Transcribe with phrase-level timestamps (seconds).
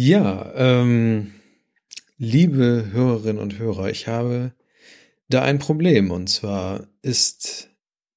[0.00, 1.32] Ja, ähm,
[2.18, 4.52] liebe Hörerinnen und Hörer, ich habe
[5.28, 6.12] da ein Problem.
[6.12, 7.70] Und zwar ist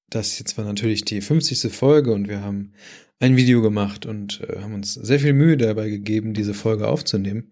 [0.08, 1.72] das jetzt war natürlich die 50.
[1.72, 2.74] Folge und wir haben
[3.18, 7.50] ein Video gemacht und äh, haben uns sehr viel Mühe dabei gegeben, diese Folge aufzunehmen.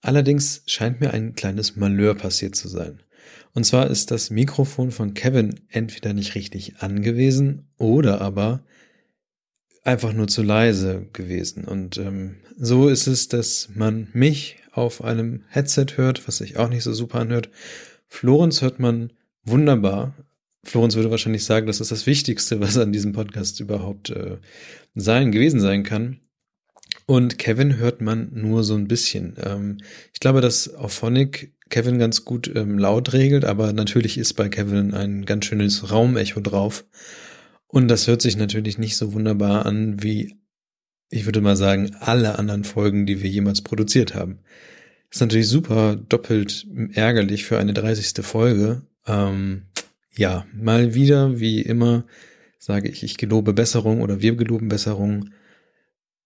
[0.00, 3.02] Allerdings scheint mir ein kleines Malheur passiert zu sein.
[3.52, 8.64] Und zwar ist das Mikrofon von Kevin entweder nicht richtig angewiesen oder aber
[9.84, 11.64] einfach nur zu leise gewesen.
[11.64, 16.68] Und ähm, so ist es, dass man mich auf einem Headset hört, was sich auch
[16.68, 17.50] nicht so super anhört.
[18.06, 19.12] Florenz hört man
[19.44, 20.14] wunderbar.
[20.62, 24.36] Florenz würde wahrscheinlich sagen, das ist das Wichtigste, was an diesem Podcast überhaupt äh,
[24.94, 26.20] sein, gewesen sein kann.
[27.06, 29.34] Und Kevin hört man nur so ein bisschen.
[29.42, 29.78] Ähm,
[30.12, 34.48] ich glaube, dass auf Phonic Kevin ganz gut ähm, laut regelt, aber natürlich ist bei
[34.48, 36.84] Kevin ein ganz schönes Raumecho drauf.
[37.70, 40.36] Und das hört sich natürlich nicht so wunderbar an wie,
[41.08, 44.40] ich würde mal sagen, alle anderen Folgen, die wir jemals produziert haben.
[45.10, 48.24] Ist natürlich super doppelt ärgerlich für eine 30.
[48.24, 48.82] Folge.
[49.06, 49.62] Ähm,
[50.16, 52.04] ja, mal wieder, wie immer,
[52.58, 55.30] sage ich, ich gelobe Besserung oder wir geloben Besserung.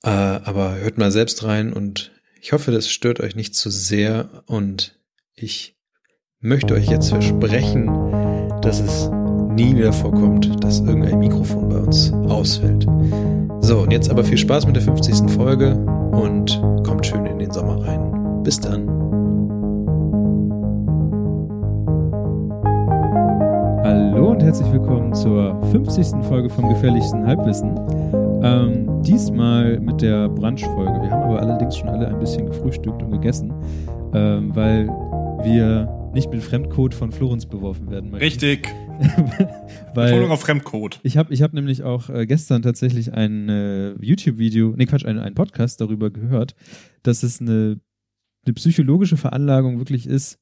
[0.03, 4.43] Äh, aber hört mal selbst rein und ich hoffe, das stört euch nicht zu sehr
[4.47, 4.99] und
[5.35, 5.77] ich
[6.41, 7.87] möchte euch jetzt versprechen,
[8.61, 9.09] dass es
[9.55, 12.87] nie wieder vorkommt, dass irgendein Mikrofon bei uns ausfällt.
[13.61, 15.31] So, und jetzt aber viel Spaß mit der 50.
[15.31, 15.77] Folge
[16.13, 18.43] und kommt schön in den Sommer rein.
[18.43, 18.89] Bis dann.
[23.85, 26.25] Hallo und herzlich willkommen zur 50.
[26.25, 27.79] Folge vom gefährlichsten Halbwissen.
[28.43, 31.01] Ähm, diesmal mit der Brunch-Folge.
[31.01, 33.53] Wir haben aber allerdings schon alle ein bisschen gefrühstückt und gegessen,
[34.15, 34.89] ähm, weil
[35.45, 38.25] wir nicht mit Fremdcode von Florenz beworfen werden möchten.
[38.25, 38.75] Richtig.
[39.95, 41.01] Weil Betonung auf Fremdcode.
[41.03, 45.19] Ich habe ich hab nämlich auch äh, gestern tatsächlich ein äh, YouTube-Video, nee Quatsch, einen,
[45.19, 46.55] einen Podcast darüber gehört,
[47.03, 47.81] dass es eine,
[48.45, 50.39] eine psychologische Veranlagung wirklich ist,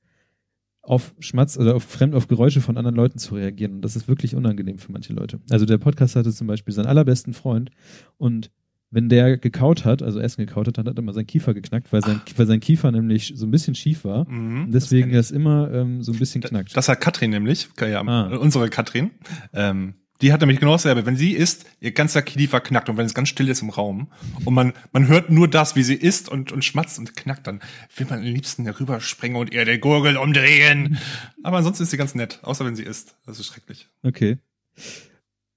[0.83, 3.75] auf Schmatz oder auf fremd auf Geräusche von anderen Leuten zu reagieren.
[3.75, 5.41] Und das ist wirklich unangenehm für manche Leute.
[5.49, 7.71] Also der Podcast hatte zum Beispiel seinen allerbesten Freund
[8.19, 8.51] und
[8.93, 11.93] wenn der gekaut hat, also Essen gekaut hat, dann hat er immer sein Kiefer geknackt,
[11.93, 14.29] weil sein, weil sein Kiefer nämlich so ein bisschen schief war.
[14.29, 16.77] Mhm, und deswegen das, das immer ähm, so ein bisschen knackt.
[16.77, 18.37] Das hat Katrin nämlich, ja, ah.
[18.37, 19.11] unsere Katrin.
[19.55, 21.05] Ähm, die hat nämlich genau dasselbe.
[21.07, 24.13] Wenn sie isst, ihr ganzer Kiefer knackt und wenn es ganz still ist im Raum
[24.45, 27.61] und man, man hört nur das, wie sie isst und, und schmatzt und knackt, dann
[27.97, 30.99] will man am liebsten darüber springen und ihr den Gurgel umdrehen.
[31.43, 33.17] Aber ansonsten ist sie ganz nett, außer wenn sie isst.
[33.27, 33.89] Das ist schrecklich.
[34.05, 34.39] Okay.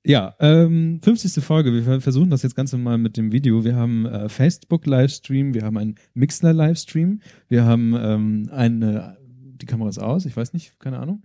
[0.05, 1.43] Ja, ähm, 50.
[1.43, 1.73] Folge.
[1.73, 3.66] Wir versuchen das jetzt Ganze mal mit dem Video.
[3.66, 9.97] Wir haben äh, Facebook-Livestream, wir haben einen Mixler-Livestream, wir haben ähm, eine, die Kamera ist
[9.97, 11.23] aus, ich weiß nicht, keine Ahnung.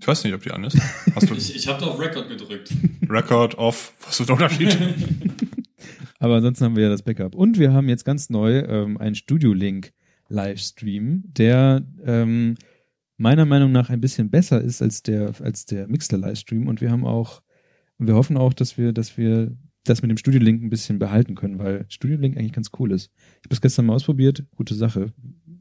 [0.00, 0.78] Ich weiß nicht, ob die an ist.
[1.12, 2.72] Hast du ich ich habe da auf Record gedrückt.
[3.08, 3.94] Record off.
[4.06, 4.78] Was ist der Unterschied?
[6.20, 7.34] Aber ansonsten haben wir ja das Backup.
[7.34, 12.54] Und wir haben jetzt ganz neu ähm, einen Studio-Link-Livestream, der ähm,
[13.16, 16.68] meiner Meinung nach ein bisschen besser ist als der, als der Mixler-Livestream.
[16.68, 17.42] Und wir haben auch
[17.98, 20.98] und wir hoffen auch, dass wir, dass wir das mit dem Studio Link ein bisschen
[20.98, 23.10] behalten können, weil Studio Link eigentlich ganz cool ist.
[23.16, 25.12] Ich habe es gestern mal ausprobiert, gute Sache.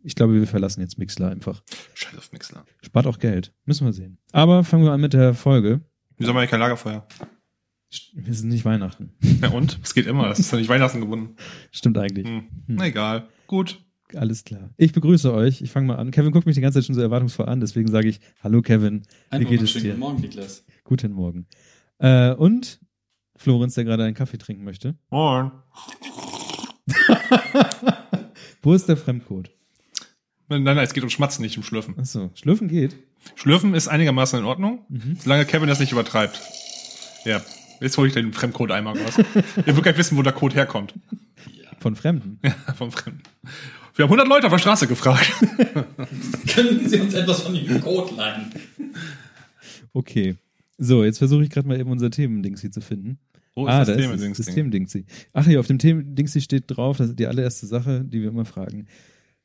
[0.04, 1.64] Ich glaube, wir verlassen jetzt Mixler einfach.
[1.94, 2.66] Scheiß auf Mixler.
[2.82, 3.54] Spart auch Geld.
[3.66, 4.18] Müssen wir sehen.
[4.32, 5.82] Aber fangen wir an mit der Folge.
[6.18, 7.08] Wieso haben wir kein Lagerfeuer?
[8.14, 9.14] Wir sind nicht Weihnachten.
[9.42, 9.80] Ja und?
[9.82, 10.30] Es geht immer.
[10.30, 11.36] Es ist ja nicht Weihnachten gebunden.
[11.72, 12.28] Stimmt eigentlich.
[12.28, 12.48] Hm.
[12.68, 12.76] Hm.
[12.76, 13.28] Na egal.
[13.48, 13.84] Gut.
[14.14, 14.70] Alles klar.
[14.78, 15.62] Ich begrüße euch.
[15.62, 16.12] Ich fange mal an.
[16.12, 19.04] Kevin guckt mich die ganze Zeit schon so erwartungsvoll an, deswegen sage ich Hallo Kevin.
[19.32, 19.82] Wie geht es dir?
[19.82, 20.66] Guten Morgen, Niklas.
[20.84, 21.48] Guten Morgen.
[22.00, 22.80] Äh, und
[23.36, 24.96] Florenz, der gerade einen Kaffee trinken möchte.
[25.10, 25.52] Moin.
[28.62, 29.52] Wo ist der Fremdcode?
[30.50, 31.98] Nein, nein, es geht um Schmatzen, nicht um Schlürfen.
[32.00, 32.96] Achso, Schlürfen geht.
[33.36, 35.18] Schlürfen ist einigermaßen in Ordnung, mhm.
[35.22, 36.42] solange Kevin das nicht übertreibt.
[37.26, 37.42] Ja,
[37.82, 39.18] jetzt hole ich den Fremdcode-Eimer raus.
[39.66, 40.94] Ihr wollt gar wissen, wo der Code herkommt.
[41.80, 42.40] Von Fremden?
[42.44, 43.22] Ja, von Fremden.
[43.96, 45.32] Wir haben 100 Leute auf der Straße gefragt.
[46.54, 48.52] Können Sie uns etwas von dem Code leihen?
[49.94, 50.38] Okay.
[50.78, 53.20] So, jetzt versuche ich gerade mal eben unser Themendingsi zu finden.
[53.56, 54.42] Wo ist ah, das da Themendingsi?
[54.42, 55.06] ist das Themendingsi.
[55.34, 58.46] Ach hier, auf dem Themendingsi steht drauf, das ist die allererste Sache, die wir immer
[58.46, 58.88] fragen.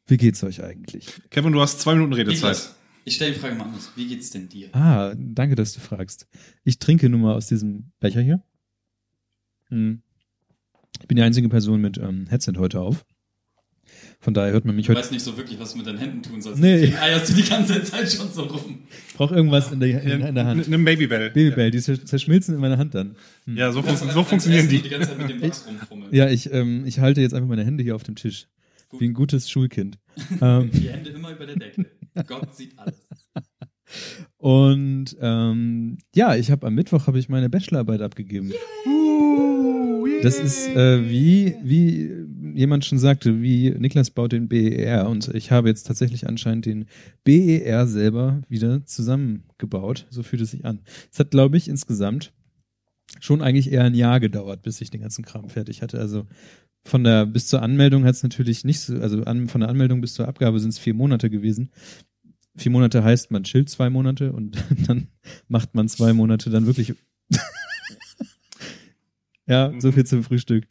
[0.07, 1.07] Wie geht's euch eigentlich?
[1.31, 2.75] Kevin, du hast zwei Minuten Redezeit.
[3.05, 3.91] Ich stelle die Frage mal anders.
[3.97, 4.69] Wie geht's denn dir?
[4.75, 6.29] Ah, danke, dass du fragst.
[6.65, 8.43] Ich trinke nun mal aus diesem Becher hier.
[9.69, 10.03] Hm.
[11.01, 13.05] Ich bin die einzige Person mit ähm, Headset heute auf.
[14.21, 15.01] Von daher hört man mich heute.
[15.01, 16.61] Ich weiß nicht so wirklich, was du mit deinen Händen tun sollst.
[16.61, 16.81] Nee.
[16.81, 18.85] Deswegen eierst du die ganze Zeit schon so rum.
[19.09, 20.67] Ich brauche irgendwas in der, in, in der Hand.
[20.67, 21.31] Eine Babybell.
[21.31, 23.17] Babybell, die zerschmilzen in meiner Hand dann.
[23.47, 23.57] Hm.
[23.57, 24.81] Ja, so, fun so funktionieren die.
[24.81, 26.15] die ganze Zeit mit dem Wachs rumfummeln.
[26.15, 28.47] Ja, ich, ähm, ich halte jetzt einfach meine Hände hier auf dem Tisch.
[28.89, 29.01] Gut.
[29.01, 29.99] Wie ein gutes Schulkind.
[30.41, 30.71] ähm.
[30.73, 31.87] Die Hände immer über der Decke.
[32.27, 33.09] Gott sieht alles.
[34.39, 38.53] Und ähm, ja, ich habe am Mittwoch habe ich meine Bachelorarbeit abgegeben.
[38.87, 42.11] Uh, das ist äh, wie wie
[42.57, 46.87] jemand schon sagte, wie Niklas baut den BER und ich habe jetzt tatsächlich anscheinend den
[47.25, 50.07] BER selber wieder zusammengebaut.
[50.11, 50.81] So fühlt es sich an.
[51.11, 52.33] Es hat, glaube ich, insgesamt
[53.21, 55.99] schon eigentlich eher ein Jahr gedauert, bis ich den ganzen Kram fertig hatte.
[55.99, 56.27] Also
[56.85, 60.01] von der bis zur Anmeldung hat es natürlich nicht so, also an, von der Anmeldung
[60.01, 61.71] bis zur Abgabe sind es vier Monate gewesen.
[62.57, 64.57] Vier Monate heißt, man chillt zwei Monate und
[64.87, 65.09] dann
[65.49, 66.95] macht man zwei Monate dann wirklich.
[69.47, 70.67] ja, so viel zum Frühstück.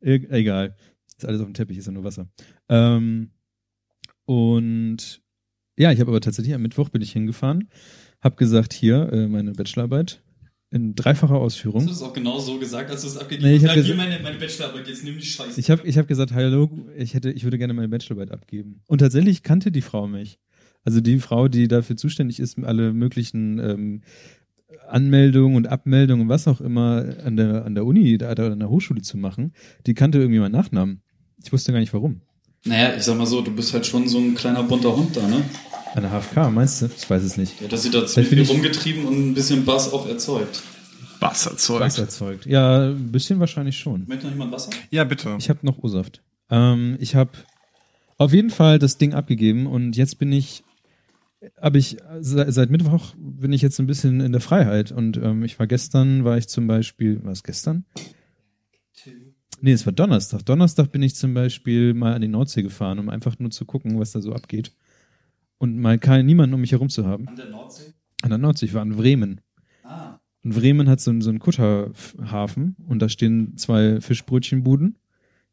[0.00, 0.76] E egal.
[1.22, 2.28] Ist alles auf dem Teppich, ist ja nur Wasser.
[2.68, 3.30] Ähm,
[4.24, 5.22] und
[5.76, 7.68] ja, ich habe aber tatsächlich am Mittwoch bin ich hingefahren,
[8.20, 10.22] habe gesagt, hier, äh, meine Bachelorarbeit
[10.70, 11.82] in dreifacher Ausführung.
[11.82, 13.84] Hast du das auch genau so gesagt, als du es abgegeben Nee, ich hast?
[13.84, 15.60] hier meine, meine Bachelorarbeit, jetzt nimm die Scheiße.
[15.60, 18.80] Ich habe ich hab gesagt, hallo, ich hätte, ich würde gerne meine Bachelorarbeit abgeben.
[18.86, 20.38] Und tatsächlich kannte die Frau mich.
[20.82, 24.00] Also die Frau, die dafür zuständig ist, alle möglichen ähm,
[24.88, 29.02] Anmeldungen und Abmeldungen, was auch immer an der, an der Uni oder an der Hochschule
[29.02, 29.52] zu machen,
[29.86, 31.02] die kannte irgendwie meinen Nachnamen.
[31.44, 32.20] Ich wusste gar nicht warum.
[32.64, 35.26] Naja, ich sag mal so, du bist halt schon so ein kleiner bunter Hund da,
[35.26, 35.42] ne?
[35.94, 36.88] An der HFK, meinst du?
[36.96, 37.60] Ich weiß es nicht.
[37.60, 40.62] Ja, dass sie da ziemlich viel rumgetrieben und ein bisschen Bass auch erzeugt.
[41.20, 41.80] Was erzeugt.
[41.80, 42.46] Was erzeugt?
[42.46, 44.06] Ja, ein bisschen wahrscheinlich schon.
[44.06, 44.70] Möchte noch jemand Wasser?
[44.90, 45.36] Ja, bitte.
[45.38, 46.22] Ich habe noch O-Saft.
[46.50, 47.32] Ähm, ich habe
[48.16, 50.64] auf jeden Fall das Ding abgegeben und jetzt bin ich,
[51.60, 55.44] habe ich seit, seit Mittwoch bin ich jetzt ein bisschen in der Freiheit und ähm,
[55.44, 57.84] ich war gestern, war ich zum Beispiel, war es gestern?
[59.64, 60.44] Nee, es war Donnerstag.
[60.44, 63.98] Donnerstag bin ich zum Beispiel mal an die Nordsee gefahren, um einfach nur zu gucken,
[63.98, 64.74] was da so abgeht
[65.58, 67.28] und mal keinen, niemanden um mich herum zu haben.
[67.28, 67.92] An der Nordsee?
[68.22, 69.40] An der Nordsee, ich war in Bremen.
[69.84, 70.18] Ah.
[70.42, 74.98] Und Bremen hat so, einen- so einen Kutterhafen und da stehen zwei Fischbrötchenbuden,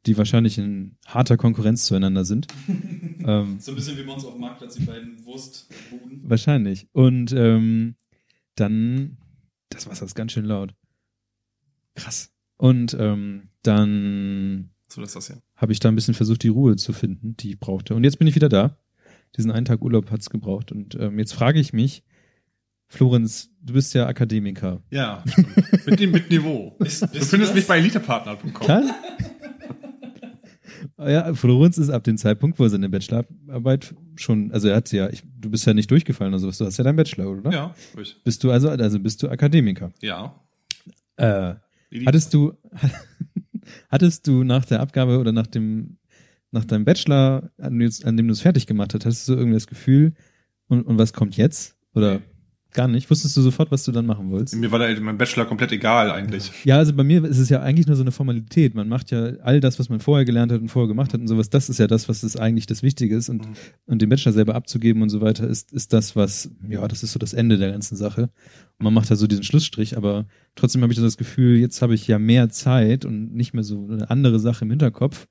[0.07, 2.47] die wahrscheinlich in harter Konkurrenz zueinander sind.
[2.67, 6.21] ähm, So ein bisschen wie bei uns auf dem Marktplatz, die beiden Wurstbuden.
[6.23, 6.88] wahrscheinlich.
[6.94, 7.94] Und ähm,
[8.56, 9.17] dann,
[9.69, 10.73] das Wasser ist ganz schön laut.
[11.94, 12.31] Krass.
[12.59, 15.35] Und ähm, dann So ist das ja.
[15.56, 17.95] habe ich da ein bisschen versucht, die Ruhe zu finden, die ich brauchte.
[17.95, 18.77] Und jetzt bin ich wieder da.
[19.38, 20.73] Diesen einen Tag Urlaub hat's gebraucht.
[20.73, 22.03] Und ähm, jetzt frage ich mich,
[22.88, 24.81] Florenz, du bist ja Akademiker.
[24.91, 25.23] Ja,
[25.85, 26.75] mit dem mit Niveau.
[26.79, 28.51] Bist, Du findest mich bei elitepartner.com.
[28.53, 28.83] Klar.
[30.97, 35.09] Ja, Florenz ist ab dem Zeitpunkt, wo er seine Bachelorarbeit schon, also er hat ja,
[35.09, 37.51] ich, du bist ja nicht durchgefallen oder sowas, du hast ja deinen Bachelor, oder?
[37.51, 38.17] Ja, ruhig.
[38.23, 39.91] Bist du also, also bist du Akademiker.
[40.01, 40.35] Ja.
[41.15, 41.56] Äh,
[42.06, 42.53] hattest du,
[43.89, 45.97] hattest du nach der Abgabe oder nach dem,
[46.51, 50.13] nach deinem Bachelor, an, dem du- es fertig gemacht hast, hattest du irgendwie das Gefühl,
[50.68, 51.75] und, und was kommt jetzt?
[51.95, 52.21] Oder
[52.71, 53.10] gar nicht?
[53.10, 54.56] Wusstest du sofort, was du dann machen wolltest?
[54.56, 56.51] Mir war da mein Bachelor komplett egal eigentlich.
[56.66, 58.75] Ja, also bei mir ist es ja eigentlich nur so eine Formalität.
[58.75, 61.27] Man macht ja all das, was man vorher gelernt hat und vorher gemacht hat und
[61.27, 61.50] sowas.
[61.50, 63.30] Das ist ja das, was das eigentlich das Wichtige ist.
[63.30, 63.54] Und, Mhm.
[63.88, 67.12] und den Bachelor selber abzugeben und so weiter ist, ist das, was, ja, das ist
[67.13, 68.24] so das Ende der ganzen Sache.
[68.77, 70.25] Und man macht da so diesen Schlussstrich, aber
[70.56, 73.63] trotzdem habe ich so das Gefühl, jetzt habe ich ja mehr Zeit und nicht mehr
[73.63, 75.27] so eine andere Sache im Hinterkopf.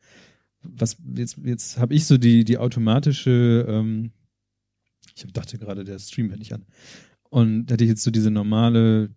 [0.63, 4.11] Was, jetzt, jetzt habe ich so die, die automatische, ähm,
[5.15, 6.65] ich dachte gerade, der Stream hätte ich an.
[7.31, 9.11] Und da hatte ich jetzt so diese normale,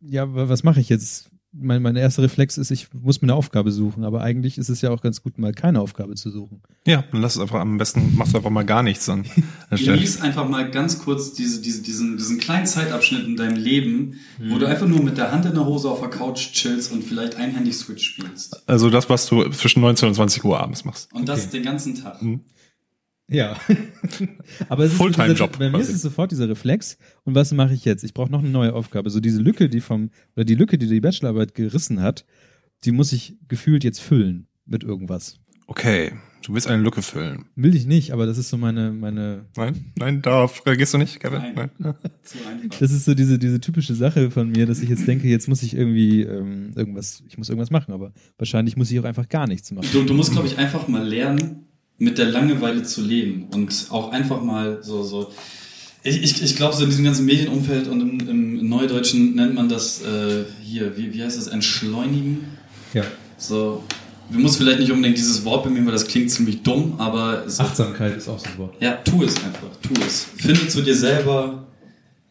[0.00, 1.30] ja, wa- was mache ich jetzt?
[1.50, 4.82] Mein, mein erster Reflex ist, ich muss mir eine Aufgabe suchen, aber eigentlich ist es
[4.82, 6.60] ja auch ganz gut, mal keine Aufgabe zu suchen.
[6.86, 9.24] Ja, dann lass es einfach am besten, machst du einfach mal gar nichts an
[9.74, 9.96] Stelle.
[9.96, 14.16] Genieß einfach mal ganz kurz diese, diese, diesen, diesen kleinen Zeitabschnitt in deinem Leben,
[14.46, 17.02] wo du einfach nur mit der Hand in der Hose auf der Couch chillst und
[17.02, 18.62] vielleicht einhändig Switch spielst.
[18.68, 21.10] Also das, was du zwischen 19 und 20 Uhr abends machst.
[21.14, 22.20] Und das den ganzen Tag.
[22.22, 22.40] Mhm.
[23.28, 23.58] Ja.
[24.68, 26.96] aber es ist Fulltime-Job Bei mir ist es sofort dieser Reflex.
[27.24, 28.02] Und was mache ich jetzt?
[28.02, 29.10] Ich brauche noch eine neue Aufgabe.
[29.10, 32.24] So diese Lücke, die vom, oder die Lücke, die die Bachelorarbeit gerissen hat,
[32.84, 35.38] die muss ich gefühlt jetzt füllen mit irgendwas.
[35.66, 37.44] Okay, du willst eine Lücke füllen.
[37.54, 41.20] Will ich nicht, aber das ist so meine, meine, Nein, nein, darauf reagierst du nicht,
[41.20, 41.42] Kevin?
[41.54, 41.70] Nein.
[41.78, 41.94] Nein.
[42.80, 45.62] Das ist so diese, diese typische Sache von mir, dass ich jetzt denke, jetzt muss
[45.62, 49.46] ich irgendwie ähm, irgendwas, ich muss irgendwas machen, aber wahrscheinlich muss ich auch einfach gar
[49.46, 49.88] nichts machen.
[49.92, 51.67] Du, du musst, glaube ich, einfach mal lernen,
[51.98, 55.32] mit der Langeweile zu leben und auch einfach mal so, so.
[56.04, 59.68] Ich, ich, ich glaube, so in diesem ganzen Medienumfeld und im, im Neudeutschen nennt man
[59.68, 62.44] das äh, hier, wie, wie heißt das, entschleunigen?
[62.94, 63.02] Ja.
[63.36, 63.82] So,
[64.30, 67.64] du musst vielleicht nicht unbedingt dieses Wort bemühen, weil das klingt ziemlich dumm, aber so,
[67.64, 68.74] Achtsamkeit ist auch so ein Wort.
[68.80, 70.26] ja, tu es einfach, tu es.
[70.36, 71.66] Finde zu dir selber,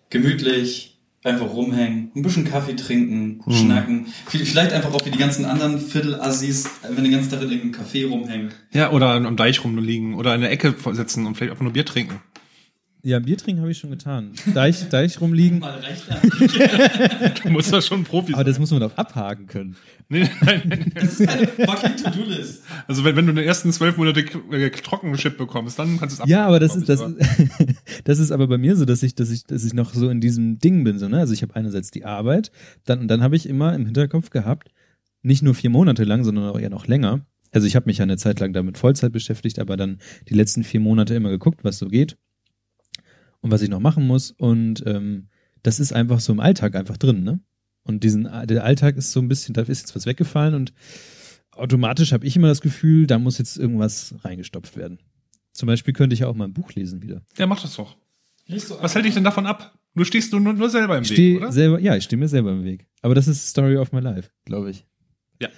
[0.09, 0.96] gemütlich,
[1.27, 4.07] einfach rumhängen, ein bisschen Kaffee trinken, schnacken.
[4.25, 7.86] V- Vielleicht einfach auch wie die ganzen anderen Viertelassis, wenn den ganzen Tag in irgendeinem
[7.86, 8.50] Café rumhängen.
[8.72, 11.86] Ja, oder am Deich rumliegen oder in der Ecke sitzen und vielleicht einfach nur Bier
[11.86, 12.15] trinken.
[13.03, 14.31] Ja, Bier trinken habe ich schon getan.
[14.53, 16.05] Deich, Deich rumliegen, Mal reicht.
[17.43, 19.75] Du musst da schon Profi aber das muss man doch abhaken können.
[20.09, 20.91] Nee, nein, nein.
[20.95, 22.63] Das ist eine fucking To-Do-List.
[22.87, 26.23] Also wenn, wenn du in den ersten zwölf Monate äh, Trockenchip bekommst, dann kannst du
[26.23, 27.03] es Ja, aber das ist, das,
[28.03, 30.19] das ist aber bei mir so, dass ich, dass ich, dass ich noch so in
[30.19, 31.19] diesem Ding bin, so, ne?
[31.19, 32.51] Also ich habe einerseits die Arbeit,
[32.85, 34.71] dann, und dann habe ich immer im Hinterkopf gehabt,
[35.21, 38.03] nicht nur vier Monate lang, sondern auch eher noch länger, also ich habe mich ja
[38.03, 41.77] eine Zeit lang damit Vollzeit beschäftigt, aber dann die letzten vier Monate immer geguckt, was
[41.77, 42.17] so geht
[43.41, 44.32] und was ich noch machen muss.
[44.32, 45.29] Und ähm,
[45.63, 47.39] das ist einfach so im Alltag einfach drin, ne?
[47.84, 50.74] Und diesen, der Alltag ist so ein bisschen, da ist jetzt was weggefallen und
[51.51, 55.00] automatisch habe ich immer das Gefühl, da muss jetzt irgendwas reingestopft werden.
[55.53, 57.24] Zum Beispiel könnte ich ja auch mal ein Buch lesen wieder.
[57.38, 57.96] Ja, mach das doch.
[58.82, 59.77] Was hält dich denn davon ab?
[59.96, 61.51] Du stehst nur, nur selber im ich Weg, oder?
[61.51, 62.86] Selber, ja, ich stehe mir selber im Weg.
[63.01, 64.86] Aber das ist Story of my life, glaube ich.
[65.41, 65.50] Ja.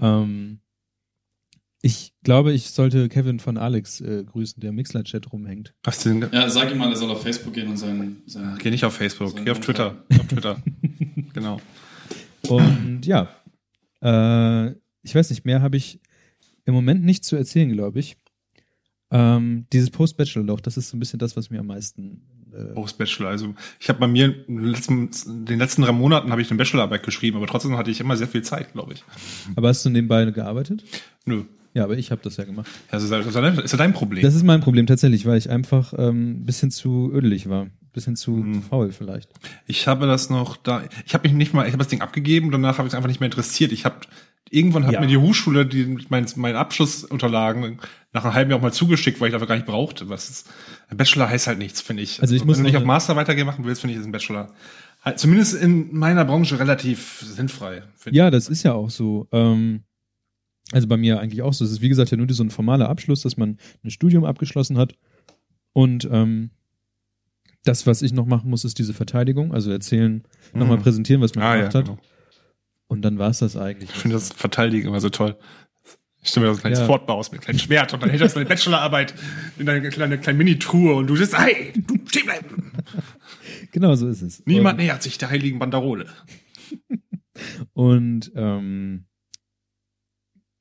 [0.00, 0.60] Ähm,
[1.84, 5.74] ich glaube, ich sollte Kevin von Alex äh, grüßen, der im Mixler-Chat rumhängt.
[5.82, 6.26] Was denn?
[6.32, 8.22] Ja, sag ihm mal, er soll auf Facebook gehen und sein.
[8.24, 10.02] sein Geh nicht auf Facebook, geh auf Twitter.
[10.18, 10.62] auf Twitter.
[11.34, 11.60] genau.
[12.48, 13.28] Und ja,
[14.00, 14.70] äh,
[15.02, 16.00] ich weiß nicht, mehr habe ich
[16.64, 18.16] im Moment nicht zu erzählen, glaube ich.
[19.10, 22.22] Ähm, dieses Post-Bachelor-Loch, das ist so ein bisschen das, was mir am meisten.
[22.50, 23.28] Äh, Post-Bachelor.
[23.28, 25.10] Also ich habe bei mir in den letzten,
[25.44, 28.28] den letzten drei Monaten habe ich eine Bachelorarbeit geschrieben, aber trotzdem hatte ich immer sehr
[28.28, 29.04] viel Zeit, glaube ich.
[29.54, 30.82] aber hast du nebenbei gearbeitet?
[31.26, 31.44] Nö.
[31.74, 32.68] Ja, aber ich habe das ja gemacht.
[32.90, 34.22] Also das ist ja dein Problem.
[34.22, 37.62] Das ist mein Problem tatsächlich, weil ich einfach ähm, ein bisschen zu ödelig war.
[37.64, 38.62] Ein bisschen zu Mhm.
[38.62, 39.28] faul vielleicht.
[39.66, 40.82] Ich habe das noch da.
[41.04, 42.50] Ich habe mich nicht mal, ich habe das Ding abgegeben.
[42.52, 43.72] Danach habe ich es einfach nicht mehr interessiert.
[43.72, 43.96] Ich habe
[44.50, 45.00] irgendwann hat Ja.
[45.00, 47.78] mir die Hochschule die mein, meine Abschlussunterlagen
[48.12, 50.08] nach einem halben Jahr auch mal zugeschickt, weil ich dafür gar nicht brauchte.
[50.08, 50.50] Was ist,
[50.88, 52.20] ein Bachelor heißt halt nichts, finde ich.
[52.22, 54.12] Also ich muss wenn du nicht auf Master weitergehen machen willst, finde ich, ist ein
[54.12, 54.52] Bachelor
[55.04, 57.82] halt, zumindest in meiner Branche relativ sinnfrei.
[57.96, 59.26] finde Ja, das ist ja auch so.
[59.32, 59.82] Ähm,
[60.72, 61.64] also bei mir eigentlich auch so.
[61.64, 64.78] Es ist wie gesagt ja nur so ein formaler Abschluss, dass man ein Studium abgeschlossen
[64.78, 64.94] hat.
[65.72, 66.50] Und ähm,
[67.64, 70.60] das, was ich noch machen muss, ist diese Verteidigung, also erzählen, Mhm.
[70.60, 71.84] nochmal präsentieren, was man Ah, ja, gemacht hat.
[71.86, 71.98] genau.
[72.88, 73.90] Und dann war es das eigentlich.
[73.90, 75.36] Ich finde das Verteidigen immer so toll.
[76.22, 76.86] Ich stelle mir das ein kleines Ja.
[76.86, 79.14] Fort baust mit einem kleinen Schwert und dann hält das deine Bachelorarbeit
[79.58, 82.72] in deine kleine, kleine Mini-Truhe und du sitzt, hey, du stehen bleiben.
[83.72, 84.42] Genau so ist es.
[84.46, 86.06] Niemand nähert sich der heiligen Banderole.
[87.72, 89.04] Und ähm,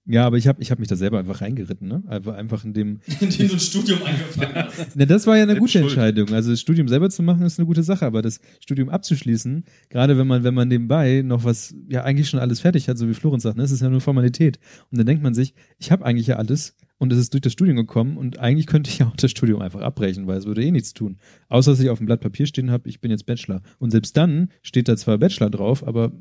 [0.05, 2.03] ja, aber ich habe ich hab mich da selber einfach reingeritten, ne?
[2.07, 3.00] Einfach, einfach in dem.
[3.22, 4.95] indem du ein Studium angefangen hast.
[4.95, 5.83] Ne, das war ja eine gute schuld.
[5.86, 6.33] Entscheidung.
[6.33, 10.17] Also das Studium selber zu machen ist eine gute Sache, aber das Studium abzuschließen, gerade
[10.17, 13.13] wenn man, wenn man nebenbei noch was, ja eigentlich schon alles fertig hat, so wie
[13.13, 14.60] Florenz sagt, ne, es ist ja nur Formalität.
[14.91, 17.53] Und dann denkt man sich, ich habe eigentlich ja alles und es ist durch das
[17.53, 20.63] Studium gekommen und eigentlich könnte ich ja auch das Studium einfach abbrechen, weil es würde
[20.63, 21.17] eh nichts tun.
[21.48, 23.62] Außer dass ich auf dem Blatt Papier stehen habe, ich bin jetzt Bachelor.
[23.79, 26.12] Und selbst dann steht da zwar Bachelor drauf, aber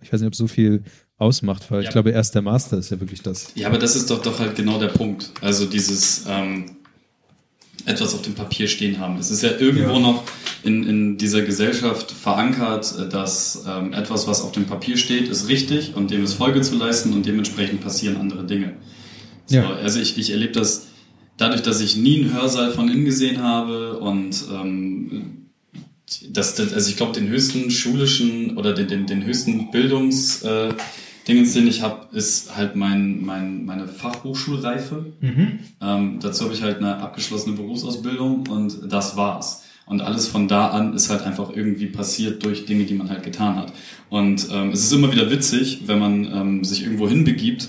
[0.00, 0.82] ich weiß nicht, ob so viel
[1.22, 1.92] ausmacht, weil ich Ja.
[1.92, 3.48] glaube, erst der Master ist ja wirklich das.
[3.54, 5.30] Ja, aber das ist doch doch halt genau der Punkt.
[5.40, 6.76] Also dieses ähm,
[7.86, 9.16] etwas auf dem Papier stehen haben.
[9.18, 9.98] Es ist ja irgendwo Ja.
[9.98, 10.22] noch
[10.62, 15.48] in, in dieser Gesellschaft verankert, äh, dass ähm, etwas, was auf dem Papier steht, ist
[15.48, 18.74] richtig und dem ist Folge zu leisten und dementsprechend passieren andere Dinge.
[19.46, 19.74] So, Ja.
[19.76, 20.86] Also ich, ich erlebe das
[21.38, 25.38] dadurch, dass ich nie einen Hörsaal von innen gesehen habe und ähm,
[26.30, 30.68] das, das, also ich glaube, den höchsten schulischen oder den, den, den höchsten Bildungs äh,
[31.28, 35.12] Dingens, den ich habe, ist halt mein, mein, meine Fachhochschulreife.
[35.80, 39.62] Ähm, dazu habe ich halt eine abgeschlossene Berufsausbildung und das war's.
[39.86, 43.22] Und alles von da an ist halt einfach irgendwie passiert durch Dinge, die man halt
[43.22, 43.72] getan hat.
[44.10, 47.68] Und ähm, es ist immer wieder witzig, wenn man ähm, sich irgendwo hinbegibt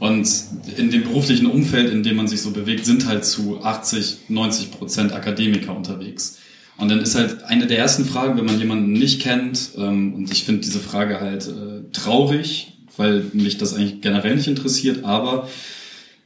[0.00, 0.28] und
[0.76, 4.72] in dem beruflichen Umfeld, in dem man sich so bewegt, sind halt zu 80, 90
[4.72, 6.38] Prozent Akademiker unterwegs.
[6.76, 10.32] Und dann ist halt eine der ersten Fragen, wenn man jemanden nicht kennt, ähm, und
[10.32, 15.48] ich finde diese Frage halt äh, traurig, weil mich das eigentlich generell nicht interessiert, aber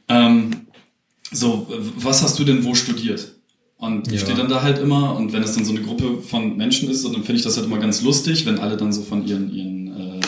[0.07, 0.51] ähm,
[1.31, 3.33] so, was hast du denn wo studiert?
[3.77, 4.19] Und ich Ja.
[4.21, 7.05] stehe dann da halt immer, und wenn es dann so eine Gruppe von Menschen ist,
[7.05, 9.87] dann finde ich das halt immer ganz lustig, wenn alle dann so von ihren, ihren
[9.87, 10.19] äh,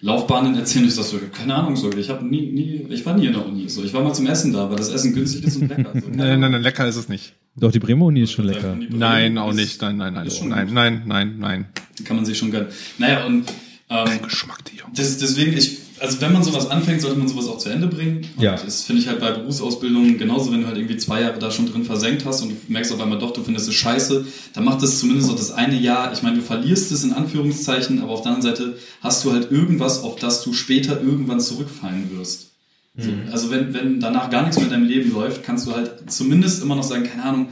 [0.00, 0.84] Laufbahnen erzählen.
[0.86, 3.46] Ich sag so, keine Ahnung, so, ich habe nie, nie, ich war nie in der
[3.46, 3.68] Uni.
[3.68, 5.92] So, ich war mal zum Essen da, weil das Essen günstig ist und lecker.
[5.94, 7.32] So, Nein, nein, nein, lecker ist es nicht.
[7.56, 8.76] Doch, die Bremo-Uni ist schon lecker.
[8.90, 9.80] Nein, auch Ist- nicht.
[9.82, 10.26] Nein, nein, nein.
[10.26, 11.66] ist schon Nein, nein, nein, nein.
[12.04, 12.68] Kann man sich schon gönnen.
[12.98, 13.44] Naja, und
[13.90, 14.96] ähm, Geschmack, die Jungs.
[14.98, 18.26] das, deswegen, ich, also wenn man sowas anfängt, sollte man sowas auch zu Ende bringen.
[18.36, 18.52] Und Ja.
[18.56, 21.66] Das finde ich halt bei Berufsausbildungen genauso, wenn du halt irgendwie zwei Jahre da schon
[21.66, 24.82] drin versenkt hast und du merkst auf einmal doch, du findest es scheiße, dann macht
[24.82, 26.12] das zumindest noch das eine Jahr.
[26.12, 29.50] Ich meine, du verlierst es in Anführungszeichen, aber auf der anderen Seite hast du halt
[29.50, 32.48] irgendwas, auf das du später irgendwann zurückfallen wirst.
[33.00, 36.10] So, also wenn, wenn danach gar nichts mehr in deinem Leben läuft, kannst du halt
[36.10, 37.48] zumindest immer noch sagen, keine Ahnung,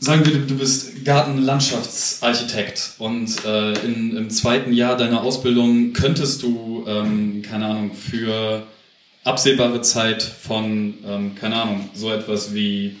[0.00, 6.84] sagen wir, du, bist Gartenlandschaftsarchitekt und äh, in, im zweiten Jahr deiner Ausbildung könntest du,
[6.86, 8.66] ähm, keine Ahnung, für
[9.24, 12.96] absehbare Zeit von, ähm, keine Ahnung, so etwas wie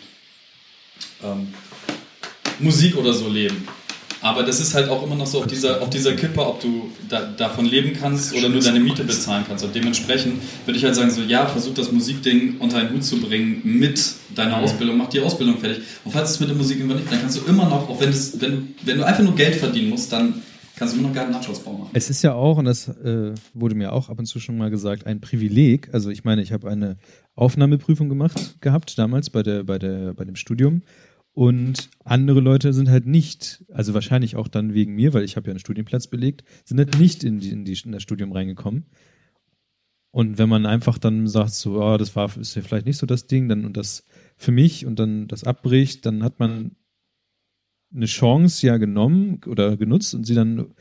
[1.22, 1.54] ähm,
[2.58, 3.68] Musik oder so leben.
[4.22, 6.90] Aber das ist halt auch immer noch so auf dieser, auf dieser Kippe, ob du
[7.08, 9.64] da, davon leben kannst oder nur deine Miete bezahlen kannst.
[9.64, 13.20] Und dementsprechend würde ich halt sagen, so ja, versuch das Musikding unter einen Hut zu
[13.20, 14.00] bringen mit
[14.34, 15.82] deiner Ausbildung, mach die Ausbildung fertig.
[16.04, 18.10] Und falls es mit der Musik irgendwann nicht, dann kannst du immer noch, auch wenn,
[18.10, 20.42] das, wenn, du, wenn du einfach nur Geld verdienen musst, dann
[20.76, 21.90] kannst du nur noch geilen Nachschausbau machen.
[21.94, 24.70] Es ist ja auch, und das äh, wurde mir auch ab und zu schon mal
[24.70, 25.88] gesagt, ein Privileg.
[25.92, 26.96] Also ich meine, ich habe eine
[27.34, 30.82] Aufnahmeprüfung gemacht gehabt damals bei der, bei der, bei dem Studium.
[31.36, 35.48] Und andere Leute sind halt nicht, also wahrscheinlich auch dann wegen mir, weil ich habe
[35.48, 38.86] ja einen Studienplatz belegt, sind halt nicht in, die, in, die, in das Studium reingekommen.
[40.12, 43.04] Und wenn man einfach dann sagt, so, oh, das war ist ja vielleicht nicht so
[43.04, 44.06] das Ding, dann und das
[44.38, 46.74] für mich und dann das abbricht, dann hat man
[47.94, 50.72] eine Chance ja genommen oder genutzt und sie dann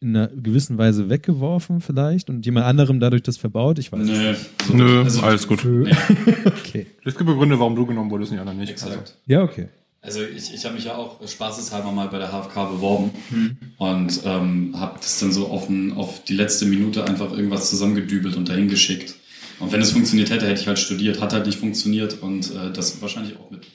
[0.00, 3.78] in einer gewissen Weise weggeworfen vielleicht und jemand anderem dadurch das verbaut.
[3.78, 4.40] Ich weiß Nö, nicht.
[4.66, 5.64] so, Nö also, alles gut.
[5.64, 5.90] Nee.
[6.44, 6.86] okay.
[7.04, 8.70] Es gibt Gründe, warum du genommen wurdest und die anderen nicht.
[8.70, 8.98] Exakt.
[8.98, 9.12] Also.
[9.26, 9.68] Ja, okay.
[10.02, 13.56] Also ich, ich habe mich ja auch spaßeshalber mal bei der HFK beworben hm.
[13.78, 18.48] und ähm, habe das dann so offen auf die letzte Minute einfach irgendwas zusammengedübelt und
[18.48, 19.16] dahin geschickt.
[19.58, 21.20] Und wenn es funktioniert hätte, hätte ich halt studiert.
[21.20, 23.66] Hat halt nicht funktioniert und äh, das wahrscheinlich auch mit,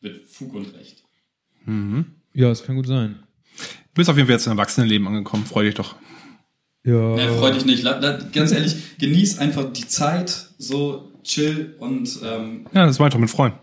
[0.00, 1.02] mit Fug und Recht.
[1.64, 2.06] Mhm.
[2.34, 3.16] Ja, es kann gut sein.
[3.94, 5.44] Du bist auf jeden Fall jetzt im Erwachsenenleben angekommen.
[5.44, 5.96] Freu dich doch.
[6.84, 7.14] Ja.
[7.14, 7.84] Nee, freu dich nicht.
[8.32, 13.30] Ganz ehrlich, genieß einfach die Zeit, so chill und ähm, Ja, das war doch mit
[13.30, 13.58] Freunden.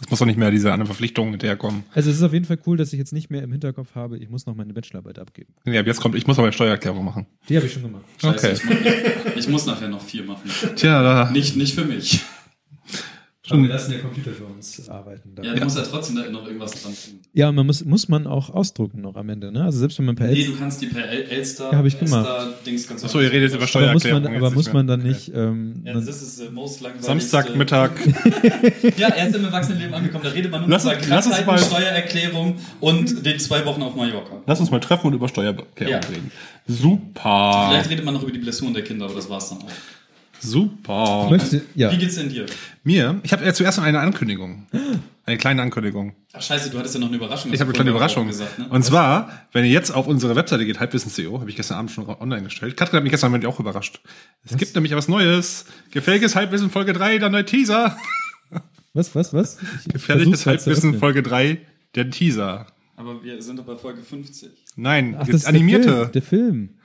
[0.00, 1.84] Es muss doch nicht mehr diese anderen Verpflichtungen hinterherkommen.
[1.94, 4.18] Also es ist auf jeden Fall cool, dass ich jetzt nicht mehr im Hinterkopf habe,
[4.18, 5.54] ich muss noch meine Bachelorarbeit abgeben.
[5.64, 7.26] Ja, jetzt kommt, ich muss aber eine Steuererklärung machen.
[7.48, 8.04] Die habe ich schon gemacht.
[8.20, 9.14] Scheiße, okay.
[9.30, 10.50] Ich, ich, muss nachher noch vier machen.
[10.76, 11.30] Tja, da.
[11.30, 12.20] Nicht, nicht für mich.
[13.48, 15.32] Aber wir lassen der Computer für uns arbeiten.
[15.34, 15.42] Da.
[15.42, 17.20] Ja, du musst ja trotzdem da noch irgendwas dran tun.
[17.32, 19.62] Ja, und man muss, muss man auch ausdrucken noch am Ende, ne?
[19.62, 22.28] Also selbst wenn man per Nee, du kannst die per Elster, ja, hab ich gemacht.
[22.66, 24.26] Dings kannst Achso, ihr redet über Steuererklärung.
[24.26, 25.32] Aber muss man, aber muss man dann nicht...
[25.34, 27.92] Ähm, ja, das ist das most Samstagmittag.
[28.96, 30.24] ja, erst im Erwachsenenleben angekommen.
[30.24, 34.42] Da redet man nur lass, über Krankheiten, Steuererklärung und den zwei Wochen auf Mallorca.
[34.46, 36.08] Lass uns mal treffen und über Steuererklärung ja.
[36.08, 36.32] reden.
[36.66, 37.68] Super.
[37.70, 39.70] Vielleicht redet man noch über die Blessuren der Kinder, aber das war's dann auch.
[40.40, 41.28] Super.
[41.30, 41.90] Möchte, ja.
[41.92, 42.46] Wie geht's denn dir?
[42.84, 43.20] Mir?
[43.22, 44.66] Ich habe ja zuerst noch eine Ankündigung.
[45.24, 46.14] Eine kleine Ankündigung.
[46.32, 47.52] Ach scheiße, du hattest ja noch eine Überraschung.
[47.52, 48.28] Ich habe eine kleine Überraschung.
[48.28, 48.68] Gesagt, ne?
[48.68, 52.06] Und zwar, wenn ihr jetzt auf unsere Webseite geht, halbwissen.co, habe ich gestern Abend schon
[52.08, 52.76] online gestellt.
[52.76, 54.00] Katrin hat mich gestern Abend auch überrascht.
[54.44, 54.58] Es was?
[54.58, 55.64] gibt nämlich was Neues.
[55.90, 57.96] Gefährliches Halbwissen Folge 3, der neue Teaser.
[58.94, 59.58] Was, was, was?
[59.84, 61.58] Ich Gefährliches Halbwissen Folge 3,
[61.96, 62.66] der Teaser.
[62.96, 64.48] Aber wir sind doch bei Folge 50.
[64.76, 65.86] Nein, Ach, das animierte.
[65.86, 66.12] Der Film.
[66.12, 66.75] Der Film.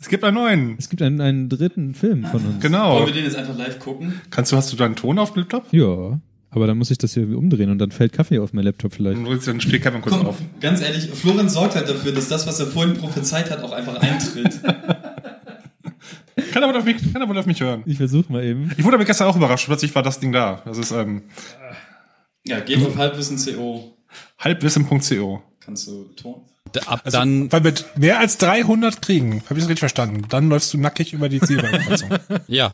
[0.00, 0.76] Es gibt einen neuen.
[0.78, 2.62] Es gibt einen, einen dritten Film von uns.
[2.62, 2.94] Genau.
[2.96, 4.20] Wollen wir den jetzt einfach live gucken?
[4.30, 5.66] Kannst du, hast du deinen Ton auf dem Laptop?
[5.72, 6.18] Ja.
[6.52, 9.20] Aber dann muss ich das hier umdrehen und dann fällt Kaffee auf mein Laptop vielleicht.
[9.46, 10.38] Dann steht Kevin kurz Komm, auf.
[10.60, 14.00] Ganz ehrlich, Florenz sorgt halt dafür, dass das, was er vorhin prophezeit hat, auch einfach
[14.00, 14.60] eintritt.
[16.52, 17.82] kann aber auf mich, kann aber auf mich hören.
[17.86, 18.72] Ich versuche mal eben.
[18.76, 19.66] Ich wurde aber gestern auch überrascht.
[19.66, 20.62] Plötzlich war das Ding da.
[20.64, 21.22] Das ist, ähm,
[22.44, 23.96] Ja, geh auf halbwissen.co.
[24.40, 25.42] Halbwissen.co.
[25.60, 26.40] Kannst du Ton?
[26.86, 27.50] Ab also, dann.
[27.52, 30.22] Weil wir mehr als 300 kriegen, habe ich das richtig verstanden?
[30.28, 32.10] Dann läufst du nackig über die Zielbahnkreuzung.
[32.46, 32.72] ja.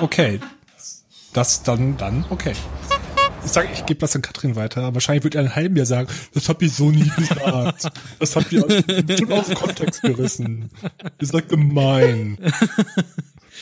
[0.00, 0.40] Okay.
[1.32, 2.52] Das dann, dann, okay.
[3.44, 4.92] Ich sage, ich gebe das an Katrin weiter.
[4.92, 7.90] Wahrscheinlich wird er in einem halben Jahr sagen, das hab ich so nie gesagt.
[8.18, 10.70] Das habt ihr schon aus dem Kontext gerissen.
[11.20, 12.38] Ihr seid gemein.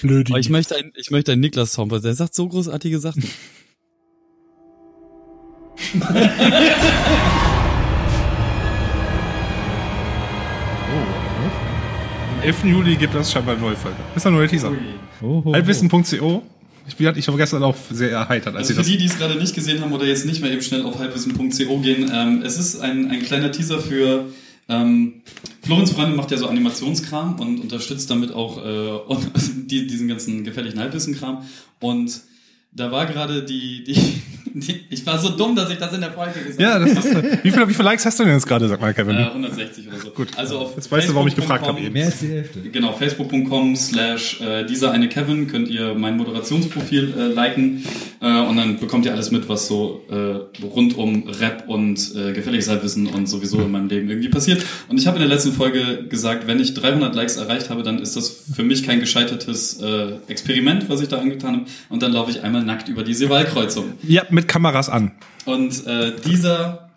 [0.01, 0.37] Blödi.
[0.39, 3.25] ich möchte ein, ich möchte einen Niklas-Song, weil der sagt so großartige Sachen.
[12.43, 12.65] 11.
[12.65, 13.97] Juli gibt es scheinbar eine neue Folge.
[14.15, 14.73] Das ist ein neuer Teaser.
[15.21, 16.43] Halbwissen.co.
[16.87, 18.57] Ich, ich war gestern auch sehr erheitert.
[18.57, 20.63] Als also für die, die es gerade nicht gesehen haben oder jetzt nicht mehr eben
[20.63, 24.27] schnell auf halbwissen.co gehen, ähm, es ist ein, ein kleiner Teaser für
[24.69, 25.23] ähm,
[25.63, 29.17] Florenz Freunde macht ja so Animationskram und unterstützt damit auch äh,
[29.67, 31.43] die, diesen ganzen gefährlichen Halbwissenkram.
[31.81, 32.21] Und
[32.73, 33.95] da war gerade die, die,
[34.91, 36.63] ich war so dumm, dass ich das in der Folge gesagt habe.
[36.63, 38.95] Ja, das ist, wie, viele, wie viele Likes hast du denn jetzt gerade, sag mal,
[38.95, 39.17] Kevin?
[39.17, 40.11] Äh, 160 oder so.
[40.11, 40.29] Gut.
[40.37, 41.93] Also auf jetzt weißt du, warum ich gefragt habe eben.
[41.93, 42.61] Mehr als die Hälfte.
[42.61, 47.85] Genau, facebook.com slash äh, dieser eine Kevin könnt ihr mein Moderationsprofil äh, liken
[48.21, 52.33] äh, und dann bekommt ihr alles mit, was so äh, rund um Rap und äh,
[52.33, 54.65] gefährliches Halbwissen und sowieso in meinem Leben irgendwie passiert.
[54.89, 57.99] Und ich habe in der letzten Folge gesagt, wenn ich 300 Likes erreicht habe, dann
[57.99, 61.67] ist das für mich kein gescheitertes äh, Experiment, was ich da angetan habe.
[61.89, 63.93] Und dann laufe ich einmal nackt über diese Wahlkreuzung.
[64.03, 65.13] Ja, mit Kameras an.
[65.45, 66.91] Und äh, dieser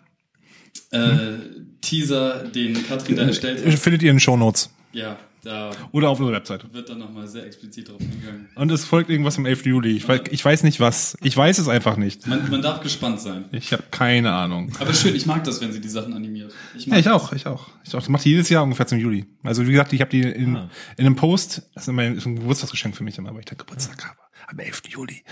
[0.90, 1.38] äh,
[1.80, 3.78] Teaser, den Katrin da erstellt hat.
[3.78, 4.70] Findet ihr in den Show Notes.
[4.92, 5.70] Ja, da.
[5.90, 6.72] Oder auf unserer Website.
[6.72, 8.48] Wird dann nochmal sehr explizit drauf eingegangen.
[8.54, 9.66] Und es folgt irgendwas am 11.
[9.66, 9.96] Juli.
[9.96, 11.16] Ich weiß, ich weiß nicht was.
[11.22, 12.26] Ich weiß es einfach nicht.
[12.26, 13.46] Man, man darf gespannt sein.
[13.50, 14.70] Ich habe keine Ahnung.
[14.78, 16.52] Aber schön, ich mag das, wenn sie die Sachen animiert.
[16.76, 17.68] Ich ja, ich auch, ich auch.
[17.84, 18.00] Ich auch.
[18.00, 19.24] Das macht die jedes Jahr ungefähr zum Juli.
[19.42, 20.70] Also wie gesagt, ich habe die in, ah.
[20.96, 24.04] in einem Post, das ist immer ein Geburtstagsgeschenk für mich immer, weil ich da Geburtstag
[24.04, 24.82] habe am 11.
[24.88, 25.22] Juli.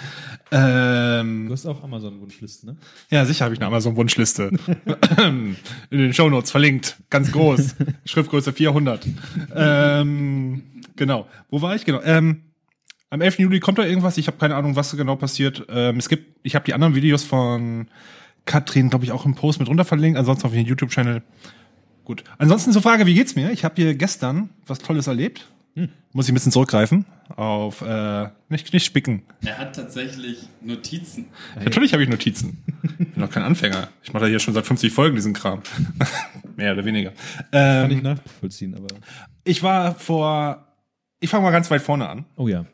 [0.50, 2.76] Ähm, du hast auch Amazon-Wunschliste, ne?
[3.10, 4.50] Ja, sicher habe ich eine Amazon-Wunschliste.
[5.18, 5.56] In
[5.90, 7.76] den Shownotes verlinkt, ganz groß.
[8.04, 9.06] Schriftgröße 400.
[9.54, 10.62] Ähm,
[10.96, 11.26] genau.
[11.50, 11.84] Wo war ich?
[11.84, 12.00] Genau.
[12.02, 12.42] Ähm,
[13.10, 13.40] am 11.
[13.40, 14.18] Juli kommt da irgendwas.
[14.18, 15.66] Ich habe keine Ahnung, was genau passiert.
[15.68, 17.88] Ähm, es gibt, ich habe die anderen Videos von
[18.44, 20.18] Katrin, glaube ich, auch im Post mit runter verlinkt.
[20.18, 21.22] Ansonsten auf den YouTube-Channel
[22.10, 22.24] Gut.
[22.38, 23.52] Ansonsten zur Frage, wie geht's mir?
[23.52, 25.48] Ich habe hier gestern was Tolles erlebt.
[26.12, 29.22] Muss ich ein bisschen zurückgreifen auf äh, nicht, nicht spicken.
[29.44, 31.28] Er hat tatsächlich Notizen.
[31.62, 32.62] Natürlich habe ich Notizen.
[32.82, 33.88] Ich bin doch kein Anfänger.
[34.02, 35.62] Ich mache da hier schon seit 50 Folgen diesen Kram.
[36.56, 37.12] Mehr oder weniger.
[37.52, 38.88] Ähm, Kann ich nachvollziehen, aber.
[39.44, 40.66] Ich war vor.
[41.20, 42.24] Ich fange mal ganz weit vorne an.
[42.36, 42.64] Oh ja.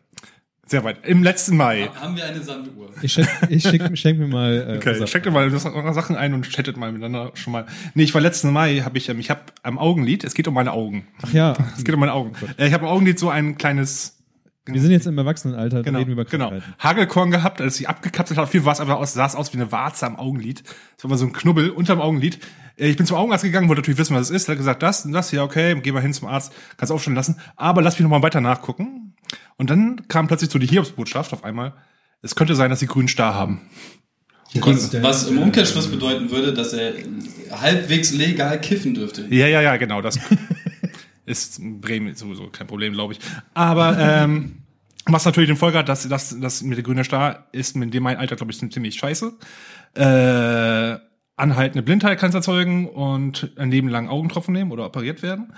[0.69, 1.07] Sehr weit.
[1.07, 1.89] Im letzten Mai.
[1.95, 2.89] Haben wir eine Sanduhr?
[3.01, 4.67] Ich schenk, ich schenk, schenk mir mal.
[4.69, 7.67] Äh, okay, schenkt mir mal Sachen ein und chattet mal miteinander schon mal.
[7.95, 10.55] Nee, ich war letzten Mai, habe ich, ähm, ich habe am Augenlid, es geht um
[10.55, 11.07] meine Augen.
[11.23, 11.57] Ach ja.
[11.77, 12.33] Es geht um meine Augen.
[12.43, 14.17] Oh ich habe am Augenlid so ein kleines
[14.69, 16.53] wir sind jetzt im Erwachsenenalter, genau, reden über genau.
[16.81, 18.49] Hagelkorn gehabt, als ich abgekapselt habe.
[18.49, 20.65] Viel war es aber aus, sah es aus wie eine Warze am Augenlid.
[20.97, 22.41] Das war mal so ein Knubbel unterm Augenlid.
[22.77, 24.49] Äh, ich bin zum Augenarzt gegangen, wollte natürlich wissen, was es ist.
[24.49, 27.15] Er hat gesagt, das und das, ja, okay, geh mal hin zum Arzt, kannst aufstellen
[27.15, 27.37] lassen.
[27.55, 29.06] Aber lass mich noch mal weiter nachgucken.
[29.59, 31.75] Und dann kam plötzlich so die Hiobsbotschaft auf einmal.
[32.23, 33.71] Es könnte sein, dass sie grünen Star haben.
[34.55, 36.95] Was, was im Umkehrschluss bedeuten würde, dass er
[37.51, 39.27] halbwegs legal kiffen dürfte.
[39.29, 40.01] Ja, ja, ja, genau.
[40.01, 40.19] Das
[41.27, 43.21] ist Bremen sowieso kein Problem, glaube ich.
[43.55, 44.63] Aber ähm,
[45.05, 48.03] was natürlich den Folge hat, dass, dass, dass mit der grüne Star ist mit dem
[48.03, 49.33] mein Alter, glaube ich, ziemlich scheiße.
[49.95, 50.99] Äh,
[51.37, 55.53] anhaltende Blindheit kann es erzeugen und ein Leben lang Augentropfen nehmen oder operiert werden.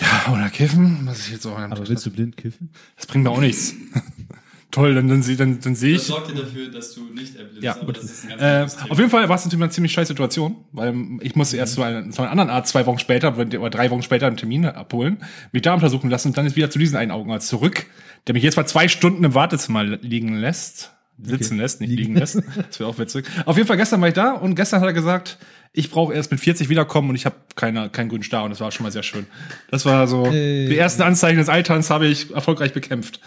[0.00, 2.70] Ja, oder kiffen, was ich jetzt auch Aber willst du blind kiffen?
[2.96, 3.74] Das bringt mir auch nichts.
[4.70, 5.98] Toll, dann, dann, dann, dann sehe ich.
[5.98, 7.64] Das sorgt dir dafür, dass du nicht erblindest.
[7.64, 9.92] Ja, aber das ist ein ganz äh, Auf jeden Fall war es natürlich eine ziemlich
[9.92, 11.60] scheiß Situation, weil ich musste mhm.
[11.60, 14.36] erst zu, einem, zu einem anderen Arzt zwei Wochen später oder drei Wochen später einen
[14.36, 17.86] Termin abholen, mich da untersuchen lassen und dann ist wieder zu diesen einen Augenarzt zurück,
[18.26, 21.62] der mich jetzt mal zwei Stunden im Wartezimmer liegen lässt sitzen okay.
[21.62, 22.36] lässt, nicht liegen, liegen lässt.
[22.56, 23.26] Das wäre auch witzig.
[23.44, 25.38] Auf jeden Fall gestern war ich da und gestern hat er gesagt,
[25.72, 28.60] ich brauche erst mit 40 wiederkommen und ich habe keine, keinen grünen Star und das
[28.60, 29.26] war schon mal sehr schön.
[29.70, 30.68] Das war so, hey.
[30.68, 33.20] die ersten Anzeichen des Alterns habe ich erfolgreich bekämpft.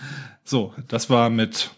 [0.43, 1.71] So, das war mit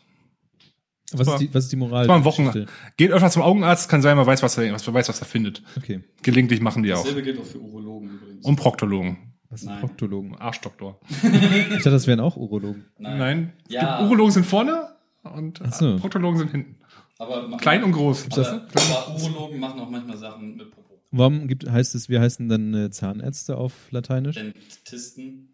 [1.12, 2.04] was, war, ist die, was ist die Moral?
[2.04, 2.66] Das war ein Wochen.
[2.98, 5.62] Geht öfter zum Augenarzt, kann sein, man weiß, was er, was, weiß, was er findet.
[5.78, 6.02] Okay.
[6.22, 7.16] Gelegentlich machen die Dasselbe auch.
[7.16, 8.46] Dasselbe gilt auch für Urologen übrigens.
[8.46, 9.18] Und Proktologen.
[9.50, 10.36] Was sind Proktologen?
[10.36, 11.00] Arschdoktor.
[11.24, 12.86] ich dachte, das wären auch Urologen.
[12.98, 13.18] Nein.
[13.18, 13.54] Nein.
[13.68, 14.04] Ja.
[14.04, 14.90] Urologen sind vorne
[15.22, 15.98] und so.
[15.98, 16.78] Proktologen sind hinten.
[17.24, 18.28] Aber Klein und groß.
[18.32, 21.00] Aber, aber Urologen machen auch manchmal Sachen mit Popo.
[21.12, 24.36] Warum gibt, heißt es, wie heißen dann äh, Zahnärzte auf Lateinisch?
[24.36, 25.50] Dentisten.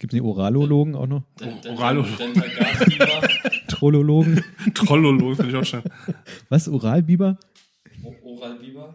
[0.00, 1.22] Gibt es die Oralologen auch noch?
[1.68, 2.34] Oralologen.
[3.68, 4.44] Trollologen.
[4.74, 5.82] Trollologen finde ich auch schön.
[6.48, 6.68] Was?
[6.68, 7.38] Oralbiber?
[8.24, 8.94] Oralbiber?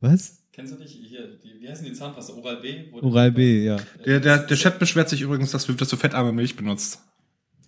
[0.00, 0.42] Was?
[0.52, 0.92] Kennst du nicht?
[0.92, 2.34] Hier, die, wie heißen die Zahnpasta?
[2.34, 2.92] Oral B?
[2.92, 3.78] Oral B, ja.
[4.04, 7.02] Der, der, der Chat beschwert sich übrigens, dass du, dass du fettarme Milch benutzt.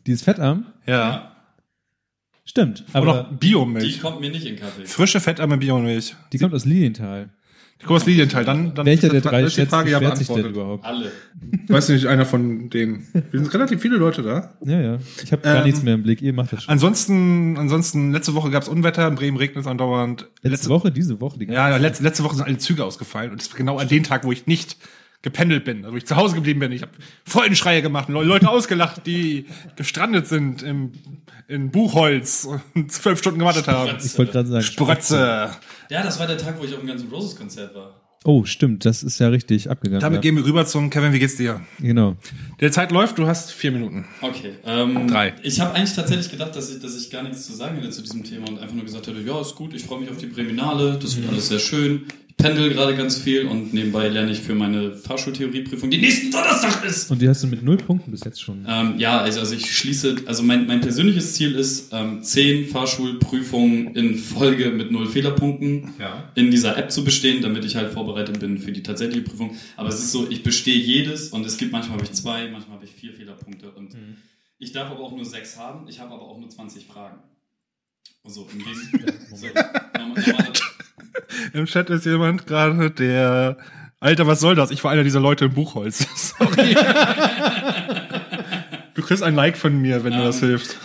[0.07, 0.66] Die ist fettarm?
[0.87, 1.36] Ja.
[2.46, 2.85] Stimmt.
[2.92, 3.94] Aber noch Biomilch.
[3.94, 4.87] Die kommt mir nicht in Kaffee.
[4.87, 6.14] Frische, fettarme Biomilch.
[6.32, 7.28] Die kommt aus Lilienthal.
[7.80, 8.44] Die kommt aus Lilienthal.
[8.44, 10.85] Dann, dann Welcher der drei schätzt, Frage ja denn überhaupt?
[10.85, 11.11] Alle.
[11.68, 13.06] Weißt du nicht, einer von denen.
[13.30, 14.54] Wir sind relativ viele Leute da.
[14.64, 14.98] Ja, ja.
[15.22, 16.22] Ich habe gar ähm, nichts mehr im Blick.
[16.22, 16.72] Ihr macht das schon.
[16.72, 19.09] Ansonsten, ansonsten letzte Woche gab es Unwetter.
[19.09, 20.22] In Bremen regnet es andauernd.
[20.22, 20.92] Letzte, letzte Woche?
[20.92, 21.38] Diese Woche?
[21.38, 23.32] Die ja, letzte, letzte Woche sind alle Züge ausgefallen.
[23.32, 24.78] Und das war genau an dem Tag, wo ich nicht
[25.22, 26.72] gependelt bin, also wo ich zu Hause geblieben bin.
[26.72, 26.92] Ich habe
[27.24, 30.92] Freudenschreie gemacht, Leute ausgelacht, die gestrandet sind im,
[31.48, 33.96] in Buchholz und zwölf Stunden gewartet haben.
[34.02, 34.64] Ich wollte gerade sagen.
[34.64, 35.50] Sprötze.
[35.90, 38.00] Ja, das war der Tag, wo ich auf dem ganzen Roses Konzert war.
[38.24, 40.00] Oh, stimmt, das ist ja richtig abgegangen.
[40.00, 40.20] Damit ja.
[40.22, 41.61] gehen wir rüber zum Kevin, wie geht's dir?
[41.79, 42.16] Genau.
[42.59, 44.05] Der Zeit läuft, du hast vier Minuten.
[44.20, 44.55] Okay.
[44.64, 45.35] Ähm, Drei.
[45.44, 48.02] Ich habe eigentlich tatsächlich gedacht, dass ich, dass ich gar nichts zu sagen hätte zu
[48.02, 50.26] diesem Thema und einfach nur gesagt hätte, ja, ist gut, ich freue mich auf die
[50.26, 54.55] Präminale, das wird alles sehr schön pendel gerade ganz viel und nebenbei lerne ich für
[54.55, 57.11] meine Fahrschultheorieprüfung, die nächsten Donnerstag ist.
[57.11, 58.66] Und die hast du mit null Punkten bis jetzt schon?
[58.68, 63.94] Ähm, ja, also, also ich schließe, also mein, mein persönliches Ziel ist, ähm, zehn Fahrschulprüfungen
[63.94, 66.31] in Folge mit null Fehlerpunkten ja.
[66.35, 69.57] in dieser App zu bestehen, damit ich halt vorbereitet bin für die tatsächliche Prüfung.
[69.77, 72.77] Aber es ist so, ich bestehe jedes und es gibt manchmal habe ich zwei, manchmal
[72.77, 74.16] habe ich vier Fehlerpunkte und mhm.
[74.59, 77.18] ich darf aber auch nur sechs haben, ich habe aber auch nur 20 Fragen.
[78.22, 79.46] Also in diesem, so,
[79.96, 80.53] normal,
[81.52, 83.57] Im Chat ist jemand gerade, der.
[83.98, 84.70] Alter, was soll das?
[84.70, 86.07] Ich war einer dieser Leute im Buchholz.
[86.38, 86.76] Sorry.
[88.94, 90.76] du kriegst ein Like von mir, wenn um, du das ähm, hilft.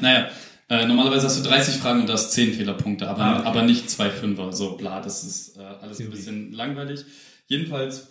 [0.00, 0.28] Naja,
[0.70, 3.48] äh, normalerweise hast du 30 Fragen und du hast 10 Fehlerpunkte, aber, ah, okay.
[3.48, 4.52] aber nicht zwei Fünfer.
[4.52, 7.04] So, bla, das ist äh, alles ein bisschen langweilig.
[7.46, 8.08] Jedenfalls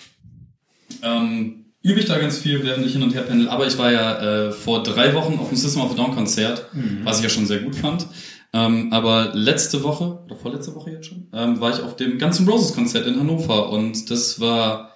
[1.01, 3.49] ähm, übe ich da ganz viel, während ich hin und her pendel.
[3.49, 6.73] Aber ich war ja äh, vor drei Wochen auf dem System of a Down Konzert,
[6.73, 6.99] mhm.
[7.03, 8.05] was ich ja schon sehr gut fand.
[8.51, 12.47] Ähm, aber letzte Woche, oder vorletzte Woche jetzt schon, ähm, war ich auf dem ganzen
[12.47, 14.95] Roses Konzert in Hannover und das war,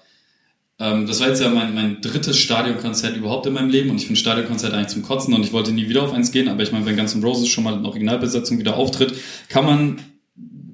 [0.80, 4.08] ähm, das war jetzt ja mein, mein drittes Stadionkonzert überhaupt in meinem Leben und ich
[4.08, 6.72] finde Stadionkonzert eigentlich zum Kotzen und ich wollte nie wieder auf eins gehen, aber ich
[6.72, 9.14] meine, wenn Guns Roses schon mal in Originalbesetzung wieder auftritt,
[9.50, 10.00] kann man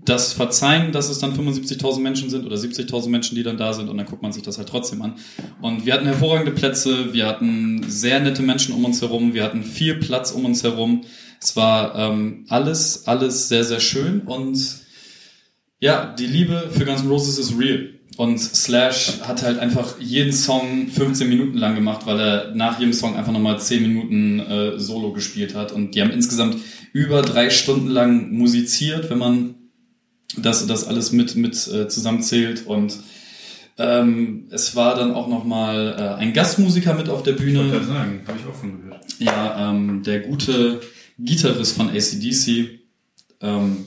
[0.10, 3.90] das verzeihen, dass es dann 75.000 Menschen sind oder 70.000 Menschen, die dann da sind
[3.90, 5.16] und dann guckt man sich das halt trotzdem an.
[5.62, 9.64] Und wir hatten hervorragende Plätze, wir hatten sehr nette Menschen um uns herum, wir hatten
[9.64, 11.02] viel Platz um uns herum.
[11.42, 14.80] Es war ähm, alles, alles sehr, sehr schön und
[15.80, 17.94] ja, die Liebe für Guns N' Roses ist real.
[18.18, 22.92] und Slash hat halt einfach jeden Song 15 Minuten lang gemacht, weil er nach jedem
[22.92, 25.72] Song einfach nochmal 10 Minuten äh, Solo gespielt hat.
[25.72, 26.58] Und die haben insgesamt
[26.92, 29.56] über drei Stunden lang musiziert, wenn man
[30.36, 32.68] das, das alles mit, mit äh, zusammenzählt.
[32.68, 32.98] Und
[33.78, 37.68] ähm, es war dann auch nochmal äh, ein Gastmusiker mit auf der Bühne.
[37.68, 39.06] Ich sagen, habe ich auch von gehört.
[39.20, 40.82] Ja, ähm, der gute
[41.20, 42.80] Gitarrist von ACDC.
[43.42, 43.86] Ähm,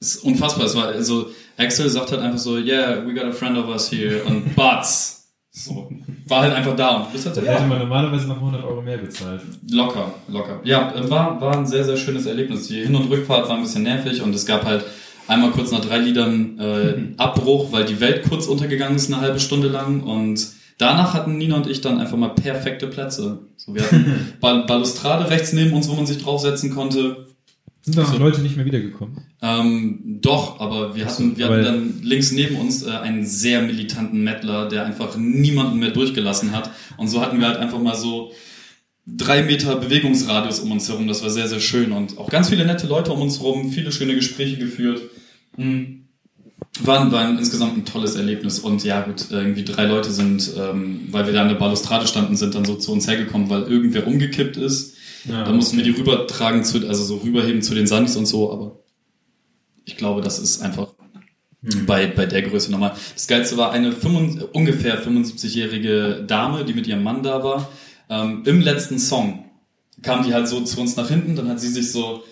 [0.00, 0.66] ist unfassbar.
[0.66, 3.90] Es war also Axel sagt halt einfach so, yeah, we got a friend of us
[3.90, 5.14] here und Butts.
[5.50, 5.88] So,
[6.26, 7.52] war halt einfach da und bist halt so, ja.
[7.52, 9.40] hätte man normalerweise noch 100 Euro mehr bezahlt.
[9.70, 10.60] Locker, locker.
[10.64, 12.68] Ja, war, war ein sehr, sehr schönes Erlebnis.
[12.68, 14.84] Die Hin- und Rückfahrt war ein bisschen nervig und es gab halt
[15.28, 19.40] einmal kurz nach drei Liedern äh, Abbruch, weil die Welt kurz untergegangen ist, eine halbe
[19.40, 20.46] Stunde lang und
[20.78, 23.40] danach hatten Nina und ich dann einfach mal perfekte Plätze.
[23.56, 27.26] So, wir hatten Balustrade rechts neben uns, wo man sich draufsetzen konnte.
[27.82, 29.18] Sind da also, Leute nicht mehr wiedergekommen?
[29.40, 34.24] Ähm, doch, aber wir hatten, wir hatten dann links neben uns äh, einen sehr militanten
[34.24, 36.70] Mettler, der einfach niemanden mehr durchgelassen hat.
[36.96, 38.32] Und so hatten wir halt einfach mal so
[39.06, 41.06] drei Meter Bewegungsradius um uns herum.
[41.06, 41.92] Das war sehr, sehr schön.
[41.92, 45.02] Und auch ganz viele nette Leute um uns herum, viele schöne Gespräche geführt.
[45.56, 46.05] Mhm.
[46.80, 48.58] War, war ein, insgesamt ein tolles Erlebnis.
[48.58, 52.36] Und ja, gut, irgendwie drei Leute sind, ähm, weil wir da an der Balustrade standen,
[52.36, 54.96] sind dann so zu uns hergekommen, weil irgendwer umgekippt ist
[55.28, 55.86] ja, da mussten okay.
[55.86, 58.78] wir die rübertragen zu, also so rüberheben zu den Sandys und so, aber
[59.84, 60.88] ich glaube, das ist einfach
[61.62, 61.86] hm.
[61.86, 62.94] bei, bei der Größe nochmal.
[63.14, 67.68] Das Geilste war eine 5, ungefähr 75-jährige Dame, die mit ihrem Mann da war.
[68.08, 69.44] Ähm, Im letzten Song
[70.02, 72.22] kam die halt so zu uns nach hinten, dann hat sie sich so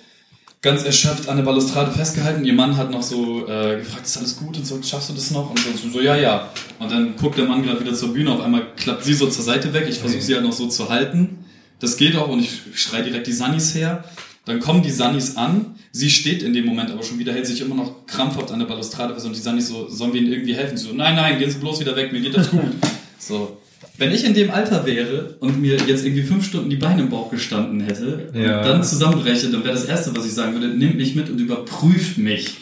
[0.64, 2.42] ganz erschöpft an der Balustrade festgehalten.
[2.44, 5.30] Ihr Mann hat noch so äh, gefragt, ist alles gut und so, schaffst du das
[5.30, 5.50] noch?
[5.50, 6.50] Und so, so ja, ja.
[6.78, 9.44] Und dann guckt der Mann gerade wieder zur Bühne, auf einmal klappt sie so zur
[9.44, 9.86] Seite weg.
[9.90, 11.44] Ich versuche sie halt noch so zu halten.
[11.80, 14.04] Das geht auch und ich schrei direkt die Sunnies her.
[14.46, 15.74] Dann kommen die Sunnies an.
[15.92, 18.66] Sie steht in dem Moment aber schon wieder, hält sich immer noch krampfhaft an der
[18.66, 20.78] Balustrade fest und die Sunnies so, sollen wir ihnen irgendwie helfen?
[20.78, 22.62] Sie so, nein, nein, gehen Sie bloß wieder weg, mir geht das gut.
[23.18, 23.58] so.
[23.96, 27.10] Wenn ich in dem Alter wäre und mir jetzt irgendwie fünf Stunden die Beine im
[27.10, 28.58] Bauch gestanden hätte ja.
[28.58, 31.38] und dann zusammenbreche, dann wäre das Erste, was ich sagen würde, nimmt mich mit und
[31.38, 32.58] überprüft mich.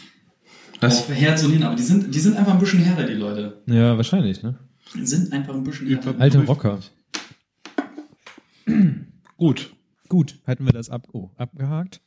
[0.80, 1.62] Das auf Herz und hin.
[1.62, 3.62] Aber die sind, die sind einfach ein bisschen härter, die Leute.
[3.66, 4.58] Ja, wahrscheinlich, ne?
[4.94, 6.14] Die sind einfach ein bisschen härter.
[6.18, 6.80] Alte Rocker.
[9.36, 9.70] Gut.
[10.08, 12.02] Gut, hätten wir das ab, oh, abgehakt.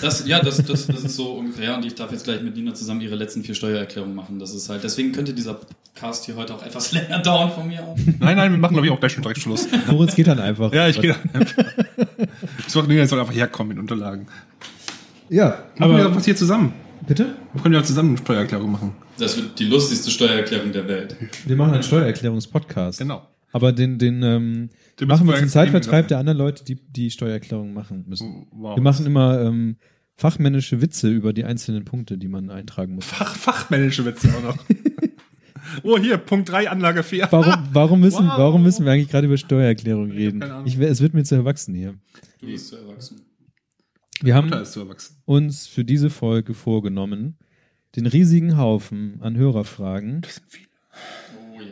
[0.00, 1.76] Das, ja, das, das, das ist so ungefähr.
[1.76, 4.38] Und ich darf jetzt gleich mit Nina zusammen ihre letzten vier Steuererklärungen machen.
[4.38, 5.60] Das ist halt, deswegen könnte dieser
[5.94, 7.98] Cast hier heute auch etwas länger dauern von mir aus.
[8.18, 9.68] Nein, nein, wir machen, glaube ich, auch gleich schon direkt Schluss.
[9.90, 10.72] Moritz geht dann einfach.
[10.72, 11.64] Ja, ich gehe dann einfach.
[12.58, 14.26] Ich sag, Nina soll einfach herkommen mit Unterlagen.
[15.28, 15.64] Ja.
[15.76, 16.72] Machen aber, wir was hier zusammen.
[17.06, 17.34] Bitte?
[17.52, 18.92] Wir können ja zusammen eine Steuererklärung machen.
[19.18, 21.16] Das wird die lustigste Steuererklärung der Welt.
[21.44, 22.98] Wir machen einen Steuererklärungspodcast.
[22.98, 23.26] Genau.
[23.52, 27.72] Aber den, den, ähm, den machen wir zum Zeitvertreib der anderen Leute, die die Steuererklärung
[27.72, 28.46] machen müssen.
[28.52, 28.76] Wow.
[28.76, 29.76] Wir machen immer ähm,
[30.16, 33.06] fachmännische Witze über die einzelnen Punkte, die man eintragen muss.
[33.06, 34.58] Fach, fachmännische Witze auch noch.
[35.82, 37.28] oh, hier, Punkt 3, Anlage 4.
[37.30, 38.38] Warum, warum, müssen, wow.
[38.38, 40.44] warum müssen wir eigentlich gerade über Steuererklärung reden?
[40.66, 41.94] Ich, es wird mir zu erwachsen hier.
[42.40, 43.22] Du bist zu erwachsen.
[44.22, 44.52] Wir haben
[45.24, 47.38] uns für diese Folge vorgenommen,
[47.96, 50.20] den riesigen Haufen an Hörerfragen.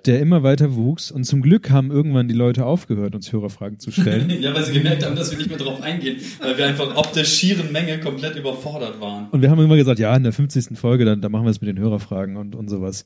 [0.06, 1.10] Der immer weiter wuchs.
[1.10, 4.30] Und zum Glück haben irgendwann die Leute aufgehört, uns Hörerfragen zu stellen.
[4.40, 7.12] ja, weil sie gemerkt haben, dass wir nicht mehr drauf eingehen, weil wir einfach ob
[7.12, 9.28] der schieren Menge komplett überfordert waren.
[9.30, 10.78] Und wir haben immer gesagt, ja, in der 50.
[10.78, 13.04] Folge, dann, dann machen wir es mit den Hörerfragen und, und sowas.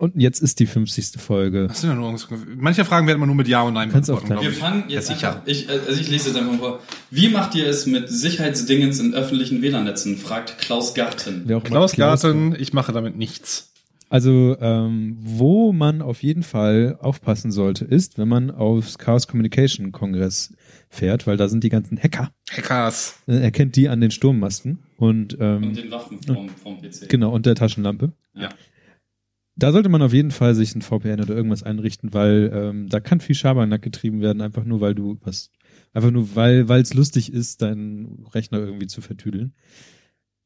[0.00, 1.20] Und jetzt ist die 50.
[1.20, 1.66] Folge.
[1.66, 2.16] Das sind ja nur,
[2.56, 4.40] manche Fragen werden man nur mit Ja und Nein beantworten.
[4.40, 6.80] Wir fangen jetzt ja, einfach, ich, also ich lese jetzt einfach mal vor.
[7.10, 10.16] Wie macht ihr es mit Sicherheitsdingens in öffentlichen WLAN-Netzen?
[10.16, 11.48] Fragt Klaus Garten.
[11.64, 13.72] Klaus Garten, ich mache damit nichts.
[14.10, 19.92] Also, ähm, wo man auf jeden Fall aufpassen sollte, ist, wenn man aufs Chaos Communication
[19.92, 20.54] Kongress
[20.88, 22.32] fährt, weil da sind die ganzen Hacker.
[22.50, 23.22] Hackers.
[23.26, 27.08] Äh, er kennt die an den Sturmmasten und, ähm, und den Waffen vom, vom PC.
[27.10, 28.12] Genau, und der Taschenlampe.
[28.34, 28.48] Ja.
[29.56, 33.00] Da sollte man auf jeden Fall sich ein VPN oder irgendwas einrichten, weil ähm, da
[33.00, 35.50] kann viel Schabernack getrieben werden, einfach nur weil du was,
[35.92, 39.52] einfach nur weil weil es lustig ist, deinen Rechner irgendwie zu vertüdeln.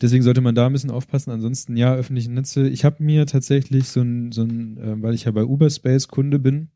[0.03, 1.31] Deswegen sollte man da ein bisschen aufpassen.
[1.31, 2.69] Ansonsten, ja, öffentliche Netze.
[2.69, 6.39] Ich habe mir tatsächlich so ein, so ein äh, weil ich ja bei Uberspace Kunde
[6.39, 6.69] bin,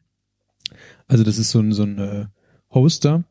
[1.08, 2.26] also das ist so ein, so ein äh,
[2.72, 3.24] Hoster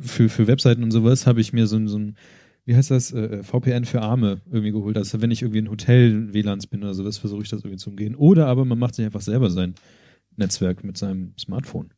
[0.00, 2.16] für, für Webseiten und sowas, habe ich mir so ein, so ein
[2.64, 4.96] wie heißt das, äh, VPN für Arme irgendwie geholt.
[4.96, 7.90] Also wenn ich irgendwie in Hotel WLANs bin oder sowas, versuche ich das irgendwie zu
[7.90, 8.14] umgehen.
[8.14, 9.74] Oder aber man macht sich einfach selber sein
[10.36, 11.90] Netzwerk mit seinem Smartphone.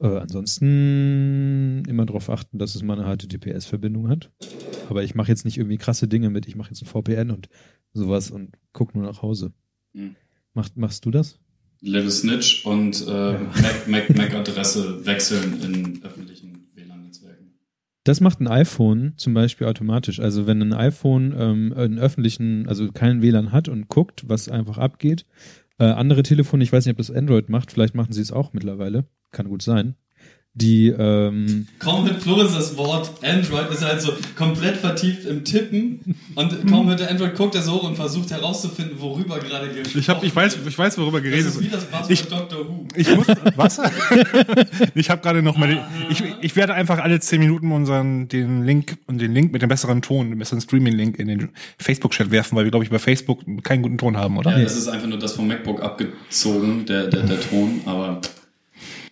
[0.00, 4.30] Äh, ansonsten immer darauf achten, dass es mal eine HTTPS-Verbindung hat.
[4.88, 6.46] Aber ich mache jetzt nicht irgendwie krasse Dinge mit.
[6.46, 7.48] Ich mache jetzt ein VPN und
[7.92, 9.52] sowas und gucke nur nach Hause.
[9.92, 10.16] Mhm.
[10.54, 11.40] Mach, machst du das?
[11.80, 13.40] Little Snitch und äh, ja.
[13.86, 17.54] MAC-Adresse Mac, Mac wechseln in öffentlichen WLAN-Netzwerken.
[18.04, 20.20] Das macht ein iPhone zum Beispiel automatisch.
[20.20, 24.78] Also wenn ein iPhone ähm, einen öffentlichen, also keinen WLAN hat und guckt, was einfach
[24.78, 25.24] abgeht.
[25.78, 28.52] Äh, andere Telefone, ich weiß nicht, ob das Android macht, vielleicht machen sie es auch
[28.52, 29.04] mittlerweile.
[29.30, 29.96] Kann gut sein
[30.58, 36.16] die ähm kaum mit Floris das Wort Android ist halt so komplett vertieft im Tippen
[36.34, 40.00] und kaum hört der Android guckt er so hoch und versucht herauszufinden, worüber gerade gesprochen
[40.00, 41.56] Ich hab, ich weiß, ich weiß, worüber geredet ist.
[41.56, 42.86] Das ist wie das Buzzword ich, Doctor Who.
[42.96, 43.80] Ich muss was?
[44.94, 45.78] ich habe gerade noch mal
[46.10, 49.68] ich, ich werde einfach alle zehn Minuten unseren den Link und den Link mit dem
[49.68, 52.90] besseren Ton, dem besseren Streaming Link in den Facebook Chat werfen, weil wir glaube ich
[52.90, 54.56] bei Facebook keinen guten Ton haben, oder?
[54.56, 58.20] Ja, das ist einfach nur das vom MacBook abgezogen, der der, der Ton, aber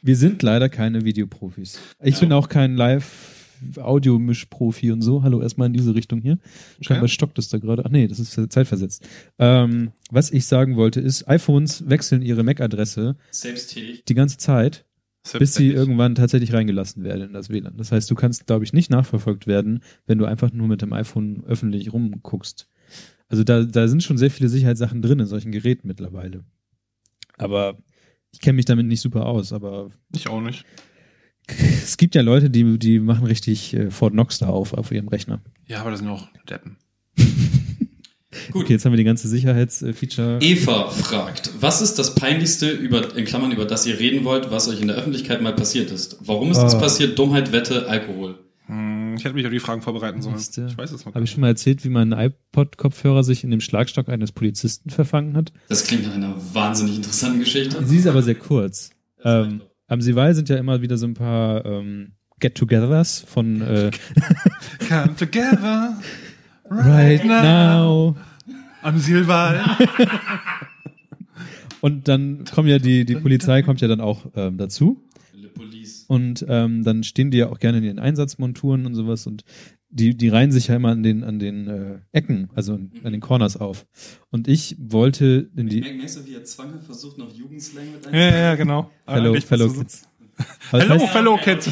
[0.07, 1.79] wir sind leider keine Videoprofis.
[2.03, 2.21] Ich ja.
[2.21, 5.25] bin auch kein Live-Audio-Mischprofi und so.
[5.25, 6.38] Hallo, erstmal in diese Richtung hier.
[6.81, 7.12] Scheinbar okay.
[7.12, 7.85] stockt es da gerade.
[7.85, 9.07] Ach nee, das ist zeitversetzt.
[9.38, 13.16] Ähm, was ich sagen wollte ist, iPhones wechseln ihre MAC-Adresse
[14.09, 14.85] die ganze Zeit,
[15.37, 17.77] bis sie irgendwann tatsächlich reingelassen werden in das WLAN.
[17.77, 20.92] Das heißt, du kannst, glaube ich, nicht nachverfolgt werden, wenn du einfach nur mit dem
[20.92, 22.69] iPhone öffentlich rumguckst.
[23.29, 26.45] Also da, da sind schon sehr viele Sicherheitssachen drin in solchen Geräten mittlerweile.
[27.38, 27.77] Aber
[28.33, 29.91] ich kenne mich damit nicht super aus, aber.
[30.15, 30.65] Ich auch nicht.
[31.49, 35.07] Es gibt ja Leute, die, die machen richtig äh, Fort Knox da auf, auf ihrem
[35.07, 35.41] Rechner.
[35.67, 36.77] Ja, aber das sind auch Deppen.
[38.51, 38.65] Gut.
[38.65, 40.39] Okay, jetzt haben wir die ganze Sicherheitsfeature.
[40.41, 44.69] Eva fragt, was ist das Peinlichste, über, in Klammern, über das ihr reden wollt, was
[44.69, 46.19] euch in der Öffentlichkeit mal passiert ist?
[46.21, 46.81] Warum ist das ah.
[46.81, 47.19] passiert?
[47.19, 48.46] Dummheit, Wette, Alkohol?
[49.17, 50.37] Ich hätte mich auf die Fragen vorbereiten sollen.
[50.37, 51.15] Ich weiß es noch.
[51.15, 55.37] Habe ich schon mal erzählt, wie mein iPod-Kopfhörer sich in dem Schlagstock eines Polizisten verfangen
[55.37, 55.53] hat?
[55.69, 57.85] Das klingt nach einer wahnsinnig interessanten Geschichte.
[57.85, 58.91] Sie ist aber sehr kurz.
[59.25, 63.91] Ähm, am Sival sind ja immer wieder so ein paar ähm, Get-togethers von äh,
[64.89, 65.97] Come together
[66.71, 68.17] right, right now.
[68.83, 69.65] Am Silval.
[71.81, 75.06] Und dann kommen ja die, die Polizei kommt ja dann auch ähm, dazu.
[76.09, 79.45] Und ähm, dann stehen die ja auch gerne in den Einsatzmonturen und sowas und
[79.88, 83.12] die, die reihen sich ja immer an den, an den äh, Ecken, also an, an
[83.12, 83.87] den Corners auf.
[84.31, 85.81] Und ich wollte in die.
[85.81, 88.90] Merkst du, wie er Zwange versucht, noch Jugendslang mit Ja, ja, genau.
[89.07, 90.09] Hello, fellow Kids.
[90.71, 91.71] Hello, fellow Kids.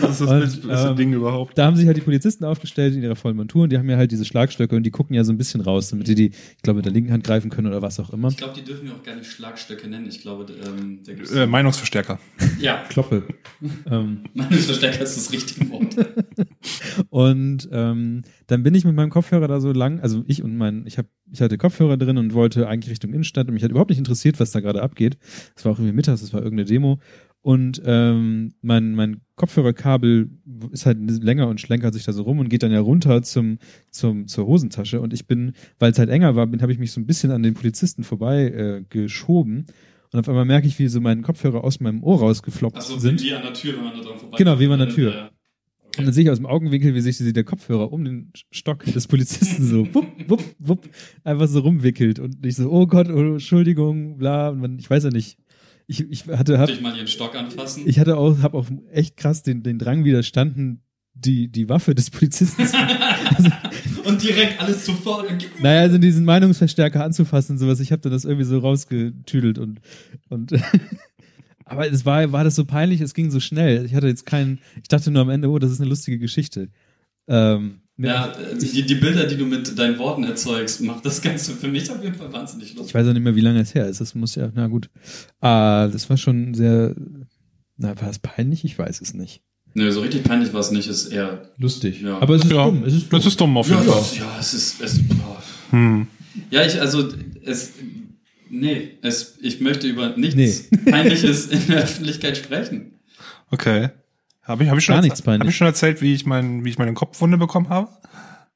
[0.00, 1.56] Das ist das und, beste ähm, Ding überhaupt.
[1.56, 3.96] Da haben sich halt die Polizisten aufgestellt in ihrer vollen Montur und die haben ja
[3.96, 6.62] halt diese Schlagstöcke und die gucken ja so ein bisschen raus, damit sie die, ich
[6.62, 8.28] glaube, mit der linken Hand greifen können oder was auch immer.
[8.28, 10.06] Ich glaube, die dürfen wir auch gar nicht Schlagstöcke nennen.
[10.08, 11.00] Ich glaube, ähm,
[11.34, 12.18] äh, Meinungsverstärker.
[12.60, 12.82] Ja.
[12.88, 13.22] Kloppe.
[13.88, 14.24] ähm.
[14.34, 15.94] Meinungsverstärker ist das richtige Wort.
[17.10, 20.84] und ähm, dann bin ich mit meinem Kopfhörer da so lang, also ich und mein,
[20.86, 23.90] ich habe ich hatte Kopfhörer drin und wollte eigentlich Richtung Innenstadt und mich hat überhaupt
[23.90, 25.18] nicht interessiert, was da gerade abgeht.
[25.54, 27.00] Es war auch irgendwie mittags, es war irgendeine Demo
[27.42, 30.30] und ähm, mein, mein Kopfhörerkabel
[30.72, 33.58] ist halt länger und schlenkert sich da so rum und geht dann ja runter zum,
[33.90, 35.00] zum, zur Hosentasche.
[35.00, 37.30] Und ich bin, weil es halt enger war, bin, habe ich mich so ein bisschen
[37.30, 39.66] an den Polizisten vorbei äh, geschoben.
[40.12, 43.22] Und auf einmal merke ich, wie so meine Kopfhörer aus meinem Ohr rausgefloppt also, sind.
[43.22, 45.14] wie an der Tür, wenn man da dran vorbei Genau, wie an der Tür.
[45.14, 45.24] Ja.
[45.26, 46.00] Okay.
[46.00, 49.06] Und dann sehe ich aus dem Augenwinkel, wie sich der Kopfhörer um den Stock des
[49.06, 50.88] Polizisten so wupp, wupp, wupp,
[51.24, 52.18] einfach so rumwickelt.
[52.18, 54.50] Und ich so, oh Gott, oh, Entschuldigung, bla.
[54.50, 55.38] Und man, ich weiß ja nicht,
[55.88, 57.84] ich, ich hatte hab, ich mal ihren Stock anfassen.
[57.86, 60.82] Ich hatte auch, habe auch echt krass den, den Drang widerstanden,
[61.14, 63.50] die, die Waffe des Polizisten also,
[64.04, 65.38] und direkt alles zu fordern.
[65.60, 67.80] Naja, also diesen Meinungsverstärker anzufassen und sowas.
[67.80, 69.80] Ich habe dann das irgendwie so rausgetüdelt und,
[70.28, 70.52] und
[71.64, 73.86] aber es war, war das so peinlich, es ging so schnell.
[73.86, 76.68] Ich hatte jetzt keinen, ich dachte nur am Ende, oh, das ist eine lustige Geschichte.
[77.26, 81.66] Ähm, ja, die, die Bilder, die du mit deinen Worten erzeugst, macht das Ganze für
[81.66, 82.88] mich auf jeden Fall wahnsinnig lustig.
[82.88, 84.00] Ich weiß auch nicht mehr, wie lange es her ist.
[84.00, 84.88] Das muss ja, na gut.
[85.40, 86.94] Ah, das war schon sehr,
[87.76, 88.64] na, war es peinlich?
[88.64, 89.42] Ich weiß es nicht.
[89.74, 92.00] Nö, so richtig peinlich war es nicht, ist eher lustig.
[92.00, 92.20] Ja.
[92.20, 92.84] Aber es ist ja, dumm.
[92.84, 93.18] Es ist dumm.
[93.18, 94.02] Es ist dumm auf jeden Fall.
[94.14, 95.72] Ja, ja, es ist, es, oh.
[95.72, 96.06] hm.
[96.50, 97.08] ja, ich, also,
[97.44, 97.72] es,
[98.48, 100.90] nee, es, ich möchte über nichts nee.
[100.90, 102.92] Peinliches in der Öffentlichkeit sprechen.
[103.50, 103.90] Okay.
[104.48, 106.70] Habe ich, hab ich, schon Gar nichts hab ich schon erzählt, wie ich, mein, wie
[106.70, 107.90] ich meine Kopfwunde bekommen habe?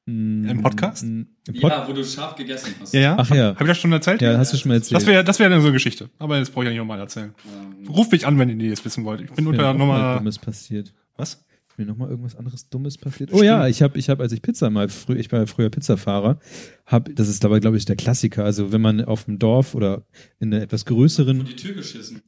[0.07, 1.03] Mm, Im Podcast?
[1.03, 2.95] Mm, Im Pod ja, wo du scharf gegessen hast.
[2.95, 3.15] Ja, ja.
[3.17, 3.49] Ach ja.
[3.49, 4.21] Habe ich das schon erzählt?
[4.21, 4.95] Ja, hast du schon mal erzählt.
[4.95, 6.09] Das wäre das wäre so eine Geschichte.
[6.17, 7.35] Aber jetzt brauche ich ja nicht nochmal erzählen.
[7.45, 9.21] Ähm, Ruf mich an, wenn ihr jetzt wissen wollt.
[9.21, 10.17] Ich bin unter der Nummer.
[10.17, 10.91] Dummes passiert.
[11.15, 11.45] Was?
[11.69, 13.29] Ist mir nochmal irgendwas anderes Dummes passiert?
[13.31, 13.47] Oh Stimmt.
[13.47, 16.39] ja, ich habe, ich hab, als ich Pizza mal früh, ich war ja früher Pizzafahrer,
[16.85, 18.45] hab, das ist dabei, glaube ich, der Klassiker.
[18.45, 20.05] Also wenn man auf dem Dorf oder
[20.39, 21.47] in einer etwas größeren,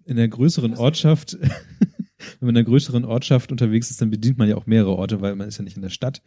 [0.06, 1.38] in der größeren Ortschaft
[2.40, 5.22] wenn man in einer größeren Ortschaft unterwegs ist, dann bedient man ja auch mehrere Orte,
[5.22, 6.22] weil man ist ja nicht in der Stadt.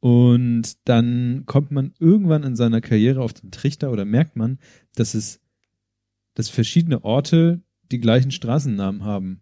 [0.00, 4.58] Und dann kommt man irgendwann in seiner Karriere auf den Trichter oder merkt man,
[4.94, 5.40] dass es,
[6.34, 9.40] dass verschiedene Orte die gleichen Straßennamen haben.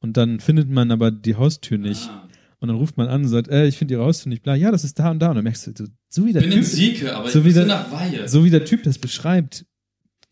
[0.00, 2.08] Und dann findet man aber die Haustür nicht.
[2.08, 2.28] Ah.
[2.60, 4.54] Und dann ruft man an und sagt, äh, ich finde die Haustür nicht bla.
[4.54, 5.28] Ja, das ist da und da.
[5.28, 7.66] Und dann merkst du, so wie der Bin Typ, Sieke, aber so ich wie der,
[7.66, 8.28] nach Weihe.
[8.28, 9.64] So wie der Typ das beschreibt,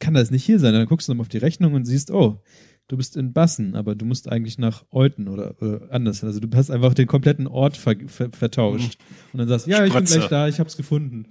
[0.00, 0.72] kann das nicht hier sein.
[0.72, 2.42] Dann guckst du nochmal auf die Rechnung und siehst, oh,
[2.88, 6.22] du bist in Bassen, aber du musst eigentlich nach Euten oder, oder anders.
[6.24, 8.98] Also du hast einfach den kompletten Ort ver ver vertauscht.
[9.32, 11.26] Und dann sagst du, ja, ich bin gleich da, ich hab's gefunden.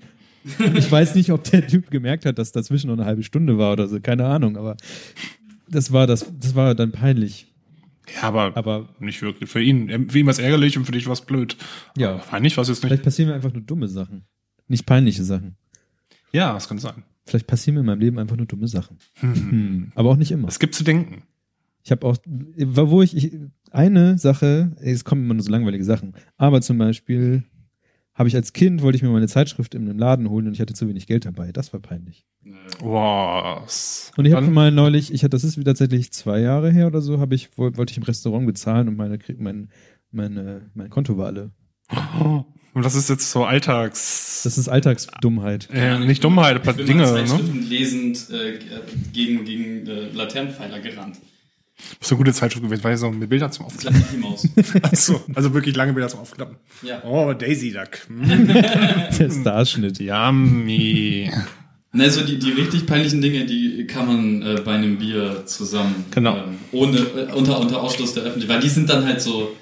[0.60, 3.58] Und ich weiß nicht, ob der Typ gemerkt hat, dass dazwischen noch eine halbe Stunde
[3.58, 4.78] war oder so, keine Ahnung, aber
[5.68, 7.48] das war das, das war dann peinlich.
[8.16, 9.50] Ja, aber, Aber nicht wirklich.
[9.50, 11.58] Für ihn, für ihn war es ärgerlich und für dich war es blöd.
[11.98, 12.88] ja, Aber Peinlich war es jetzt nicht.
[12.90, 14.26] vielleicht passieren mir einfach nur dumme Sachen.
[14.68, 15.56] Nicht peinliche Sachen.
[16.32, 17.04] Ja, das kann sein.
[17.26, 18.98] Vielleicht passieren mir in meinem Leben einfach nur dumme Sachen.
[19.16, 19.92] Hm.
[19.96, 20.48] Aber auch nicht immer.
[20.48, 21.24] Es gibt zu denken.
[21.86, 23.38] Ich habe auch, wo ich, ich,
[23.72, 27.44] eine Sache, es kommen immer nur so langweilige Sachen, aber zum Beispiel
[28.16, 30.62] habe ich als Kind, wollte ich mir meine Zeitschrift in einem Laden holen und ich
[30.62, 31.52] hatte zu wenig Geld dabei.
[31.52, 32.26] Das war peinlich.
[32.82, 34.12] Was?
[34.18, 37.20] Und ich habe mal neulich, ich hatte, das ist tatsächlich zwei Jahre her oder so,
[37.20, 39.70] habe ich, woll- wollte ich im Restaurant bezahlen und meine, mein,
[40.12, 41.52] meine, mein Konto war alle.
[42.74, 44.42] Und das ist jetzt so Alltags.
[44.44, 45.70] Das ist Alltagsdummheit.
[45.72, 47.28] äh, nicht Dummheit, Ich aber bin Dinge, mal ne?
[47.28, 48.60] Zeitschriften lesend äh,
[49.14, 51.20] gegen, gegen äh, Laternenpfeiler gerannt.
[52.00, 54.00] Das ist eine gute Zeitschrift gewesen, weil so mit Bildern zum Aufklappen.
[54.00, 54.48] klappt nicht Maus.
[54.82, 56.58] Also, also wirklich lange Bilder zum Aufklappen.
[56.82, 57.04] Ja.
[57.04, 58.00] Oh, Daisy Duck.
[58.10, 58.48] Mm,
[59.20, 60.00] Der Starschnitt.
[60.00, 61.30] Yummy.
[61.92, 66.06] Ne, so die, die richtig peinlichen Dinge, die kann man äh, bei einem Bier zusammen.
[66.12, 66.38] Genau.
[66.38, 68.56] Ähm, ohne, äh, unter, unter Ausschluss der Öffentlichkeit.
[68.58, 69.56] Weil die sind dann halt so.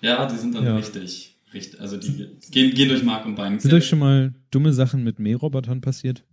[0.00, 0.76] Ja, die sind dann Ja.
[0.76, 1.38] richtig.
[1.54, 3.58] richtig also die gehen, gehen durch Mark und Bein.
[3.60, 6.24] Sind euch schon mal dumme Sachen mit Mährobotern passiert?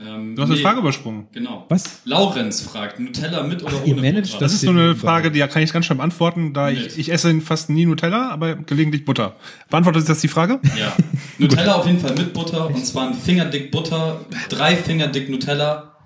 [0.00, 1.26] Ähm, Du hast eine Frage übersprungen.
[1.32, 1.66] Genau.
[1.68, 2.00] Was?
[2.04, 4.38] Laurenz fragt, Nutella mit oder Ach, ohne Butter?
[4.38, 7.40] Das ist so eine Frage, die kann ich ganz schnell beantworten, da ich, ich esse
[7.40, 9.36] fast nie Nutella, aber gelegentlich Butter.
[9.68, 10.60] Beantwortet das die Frage?
[10.78, 10.96] Ja.
[11.38, 15.96] Nutella auf jeden Fall mit Butter und zwar ein Fingerdick Butter, drei Fingerdick Nutella,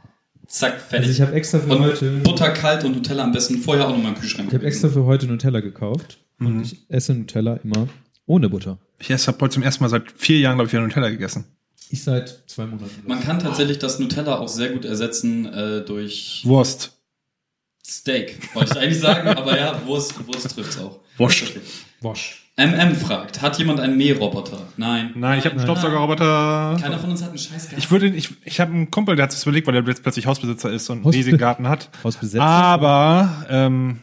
[0.47, 1.09] zack, fertig.
[1.09, 3.90] Also ich habe extra für und heute, Butter kalt und Nutella am besten vorher auch
[3.90, 4.49] nochmal im Kühlschrank.
[4.49, 7.88] ich habe extra für heute Nutella gekauft und ich esse Nutella immer
[8.26, 8.78] ohne Butter.
[8.99, 11.45] Ich esse habe heute zum ersten Mal seit vier Jahren, glaube ich, wieder Nutella gegessen.
[11.91, 12.91] Ich seit zwei Monaten.
[13.07, 16.99] Man kann tatsächlich das Nutella auch sehr gut ersetzen äh, durch Wurst.
[17.87, 21.01] Steak, wollte ich eigentlich sagen, aber ja, Wurst, Wurst trifft's auch.
[21.18, 21.45] Wurst.
[22.01, 22.41] Wasch.
[22.57, 24.68] MM fragt, hat jemand einen Mähroboter?
[24.76, 25.11] Nein.
[25.16, 25.64] Nein, ich habe einen.
[25.64, 26.78] Staubsaugerroboter.
[26.80, 27.78] Keiner von uns hat einen Scheiß gehabt.
[27.82, 30.26] Ich würde, ich, ich habe einen Kumpel, der hat sich überlegt, weil der jetzt plötzlich
[30.26, 31.91] Hausbesitzer ist und einen Hausbe- riesigen Garten hat.
[32.05, 32.43] Aus Besetzung.
[32.47, 34.03] Aber ähm,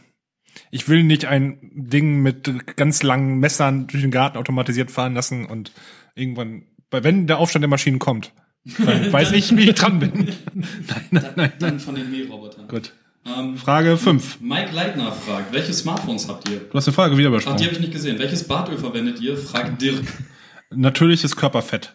[0.70, 5.46] ich will nicht ein Ding mit ganz langen Messern durch den Garten automatisiert fahren lassen
[5.46, 5.72] und
[6.14, 8.32] irgendwann, weil wenn der Aufstand der Maschinen kommt,
[8.78, 10.12] dann weiß ich, wie ich dran bin.
[10.54, 11.52] nein, nein, nein.
[11.58, 12.68] Dann von den Mährobotern.
[12.68, 12.92] Gut.
[13.24, 14.40] Ähm, Frage 5.
[14.40, 16.58] Mike Leitner fragt, welche Smartphones habt ihr?
[16.58, 17.64] Du hast eine Frage wieder Ach, die übersprungen.
[17.64, 18.18] habe ich nicht gesehen.
[18.18, 19.36] Welches Badöl verwendet ihr?
[19.36, 20.02] Fragt Dirk.
[20.70, 21.94] Natürliches Körperfett.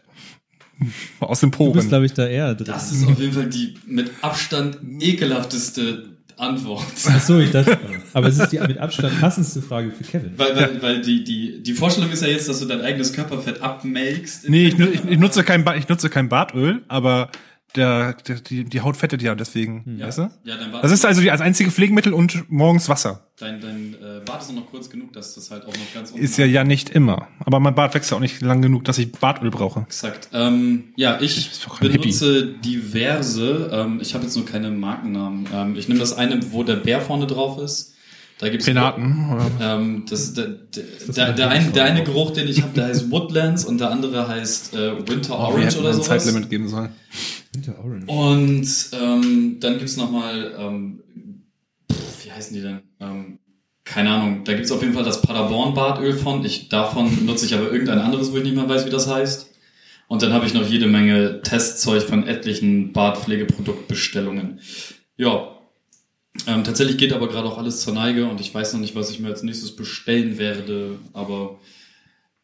[1.19, 1.89] Aus den du bist, Poren.
[1.89, 2.67] glaube ich, da eher drin.
[2.67, 6.85] Das ist auf jeden Fall die mit Abstand ekelhafteste Antwort.
[7.07, 7.77] Ach so, ich dachte,
[8.13, 10.33] aber es ist die mit Abstand passendste Frage für Kevin.
[10.37, 13.61] Weil, weil, weil die, die, die Vorstellung ist ja jetzt, dass du dein eigenes Körperfett
[13.61, 14.49] abmelkst.
[14.49, 17.29] Nee, ich, ich, ich nutze kein ba ich nutze kein Badöl, aber
[17.75, 20.07] der, der die, die Haut fettet ja deswegen, ja.
[20.07, 20.29] weißt du?
[20.43, 23.27] Ja, dein Bad, Das ist also die als einzige Pflegemittel und morgens Wasser.
[23.39, 26.37] dein, dein äh, Bad ist noch kurz genug, dass das halt auch noch ganz Ist
[26.37, 27.27] ja ja nicht immer.
[27.39, 29.81] Aber mein Bart wächst ja auch nicht lang genug, dass ich Badöl brauche.
[29.81, 30.29] Exakt.
[30.33, 33.69] Ähm, ja, ich benutze diverse.
[33.71, 35.47] Ähm, ich habe jetzt nur keine Markennamen.
[35.53, 37.93] Ähm, ich nehme das eine, wo der Bär vorne drauf ist.
[38.39, 39.25] Da gibt's Penaten.
[39.59, 42.03] Ähm, das, der, der, das der, mein der, ein, der eine?
[42.03, 45.77] Geruch, den ich habe, der heißt Woodlands und der andere heißt äh, Winter Oh, Orange
[45.79, 46.07] oder ein sowas.
[46.07, 46.89] Zeitlimit geben sollen.
[47.53, 48.05] Winter Orange.
[48.07, 48.67] Und
[49.01, 51.01] ähm, dann gibt's noch mal, ähm,
[52.23, 52.81] wie heißen die denn?
[52.99, 53.39] Ähm,
[53.83, 54.43] keine Ahnung.
[54.43, 56.45] Da gibt's auf jeden Fall das Paderborn Badöl von.
[56.45, 59.49] Ich davon nutze ich aber irgendein anderes, wo ich nicht mehr weiß, wie das heißt.
[60.09, 64.59] Und dann habe ich noch jede Menge Testzeug von etlichen Badpflegeproduktbestellungen.
[65.17, 65.56] Ja.
[66.47, 69.11] Ähm, tatsächlich geht aber gerade auch alles zur Neige und ich weiß noch nicht, was
[69.11, 70.97] ich mir als nächstes bestellen werde.
[71.13, 71.59] Aber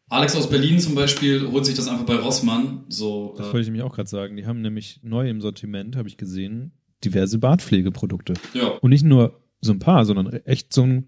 [0.09, 2.83] Alex aus Berlin zum Beispiel holt sich das einfach bei Rossmann.
[2.89, 4.35] So, Das äh, wollte ich nämlich auch gerade sagen.
[4.35, 6.73] Die haben nämlich neu im Sortiment, habe ich gesehen,
[7.03, 8.33] diverse Bartpflegeprodukte.
[8.53, 8.67] ja.
[8.67, 11.07] Und nicht nur so ein paar, sondern echt so ein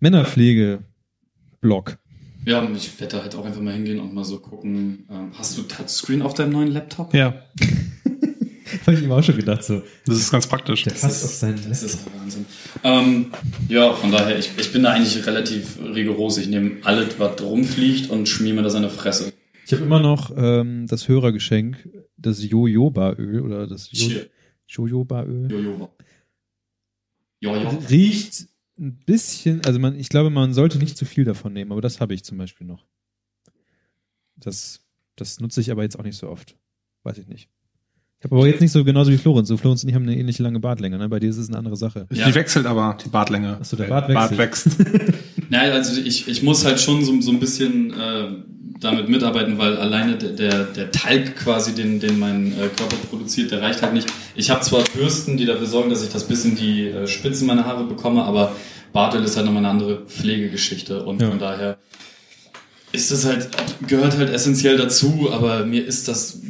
[0.00, 1.98] Männerpflege-Block.
[2.46, 5.06] Ja, und ich werde da halt auch einfach mal hingehen und mal so gucken.
[5.10, 7.14] Ähm, hast du Touchscreen auf deinem neuen Laptop?
[7.14, 7.42] Ja,
[8.86, 9.82] Habe ich ihm auch schon gedacht, so.
[10.06, 10.84] das ist ganz praktisch.
[10.84, 12.46] Der passt auf seinen Das ist Wahnsinn.
[12.82, 13.32] Ähm,
[13.68, 16.38] ja, von daher, ich, ich bin da eigentlich relativ rigoros.
[16.38, 19.32] Ich nehme alles, was rumfliegt und schmier mir das an der Fresse.
[19.66, 24.20] Ich habe immer noch ähm, das Hörergeschenk, das Jojobaöl oder das jo.
[24.66, 25.50] Jojobaöl.
[25.50, 25.90] Jojo.
[27.40, 27.68] Jojo.
[27.90, 28.48] Riecht
[28.78, 32.00] ein bisschen, also man, ich glaube, man sollte nicht zu viel davon nehmen, aber das
[32.00, 32.86] habe ich zum Beispiel noch.
[34.36, 34.84] Das,
[35.16, 36.56] das nutze ich aber jetzt auch nicht so oft.
[37.02, 37.48] Weiß ich nicht.
[38.24, 39.48] Ich habe aber jetzt nicht so genauso wie Florenz.
[39.48, 41.10] So Florenz und ich haben eine ähnliche lange Bartlänge, ne?
[41.10, 42.06] Bei dir ist es eine andere Sache.
[42.10, 42.26] Ja.
[42.26, 43.58] Die wechselt aber, die Bartlänge.
[43.60, 44.78] Achso, der Bart Bart wechselt.
[44.78, 45.14] wächst.
[45.50, 48.28] Naja, also ich, ich muss halt schon so, so ein bisschen äh,
[48.80, 53.50] damit mitarbeiten, weil alleine der, der, der Talg quasi, den, den mein äh, Körper produziert,
[53.50, 54.08] der reicht halt nicht.
[54.34, 57.46] Ich habe zwar Bürsten, die dafür sorgen, dass ich das bis in die äh, Spitzen
[57.46, 58.52] meiner Haare bekomme, aber
[58.94, 61.28] Bartel ist halt nochmal eine andere Pflegegeschichte und Ja.
[61.28, 61.76] von daher
[62.92, 63.48] ist das halt,
[63.86, 66.40] gehört halt essentiell dazu, aber mir ist das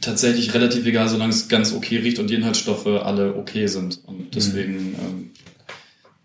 [0.00, 4.00] tatsächlich relativ egal, solange es ganz okay riecht und die Inhaltsstoffe alle okay sind.
[4.06, 5.30] Und deswegen, ähm,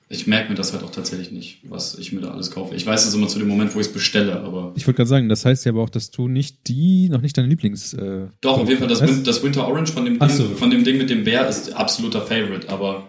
[0.09, 2.75] ich merke mir das halt auch tatsächlich nicht, was ich mir da alles kaufe.
[2.75, 5.09] Ich weiß es immer zu dem Moment, wo ich es bestelle, aber Ich wollte gerade
[5.09, 7.93] sagen, das heißt ja aber auch, dass du nicht die, noch nicht deine Lieblings.
[7.93, 9.01] Äh, doch, auf jeden Fall, das?
[9.01, 10.43] Win das Winter Orange von dem, Ding, so.
[10.49, 13.07] von dem Ding mit dem Bär ist absoluter Favorite, aber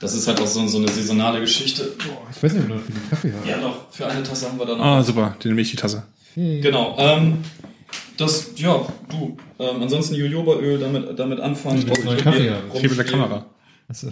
[0.00, 1.92] das ist halt auch so, so eine saisonale Geschichte.
[2.30, 3.48] Ich weiß nicht, ob wir noch viel Kaffee haben.
[3.48, 4.84] Ja, doch, für eine Tasse haben wir da noch.
[4.84, 5.06] Ah, was.
[5.06, 6.02] super, den nehme ich die Tasse.
[6.34, 6.96] Genau.
[6.98, 7.38] Ähm,
[8.16, 9.36] das, ja, du.
[9.58, 11.78] Ähm, ansonsten Jojobaöl, damit, damit anfangen.
[11.78, 12.52] Ich will neuen Kaffee.
[12.74, 13.46] Ich gebe der Kamera.
[13.88, 14.08] Achso.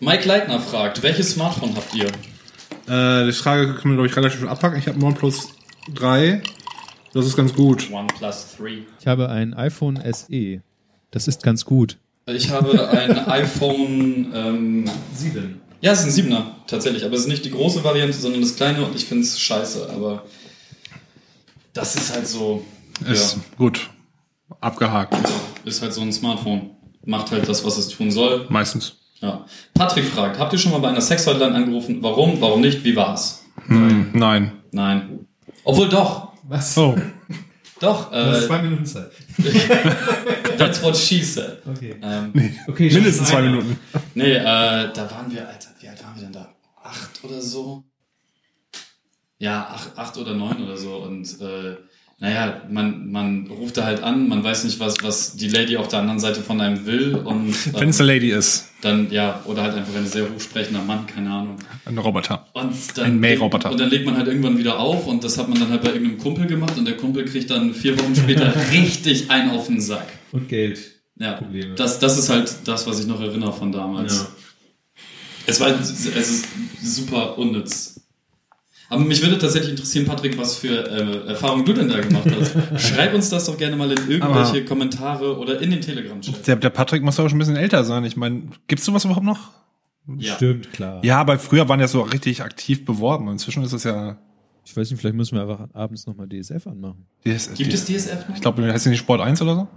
[0.00, 2.06] Mike Leitner fragt, welches Smartphone habt ihr?
[2.88, 4.78] Äh, die Frage können wir, glaube ich, relativ schnell abpacken.
[4.78, 5.50] Ich habe OnePlus
[5.94, 6.42] 3.
[7.12, 7.90] Das ist ganz gut.
[7.90, 8.78] OnePlus 3.
[9.00, 10.60] Ich habe ein iPhone SE.
[11.10, 11.96] Das ist ganz gut.
[12.26, 14.84] Ich habe ein iPhone, ähm,
[15.14, 15.60] Sieben.
[15.80, 18.54] ja, es ist ein Siebener, tatsächlich, aber es ist nicht die große Variante, sondern das
[18.54, 20.24] kleine und ich finde es scheiße, aber
[21.72, 22.64] das ist halt so,
[23.06, 23.90] Ist ja, gut.
[24.60, 25.14] Abgehakt.
[25.64, 26.70] ist halt so ein Smartphone.
[27.04, 28.46] Macht halt das, was es tun soll.
[28.48, 28.96] Meistens.
[29.20, 29.44] Ja.
[29.74, 32.02] Patrick fragt, habt ihr schon mal bei einer Sexhotline angerufen?
[32.02, 32.40] Warum?
[32.40, 32.84] Warum nicht?
[32.84, 33.44] Wie war's?
[33.66, 34.52] Hm, nein.
[34.72, 35.26] Nein.
[35.64, 36.32] Obwohl doch.
[36.44, 36.76] Was?
[36.78, 36.96] Oh.
[37.80, 38.12] Doch.
[38.12, 39.10] Äh, Minuten Zeit.
[40.58, 41.58] that's what she said.
[41.66, 41.96] Okay.
[42.02, 42.32] Ähm,
[42.68, 43.78] Okay, Mindestens zwei Minuten.
[44.14, 44.42] nee, äh,
[44.92, 46.54] da waren wir, Alter, wie alt waren wir denn da?
[46.82, 47.84] Acht oder so?
[49.38, 50.96] Ja, acht, acht oder neun oder so.
[50.96, 51.76] Und äh,
[52.20, 55.86] naja, man, man ruft da halt an, man weiß nicht, was, was die Lady auf
[55.86, 57.14] der anderen Seite von einem will.
[57.14, 58.70] Und Wenn ähm, es eine Lady ist.
[58.80, 61.56] dann, ja, oder halt einfach ein sehr hochsprechender Mann, keine Ahnung.
[61.84, 62.44] Ein Roboter.
[62.54, 63.70] Und dann, Ein Mähroboter.
[63.70, 65.90] Und dann legt man halt irgendwann wieder auf und das hat man dann halt bei
[65.90, 69.80] irgendeinem Kumpel gemacht und der Kumpel kriegt dann vier Wochen später richtig einen auf den
[69.80, 70.08] Sack.
[70.32, 70.80] Und Geld.
[71.20, 71.76] Ja, Probleme.
[71.76, 74.18] das, das ist halt das, was ich noch erinnere von damals.
[74.18, 74.26] Ja.
[75.46, 76.46] Es war es ist
[76.82, 77.97] super unnütz.
[78.90, 82.56] Aber mich würde tatsächlich interessieren, Patrick, was für äh, Erfahrungen du denn da gemacht hast.
[82.88, 86.46] Schreib uns das doch gerne mal in irgendwelche Aber- Kommentare oder in den Telegram-Chat.
[86.46, 88.04] Der, der Patrick muss aber schon ein bisschen älter sein.
[88.04, 89.50] Ich meine, gibt's sowas überhaupt noch?
[90.16, 90.34] Ja.
[90.36, 91.04] Stimmt, klar.
[91.04, 93.28] Ja, aber früher waren ja so richtig aktiv beworben.
[93.28, 94.16] Inzwischen ist es ja.
[94.64, 97.06] Ich weiß nicht, vielleicht müssen wir einfach abends nochmal DSF anmachen.
[97.26, 97.54] DSF.
[97.54, 98.34] Gibt es DSF noch?
[98.36, 99.68] Ich glaube, heißt es nicht Sport 1 oder so?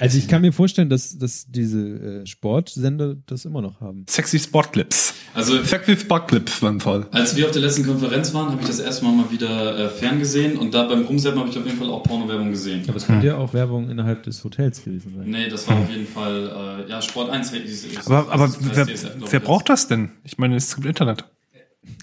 [0.00, 1.78] Also ich kann mir vorstellen, dass, dass diese
[2.22, 4.06] äh, Sportsender das immer noch haben.
[4.08, 5.14] Sexy Sportclips.
[5.34, 7.06] Also Sexy Sportclips waren toll.
[7.12, 9.88] Als wir auf der letzten Konferenz waren, habe ich das erste Mal mal wieder äh,
[9.90, 12.82] ferngesehen und da beim Rumseppen habe ich auf jeden Fall auch Porno-Werbung gesehen.
[12.88, 15.30] Aber es könnte ja auch Werbung innerhalb des Hotels gewesen sein.
[15.30, 17.52] Nee, das war auf jeden Fall, äh, ja, Sport 1.
[17.52, 18.86] hey, dieses- Aber, aber wer,
[19.30, 20.10] wer braucht das denn?
[20.24, 21.24] Ich meine, es gibt Internet.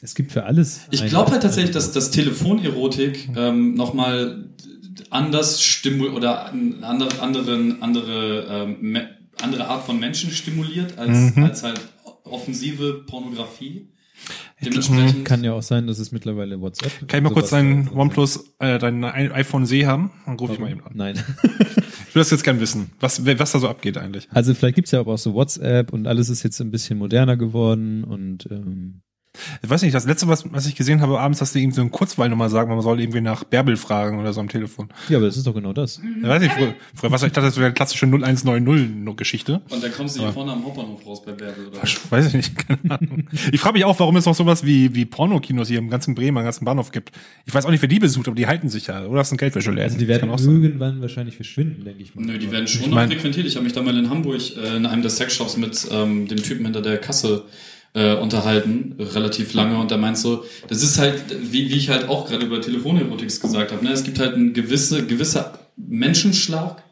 [0.01, 0.81] Es gibt für alles.
[0.91, 4.45] Ich glaube halt tatsächlich, dass das Telefonerotik ähm, nochmal
[5.11, 8.97] anders stimul oder an- andere, anderen, andere, ähm,
[9.41, 11.43] andere Art von Menschen stimuliert als, Mhm.
[11.43, 11.79] als halt
[12.23, 13.89] offensive Pornografie.
[14.59, 17.07] Ich Dementsprechend Kann ja auch sein, dass es mittlerweile WhatsApp.
[17.07, 17.87] Kann ich mal kurz dein.
[17.93, 20.11] OnePlus, äh, dein iPhone C haben?
[20.25, 20.91] Dann rufe ich mal eben an.
[20.95, 21.23] Nein.
[22.09, 24.27] Ich will das jetzt gern wissen, was, was da so abgeht eigentlich.
[24.31, 27.37] Also vielleicht gibt's ja aber auch so WhatsApp und alles ist jetzt ein bisschen moderner
[27.37, 29.01] geworden und ähm,
[29.63, 31.81] Ich weiß nicht, das letzte, was, was ich gesehen habe, abends, dass die irgendwie so
[31.81, 34.89] eine Kurzweilnummer sagen, man soll irgendwie nach Bärbel fragen oder so am Telefon.
[35.09, 35.99] ja, aber das ist doch genau das.
[36.21, 39.61] Ich weiß nicht, früher, früher was ich dachte, das wäre eine klassische 0190-Geschichte.
[39.69, 42.11] Und dann kommst du hier Aber- vorne am Hauptbahnhof raus bei Bärbel oder was?
[42.11, 43.27] Weiß ich nicht, keine Ahnung.
[43.51, 46.37] Ich frage mich auch, warum es noch sowas wie, wie Pornokinos hier im ganzen Bremen,
[46.37, 47.11] am ganzen Bahnhof gibt.
[47.45, 49.05] Ich weiß auch nicht, wer die besucht, aber die halten sich ja.
[49.05, 49.83] Oder das sind Geldwäscheläden.
[49.83, 50.61] Also die werden auch sein.
[50.63, 52.25] irgendwann wahrscheinlich verschwinden, denke ich mal.
[52.25, 53.45] Nö, die werden Ich schon mein- noch frequentiert.
[53.47, 56.41] Ich habe mich da mal in Hamburg äh, in einem der Sexshops mit ähm, dem
[56.41, 57.43] Typen hinter der Kasse
[57.93, 59.77] äh, unterhalten, relativ lange.
[59.77, 63.39] Und der meint so, das ist halt, wie, wie ich halt auch gerade über Telefonerotics
[63.39, 63.91] gesagt habe, ne?
[63.91, 66.83] es gibt halt ein gewisse, gewisser Menschenschlag,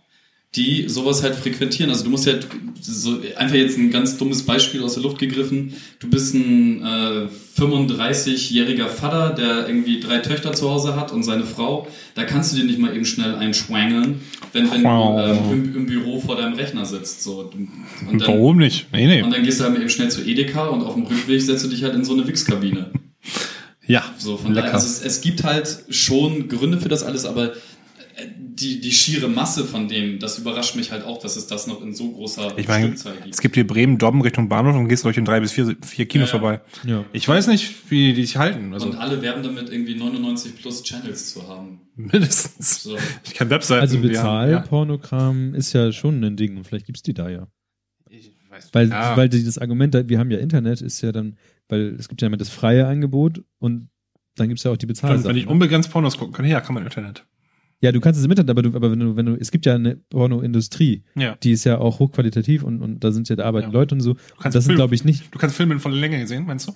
[0.56, 1.90] die sowas halt frequentieren.
[1.90, 2.34] Also du musst ja
[2.80, 5.74] so einfach jetzt ein ganz dummes Beispiel aus der Luft gegriffen.
[6.00, 7.28] Du bist ein äh,
[7.60, 11.88] 35-jähriger Vater, der irgendwie drei Töchter zu Hause hat und seine Frau.
[12.14, 14.22] Da kannst du dir nicht mal eben schnell einschwangeln,
[14.54, 17.24] wenn, wenn du ähm, im, im Büro vor deinem Rechner sitzt.
[17.24, 17.52] So.
[18.10, 18.88] Und dann, Warum nicht?
[18.94, 19.24] Nee, nee.
[19.24, 21.70] und dann gehst du halt eben schnell zu Edeka und auf dem Rückweg setzt du
[21.70, 22.92] dich halt in so eine Wix-Kabine.
[23.88, 24.68] Ja, So, von lecker.
[24.68, 27.54] daher, also es, es gibt halt schon Gründe für das alles, aber
[28.58, 31.82] die, die schiere Masse von dem, das überrascht mich halt auch, dass es das noch
[31.82, 33.34] in so großer Ich meine, Stückzahl gibt.
[33.36, 36.06] es gibt hier Bremen, Dobben Richtung Bahnhof und gehst durch in drei bis vier, vier
[36.08, 36.40] Kinos Ja, ja.
[36.40, 36.62] vorbei.
[36.86, 37.06] Ja.
[37.12, 38.74] Ich weiß nicht, wie die sich halten.
[38.74, 41.82] Also und alle werben damit, irgendwie 99 plus Channels zu haben.
[41.96, 42.84] mindestens.
[42.84, 42.98] So.
[43.26, 43.82] Ich kann Webseiten.
[43.82, 45.58] Also haben- ja.
[45.58, 47.48] Ist ja schon ein Ding und vielleicht gibt's die da ja.
[48.10, 49.18] Ich weiß- Weil, ja.
[49.18, 51.38] weil das Argument, wir haben ja Internet, ist ja dann,
[51.68, 53.90] weil es gibt ja immer das freie Angebot und
[54.38, 55.30] dann gibt's ja auch die Bezahlsachen.
[55.30, 57.26] Wenn ich unbegrenzt Pornos gucken kann, ja, kann man Internet.
[57.86, 59.68] Ja, du kannst es im Internet, aber, du, aber wenn du, wenn du, es gibt
[59.68, 61.36] ja eine Pornoindustrie, Ja.
[61.44, 63.74] die ist ja auch hochqualitativ und, und da sind ja, da arbeiten Ja.
[63.74, 64.14] Leute und so.
[64.16, 65.32] Du kannst das Film- glaube ich, nicht.
[65.34, 66.72] Du kannst Filme voller Länge sehen, meinst du?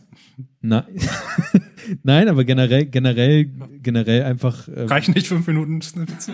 [0.61, 0.85] Na,
[2.03, 3.45] Nein, aber generell, generell,
[3.81, 4.67] generell einfach.
[4.67, 6.29] Ähm, Reichen nicht fünf Minuten Snippets?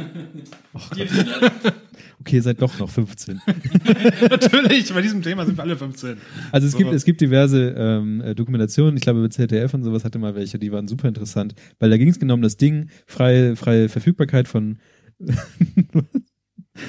[2.20, 3.41] okay, seid doch noch 15.
[4.30, 6.18] Natürlich, bei diesem Thema sind wir alle 15.
[6.52, 6.78] Also es So.
[6.80, 10.36] gibt, es gibt diverse ähm, äh, Dokumentationen, ich glaube bei ZDF und sowas hatte mal
[10.36, 13.89] welche, die waren super interessant, weil da ging es genau um das Ding, freie, freie
[13.89, 14.80] Verfügbarkeit von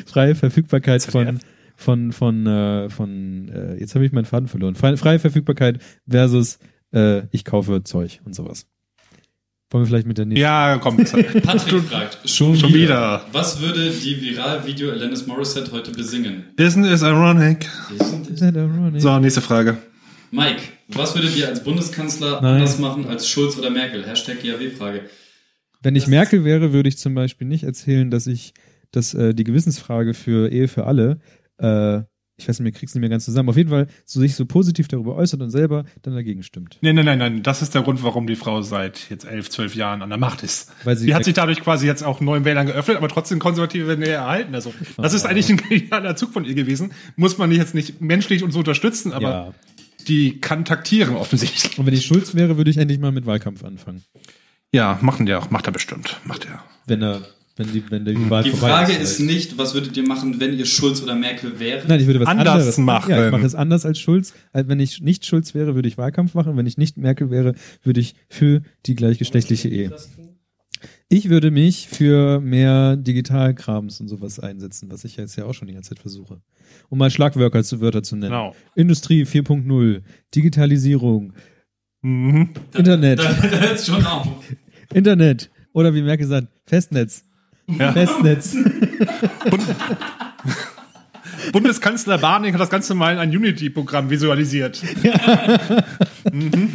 [0.07, 1.42] freie Verfügbarkeit von ZDF?
[1.76, 4.74] von von äh, von äh, jetzt habe ich meinen Faden verloren.
[4.74, 5.78] Freie, freie Verfügbarkeit
[6.09, 6.59] versus
[6.97, 8.66] äh, ich kaufe Zeug und sowas.
[9.70, 10.97] Wollen wir vielleicht mit der nächsten Ja, komm.
[11.42, 13.26] Patrick fragt, schon, Schon wieder.
[13.32, 16.44] was würde die Viral-Video Alanis Morissette heute besingen?
[16.57, 17.68] Isn't it ironic?
[17.90, 19.01] wieder?
[19.01, 19.76] So, nächste Frage.
[20.30, 22.55] Mike, was würdet ihr als Bundeskanzler Nein.
[22.57, 24.07] anders machen als Schulz oder Merkel?
[24.07, 25.03] Hashtag GAW-Frage.
[25.82, 28.55] Wenn ich Das Merkel wäre, würde ich zum Beispiel nicht erzählen, dass ich,
[28.92, 31.18] dass äh, die Gewissensfrage für Ehe für alle,
[31.59, 32.03] äh,
[32.39, 34.45] ich weiß nicht mehr, krieg's nicht mehr ganz zusammen, auf jeden Fall so sich so
[34.45, 36.78] positiv darüber äußert und selber dann dagegen stimmt.
[36.82, 37.43] Nein, nein, nein, nein.
[37.43, 40.43] Das ist der Grund, warum die Frau seit jetzt elf, zwölf Jahren an der Macht
[40.43, 40.70] ist.
[40.84, 43.97] Weil sie Die hat sich dadurch quasi jetzt auch neuen Wählern geöffnet, aber trotzdem konservative
[43.97, 44.55] Nähe erhalten.
[44.55, 46.93] Also, das ist eigentlich ein genialer Zug von ihr gewesen.
[47.16, 49.55] Muss man jetzt nicht menschlich und so unterstützen, aber ja.
[50.07, 51.78] die kann taktieren offensichtlich.
[51.78, 54.05] Und wenn ich Schulz wäre, würde ich endlich mal mit Wahlkampf anfangen.
[54.72, 55.51] Ja, machen der auch.
[55.51, 56.20] Macht er bestimmt.
[56.24, 56.62] Macht er.
[56.87, 57.22] Wenn er,
[57.57, 59.12] wenn die, wenn die Wahl Die Frage ist.
[59.12, 61.86] ist nicht, was würdet ihr machen, wenn ihr Schulz oder Merkel wäre?
[61.88, 63.11] Nein, ich würde was Anders anderes machen.
[63.11, 64.34] Ja, ich mache es anders als Schulz.
[64.52, 66.57] Also wenn ich nicht Schulz wäre, würde ich Wahlkampf machen.
[66.57, 69.94] Wenn ich nicht Merkel wäre, würde ich für die gleichgeschlechtliche Ehe.
[71.09, 75.68] Ich würde mich für mehr Digitalkrams und sowas einsetzen, was ich jetzt ja auch schon
[75.68, 76.40] die ganze Zeit versuche.
[76.90, 78.32] Um mal Schlagwörter zu Wörter zu nennen.
[78.32, 78.54] Genau.
[78.74, 80.02] Industrie 4.0,
[80.34, 81.32] Digitalisierung,
[82.02, 82.50] Mhm.
[82.76, 84.28] Internet, Da hört schon auf.
[84.94, 87.24] Internet oder wie Merkel sagt, Festnetz.
[87.68, 87.92] Ja.
[87.92, 88.56] Festnetz.
[91.52, 94.82] Bundeskanzler Barnick hat das Ganze mal in ein Unity-Programm visualisiert.
[96.32, 96.72] mhm.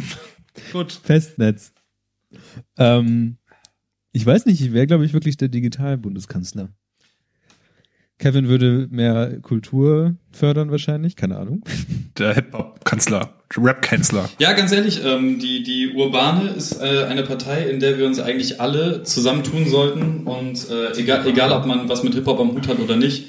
[0.72, 1.00] Gut.
[1.02, 1.72] Festnetz.
[2.76, 3.38] Ähm,
[4.12, 6.68] ich weiß nicht, ich wäre, glaube ich, wirklich der Digital-Bundeskanzler.
[8.18, 11.62] Kevin würde mehr Kultur fördern wahrscheinlich, keine Ahnung.
[12.18, 13.34] Der Hip-Hop-Kanzler.
[13.56, 14.30] Rap-Kanzler.
[14.38, 18.20] Ja, ganz ehrlich, ähm, die, die Urbane ist äh, eine Partei, in der wir uns
[18.20, 22.68] eigentlich alle zusammentun sollten und äh, egal, egal, ob man was mit Hip-Hop am Hut
[22.68, 23.26] hat oder nicht.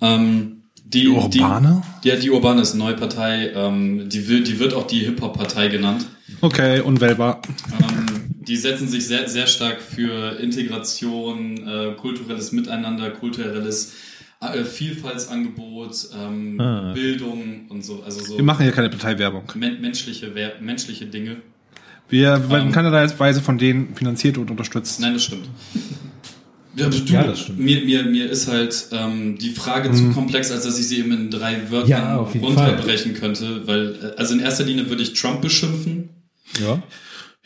[0.00, 0.52] Ähm,
[0.84, 1.82] die, Die Urbane?
[2.04, 3.50] Die, ja, die Urbane ist eine neue Partei.
[3.54, 6.06] Ähm, die, wird, die wird auch die Hip-Hop-Partei genannt.
[6.40, 7.42] Okay, unwählbar.
[7.80, 8.15] Ähm,
[8.48, 13.92] die setzen sich sehr, sehr stark für Integration, äh, kulturelles Miteinander, kulturelles
[14.40, 16.92] äh, Vielfaltsangebot, ähm, Ah.
[16.92, 18.02] Bildung und so.
[18.04, 19.44] Also so Wir machen hier keine Parteiwerbung.
[19.54, 21.36] men menschliche, Wer- menschliche Dinge.
[22.08, 22.72] Wir werden Ähm.
[22.72, 25.00] keinerlei Weise von denen finanziert und unterstützt.
[25.00, 25.48] Nein, das stimmt.
[26.76, 27.58] Ja, du, Ja, das stimmt.
[27.58, 31.10] Mir, mir, mir ist halt ähm, die Frage zu komplex, als dass ich sie eben
[31.12, 33.66] in drei Wörtern Ja, runterbrechen könnte.
[33.66, 36.10] Weil, äh, also in erster Linie würde ich Trump beschimpfen.
[36.60, 36.82] Ja.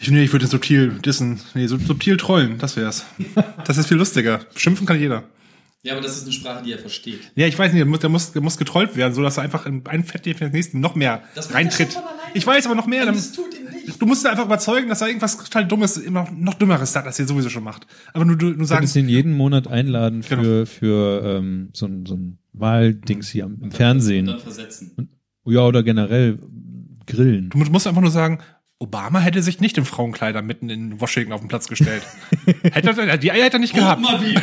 [0.01, 1.41] Ich, nee, ich würde subtil dissen.
[1.55, 3.05] Nee, subtil trollen, das wär's.
[3.67, 4.41] Das ist viel lustiger.
[4.57, 5.25] Schimpfen kann jeder.
[5.83, 7.21] Ja, aber das ist eine Sprache, die er versteht.
[7.37, 9.45] Ja, ich weiß nicht, der muss, der muss, der muss getrollt werden, so dass er
[9.45, 11.97] einfach in ein Fettnäpfchen ins nächste noch mehr Das reintritt.
[12.35, 13.07] Ich weiß, aber noch mehr.
[13.07, 14.01] Dann, das tut ihm nicht.
[14.01, 17.19] du musst ihn einfach überzeugen, dass er irgendwas total Dummes, immer noch Dümmeres sagt, als
[17.19, 17.87] er sowieso schon macht.
[18.13, 20.67] Aber nur, nur Du sagen, könntest ihn jeden Monat einladen für, Genau.
[20.67, 24.29] für ähm, so ein, so ein Wahldings hier am, im Fernsehen.
[24.29, 25.09] Und dann versetzen.
[25.47, 26.39] Ja, oder generell
[27.07, 27.49] grillen.
[27.51, 28.39] du musst einfach nur sagen,
[28.83, 32.03] Obama hätte sich nicht in Frauenkleider mitten in Washington auf den Platz gestellt.
[32.73, 34.03] hätte er, die Eier hätte er nicht gehabt.
[34.03, 34.43] Guck mal, Bier.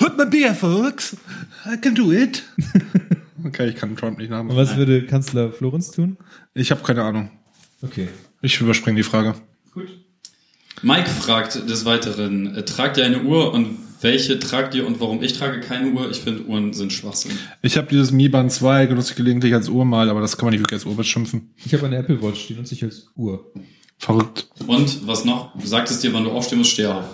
[0.00, 1.16] Hört mal Bier, folks.
[1.64, 2.42] I can do it.
[3.44, 4.56] Okay, ich kann Trump nicht nachmachen.
[4.56, 6.16] was würde Kanzler Florenz tun?
[6.54, 7.30] Ich habe keine Ahnung.
[7.82, 8.08] Okay.
[8.40, 9.34] Ich überspringe die Frage.
[9.72, 9.88] Gut.
[10.82, 15.22] Mike fragt des Weiteren, äh, tragt ihr eine Uhr und welche tragt ihr und warum?
[15.22, 16.10] Ich trage keine Uhr.
[16.10, 17.32] Ich finde, Uhren sind Schwachsinn.
[17.62, 20.46] Ich habe dieses Mi Band 2 genutze ich gelegentlich als Uhr mal, aber das kann
[20.46, 21.54] man nicht wirklich als Uhr beschimpfen.
[21.64, 23.52] Ich habe eine Apple Watch, die nutze ich als Uhr.
[23.98, 24.48] Verrückt.
[24.66, 25.56] Und was noch?
[25.56, 27.04] Du sagtest dir, wann du aufstehen musst, steh auf.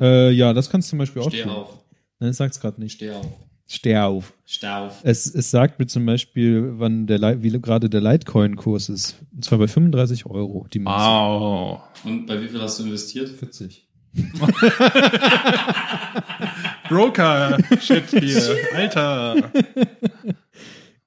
[0.00, 1.50] Äh, ja, das kannst du zum Beispiel auch Steh tun.
[1.50, 1.78] auf.
[2.20, 2.92] Nein, sag's gerade nicht.
[2.94, 3.26] Steh auf.
[3.66, 4.32] Steh auf.
[4.46, 5.00] Steh auf.
[5.02, 9.16] Es, es sagt mir zum Beispiel, wann der wie gerade der Litecoin-Kurs ist.
[9.34, 10.98] Und zwar bei 35 Euro die Münze.
[10.98, 11.80] Wow.
[12.04, 13.28] Und bei wie viel hast du investiert?
[13.28, 13.86] 40.
[16.88, 17.58] Broker.
[17.80, 18.56] Shit hier.
[18.74, 19.50] Alter.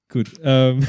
[0.10, 0.32] Gut.
[0.44, 0.86] Ähm,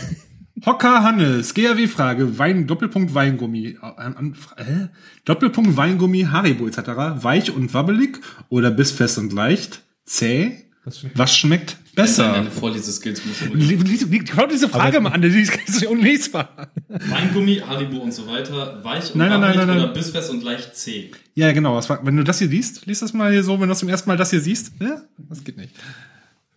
[0.64, 1.54] Hocker Hannes.
[1.54, 2.38] GRW-Frage.
[2.38, 3.78] Wein, Doppelpunkt Weingummi.
[3.82, 4.88] Äh, äh?
[5.24, 6.78] Doppelpunkt Weingummi, Haribo etc.
[7.22, 9.82] Weich und wabbelig oder bissfest und leicht?
[10.04, 10.63] Zäh?
[10.84, 12.32] Was schmeckt, Was schmeckt besser?
[12.32, 13.22] Deine Vorleseskills
[14.34, 16.68] Schau diese Frage mal an, die ist unlesbar.
[16.88, 20.76] Weingummi, Haribo und so weiter, weich und nein, nein, nein, nein, oder bissfest und leicht
[20.76, 21.10] zäh.
[21.34, 21.80] Ja, genau.
[22.02, 24.18] Wenn du das hier liest, liest das mal hier so, wenn du zum ersten Mal
[24.18, 24.72] das hier siehst.
[24.78, 25.72] Ja, das geht nicht.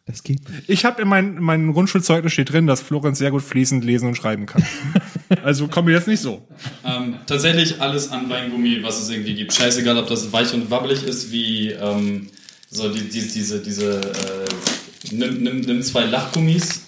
[0.06, 0.40] Das geht.
[0.68, 4.16] Ich habe in meinem mein Grundschulzeugnis steht drin, dass Florenz sehr gut fließend lesen und
[4.16, 4.64] schreiben kann.
[5.44, 6.46] also komm mir jetzt nicht so.
[6.86, 9.54] Ähm, tatsächlich alles an Weingummi, was es irgendwie gibt.
[9.54, 12.28] Scheißegal, ob das weich und wabbelig ist, wie ähm,
[12.70, 16.82] so die, die, diese, diese äh, nimm, nimm, nimm zwei Lachgummis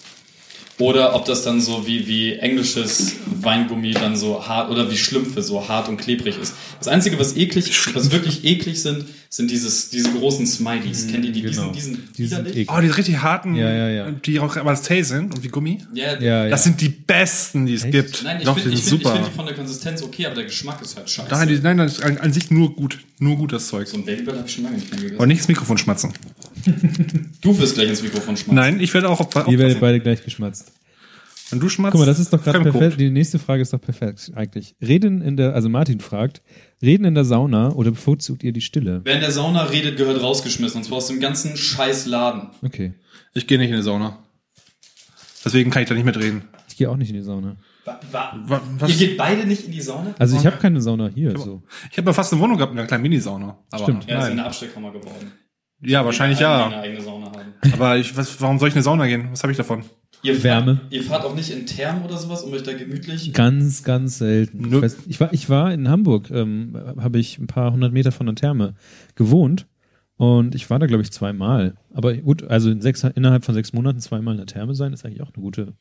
[0.80, 5.42] oder ob das dann so wie, wie englisches Weingummi dann so hart oder wie Schlümpfe
[5.42, 6.54] so hart und klebrig ist.
[6.78, 11.06] Das Einzige, was eklig, was wirklich eklig sind, sind dieses, diese großen Smileys.
[11.08, 11.42] Kennt ihr die?
[11.42, 11.70] Genau.
[11.70, 12.68] Diesen, diesen, Die sind widerlich?
[12.70, 14.10] Oh, die richtig harten, Ja, ja, ja.
[14.10, 15.82] die auch aber zäh sind und wie Gummi.
[15.94, 16.48] Ja, Ja, ja.
[16.50, 17.92] Das sind die besten, die es Echt?
[17.92, 18.22] gibt.
[18.24, 20.34] Nein, ich Doch, finde die ich sind find, find die von der Konsistenz okay, aber
[20.36, 21.30] der Geschmack ist halt scheiße.
[21.30, 22.98] Nein, die, nein, das ist an, an sich nur gut.
[23.18, 23.86] Nur gut, das Zeug.
[23.86, 25.16] so ein Babybell habe ich schon lange nicht mehr gegessen.
[25.18, 26.12] Aber nicht ins Mikrofon schmatzen.
[27.40, 28.54] Du wirst gleich ins Mikrofon schmeißen.
[28.54, 29.80] Nein, ich werde auch auf, Ihr werdet aufpassen.
[29.80, 30.72] beide gleich geschmatzt.
[31.50, 31.92] Wenn du schmatzt.
[31.92, 33.00] Guck mal, das ist doch gerade perfekt.
[33.00, 34.76] Die nächste Frage ist doch perfekt eigentlich.
[34.80, 36.42] Reden in der, also Martin fragt,
[36.80, 39.00] reden in der Sauna oder bevorzugt ihr die Stille?
[39.04, 40.78] Wer in der Sauna redet, gehört rausgeschmissen.
[40.78, 42.50] Und zwar aus dem ganzen scheiß Laden.
[42.62, 42.94] Okay.
[43.34, 44.18] Ich gehe nicht in die Sauna.
[45.44, 46.42] Deswegen kann ich da nicht mitreden.
[46.68, 47.56] Ich gehe auch nicht in die Sauna.
[47.84, 50.14] Wa wa Wa- was- Ihr geht beide nicht in die Sauna?
[50.18, 51.36] Also ich habe keine Sauna hier.
[51.36, 51.62] So.
[51.90, 53.58] Ich habe ja fast eine Wohnung gehabt mit einer kleinen Minisauna.
[53.70, 54.04] Aber Stimmt.
[54.06, 54.32] Ja, ist Nein.
[54.32, 55.32] eine Abstellkammer geworden.
[55.82, 56.66] Ja, wahrscheinlich ja.
[56.66, 57.40] Eine eigene Sauna haben.
[57.72, 59.28] Aber ich, was, warum soll ich in eine Sauna gehen?
[59.30, 59.84] Was habe ich davon?
[60.22, 60.76] Ihr Wärme.
[60.76, 63.32] Fahrt, ihr fahrt auch nicht in Thermen oder sowas, um euch da gemütlich.
[63.32, 64.66] Ganz, ganz selten.
[64.66, 68.12] Ich, weiß, ich, war, ich war in Hamburg, ähm, habe ich ein paar hundert Meter
[68.12, 68.74] von der Therme
[69.14, 69.66] gewohnt
[70.16, 71.74] und ich war da, glaube ich, zweimal.
[71.94, 75.06] Aber gut, also in sechs, innerhalb von sechs Monaten zweimal in der Therme sein, ist
[75.06, 75.72] eigentlich auch eine gute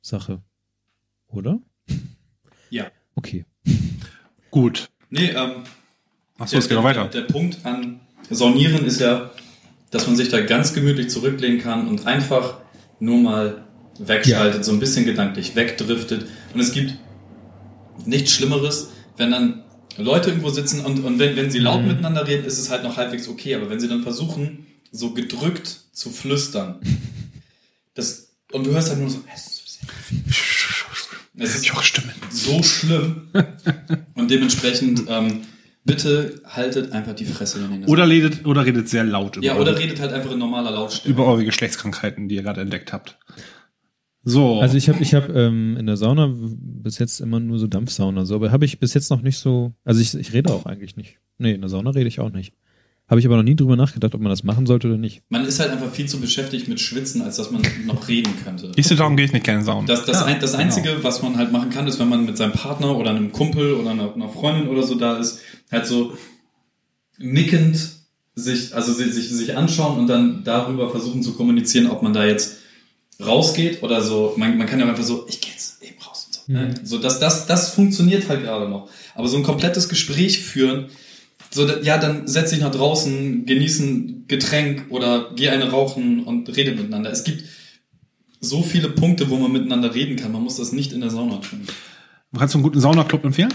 [0.00, 0.40] Sache.
[1.26, 1.58] Oder?
[2.70, 2.86] Ja.
[3.14, 3.44] Okay.
[4.50, 4.88] Gut.
[5.10, 5.64] Nee, ähm,
[6.38, 7.08] Achso, es geht noch weiter.
[7.08, 9.30] Der, der Punkt an Saunieren ist ja,
[9.90, 12.58] dass man sich da ganz gemütlich zurücklehnen kann und einfach
[13.00, 13.64] nur mal
[13.98, 16.26] wegschaltet, so ein bisschen gedanklich wegdriftet.
[16.52, 16.94] Und es gibt
[18.04, 19.62] nichts Schlimmeres, wenn dann
[19.96, 21.88] Leute irgendwo sitzen und, und wenn, wenn sie laut Mhm.
[21.88, 23.54] miteinander reden, ist es halt noch halbwegs okay.
[23.54, 26.76] Aber wenn sie dann versuchen, so gedrückt zu flüstern,
[27.94, 29.22] das, und du hörst halt nur so,
[31.38, 32.12] es ist Joch Stimme.
[32.30, 33.28] so schlimm.
[34.14, 35.42] Und dementsprechend, ähm,
[35.86, 39.46] bitte haltet einfach die Fresse, wenn ihr das Oder redet, oder redet sehr laut über,
[39.46, 41.08] Ja, oder eure, redet halt einfach in normaler Lautstärke.
[41.08, 43.18] über eure Geschlechtskrankheiten, die ihr gerade entdeckt habt.
[44.24, 44.60] So.
[44.60, 48.24] Also ich habe ich hab, ähm, in der Sauna bis jetzt immer nur so Dampfsauna,
[48.24, 50.96] so, aber habe ich bis jetzt noch nicht so, also ich, ich rede auch eigentlich
[50.96, 51.18] nicht.
[51.38, 52.52] Nee, in der Sauna rede ich auch nicht.
[53.08, 55.22] Habe ich aber noch nie drüber nachgedacht, ob man das machen sollte oder nicht.
[55.28, 58.72] Man ist halt einfach viel zu beschäftigt mit Schwitzen, als dass man noch reden könnte.
[58.74, 59.86] Siehst du, darum gehe ich nicht gerne Sauna.
[59.86, 62.36] Das, das, Ja, ein, das Einzige, was man halt machen kann, ist, wenn man mit
[62.36, 65.40] seinem Partner oder einem Kumpel oder einer, einer Freundin oder so da ist,
[65.70, 66.16] halt so
[67.18, 67.90] nickend
[68.34, 72.56] sich, also sich, sich, anschauen und dann darüber versuchen zu kommunizieren, ob man da jetzt
[73.24, 74.34] rausgeht oder so.
[74.36, 76.52] Man, man kann ja einfach so, ich gehe jetzt eben raus und so.
[76.52, 76.74] Ne?
[76.82, 78.90] So, das, das, das funktioniert halt gerade noch.
[79.14, 80.86] Aber so ein komplettes Gespräch führen,
[81.56, 86.54] so, ja, dann setz dich nach draußen, genieß ein Getränk oder geh eine rauchen und
[86.54, 87.10] rede miteinander.
[87.10, 87.44] Es gibt
[88.40, 90.32] so viele Punkte, wo man miteinander reden kann.
[90.32, 91.62] Man muss das nicht in der Sauna tun.
[92.36, 93.54] Kannst du einen guten Saunaclub empfehlen?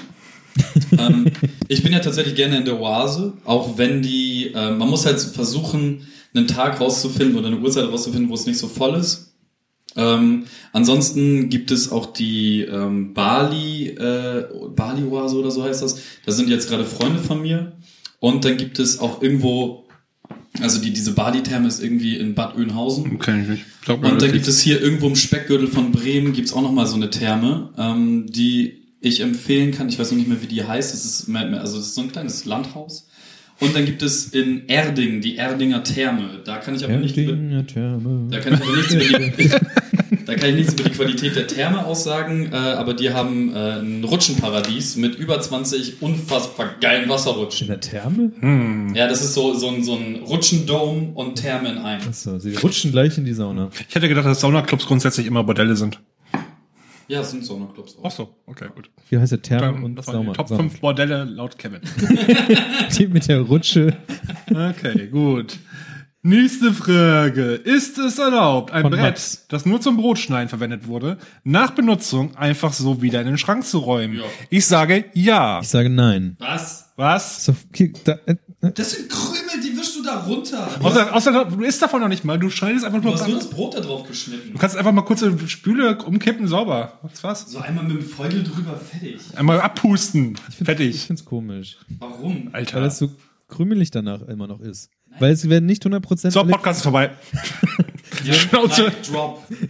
[0.97, 1.31] ähm,
[1.67, 5.19] ich bin ja tatsächlich gerne in der Oase, auch wenn die, äh, man muss halt
[5.19, 9.33] versuchen, einen Tag rauszufinden oder eine Uhrzeit rauszufinden, wo es nicht so voll ist.
[9.95, 14.45] Ähm, ansonsten gibt es auch die ähm, Bali, äh,
[14.75, 16.01] Bali Oase oder so heißt das.
[16.25, 17.73] Da sind jetzt gerade Freunde von mir.
[18.21, 19.87] Und dann gibt es auch irgendwo,
[20.61, 23.17] also die, diese Bali-Therme ist irgendwie in Bad Oeynhausen.
[23.17, 23.65] Kenn ich nicht.
[23.83, 26.85] Glaub Und dann gibt es hier irgendwo im Speckgürtel von Bremen gibt's auch noch mal
[26.85, 29.89] so eine Therme, ähm, die ich empfehlen kann.
[29.89, 30.93] Ich weiß noch nicht mehr, wie die heißt.
[30.93, 33.07] Das ist, also das ist so ein kleines Landhaus.
[33.61, 36.39] Und dann gibt es in Erding die Erdinger Therme.
[36.43, 38.27] Da kann ich aber nicht über, Erdinger Therme.
[38.29, 39.49] da kann ich aber nichts über die,
[40.25, 43.79] da kann ich nichts über die Qualität der Therme aussagen, äh, aber die haben äh,
[43.79, 47.67] ein Rutschenparadies mit über 20 unfassbar geilen In Wasserrutschen.
[47.67, 48.31] der Therme?
[48.39, 48.95] Hm.
[48.95, 52.07] Ja, das ist so, so ein, so ein Rutschendom und Therme in einem.
[52.07, 53.69] Achso, sie rutschen gleich in die Sauna.
[53.87, 55.99] Ich hätte gedacht, dass Saunaclubs grundsätzlich immer Bordelle sind.
[57.11, 58.05] Ja, es sind Saunaclubs auch.
[58.05, 58.89] Ach so, okay, gut.
[59.09, 60.33] Hier heißt der Dann, und das waren die Sauna.
[60.33, 60.61] Top Sauna.
[60.63, 61.81] 5 Bordelle laut Kevin.
[62.97, 63.97] Die mit der Rutsche.
[64.49, 65.59] Okay, gut.
[66.21, 67.55] Nächste Frage.
[67.55, 69.45] Ist es erlaubt, ein Von Brett, Max.
[69.49, 73.79] das nur zum Brotschneiden verwendet wurde, nach Benutzung einfach so wieder in den Schrank zu
[73.79, 74.15] räumen?
[74.15, 74.23] Ja.
[74.49, 75.59] Ich sage ja.
[75.59, 76.37] Ich sage nein.
[76.39, 76.93] Was?
[76.95, 77.43] Was?
[77.43, 77.53] So,
[78.05, 80.69] da, äh, Das sind Krümel, die wischst du da runter.
[80.79, 83.13] Du Außer, außer du isst davon noch nicht mal, du schneidest einfach du nur.
[83.15, 84.55] hast nur Du das Brot da drauf geschnitten.
[84.57, 86.99] kannst einfach mal kurz in die Spüle umkippen, sauber.
[87.01, 87.51] Was war's?
[87.51, 89.19] So einmal mit dem Feudel drüber, fertig.
[89.35, 90.37] Einmal abpusten.
[90.49, 91.05] ich Fertig.
[91.07, 91.77] find's komisch.
[91.99, 92.49] Warum?
[92.53, 92.75] Alter.
[92.75, 93.09] Weil das so
[93.47, 94.91] krümelig danach immer noch ist.
[95.19, 97.11] Weil es werden nicht 100% So, alle, Podcast ist vorbei.
[98.31, 98.91] Schnauze.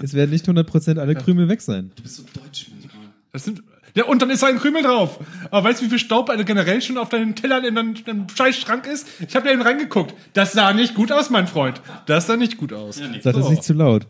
[0.03, 1.91] Es werden nicht 100% alle Krümel weg sein.
[1.95, 3.05] Du bist so deutsch manchmal.
[3.31, 3.63] Das sind,
[3.95, 5.19] ja, und dann ist da ein Krümel drauf.
[5.51, 8.27] Aber weißt du, wie viel Staub eine generell schon auf deinen Tellern in deinem, deinem
[8.29, 9.07] scheiß Schrank ist?
[9.27, 10.13] Ich habe da eben reingeguckt.
[10.33, 11.81] Das sah nicht gut aus, mein Freund.
[12.05, 12.99] Das sah nicht gut aus.
[12.99, 13.07] Ja.
[13.21, 13.49] Sag das So.
[13.49, 14.07] nicht zu laut.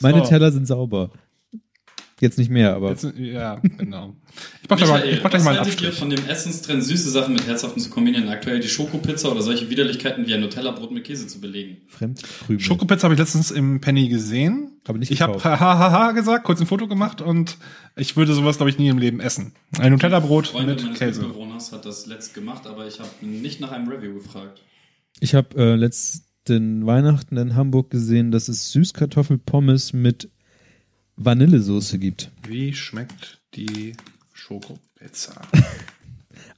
[0.00, 0.30] Meine So.
[0.30, 1.10] Teller sind sauber.
[2.20, 4.16] Jetzt nicht mehr, aber Jetzt, ja, genau.
[4.62, 5.98] Ich mach gleich mal, ich Michael, mach gleich was mal einen haltet ihr Abstrich.
[5.98, 8.28] von dem Essenstrend, süße Sachen mit Herzhaften zu kombinieren?
[8.28, 11.78] Aktuell die Schokopizza oder solche Widerlichkeiten wie ein Nutella-Brot mit Käse zu belegen?
[11.86, 12.60] Fremdkrümel.
[12.60, 14.72] Schokopizza habe ich letztens im Penny gesehen.
[14.86, 17.58] Aber nicht Ich habe hahaha gesagt, kurz ein Foto gemacht und
[17.94, 19.52] ich würde sowas, glaube ich, nie im Leben essen.
[19.78, 21.20] Ein Nutella-Brot mit meines Käse.
[21.22, 24.62] Mitbewohners hat das letzt gemacht, aber ich habe nicht nach einem Review gefragt.
[25.20, 30.30] Ich habe äh, letzten Weihnachten in Hamburg gesehen, dass es Süßkartoffelpommes mit
[31.18, 32.30] Vanillesoße gibt.
[32.46, 33.94] Wie schmeckt die
[34.32, 35.40] Schokopizza?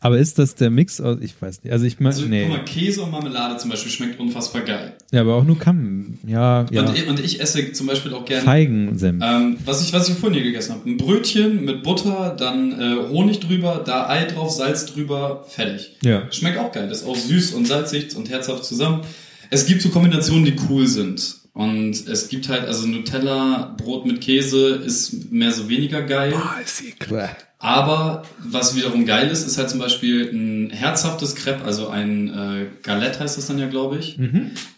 [0.03, 2.47] Aber ist das der Mix aus, ich weiß nicht, also ich meine, Also, nee.
[2.47, 4.95] guck mal, Käse und Marmelade zum Beispiel schmeckt unfassbar geil.
[5.13, 6.19] Ja, aber auch nur Kamm.
[6.27, 6.87] Ja, ja.
[6.87, 9.23] Und, ich, und ich esse zum Beispiel auch gerne Feigensenf.
[9.23, 10.89] Ähm, was, ich, was ich vorhin hier gegessen habe.
[10.89, 15.97] Ein Brötchen mit Butter, dann äh, Honig drüber, da Ei drauf, Salz drüber, fertig.
[16.03, 16.31] Ja.
[16.33, 16.91] Schmeckt auch geil.
[16.91, 19.03] Ist auch süß und salzig und herzhaft zusammen.
[19.51, 21.39] Es gibt so Kombinationen, die cool sind.
[21.53, 26.32] Und es gibt halt, also Nutella, Brot mit Käse ist mehr so weniger geil.
[26.34, 27.11] Ah, ist eklig.
[27.59, 32.66] Aber was wiederum geil ist, ist halt zum Beispiel ein herzhaftes Crepe, also ein äh,
[32.82, 34.16] Galette heißt das dann ja, glaube ich.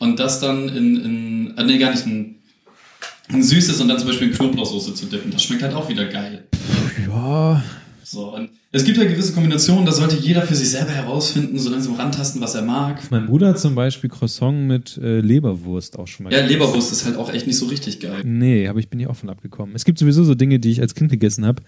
[0.00, 2.36] Und das dann in, in äh, nee, gar nicht ein,
[3.28, 5.30] ein süßes und dann zum Beispiel in Knoblauchsoße zu dippen.
[5.30, 6.44] Das schmeckt halt auch wieder geil.
[7.06, 7.62] Ja.
[8.12, 11.70] So, und es gibt ja gewisse Kombinationen, da sollte jeder für sich selber herausfinden, so
[11.70, 13.10] langsam rantasten, was er mag.
[13.10, 16.60] Mein Bruder hat zum Beispiel Croissant mit äh, Leberwurst auch schon mal Ja, gegessen.
[16.60, 18.20] Leberwurst ist halt auch echt nicht so richtig geil.
[18.22, 19.74] Nee, aber ich bin hier auch von abgekommen.
[19.74, 21.62] Es gibt sowieso so Dinge, die ich als Kind gegessen habe,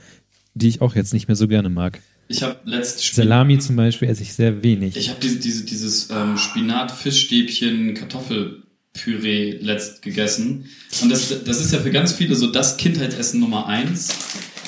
[0.53, 2.01] die ich auch jetzt nicht mehr so gerne mag.
[2.29, 4.97] Ich habe letzt Salami zum Beispiel esse ich sehr wenig.
[4.99, 10.67] Ich habe diese, diese, dieses ähm, Spinat-Fischstäbchen Kartoffelpüree letzt gegessen.
[11.01, 14.11] Und das, das ist ja für ganz viele so das Kindheitsessen Nummer eins.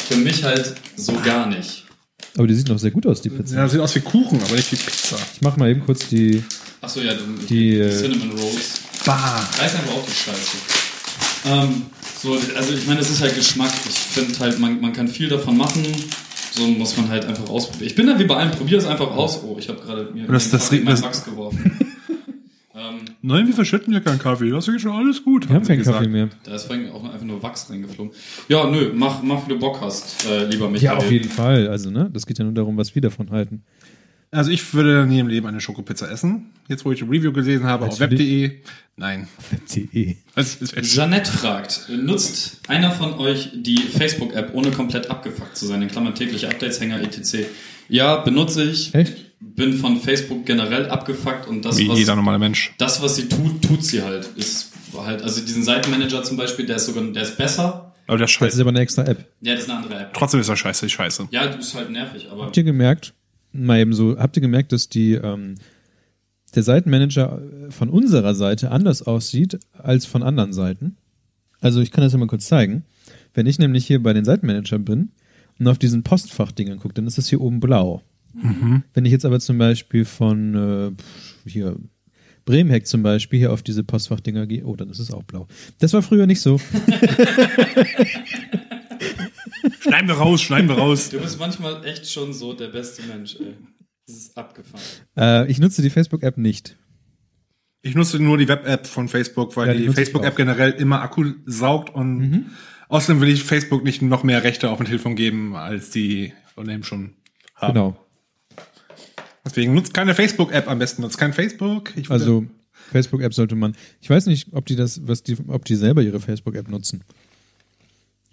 [0.09, 1.85] Für mich halt so gar nicht.
[2.37, 3.57] Aber die sieht noch sehr gut aus, die Pizza.
[3.57, 5.17] Ja, sieht aus wie Kuchen, aber nicht wie Pizza.
[5.35, 6.43] Ich mach mal eben kurz die.
[6.83, 8.81] Achso, ja, die, Die, die äh, Cinnamon Rolls.
[9.05, 9.49] Bah.
[9.59, 10.57] Da ist einfach auch die Scheiße.
[11.47, 11.83] Ähm,
[12.23, 13.73] so, also ich meine, es ist halt Geschmack.
[13.89, 15.85] Ich finde halt, man, man kann viel davon machen.
[16.55, 17.87] So muss man halt einfach ausprobieren.
[17.89, 19.41] Ich bin da wie bei allem, probier es einfach aus.
[19.43, 21.96] Oh, ich habe gerade mir Das- das riecht- meinen Wachs geworfen.
[22.77, 24.51] Ähm, Nein, wir verschütten ja keinen Kaffee.
[24.51, 25.49] Das ist schon alles gut.
[25.49, 25.99] Wir haben keinen gesagt.
[25.99, 26.29] Kaffee mehr.
[26.45, 28.13] Da ist vorhin auch einfach nur Wachs reingeflogen.
[28.49, 30.85] Ja, nö, mach, mach wie du Bock hast, äh, lieber Michael.
[30.85, 31.69] Ja, auf jeden Fall.
[31.69, 32.11] Also, ne?
[32.13, 33.63] Das geht ja nur darum, was wir davon halten.
[34.31, 36.51] Also ich würde nie im Leben eine Schokopizza essen.
[36.69, 38.59] Jetzt, wo ich die Review gelesen habe auf web.de.
[38.97, 39.29] Nein.
[39.51, 40.17] Web.de.
[40.35, 40.93] Das ist echt.
[40.93, 46.15] Jeanette fragt, nutzt einer von euch die Facebook-App, ohne komplett abgefuckt zu sein, in Klammern
[46.15, 47.47] tägliche Updates, Hänger, etc.?
[47.89, 48.95] Ja, benutze ich.
[48.95, 49.26] Echt?
[49.57, 52.75] Bin von Facebook generell abgefuckt und das, Wie was, jeder normale Mensch.
[52.79, 54.27] das, was sie tut, tut sie halt.
[54.37, 57.95] Ist halt, also diesen Seitenmanager zum Beispiel, der ist sogar, der ist besser.
[58.07, 58.61] Aber der Das ist scheiße.
[58.61, 59.27] aber eine extra App.
[59.41, 60.13] Ja, das ist eine andere App.
[60.15, 61.29] Trotzdem ist er scheiße, ich scheiße.
[61.31, 63.15] Ja, du bist halt nervig, aber Habt ihr gemerkt,
[63.53, 65.57] mal eben so, habt ihr gemerkt, dass die, ähm,
[66.55, 67.41] der Seitenmanager
[67.71, 70.97] von unserer Seite anders aussieht als von anderen Seiten?
[71.61, 72.85] Also ich kann das ja mal kurz zeigen.
[73.35, 75.11] Wenn ich nämlich hier bei den Seitenmanagern bin
[75.59, 78.03] und auf diesen Postfachdingern gucke, dann ist das hier oben blau.
[78.95, 81.77] Wenn ich jetzt aber zum Beispiel von äh, hier
[82.45, 85.49] Bremenheck zum Beispiel hier auf diese Postfachdinger gehe, oh, dann ist es auch blau.
[85.79, 86.61] Das war früher nicht so.
[89.81, 91.11] Schneiden wir raus, schneiden wir raus.
[91.11, 93.55] du bist manchmal echt schon so der beste Mensch, ey.
[94.07, 94.83] Das ist abgefahren.
[95.17, 96.77] Äh, ich nutze die Facebook-App nicht.
[97.83, 101.25] Ich nutze nur die Web-App von Facebook, weil Ja, die die Facebook-App generell immer Akku
[101.45, 102.47] saugt und
[102.89, 106.85] außerdem will ich Facebook nicht noch mehr Rechte auf dem Telefon geben, als die Unternehmen
[106.85, 107.15] schon
[107.55, 107.75] haben.
[107.75, 108.06] Genau.
[109.47, 111.03] Deswegen nutzt keine Facebook-App am besten.
[111.03, 111.93] Nutzt kein Facebook.
[112.09, 112.45] Also
[112.91, 113.77] Facebook-App sollte man.
[114.01, 117.05] Ich weiß nicht, ob die das, was die, ob die selber ihre Facebook-App nutzen.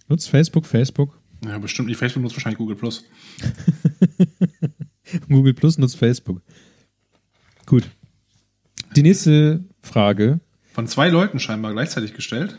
[0.10, 1.18] Nutzt Facebook, Facebook.
[1.46, 1.98] ja, bestimmt nicht.
[1.98, 3.06] Facebook nutzt wahrscheinlich Google Plus.
[5.30, 6.42] Google Plus nutzt Facebook.
[7.68, 7.84] Gut.
[8.96, 10.40] Die nächste Frage.
[10.74, 12.58] Von zwei Leuten scheinbar gleichzeitig gestellt.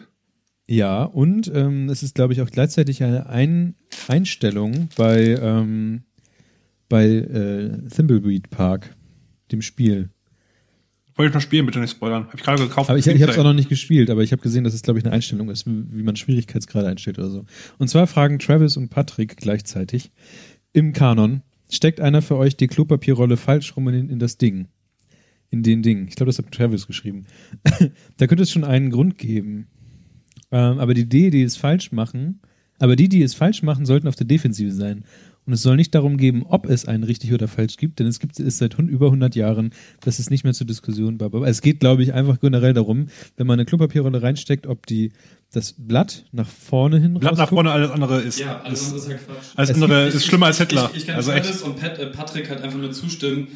[0.66, 3.74] Ja, und ähm, es ist, glaube ich, auch gleichzeitig eine Ein
[4.08, 6.04] Einstellung bei, ähm,
[6.94, 8.94] bei äh, Thimbleweed Park,
[9.50, 10.10] dem Spiel.
[11.16, 12.26] Wollte ich noch spielen, bitte nicht spoilern.
[12.26, 12.88] Hab ich gerade gekauft.
[12.88, 14.82] Aber ich, ich habe es auch noch nicht gespielt, aber ich habe gesehen, dass es,
[14.82, 17.46] glaube ich, eine Einstellung ist, wie man Schwierigkeitsgrade einstellt oder so.
[17.78, 20.12] Und zwar fragen Travis und Patrick gleichzeitig
[20.72, 24.68] im Kanon, steckt einer für euch die Klopapierrolle falsch rum in, in das Ding?
[25.50, 26.06] In den Ding.
[26.06, 27.26] Ich glaube, das hat Travis geschrieben.
[28.18, 29.66] da könnte es schon einen Grund geben.
[30.52, 32.38] Ähm, aber die Idee, die es falsch machen,
[32.78, 35.02] aber die, die es falsch machen, sollten auf der Defensive sein
[35.46, 38.18] Und es soll nicht darum gehen, ob es einen richtig oder falsch gibt, denn es
[38.18, 41.18] gibt es seit über 100 Jahren, das ist nicht mehr zur Diskussion.
[41.44, 45.12] Es geht, glaube ich, einfach generell darum, wenn man eine Klopapierrolle reinsteckt, ob die
[45.52, 48.40] das Blatt nach vorne hin Blatt nach vorne, alles andere ist.
[48.40, 49.44] Ja, alles andere ist halt Quatsch.
[49.54, 50.90] Alles andere ist schlimmer als Hitler.
[50.92, 51.62] Ich, ich kann also echt.
[51.62, 53.48] und Pat, äh, Patrick halt einfach nur zustimmen.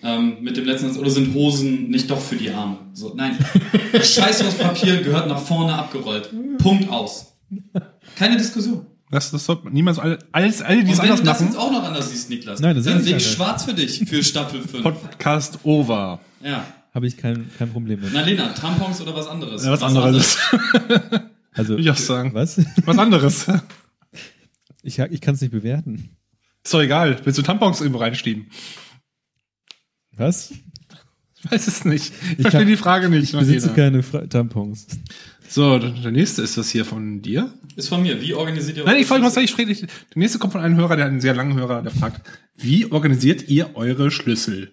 [0.00, 2.78] Ähm, mit dem letzten Satz, oder sind Hosen nicht doch für die Arme?
[2.92, 3.36] So, nein.
[3.94, 6.30] Scheiß aufs Papier gehört nach vorne abgerollt.
[6.58, 7.34] Punkt aus.
[8.14, 8.86] Keine Diskussion.
[9.10, 11.46] Das, das sollte niemals alle, alles, alle, die es Und wenn anders du das machen.
[11.48, 13.34] jetzt auch noch anders siehst, Niklas, Nein, das dann ist sehe ich anders.
[13.34, 14.82] schwarz für dich für Staffel 5.
[14.82, 16.20] Podcast over.
[16.44, 16.64] Ja.
[16.94, 18.10] Habe ich kein, kein Problem mit.
[18.12, 19.64] Na Lena, Tampons oder was anderes?
[19.64, 20.38] Ja, was anderes.
[21.54, 22.34] Also, Will ich auch sagen.
[22.34, 22.60] Was?
[22.84, 23.46] Was anderes.
[24.84, 26.16] Ich, ich kann es nicht bewerten.
[26.62, 27.18] Ist doch egal.
[27.24, 28.46] Willst du Tampons irgendwo reinschieben?
[30.12, 30.52] Was?
[31.42, 32.12] Ich weiß es nicht.
[32.22, 33.32] Ich, Ich verstehe hab- die Frage nicht.
[33.32, 34.86] Ich besitze keine Fra Tampons.
[35.48, 37.54] So, der nächste ist das hier von dir.
[37.76, 38.20] Ist von mir.
[38.20, 39.80] Wie organisiert ihr Nein, eure ich frage mal, ich frage dich.
[39.80, 42.20] Der nächste kommt von einem Hörer, der einen sehr langen Hörer, der fragt,
[42.56, 44.72] wie organisiert ihr eure Schlüssel?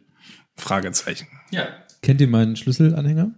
[0.55, 1.27] Fragezeichen.
[1.51, 1.67] Ja.
[2.01, 3.33] Kennt ihr meinen Schlüsselanhänger?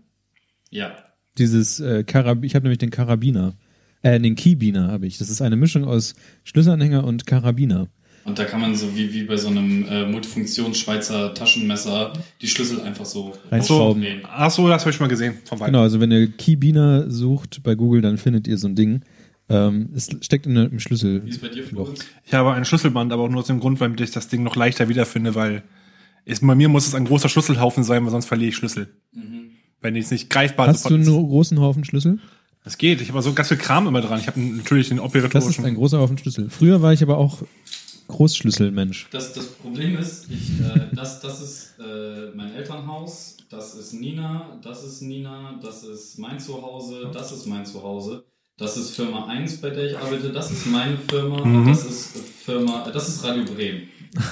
[0.70, 0.92] Ja.
[1.38, 3.56] Dieses äh, Karab ich habe nämlich den Karabiner.
[4.02, 5.18] Äh, den Keybiner habe ich.
[5.18, 7.88] Das ist eine Mischung aus Schlüsselanhänger und Karabiner.
[8.28, 12.12] Und da kann man so wie, wie bei so einem äh, Multifunktions-Schweizer Taschenmesser
[12.42, 14.06] die Schlüssel einfach so Reinschrauben.
[14.24, 15.36] Ach so, das habe ich schon mal gesehen.
[15.46, 15.72] Von weitem.
[15.72, 19.00] Genau, also wenn ihr Keybiner sucht bei Google, dann findet ihr so ein Ding.
[19.48, 21.24] Ähm, es steckt in einem Schlüssel.
[21.24, 21.70] Wie ist bei dir, Loch.
[21.70, 22.06] Florenz?
[22.26, 24.58] Ich habe ein Schlüsselband, aber auch nur aus dem Grund, weil ich das Ding noch
[24.58, 25.64] leichter wiederfinde, weil
[26.26, 28.90] es, bei mir muss es ein großer Schlüsselhaufen sein, weil sonst verliere ich Schlüssel.
[29.80, 31.30] Wenn die es nicht greifbar Hast du sofort einen ist.
[31.30, 32.20] großen Haufen Schlüssel?
[32.66, 33.00] Das geht.
[33.00, 34.20] Ich habe so ganz viel Kram immer dran.
[34.20, 34.98] Ich habe natürlich den
[35.32, 36.50] Das ist ein großer Haufen Schlüssel.
[36.50, 37.44] Früher war ich aber auch
[38.08, 39.08] Großschlüsselmensch.
[39.12, 44.60] Das, das Problem ist, ich, äh, das, das ist äh, mein Elternhaus, das ist Nina,
[44.64, 48.24] das ist Nina, das ist mein Zuhause, das ist mein Zuhause,
[48.58, 51.68] das ist Firma 1, bei der ich arbeite, das ist meine Firma, Mhm.
[51.68, 53.84] das ist Firma, das ist Radio Bremen.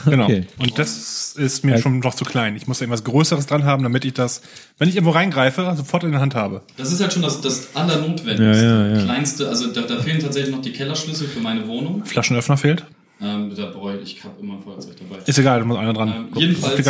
[0.05, 0.23] Genau.
[0.23, 0.45] Okay.
[0.57, 2.55] Und das ist mir Also- schon noch zu klein.
[2.55, 4.41] Ich muss irgendwas Größeres dran haben, damit ich das,
[4.79, 6.63] wenn ich irgendwo reingreife, sofort in der Hand habe.
[6.77, 8.43] Das ist halt schon das, das Allernotwendigste.
[8.65, 9.03] Ja, ja, ja.
[9.03, 12.03] Kleinste, also da, da fehlen tatsächlich noch die Kellerschlüssel für meine Wohnung.
[12.05, 12.85] Flaschenöffner fehlt.
[13.21, 15.21] Ähm, da bereue ich, ich habe immer ein Feuerzeug dabei.
[15.25, 16.29] Ist egal, da muss einer dran.
[16.33, 16.85] Ähm, jedenfalls,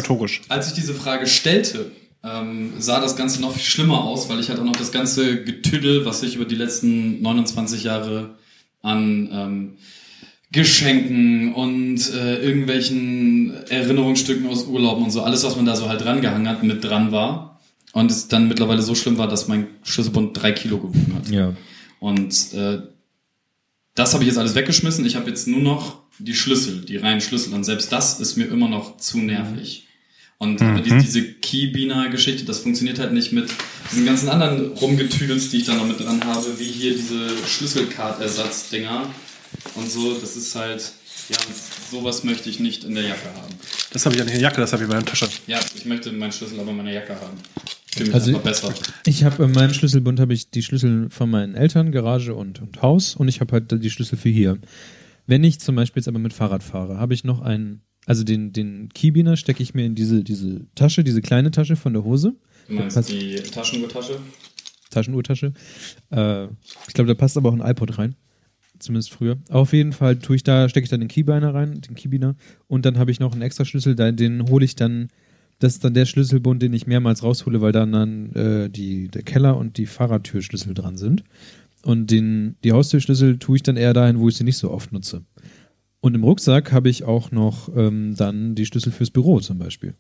[0.50, 1.92] als ich diese Frage stellte,
[2.24, 5.44] ähm, sah das Ganze noch viel schlimmer aus, weil ich halt auch noch das ganze
[5.44, 8.36] Getüdel, was sich über die letzten 29 Jahre
[8.82, 9.78] an ähm,
[10.52, 16.04] Geschenken und äh, irgendwelchen Erinnerungsstücken aus Urlauben und so, alles, was man da so halt
[16.04, 17.60] drangehangen hat, mit dran war.
[17.94, 21.30] Und es dann mittlerweile so schlimm war, dass mein Schlüsselbund drei Kilo gewogen hat.
[21.30, 21.54] Ja.
[22.00, 22.80] Und äh,
[23.96, 25.06] das habe ich jetzt alles weggeschmissen.
[25.06, 27.54] Ich habe jetzt nur noch die Schlüssel, die reinen Schlüssel.
[27.54, 29.84] Und selbst das ist mir immer noch zu nervig.
[30.38, 33.50] Und äh, die, diese Keybiner-Geschichte, das funktioniert halt nicht mit
[33.92, 39.08] diesen ganzen anderen Rumgetüdels, die ich da noch mit dran habe, wie hier diese Schlüsselcard-Ersatz-Dinger
[39.76, 40.16] und so.
[40.16, 40.92] Das ist halt,
[41.30, 41.38] ja,
[41.92, 43.54] sowas möchte ich nicht in der Jacke haben.
[43.92, 45.28] Das habe ich ja nicht in der Jacke, das habe ich in meiner Tasche.
[45.48, 47.38] Ja, ich möchte meinen Schlüssel aber in meiner Jacke haben.
[47.90, 48.74] Ich fühle mich Also- einfach besser.
[49.06, 52.82] Ich habe in meinem Schlüsselbund habe ich die Schlüssel von meinen Eltern, Garage und, und
[52.82, 54.58] Haus und ich habe halt die Schlüssel für hier.
[55.28, 58.54] Wenn ich zum Beispiel jetzt aber mit Fahrrad fahre, habe ich noch einen, also den,
[58.54, 62.36] den Keybiner stecke ich mir in diese, diese Tasche, diese kleine Tasche von der Hose,
[62.68, 64.18] Du meinst passt- die Taschenuhrtasche?
[64.90, 65.54] Taschenuhrtasche.
[66.12, 66.46] Äh,
[66.88, 68.16] ich glaube, da passt aber auch ein iPod rein.
[68.80, 69.38] Zumindest früher.
[69.50, 72.36] Auf jeden Fall tue ich da, stecke ich dann den Keybiner rein, den Keybiner,
[72.68, 75.08] und dann habe ich noch einen extra Schlüssel, den hole ich dann,
[75.60, 79.24] das ist dann der Schlüsselbund, den ich mehrmals raushole, weil dann, dann äh, die, der
[79.24, 81.24] Keller und die Fahrradtürschlüssel dran sind.
[81.86, 84.92] Und den, die Haustürschlüssel tue ich dann eher dahin, wo ich sie nicht so oft
[84.92, 85.24] nutze.
[86.02, 89.94] Und im Rucksack habe ich auch noch ähm, dann die Schlüssel fürs Büro zum Beispiel.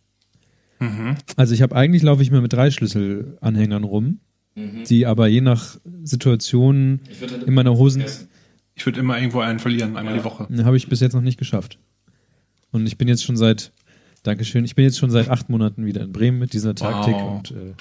[1.37, 4.19] Also ich habe eigentlich laufe ich mir mit drei Schlüsselanhängern rum,
[4.57, 4.83] Mhm.
[4.87, 8.03] die aber je nach Situation halt in meiner Hosen.
[8.75, 10.19] Ich würde immer irgendwo einen verlieren, einmal Ja.
[10.21, 10.47] die Woche.
[10.65, 11.77] habe ich bis jetzt noch nicht geschafft.
[12.71, 13.71] Und ich bin jetzt schon seit,
[14.23, 17.37] Dankeschön, ich bin jetzt schon seit acht Monaten wieder in Bremen mit dieser Taktik Wow.
[17.37, 17.73] und äh,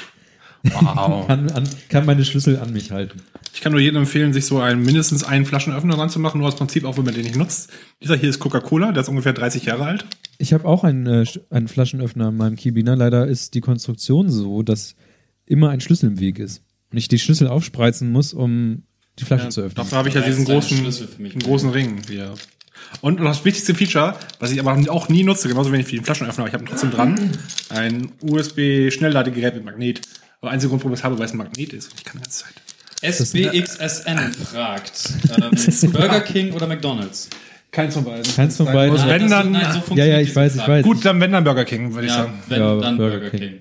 [0.72, 1.26] Wow.
[1.26, 3.20] kann, an, kann meine Schlüssel an mich halten.
[3.52, 6.48] Ich kann nur jedem empfehlen, sich so einen mindestens einen Flaschenöffner dran zu machen, nur
[6.48, 7.70] aus Prinzip, auch wenn man den nicht nutzt.
[8.02, 10.06] Dieser hier ist Coca-Cola, der ist ungefähr 30 Jahre alt.
[10.38, 12.96] Ich habe auch einen, äh, einen Flaschenöffner an meinem Keybiner.
[12.96, 14.96] Leider ist die Konstruktion so, dass
[15.46, 16.62] immer ein Schlüssel im Weg ist.
[16.90, 18.84] Und ich die Schlüssel aufspreizen muss, um
[19.18, 19.76] die Flasche zu öffnen.
[19.76, 21.32] Dafür habe ich ja diesen großen, Schlüssel für mich.
[21.32, 22.34] einen großen Ring hier.
[23.00, 26.42] Und das wichtigste Feature, was ich aber auch nie nutze, genauso wenig wie den Flaschenöffner,
[26.44, 27.30] aber ich habe ihn trotzdem dran,
[27.68, 30.00] ein USB-Schnellladegerät mit Magnet.
[30.45, 31.90] Aber einziger Grund, warum ich es habe, weil es ein Magnet ist.
[31.90, 32.53] Und ich kann die ganze Zeit.
[33.01, 35.09] SBXSN fragt,
[35.40, 37.30] ähm, Burger King oder McDonalds?
[37.70, 38.34] Keins von beiden.
[38.34, 38.95] Keins von beiden.
[38.95, 40.84] Nein, wenn dann, nein, so Ja, ja, ich weiß, ich weiß.
[40.84, 42.34] gut, dann wenn dann Burger King, würde ich Ja, sagen.
[42.49, 43.40] wenn, Ja, dann Burger Burger King.
[43.40, 43.61] King.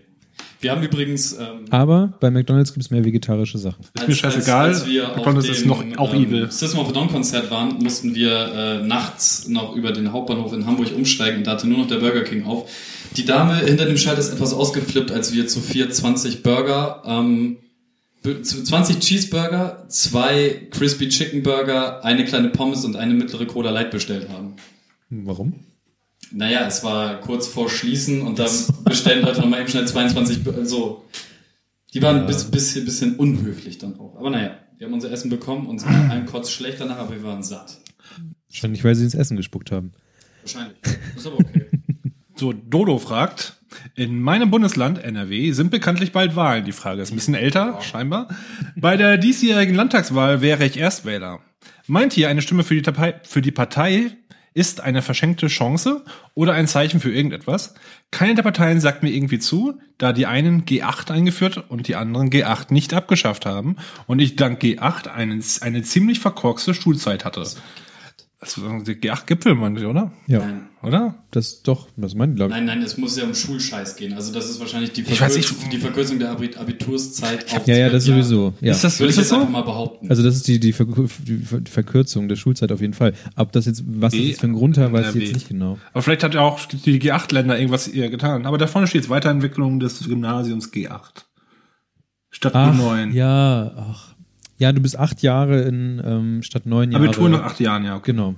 [0.60, 1.34] Wir haben übrigens.
[1.34, 3.86] Ähm, Aber bei McDonalds gibt es mehr vegetarische Sachen.
[3.94, 4.66] Ist mir scheißegal.
[4.68, 6.52] Als, als wir McDonald's ist dem, noch auch ähm, evil.
[6.52, 10.66] System of a Dawn Konzert waren, mussten wir äh, nachts noch über den Hauptbahnhof in
[10.66, 12.70] Hamburg umsteigen und da hatte nur noch der Burger King auf.
[13.16, 17.58] Die Dame hinter dem Schalter ist etwas ausgeflippt, als wir zu vier 20 Burger, ähm,
[18.24, 23.70] be- zu 20 Cheeseburger, zwei Crispy Chicken Burger, eine kleine Pommes und eine mittlere Cola
[23.70, 24.56] Light bestellt haben.
[25.10, 25.54] Warum?
[26.32, 28.50] Naja, es war kurz vor Schließen und dann
[28.86, 31.06] bestellen Leute nochmal eben schnell 22, Bur- so.
[31.94, 34.16] Die waren ein bisschen, bisschen, bisschen unhöflich dann auch.
[34.18, 37.24] Aber naja, wir haben unser Essen bekommen, uns war ein Kotz schlecht danach, aber wir
[37.24, 37.78] waren satt.
[38.50, 39.92] Wahrscheinlich, weil sie ins Essen gespuckt haben.
[40.42, 40.78] Wahrscheinlich.
[41.16, 41.63] Ist aber okay.
[42.36, 43.58] So, Dodo fragt,
[43.96, 46.66] in meinem Bundesland NRW sind bekanntlich bald Wahlen.
[46.66, 48.28] Die Frage ist ein bisschen älter, scheinbar.
[48.76, 51.40] Bei der diesjährigen Landtagswahl wäre ich Erstwähler.
[51.88, 54.12] Meint ihr, eine Stimme für die, Partei, für die Partei
[54.54, 56.04] ist eine verschenkte Chance
[56.36, 57.74] oder ein Zeichen für irgendetwas?
[58.12, 62.30] Keine der Parteien sagt mir irgendwie zu, da die einen G8 eingeführt und die anderen
[62.30, 67.46] G8 nicht abgeschafft haben und ich dank G8 einen, eine ziemlich verkorkste Schulzeit hatte.
[68.44, 70.12] Das war die G8-Gipfel, meinte ich, oder?
[70.28, 70.40] Ja.
[70.40, 70.62] Nein.
[70.82, 71.16] Oder?
[71.32, 72.58] Das doch, das meint glaube ich.
[72.58, 74.14] Nein, nein, es muss ja um Schulscheiß gehen.
[74.14, 75.72] Also das ist wahrscheinlich die, Ich weiß Verkürzung, nicht.
[75.74, 78.22] die Verkürzung der Abi- Abiturszeit auf Ja, ja, das Jahre.
[78.22, 78.54] sowieso.
[78.60, 78.72] Ja.
[78.74, 79.52] Ist das, Würde ist ich das jetzt einfach so?
[79.54, 80.10] mal behaupten.
[80.10, 80.90] Also das ist die, die, Verk
[81.26, 83.14] die Ver- Verkürzung der Schulzeit auf jeden Fall.
[83.38, 85.48] Ob das jetzt, was das Eh, jetzt für einen Grund hat, weiß ich jetzt nicht
[85.48, 85.78] genau.
[85.94, 88.46] Aber vielleicht hat ja auch die G8-Länder irgendwas eher getan.
[88.46, 91.24] Aber da vorne steht Weiterentwicklung des Gymnasiums G8.
[92.30, 93.12] Statt Ach, G9.
[93.14, 94.13] ja, ach.
[94.58, 97.06] Ja, du bist acht Jahre in ähm, statt neun Jahre.
[97.06, 97.96] Abitur nach acht Jahren, ja.
[97.96, 98.12] Okay.
[98.12, 98.36] Genau.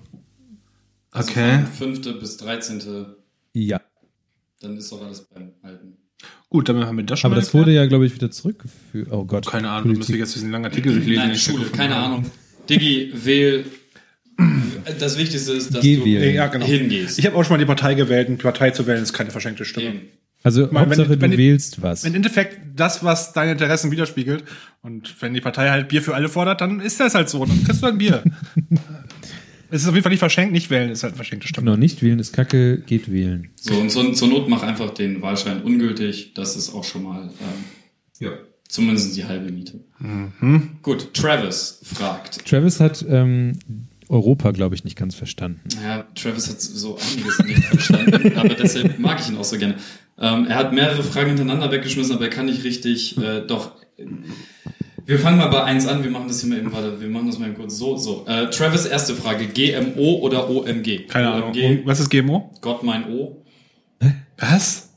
[1.11, 1.59] also okay.
[1.77, 3.17] fünfte bis dreizehnte,
[3.53, 3.81] Ja.
[4.61, 5.97] dann ist doch alles beim Alten.
[6.49, 9.09] Gut, dann haben wir das schon Aber mal das wurde ja, glaube ich, wieder zurückgeführt.
[9.11, 9.45] Oh Gott.
[9.45, 10.19] Keine Ahnung, du müsst Politik.
[10.19, 11.23] jetzt diesen langen Artikel durchlesen.
[11.23, 12.05] Nein, ich Schule, keine habe.
[12.05, 12.31] Ahnung.
[12.69, 13.65] Diggi, wähl.
[14.99, 16.35] Das Wichtigste ist, dass Geh du wählen.
[16.35, 16.65] Ja, genau.
[16.65, 17.19] hingehst.
[17.19, 19.31] Ich habe auch schon mal die Partei gewählt und die Partei zu wählen ist keine
[19.31, 19.87] verschenkte Stimme.
[19.87, 20.01] Eben.
[20.45, 22.03] Also meine, wenn- Hauptsache, wenn du die- wählst was.
[22.05, 24.43] Im Endeffekt das, was deine Interessen widerspiegelt.
[24.81, 27.43] Und wenn die Partei halt Bier für alle fordert, dann ist das halt so.
[27.45, 28.23] Dann kriegst du ein Bier.
[29.71, 31.65] es ist auf jeden Fall nicht verschenkt, nicht wählen ist halt verschenkte Stimme.
[31.65, 33.49] Genau, nicht wählen ist kacke, geht wählen.
[33.55, 36.33] So, und so, zur Not mach einfach den Wahlschein ungültig.
[36.35, 37.63] Das ist auch schon mal ähm,
[38.19, 38.29] Ja.
[38.69, 39.79] zumindest die halbe Miete.
[40.83, 42.45] Gut, Travis fragt.
[42.47, 43.53] Travis hat ähm,
[44.07, 45.61] Europa, glaube ich, nicht ganz verstanden.
[45.83, 49.75] Ja, Travis hat so einiges nicht verstanden, aber deshalb mag ich ihn auch so gerne.
[50.19, 53.71] Ähm, er hat mehrere Fragen hintereinander weggeschmissen, aber er kann nicht richtig, äh, doch.
[55.05, 57.27] Wir fangen mal bei eins an, wir machen das hier mal eben, warte, wir machen
[57.27, 58.25] das mal eben kurz so, so.
[58.27, 61.07] Äh, Travis, erste Frage, GMO oder OMG?
[61.07, 61.49] Keine Ahnung.
[61.49, 62.49] OMG, Was ist GMO?
[62.61, 63.43] Gott mein O.
[64.37, 64.89] Was?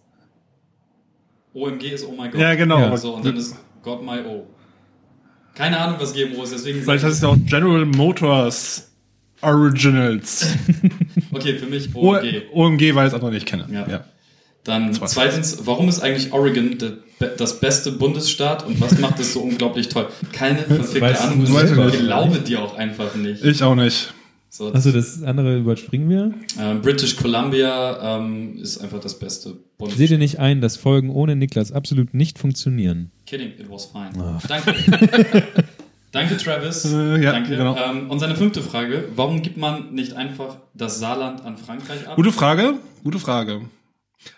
[1.52, 2.40] OMG ist Oh my God.
[2.40, 2.78] Ja, genau.
[2.78, 2.96] Ja.
[2.96, 4.46] So, und dann ist God my O.
[5.54, 8.92] Keine Ahnung, was GMO ist, deswegen Vielleicht heißt es auch General Motors
[9.40, 10.46] Originals.
[11.32, 12.42] okay, für mich O- OMG.
[12.52, 13.66] OMG, weil ich es auch noch nicht kenne.
[13.70, 14.04] Ja.
[14.68, 16.76] Dann zweitens, warum ist eigentlich Oregon
[17.38, 20.08] das beste Bundesstaat und was macht es so unglaublich toll?
[20.32, 21.44] Keine verfickte Weißt Ahnung.
[21.90, 23.42] Ich glaube dir auch einfach nicht.
[23.42, 24.12] Ich auch nicht.
[24.50, 26.32] So, Also das andere überspringen wir.
[26.60, 30.10] ähm, British Columbia ähm, ist einfach das beste Seht Bundesstaat.
[30.10, 33.10] ihr nicht ein, dass Folgen ohne Niklas absolut nicht funktionieren?
[33.26, 34.10] Kidding, it was fine.
[34.22, 34.38] Ah.
[34.46, 34.74] Danke.
[36.12, 36.84] Danke, Travis.
[36.84, 37.56] Äh, ja, Danke.
[37.56, 37.74] genau.
[37.76, 42.16] Ähm, und seine fünfte Frage, warum gibt man nicht einfach das Saarland an Frankreich ab?
[42.16, 43.62] Gute Frage, gute Frage.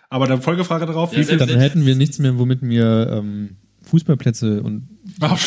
[0.09, 3.09] Aber dann Folgefrage darauf, Ja, wie viel selbst- Dann hätten wir nichts mehr, womit wir
[3.13, 4.89] ähm, Fußballplätze und
[5.21, 5.39] Ach,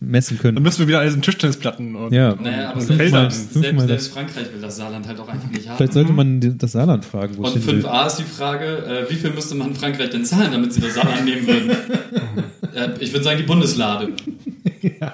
[0.00, 0.62] messen Dann können.
[0.62, 3.30] müssen wir wieder alles in Tischtennisplatten und Ja, Naja, aber Und selbst, Feldern.
[3.30, 5.76] selbst, selbst, selbst Frankreich will das Saarland halt auch einfach nicht haben.
[5.76, 7.82] Vielleicht sollte man die- das Saarland fragen, wo es Und hin will.
[7.84, 8.64] 5a ist die Frage,
[9.06, 11.70] äh, wie viel müsste man Frankreich denn zahlen, damit sie das Saarland nehmen würden?
[12.74, 14.12] äh, ich würde sagen, die Bundeslade.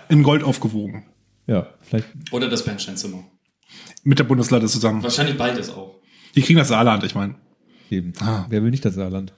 [0.08, 1.04] in Gold aufgewogen.
[1.46, 2.06] Ja, vielleicht.
[2.30, 3.24] Oder das Bernsteinzimmer.
[4.04, 5.02] Mit der Bundeslade zusammen.
[5.02, 5.96] Wahrscheinlich beides auch.
[6.36, 7.34] Die kriegen das Saarland, ich meine.
[7.90, 8.12] Eben.
[8.20, 8.46] Ah.
[8.48, 9.32] Wer will nicht das Saarland?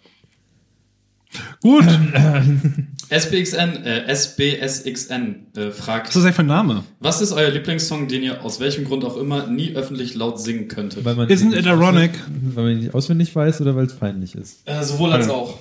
[1.60, 1.84] Gut.
[3.10, 6.84] SBXN, äh, SBSXN äh, fragt, Was ist das eigentlich für ein Name?
[7.00, 10.68] was ist euer Lieblingssong, den ihr aus welchem Grund auch immer nie öffentlich laut singen
[10.68, 11.04] könntet?
[11.04, 12.12] Weil man Isn't it nicht ironic?
[12.12, 14.60] auswendig- Weil man ihn nicht auswendig weiß oder weil es peinlich ist.
[14.64, 15.58] Äh, sowohl als auch.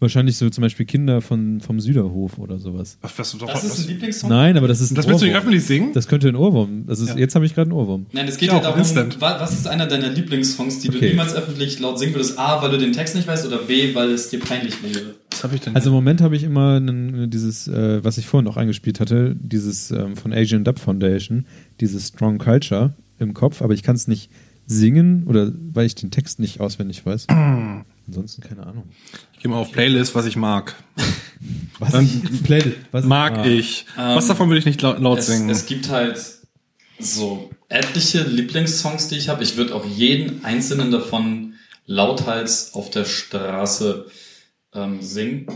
[0.00, 2.98] Wahrscheinlich so zum Beispiel Kinder von, vom Süderhof oder sowas.
[3.02, 4.30] Was, was, Das ist ein was, Lieblingssong?
[4.30, 5.92] Nein, aber das ist ein das willst du nicht öffentlich singen?
[5.92, 6.84] Das könnte ein Ohrwurm.
[6.86, 7.16] Das ist, Ja.
[7.16, 8.06] Jetzt habe ich gerade einen Ohrwurm.
[8.12, 9.20] Nein, es geht Ja, darum, instant.
[9.20, 11.10] wa- was ist einer deiner Lieblingssongs, die du Okay.
[11.10, 12.38] niemals öffentlich laut singen würdest?
[12.38, 15.14] A, weil du den Text nicht weißt oder B, weil es dir peinlich wäre?
[15.32, 15.74] Was habe ich denn?
[15.74, 19.34] Also im Moment habe ich immer einen, dieses, äh, was ich vorhin noch eingespielt hatte,
[19.40, 21.44] dieses ähm, von Asian Dub Foundation,
[21.80, 24.30] dieses Strong Culture im Kopf, aber ich kann es nicht
[24.66, 27.26] singen oder weil ich den Text nicht auswendig weiß.
[28.06, 28.84] Ansonsten keine Ahnung.
[29.38, 30.74] Ich gehe mal auf Playlist, was ich mag.
[31.78, 33.86] Was Dann ich, Playlist, was Mag ah, ich.
[33.96, 35.48] Ähm, was davon würde ich nicht laut, laut Es, singen?
[35.48, 36.18] es gibt halt
[36.98, 39.44] so etliche Lieblingssongs, die ich habe.
[39.44, 41.54] Ich würde auch jeden einzelnen davon
[41.86, 44.06] lauthals auf der Straße
[44.74, 45.46] ähm, singen.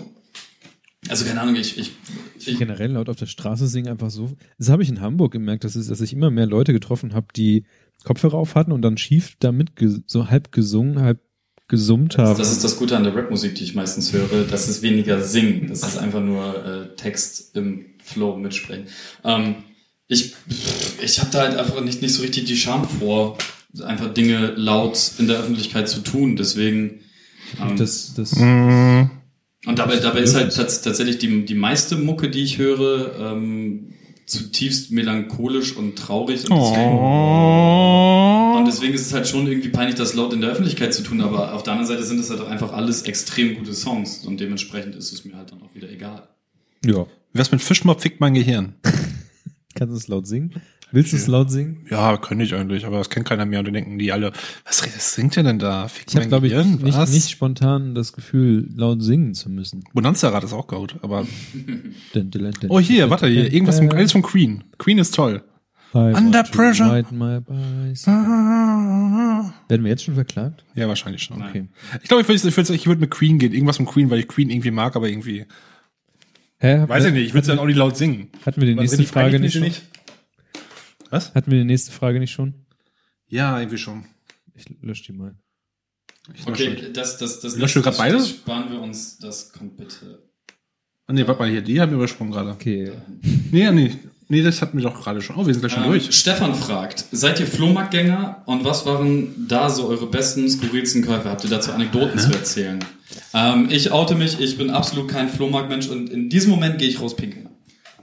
[1.09, 1.91] Also keine Ahnung, ich, ich,
[2.37, 4.31] ich generell laut auf der Straße singen einfach so.
[4.59, 7.27] Das habe ich in Hamburg gemerkt, dass, es, dass ich immer mehr Leute getroffen habe,
[7.35, 7.65] die
[8.05, 9.73] Kopfhörer auf hatten und dann schief damit
[10.07, 11.19] so halb gesungen, halb
[11.69, 12.39] gesummt haben.
[12.39, 14.45] Das ist das Gute an der Rapmusik, die ich meistens höre.
[14.45, 15.69] Das ist weniger Singen.
[15.69, 18.87] Das ist einfach nur äh, Text im Flow mitsprechen.
[19.25, 19.57] Ähm,
[20.09, 20.35] ich
[21.03, 23.39] ich habe da halt einfach nicht, nicht so richtig die Scham vor,
[23.83, 26.37] einfach Dinge laut in der Öffentlichkeit zu tun.
[26.37, 27.01] Deswegen.
[27.61, 29.11] Ähm, das, das, mm.
[29.65, 33.95] Und dabei, dabei ist halt tats tatsächlich die, die meiste Mucke, die ich höre, ähm,
[34.27, 36.51] zutiefst melancholisch und traurig.
[36.51, 38.42] Und deswegen, oh.
[38.63, 41.21] Und deswegen ist es halt schon irgendwie peinlich, das laut in der Öffentlichkeit zu tun.
[41.21, 44.25] Aber auf der anderen Seite sind es halt auch einfach alles extrem gute Songs.
[44.25, 46.29] Und dementsprechend ist es mir halt dann auch wieder egal.
[46.85, 47.07] Ja.
[47.33, 48.75] Was mit Fischmob fickt mein Gehirn?
[49.75, 50.55] Kannst du es laut singen?
[50.93, 51.87] Willst du es laut singen?
[51.91, 54.33] Ja, könnte ich eigentlich, aber das kennt keiner mehr und die denken die alle,
[54.67, 55.89] was, was singt ihr denn da?
[55.89, 59.85] Fickt ich habe, glaube ich, nicht, nicht, spontan das Gefühl, laut singen zu müssen.
[59.95, 61.27] Bonanza-Rad ist auch gut, aber.
[62.69, 64.65] oh, hier, warte, hier, irgendwas von, alles von Queen.
[64.77, 65.43] Queen ist toll.
[65.95, 67.05] Under pressure.
[68.07, 69.53] Ah.
[69.69, 70.65] Werden wir jetzt schon verklagt?
[70.75, 71.43] Ja, wahrscheinlich schon.
[71.43, 71.69] Okay.
[72.03, 73.53] Ich glaube, ich würde ich würd, ich würd mit Queen gehen.
[73.53, 75.47] Irgendwas von Queen, weil ich Queen irgendwie mag, aber irgendwie.
[76.59, 76.85] Hä?
[76.87, 78.31] Weiß ich nicht, ich würde es dann auch nicht laut singen.
[78.47, 79.63] Hatten wir die nächste Frage nicht schon?
[79.63, 79.83] Nicht?
[81.11, 81.35] Was?
[81.35, 82.55] Hatten wir die nächste Frage nicht schon?
[83.29, 84.07] Ja, irgendwie schon.
[84.55, 85.35] Ich lösche die mal.
[86.35, 88.25] Ich okay, das, das, das, Löscht du gerade beide?
[88.25, 90.23] Sparen wir uns, das kommt bitte.
[91.07, 92.51] Ah, nee, warte mal hier, die haben wir übersprungen gerade.
[92.51, 92.93] Okay.
[93.51, 93.99] Nee, nee.
[94.33, 95.37] Nee, das hatten wir doch gerade schon.
[95.37, 96.11] Oh, wir sind gleich schon ähm, durch.
[96.11, 101.29] Stefan fragt, seid ihr Flohmarktgänger und was waren da so eure besten, skurrilsten Käufe?
[101.29, 102.25] Habt ihr dazu Anekdoten Hä?
[102.25, 102.79] zu erzählen?
[103.35, 106.99] Ähm, ich oute mich, ich bin absolut kein Flohmarktmensch und in diesem Moment gehe ich
[106.99, 107.51] raus pinkeln.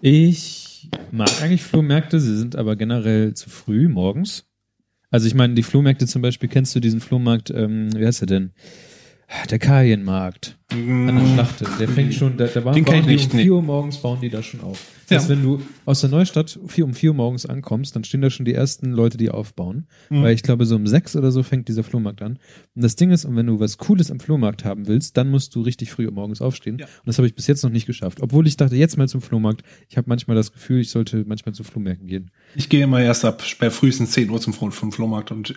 [0.02, 4.46] Ich mag eigentlich Flohmärkte, sie sind aber generell zu früh morgens.
[5.10, 8.28] Also ich meine, die Flohmärkte zum Beispiel, kennst du diesen Flohmarkt, ähm, wie heißt er
[8.28, 8.52] denn?
[9.50, 11.34] Der Karienmarkt an der.
[11.34, 11.68] Schlachte.
[11.80, 14.30] Der fängt schon, der, der war, Den bauen die um 4 Uhr morgens bauen die
[14.30, 14.88] da schon auf.
[15.04, 15.18] Das ja.
[15.18, 18.30] heißt, wenn du aus der Neustadt vier, um 4 Uhr morgens ankommst, dann stehen da
[18.30, 19.88] schon die ersten Leute, die aufbauen.
[20.10, 20.24] Mhm.
[20.24, 22.40] Weil ich glaube, so um 6 oder so fängt dieser Flohmarkt an.
[22.76, 25.56] Und das Ding ist, und wenn du was Cooles am Flohmarkt haben willst, dann musst
[25.56, 26.78] du richtig früh morgens aufstehen.
[26.80, 26.86] Ja.
[26.86, 28.22] Und das habe ich bis jetzt noch nicht geschafft.
[28.22, 29.62] Obwohl ich dachte, jetzt mal zum Flohmarkt.
[29.90, 32.32] Ich habe manchmal das Gefühl, ich sollte manchmal zu Flohmärkten gehen.
[32.56, 35.56] Ich gehe immer erst ab frühestens 10 Uhr zum Flohmarkt und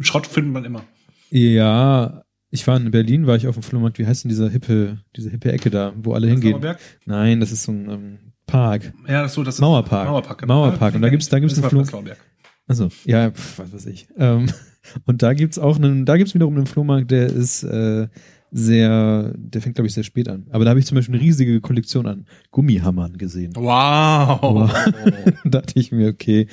[0.00, 0.84] Schrott findet man immer.
[1.30, 4.98] Ja, ich war in Berlin, war ich auf dem Flohmarkt, wie heißt denn dieser hippe,
[5.16, 6.60] diese hippe Ecke da, wo alle hingehen?
[7.06, 8.92] Nein, das ist so ein ähm, Park.
[9.06, 10.04] Ja, das so, das Mauerpark.
[10.04, 10.38] ist Mauerpark.
[10.40, 10.54] Genau.
[10.54, 10.94] Mauerpark.
[10.96, 12.18] Und da gibt's, da gibt's einen Flohmarkt.
[12.66, 14.08] Also ja, pf, was weiß ich.
[14.16, 14.46] Ähm,
[15.06, 18.08] und da gibt's auch einen, da gibt's wiederum einen Flohmarkt, der ist äh,
[18.50, 20.46] sehr, der fängt glaube ich sehr spät an.
[20.50, 23.52] Aber da habe ich zum Beispiel eine riesige Kollektion an Gummihammern gesehen.
[23.54, 24.42] Wow.
[24.42, 24.70] wow.
[25.44, 26.48] da dachte ich mir, okay,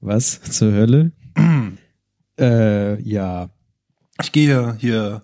[0.00, 1.12] was zur Hölle?
[2.40, 3.50] äh, ja.
[4.22, 5.22] Ich gehe hier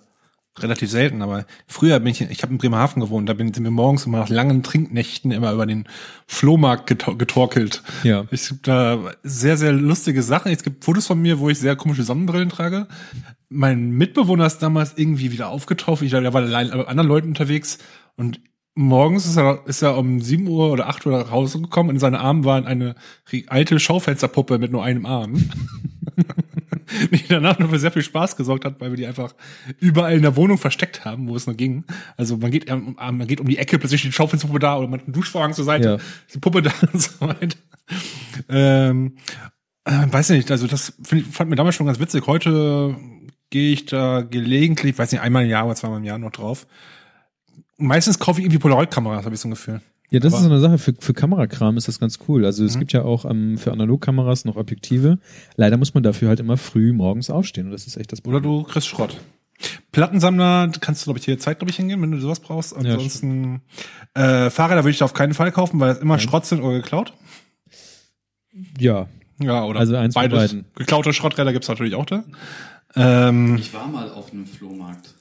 [0.59, 3.71] relativ selten, aber früher bin ich, ich habe in Bremerhaven gewohnt, da bin, sind wir
[3.71, 5.89] morgens immer nach langen Trinknächten immer über den
[6.27, 7.83] Flohmarkt getorkelt.
[8.03, 8.27] Ja.
[8.31, 10.53] Es gibt da sehr, sehr lustige Sachen.
[10.53, 12.87] Es gibt Fotos von mir, wo ich sehr komische Sonnenbrillen trage.
[13.49, 16.03] Mein Mitbewohner ist damals irgendwie wieder aufgetaucht.
[16.03, 17.79] Ich glaube, er war allein mit anderen Leuten unterwegs
[18.17, 18.41] und
[18.75, 21.91] morgens ist er, ist er um sieben Uhr oder acht Uhr nach Hause gekommen.
[21.91, 22.95] In seinen Armen war eine
[23.49, 25.51] alte Schaufensterpuppe mit nur einem Arm.
[27.11, 29.35] die danach noch für sehr viel Spaß gesorgt hat, weil wir die einfach
[29.81, 31.85] überall in der Wohnung versteckt haben, wo es nur ging.
[32.17, 35.07] Also man geht, man geht um die Ecke, plötzlich die Schaufensterpuppe da oder man hat
[35.07, 35.99] einen Duschvorhang zur Seite, ja.
[36.33, 37.57] die Puppe da und so weiter.
[38.49, 39.17] Ähm,
[39.85, 42.27] äh, weiß nicht, also das find, fand mir damals schon ganz witzig.
[42.27, 42.97] Heute
[43.51, 46.67] gehe ich da gelegentlich, weiß nicht, einmal im Jahr oder zweimal im Jahr noch drauf.
[47.77, 49.81] Meistens kaufe ich irgendwie Polaroid-Kameras, habe ich so ein Gefühl.
[50.13, 50.77] Ja, das Aber ist so eine Sache.
[50.77, 52.45] Für, für Kamerakram ist das ganz cool.
[52.45, 52.81] Also es mhm.
[52.81, 55.19] gibt ja auch ähm, für Analogkameras noch Objektive.
[55.57, 57.67] Leider muss man dafür halt immer früh morgens aufstehen.
[57.67, 58.45] Und das ist echt das Problem.
[58.45, 59.17] Oder du kriegst Schrott.
[59.91, 62.77] Plattensammler kannst du, glaube ich, hier Zeit, glaube ich, hingehen, wenn du sowas brauchst.
[62.77, 63.63] Ansonsten
[64.15, 66.27] ja, äh, Fahrräder würde ich da auf keinen Fall kaufen, weil es immer Nein.
[66.27, 67.15] Schrott sind oder geklaut.
[68.79, 69.07] Ja.
[69.41, 70.39] Ja, oder also eins beides.
[70.39, 70.67] Beiden.
[70.75, 72.25] Geklaute Schrotträder gibt's natürlich auch da.
[72.95, 75.15] Ähm, ich war mal auf einem Flohmarkt.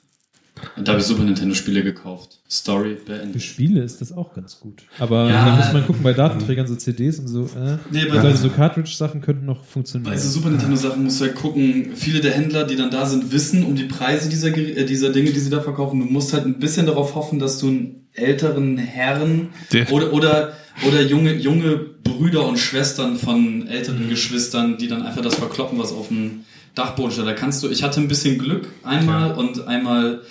[0.75, 2.39] Und da habe ich Super Nintendo-Spiele gekauft.
[2.49, 3.33] Story beendet.
[3.33, 4.83] Für Spiele ist das auch ganz gut.
[4.99, 7.43] Aber ja, da muss man gucken, bei Datenträgern, so CDs und so.
[7.43, 10.11] Äh, nee, bei also so Cartridge-Sachen könnten noch funktionieren.
[10.11, 13.31] Bei so Super Nintendo-Sachen musst du halt gucken, viele der Händler, die dann da sind,
[13.31, 15.99] wissen um die Preise dieser, äh, dieser Dinge, die sie da verkaufen.
[15.99, 19.49] Du musst halt ein bisschen darauf hoffen, dass du einen älteren Herren
[19.89, 20.53] oder, oder,
[20.88, 25.91] oder junge, junge Brüder und Schwestern von älteren Geschwistern, die dann einfach das verkloppen, was
[25.91, 26.41] auf dem
[26.75, 27.27] Dachboden steht.
[27.27, 29.35] Da kannst du, ich hatte ein bisschen Glück einmal ja.
[29.35, 30.21] und einmal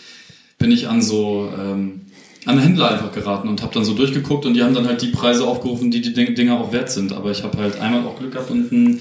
[0.61, 2.03] bin ich an so ähm,
[2.47, 5.09] an Händler einfach geraten und habe dann so durchgeguckt und die haben dann halt die
[5.09, 7.12] Preise aufgerufen, die die Dinger auch wert sind.
[7.12, 9.01] Aber ich habe halt einmal auch Glück gehabt und ein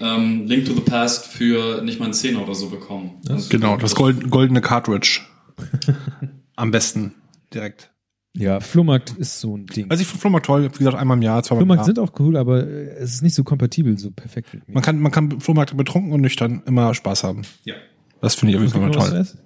[0.00, 3.10] ähm, Link to the Past für nicht mal ein Zehner oder so bekommen.
[3.24, 5.20] Das genau, das gold, goldene Cartridge.
[6.56, 7.14] Am besten
[7.52, 7.90] direkt.
[8.36, 9.90] Ja, Flohmarkt ist so ein Ding.
[9.90, 11.96] Also ich finde Flohmarkt toll, wie gesagt, einmal im Jahr, zweimal im Flohmarkt Jahr.
[11.96, 14.74] sind auch cool, aber äh, es ist nicht so kompatibel, so perfekt mit mir.
[14.74, 17.42] Man kann, man kann Flohmarkt betrunken und nüchtern immer Spaß haben.
[17.64, 17.74] Ja.
[18.20, 19.18] Das finde ich auf jeden Fall was toll.
[19.18, 19.40] essen?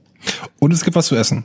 [0.59, 1.45] Und es gibt was zu essen.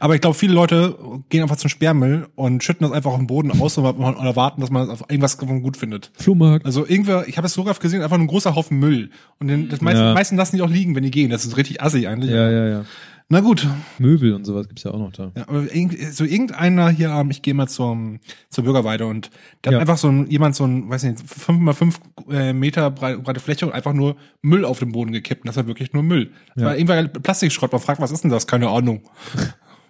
[0.00, 0.96] Aber ich glaube, viele Leute
[1.28, 4.62] gehen einfach zum Sperrmüll und schütten das einfach auf den Boden aus und, und erwarten,
[4.62, 6.10] dass man auf irgendwas davon gut findet.
[6.18, 6.64] Flohmarkt.
[6.64, 9.10] Also irgendwer, ich habe es so oft gesehen, einfach ein großer Haufen Müll.
[9.38, 10.14] Und den, das meisten, Ja.
[10.14, 11.28] meisten lassen die auch liegen, wenn die gehen.
[11.30, 12.30] Das ist richtig assi eigentlich.
[12.30, 12.84] Ja, ja, ja.
[13.30, 13.66] Na gut.
[13.98, 15.32] Möbel und sowas gibt's ja auch noch da.
[15.36, 19.28] Ja, aber irgend, so irgendeiner hier, ähm, ich gehe mal zum, zur Bürgerweide und
[19.60, 19.76] da Ja.
[19.76, 22.00] hat einfach so ein, jemand so ein, weiß nicht, fünf mal fünf
[22.30, 25.42] äh, Meter brei- breite Fläche und einfach nur Müll auf den Boden gekippt.
[25.42, 26.32] Und das war wirklich nur Müll.
[26.54, 26.68] Das Ja.
[26.68, 27.70] war irgendwann Plastikschrott.
[27.70, 28.46] Man fragt, was ist denn das?
[28.46, 29.02] Keine Ahnung.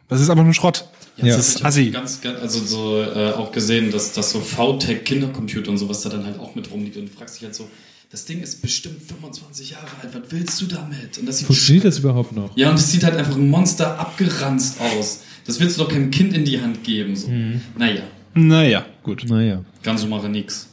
[0.09, 0.89] Das ist einfach nur Schrott.
[1.17, 1.37] Ja, Ja.
[1.37, 1.91] das ist Assi.
[1.91, 6.09] ganz, ganz, also so äh, auch gesehen, dass, dass so VTech Kindercomputer und sowas da
[6.09, 7.69] dann halt auch mit rumliegt und fragst dich halt so,
[8.11, 11.19] das Ding ist bestimmt 25 Jahre alt, was willst du damit?
[11.19, 12.57] Und das sieht Funktioniert das überhaupt noch?
[12.57, 15.23] Ja, und es sieht halt einfach ein Monster abgeranzt aus.
[15.47, 17.17] Das willst du doch keinem Kind in die Hand geben.
[17.17, 17.29] So.
[17.29, 17.61] Mhm.
[17.77, 18.03] Naja,
[18.35, 19.25] Naja, gut.
[19.29, 19.65] Naja.
[19.83, 20.69] ganz so mache nix.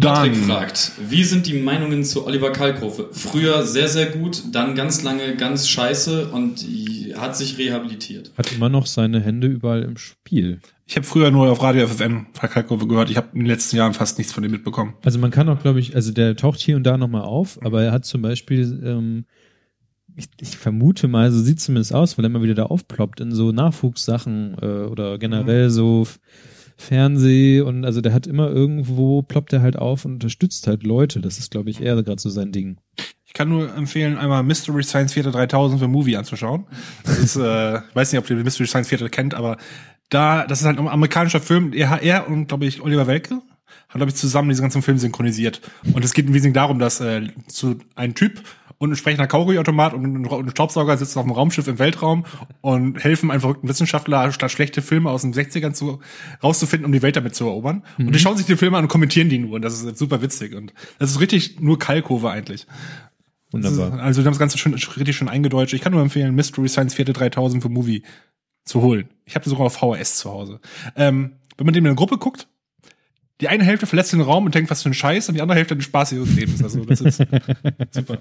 [0.00, 3.08] Patrick Dann, fragt, wie sind die Meinungen zu Oliver Kalkofe?
[3.12, 6.64] Früher sehr, sehr gut, dann ganz lange ganz scheiße und
[7.16, 8.30] hat sich rehabilitiert.
[8.38, 10.60] Hat immer noch seine Hände überall im Spiel.
[10.90, 13.10] Ich habe früher nur auf Radio FFN Kalkove gehört.
[13.10, 14.94] Ich habe in den letzten Jahren fast nichts von dem mitbekommen.
[15.04, 17.84] Also man kann auch, glaube ich, also der taucht hier und da nochmal auf, aber
[17.84, 19.24] er hat zum Beispiel, ähm,
[20.16, 23.30] ich, ich vermute mal, so sieht zumindest aus, weil er immer wieder da aufploppt in
[23.30, 26.18] so Nachwuchssachen äh, oder generell so F-
[26.76, 31.20] Fernseh und also der hat immer irgendwo, ploppt er halt auf und unterstützt halt Leute.
[31.20, 32.78] Das ist, glaube ich, eher gerade so sein Ding.
[33.26, 36.64] Ich kann nur empfehlen, einmal Mystery Science Theater 3000 für Movie anzuschauen.
[37.04, 39.56] Das ist, äh, ich weiß nicht, ob ihr Mystery Science Theater kennt, aber
[40.10, 41.72] da, das ist halt ein amerikanischer Film.
[41.72, 43.40] Er, er und, glaube ich, Oliver Welke
[43.88, 45.60] haben, glaube ich, zusammen diesen ganzen Film synchronisiert.
[45.92, 48.42] Und es geht im Wesentlichen darum, dass äh, so ein Typ
[48.78, 52.24] und ein entsprechender Kaugummiautomat und ein, und ein Staubsauger sitzen auf einem Raumschiff im Weltraum
[52.60, 56.00] und helfen einem verrückten Wissenschaftler, statt schlechte Filme aus den 60ern zu,
[56.42, 57.84] rauszufinden, um die Welt damit zu erobern.
[57.98, 59.52] Und die schauen sich die Filme an und kommentieren die nur.
[59.52, 60.54] Und das ist super witzig.
[60.54, 62.66] Und das ist richtig nur Kalkove eigentlich.
[63.52, 64.00] Das ist, Wunderbar.
[64.00, 65.74] also, die haben das Ganze schon richtig schön eingedeutscht.
[65.74, 68.02] Ich kann nur empfehlen, Mystery Science Theater 3000 für Movie
[68.64, 69.08] zu holen.
[69.24, 70.60] Ich habe sogar auf VHS zu Hause.
[70.96, 72.48] Ähm, wenn man dem in einer Gruppe guckt,
[73.40, 75.56] die eine Hälfte verlässt den Raum und denkt, was für ein Scheiß, und die andere
[75.56, 76.62] Hälfte den Spaß ihres Lebens.
[76.62, 77.18] Also, das ist
[77.90, 78.18] super.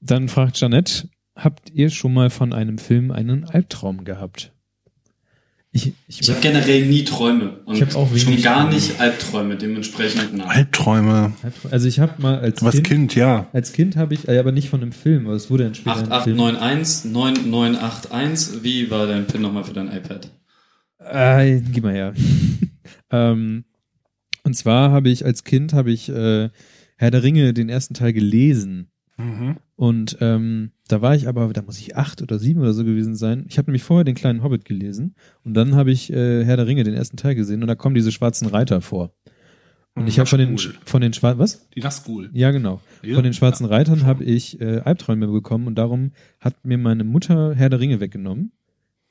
[0.00, 4.52] Dann fragt Janette, habt ihr schon mal von einem Film einen Albtraum gehabt?
[5.78, 8.74] Ich, ich, Ich habe generell nie Träume und Ich hab auch schon wenig gar Träume.
[8.74, 10.48] nicht Albträume, dementsprechend nein.
[10.48, 11.32] Albträume.
[11.70, 13.46] also ich habe mal als Was Kind, Kind, ja.
[13.52, 16.22] als Kind habe ich, äh, aber nicht von einem Film, aber es wurde später ein
[16.24, 16.40] Film.
[16.40, 18.64] 8891 9981.
[18.64, 20.30] Wie war dein PIN nochmal für dein iPad?
[20.98, 22.12] Äh, gib mal her.
[23.12, 23.64] ähm,
[24.42, 26.48] und zwar habe ich als Kind habe ich äh,
[26.96, 29.56] Herr der Ringe den ersten Teil gelesen Mhm.
[29.76, 33.16] und ähm, da war ich aber, da muss ich acht oder sieben oder so gewesen
[33.16, 33.44] sein.
[33.48, 35.14] Ich habe nämlich vorher den kleinen Hobbit gelesen
[35.44, 37.96] und dann habe ich äh, Herr der Ringe den ersten Teil gesehen und da kommen
[37.96, 39.12] diese schwarzen Reiter vor.
[39.94, 41.68] Und ich habe von den von den schwarzen was?
[41.74, 42.30] Die Nazgul.
[42.32, 42.80] Ja, genau.
[43.02, 43.16] Ja.
[43.16, 47.54] Von den schwarzen Reitern habe ich äh, Albträume bekommen und darum hat mir meine Mutter
[47.56, 48.52] Herr der Ringe weggenommen.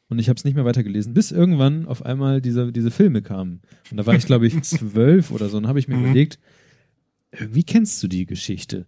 [0.10, 3.62] Und ich habe es nicht mehr weitergelesen, bis irgendwann auf einmal diese, diese Filme kamen.
[3.92, 5.58] Und da war ich, glaube ich, zwölf oder so.
[5.58, 6.06] Und habe ich mir Mhm.
[6.06, 6.40] überlegt,
[7.38, 8.86] irgendwie kennst du die Geschichte.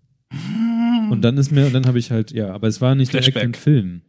[1.12, 3.34] Und dann ist mir, und dann habe ich halt, ja, aber es war nicht direkt
[3.34, 3.50] Flashback.
[3.50, 4.02] ein Film.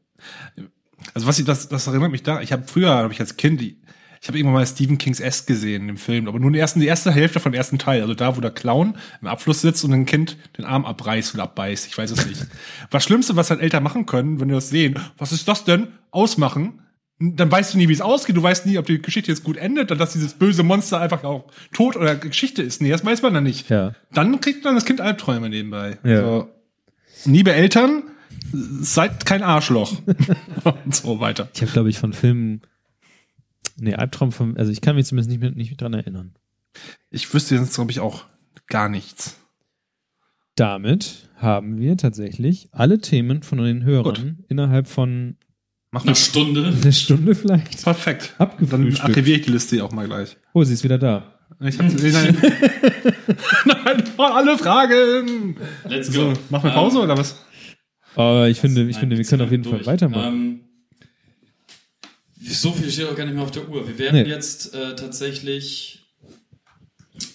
[1.14, 3.62] Also was ich, das, das erinnert mich da, ich habe früher, habe ich als Kind,
[3.62, 6.86] ich habe irgendwann mal Stephen Kings S gesehen im Film, aber nur die, ersten, die
[6.86, 9.92] erste Hälfte von dem ersten Teil, also da, wo der Clown im Abfluss sitzt und
[9.92, 12.46] ein Kind den Arm abreißt oder abbeißt, ich weiß es nicht.
[12.90, 15.88] was Schlimmste, was halt Eltern machen können, wenn die das sehen, was ist das denn?
[16.10, 16.80] Ausmachen.
[17.22, 18.34] Dann weißt du nie, wie es ausgeht.
[18.34, 21.22] Du weißt nie, ob die Geschichte jetzt gut endet, dann dass dieses böse Monster einfach
[21.22, 22.80] auch tot oder Geschichte ist.
[22.80, 23.68] Nee, das weiß man dann nicht.
[23.68, 23.94] Ja.
[24.12, 25.98] Dann kriegt dann das Kind Albträume nebenbei.
[26.02, 26.22] Ja.
[26.22, 26.48] So.
[27.24, 28.02] Liebe Eltern,
[28.52, 30.00] seid kein Arschloch.
[30.84, 31.48] Und so weiter.
[31.54, 32.62] Ich habe, glaube ich, von Filmen,
[33.76, 36.34] nee, Albtraum von, also ich kann mich zumindest nicht mehr, nicht mehr dran erinnern.
[37.10, 38.24] Ich wüsste jetzt, glaube ich, auch
[38.66, 39.36] gar nichts.
[40.56, 45.36] Damit haben wir tatsächlich alle Themen von den Hörern innerhalb von
[45.92, 46.14] Mach Eine.
[46.14, 46.66] Stunde.
[46.66, 48.34] einer Stunde vielleicht Perfekt.
[48.38, 50.36] Dann archiviere ich die Liste auch mal gleich.
[50.54, 51.39] Oh, sie ist wieder da.
[51.62, 52.36] Ich hab, nein,
[53.66, 55.56] nein, alle Fragen.
[55.88, 56.32] Let's go.
[56.34, 57.36] So, machen wir Pause Ähm, oder was?
[58.16, 59.76] Aber ich finde, ich Nein, finde, wir können auf jeden durch.
[59.82, 60.34] Fall weitermachen.
[60.34, 60.60] Ähm,
[62.42, 63.86] so viel steht auch gar nicht mehr auf der Uhr.
[63.86, 64.28] Wir werden Nee.
[64.28, 66.02] jetzt äh, tatsächlich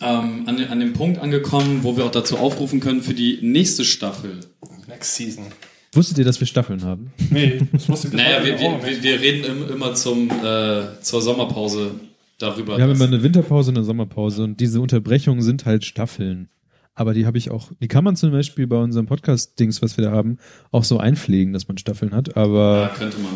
[0.02, 3.86] ähm, an, an dem Punkt angekommen, wo wir auch dazu aufrufen können für die nächste
[3.86, 4.40] Staffel.
[4.88, 5.46] Next Season.
[5.94, 7.14] Wusstet ihr, dass wir Staffeln haben?
[7.30, 11.22] Nee, das wusste ich Naja, wir, wir, wir, wir reden im, immer zum, äh, zur
[11.22, 11.92] Sommerpause
[12.38, 12.78] darüber.
[12.78, 16.50] Wir haben immer eine Winterpause und eine Sommerpause und diese Unterbrechungen sind halt Staffeln.
[16.94, 20.06] Aber die habe ich auch, die kann man zum Beispiel bei unserem Podcast-Dings, was wir
[20.06, 20.38] da haben,
[20.72, 22.30] auch so einpflegen, dass man Staffeln hat.
[22.30, 23.36] ja, Aber könnte man.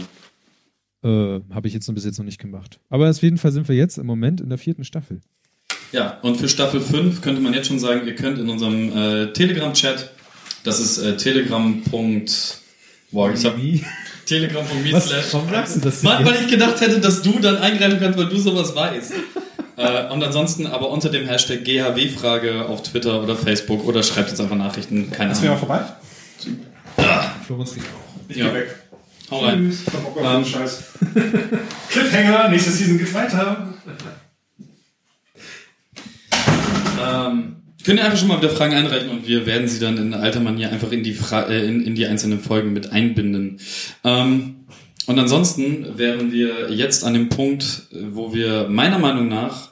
[1.02, 2.80] Äh, Habe ich jetzt noch bis jetzt noch nicht gemacht.
[2.90, 5.22] Aber auf jeden Fall sind wir jetzt im Moment in der vierten Staffel.
[5.92, 9.34] Ja, und für Staffel 5 könnte man jetzt schon sagen, ihr könnt in unserem äh,
[9.34, 10.12] Telegram-Chat,
[10.64, 11.82] das ist äh, telegram.
[13.12, 13.40] Boah, ich
[14.30, 15.26] telegram.me slash.
[15.34, 16.31] Warum sagst du das Mann, jetzt?
[16.34, 19.14] weil ich gedacht hätte, dass du dann eingreifen kannst, weil du sowas weißt.
[19.77, 24.39] äh, und ansonsten aber unter dem Hashtag GHW-Frage auf Twitter oder Facebook oder schreibt jetzt
[24.39, 25.68] einfach Nachrichten, keine Ist mir Ahnung.
[25.68, 27.06] mal vorbei?
[27.45, 28.30] Florenz geht auch.
[28.30, 28.49] Ich Ja.
[28.49, 28.76] geh weg.
[29.31, 29.69] Hau rein.
[29.69, 29.85] Tschüss.
[29.91, 30.84] Kein Bock auf Ähm, den Scheiß.
[31.89, 33.73] Cliffhanger, nächste Season geht's weiter.
[37.01, 40.14] Ähm, könnt ihr einfach schon mal wieder Fragen einreichen und wir werden sie dann in
[40.14, 43.60] alter Manier einfach in die, Fra äh, in, in die einzelnen Folgen mit einbinden.
[44.03, 44.56] Ähm,
[45.07, 49.72] und ansonsten wären wir jetzt an dem Punkt, wo wir meiner Meinung nach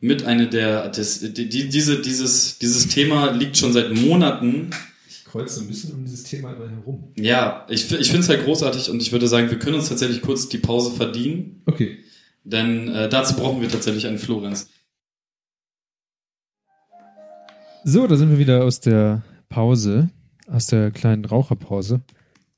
[0.00, 4.70] mit einer der, das, die, die, diese, dieses, dieses Thema liegt schon seit Monaten.
[5.08, 7.12] Ich kreuze ein bisschen um dieses Thema immer herum.
[7.16, 10.22] Ja, ich, ich finde es halt großartig und ich würde sagen, wir können uns tatsächlich
[10.22, 11.98] kurz die Pause verdienen, Okay.
[12.44, 14.70] denn äh, dazu brauchen wir tatsächlich einen Florenz.
[17.90, 20.10] So, da sind wir wieder aus der Pause,
[20.46, 22.02] aus der kleinen Raucherpause.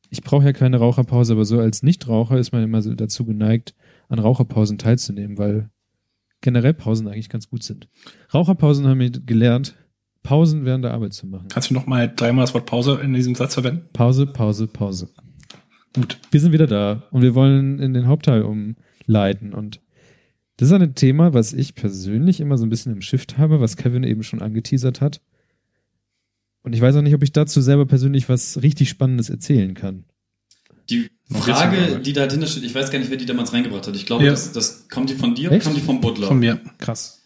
[0.08, 3.76] Ich brauche ja keine Raucherpause, aber so als Nichtraucher ist man immer so dazu geneigt,
[4.08, 5.70] an Raucherpausen teilzunehmen, weil
[6.40, 7.88] generell Pausen eigentlich ganz gut sind.
[8.34, 9.76] Raucherpausen haben wir gelernt,
[10.24, 11.46] Pausen während der Arbeit zu machen.
[11.46, 13.88] Kannst du noch mal dreimal das Wort Pause in diesem Satz verwenden?
[13.92, 15.10] Pause, Pause, Pause.
[15.94, 16.18] Gut.
[16.32, 19.80] Wir sind wieder da und wir wollen in den Hauptteil umleiten und
[20.60, 23.78] das ist ein Thema, was ich persönlich immer so ein bisschen im Shift habe, was
[23.78, 25.22] Kevin eben schon angeteasert hat.
[26.62, 30.04] Und ich weiß auch nicht, ob ich dazu selber persönlich was richtig Spannendes erzählen kann.
[30.90, 33.96] Die Frage, die dahinter steht, ich weiß gar nicht, wer die damals reingebracht hat.
[33.96, 34.32] Ich glaube, Ja.
[34.32, 35.62] das, das kommt die von dir Echt?
[35.62, 36.26] oder kommt die von Butler?
[36.26, 36.60] Von mir.
[36.76, 37.22] Krass.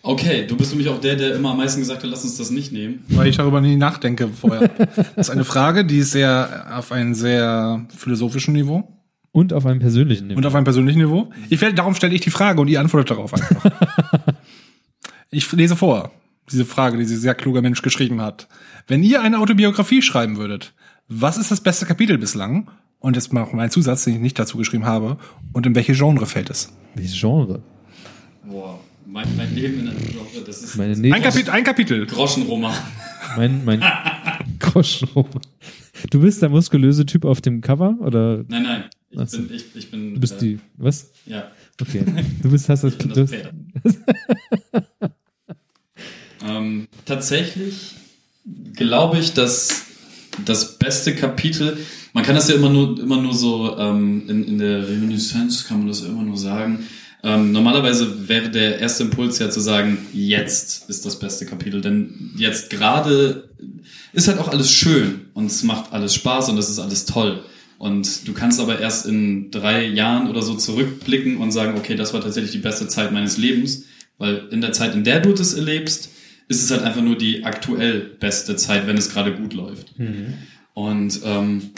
[0.00, 2.50] Okay, du bist nämlich auch der, der immer am meisten gesagt hat, lass uns das
[2.50, 3.04] nicht nehmen.
[3.08, 4.68] Weil ich darüber nie nachdenke vorher.
[5.16, 8.88] Das ist eine Frage, die ist sehr auf einem sehr philosophischen Niveau
[9.32, 10.38] Und auf einem persönlichen Niveau.
[10.38, 11.30] und auf einem persönlichen Niveau.
[11.50, 13.64] Ich werde, darum stelle ich die Frage und ihr antwortet darauf einfach.
[15.30, 16.10] ich lese vor,
[16.50, 18.48] diese Frage, die dieser sehr kluge Mensch geschrieben hat.
[18.88, 20.72] Wenn ihr eine Autobiografie schreiben würdet,
[21.08, 22.70] was ist das beste Kapitel bislang?
[22.98, 25.16] Und jetzt mal mein Zusatz, den ich nicht dazu geschrieben habe.
[25.52, 26.72] Und in welche Genre fällt es?
[26.94, 27.62] Welches Genre?
[28.44, 31.22] Boah, mein, mein Leben in der Genre, das ist Meine Ein.
[31.22, 32.06] Kapitel, ein Kapitel.
[32.06, 32.74] Groschenroman.
[33.36, 33.82] Mein, mein
[34.58, 35.08] Groschen.
[36.10, 39.38] Du bist der muskulöse Typ auf dem Cover oder Nein, nein, ich Ach so.
[39.38, 41.10] bin, ich, ich bin, du bist äh, die, was?
[41.26, 41.50] ja,
[41.80, 42.04] Okay.
[42.42, 43.52] Du bist, hast das, ich das Pferd.
[46.46, 47.94] ähm, tatsächlich
[48.74, 49.86] glaube ich, dass
[50.44, 51.78] das beste Kapitel,
[52.12, 55.78] man kann das ja immer nur, immer nur so ähm, in, in der Reminiszenz kann
[55.78, 56.86] man das immer nur sagen.
[57.22, 62.32] Ähm, normalerweise wäre der erste Impuls ja zu sagen, jetzt ist das beste Kapitel, denn
[62.36, 63.50] jetzt gerade
[64.12, 67.44] ist halt auch alles schön und es macht alles Spaß und es ist alles toll.
[67.80, 72.12] Und du kannst aber erst in drei Jahren oder so zurückblicken und sagen, okay, das
[72.12, 73.84] war tatsächlich die beste Zeit meines Lebens,
[74.18, 76.10] weil in der Zeit, in der du das erlebst,
[76.48, 79.94] ist es halt einfach nur die aktuell beste Zeit, wenn es gerade gut läuft.
[80.74, 81.70] Und ähm,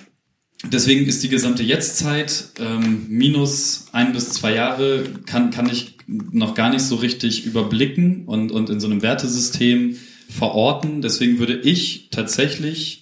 [0.65, 6.55] deswegen ist die gesamte Jetztzeit ähm, minus ein bis zwei Jahre kann, kann ich noch
[6.55, 9.97] gar nicht so richtig überblicken und, und in so einem Wertesystem
[10.29, 11.01] verorten.
[11.01, 13.02] Deswegen würde ich tatsächlich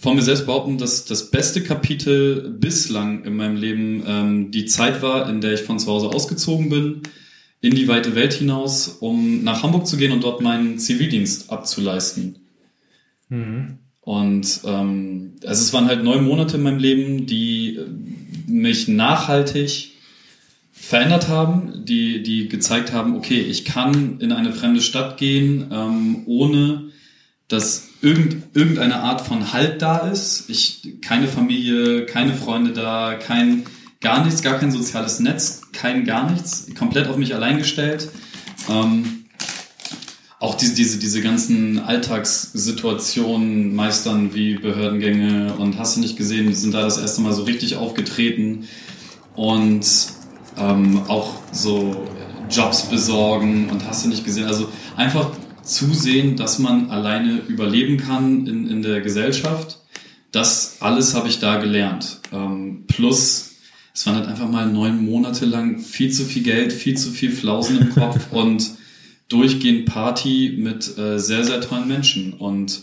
[0.00, 5.02] von mir selbst behaupten, dass das beste Kapitel bislang in meinem Leben ähm, die Zeit
[5.02, 7.02] war, in der ich von zu Hause ausgezogen bin,
[7.60, 12.36] in die weite Welt hinaus, um nach Hamburg zu gehen und dort meinen Zivildienst abzuleisten.
[14.00, 17.86] Und ähm, also es waren halt neun Monate in meinem Leben, die äh,
[18.46, 19.90] mich nachhaltig
[20.72, 26.22] verändert haben, die, die gezeigt haben, okay, ich kann in eine fremde Stadt gehen, ähm,
[26.26, 26.90] ohne
[27.48, 30.48] dass irgend, irgendeine Art von Halt da ist.
[30.48, 33.64] Ich, keine Familie, keine Freunde da, kein,
[34.00, 38.08] gar nichts, gar kein soziales Netz, kein gar nichts, komplett auf mich allein gestellt.
[38.68, 39.24] Ähm,
[40.40, 46.54] auch diese, diese, diese ganzen Alltagssituationen meistern wie Behördengänge und hast du nicht gesehen, die
[46.54, 48.68] sind da das erste Mal so richtig aufgetreten
[49.34, 49.84] und
[50.56, 52.06] ähm, auch so
[52.50, 54.46] Jobs besorgen und hast du nicht gesehen.
[54.46, 55.30] Also einfach
[55.68, 59.78] zusehen, dass man alleine überleben kann in, in der Gesellschaft.
[60.32, 62.20] Das alles habe ich da gelernt.
[62.32, 63.56] Ähm, plus,
[63.94, 67.30] es waren halt einfach mal neun Monate lang viel zu viel Geld, viel zu viel
[67.30, 68.70] Flausen im Kopf und
[69.28, 72.32] durchgehend Party mit äh, sehr, sehr tollen Menschen.
[72.32, 72.82] Und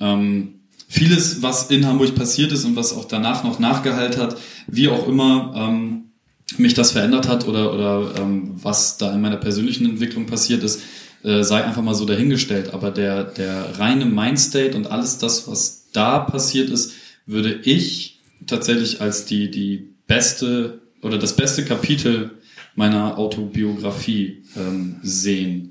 [0.00, 4.88] ähm, vieles, was in Hamburg passiert ist und was auch danach noch nachgehalt hat, wie
[4.88, 6.12] auch immer ähm,
[6.58, 10.80] mich das verändert hat oder, oder ähm, was da in meiner persönlichen Entwicklung passiert ist,
[11.24, 12.72] äh, sei einfach mal so dahingestellt.
[12.72, 16.92] Aber der, der reine Mindstate und alles das, was da passiert ist,
[17.26, 22.30] würde ich tatsächlich als die, die beste oder das beste Kapitel
[22.74, 25.70] meiner Autobiografie ähm, sehen.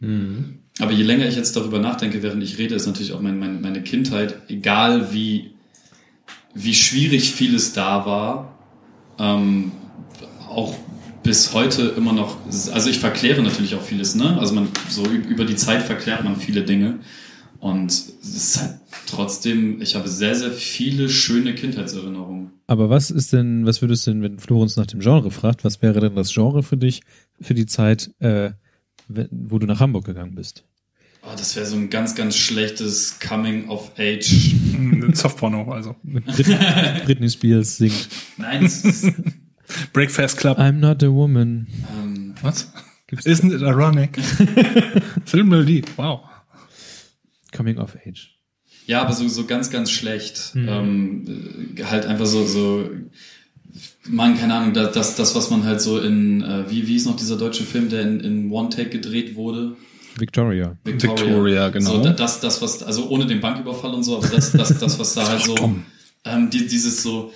[0.00, 0.58] Mhm.
[0.78, 3.62] Aber je länger ich jetzt darüber nachdenke, während ich rede, ist natürlich auch mein, mein,
[3.62, 5.52] meine Kindheit, egal wie,
[6.54, 8.58] wie schwierig vieles da war,
[9.18, 9.72] ähm,
[10.48, 10.76] auch
[11.26, 14.38] bis heute immer noch, also ich verkläre natürlich auch vieles, ne?
[14.38, 17.00] Also man, so über die Zeit verklärt man viele Dinge.
[17.58, 18.74] Und es ist halt
[19.06, 22.52] trotzdem, ich habe sehr, sehr viele schöne Kindheitserinnerungen.
[22.68, 25.82] Aber was ist denn, was würdest du denn, wenn Florenz nach dem Genre fragt, was
[25.82, 27.00] wäre denn das Genre für dich,
[27.40, 28.50] für die Zeit, äh,
[29.08, 30.64] wo du nach Hamburg gegangen bist?
[31.22, 34.54] Oh, das wäre so ein ganz, ganz schlechtes Coming of Age.
[35.12, 35.96] Softporno, also.
[36.04, 36.56] Britney,
[37.04, 38.08] Britney Spears singt.
[38.36, 39.12] Nein, es ist
[39.92, 40.58] Breakfast Club.
[40.58, 41.66] I'm not a woman.
[41.92, 42.70] Ähm, Was?
[43.08, 44.16] Gibt's Isn't it ironic?
[45.24, 46.28] Filmmelodie, wow.
[47.52, 48.32] Coming of Age.
[48.86, 50.54] Ja, aber so, so ganz, ganz schlecht.
[50.54, 50.68] Mhm.
[50.68, 52.90] Ähm, halt einfach so, so,
[54.08, 57.16] man, keine Ahnung, das, das, was man halt so in, äh, wie, wie ist noch
[57.16, 59.76] dieser deutsche Film, der in, in One Take gedreht wurde?
[60.18, 60.76] Victoria.
[60.84, 62.02] Victoria, Victoria genau.
[62.02, 65.14] So, das, das, was, also ohne den Banküberfall und so, aber das, das, das was
[65.14, 65.56] da halt so,
[66.24, 67.32] ähm, die, dieses so,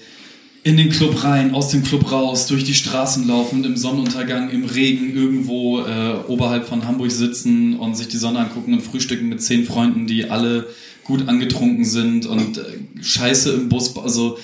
[0.62, 4.65] in den Club rein, aus dem Club raus, durch die Straßen laufen, im Sonnenuntergang, im
[4.65, 9.43] Regen irgendwo äh, oberhalb von Hamburg sitzen und sich die Sonne angucken und frühstücken mit
[9.43, 10.66] zehn Freunden, die alle
[11.05, 12.62] gut angetrunken sind und äh,
[13.03, 14.39] Scheiße im Bus, also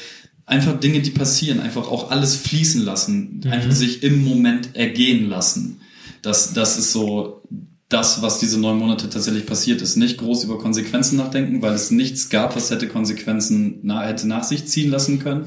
[0.47, 3.51] einfach Dinge, die passieren, einfach auch alles fließen lassen, mhm.
[3.51, 5.81] einfach sich im Moment ergehen lassen.
[6.23, 7.43] Das, das ist so
[7.91, 9.97] das, was diese neun Monate tatsächlich passiert ist.
[9.97, 14.45] Nicht groß über Konsequenzen nachdenken, weil es nichts gab, was hätte Konsequenzen na, hätte nach
[14.45, 15.45] sich ziehen lassen können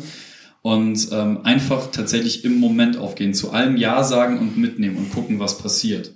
[0.62, 5.40] und ähm, einfach tatsächlich im Moment aufgehen, zu allem Ja sagen und mitnehmen und gucken,
[5.40, 6.14] was passiert.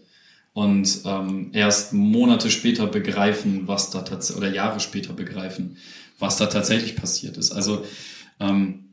[0.54, 5.78] Und ähm, erst Monate später begreifen, was da tatsächlich, oder Jahre später begreifen,
[6.20, 7.52] was da tatsächlich passiert ist.
[7.52, 7.84] Also
[8.40, 8.84] ähm,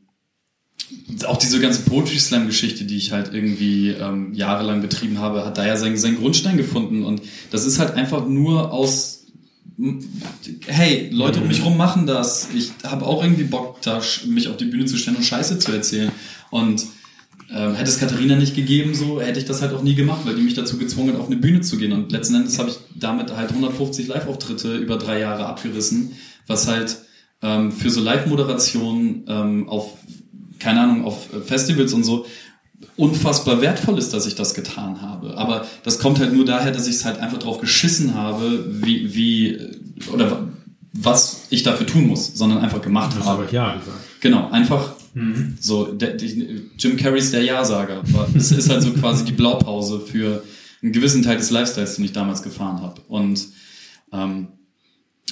[1.25, 5.57] auch diese ganze Poetry Slam Geschichte, die ich halt irgendwie ähm, jahrelang betrieben habe, hat
[5.57, 7.03] da ja seinen, seinen Grundstein gefunden.
[7.03, 7.21] Und
[7.51, 9.20] das ist halt einfach nur aus
[10.67, 12.49] hey, Leute um mich rum machen das.
[12.53, 15.71] Ich habe auch irgendwie Bock, da mich auf die Bühne zu stellen und Scheiße zu
[15.71, 16.11] erzählen.
[16.49, 16.85] Und
[17.53, 20.35] ähm, hätte es Katharina nicht gegeben, so hätte ich das halt auch nie gemacht, weil
[20.35, 21.91] die mich dazu gezwungen hat, auf eine Bühne zu gehen.
[21.91, 26.13] Und letzten Endes habe ich damit halt 150 Live-Auftritte über drei Jahre abgerissen,
[26.47, 26.99] was halt
[27.41, 29.97] ähm, für so Live-Moderationen ähm, auf,
[30.59, 32.25] keine Ahnung, auf Festivals und so
[32.97, 35.37] unfassbar wertvoll ist, dass ich das getan habe.
[35.37, 39.13] Aber das kommt halt nur daher, dass ich es halt einfach drauf geschissen habe, wie,
[39.13, 39.59] wie
[40.11, 40.47] oder
[40.93, 43.47] was ich dafür tun muss, sondern einfach gemacht das habe.
[43.51, 43.97] Ja gesagt.
[44.19, 45.57] Genau, einfach mhm.
[45.59, 45.85] so.
[45.85, 48.03] Der, die, Jim Carreys der Ja-Sager.
[48.35, 50.43] Es ist halt so quasi die Blaupause für
[50.83, 53.01] einen gewissen Teil des Lifestyles, den ich damals gefahren habe.
[53.07, 53.47] Und
[54.11, 54.47] ähm,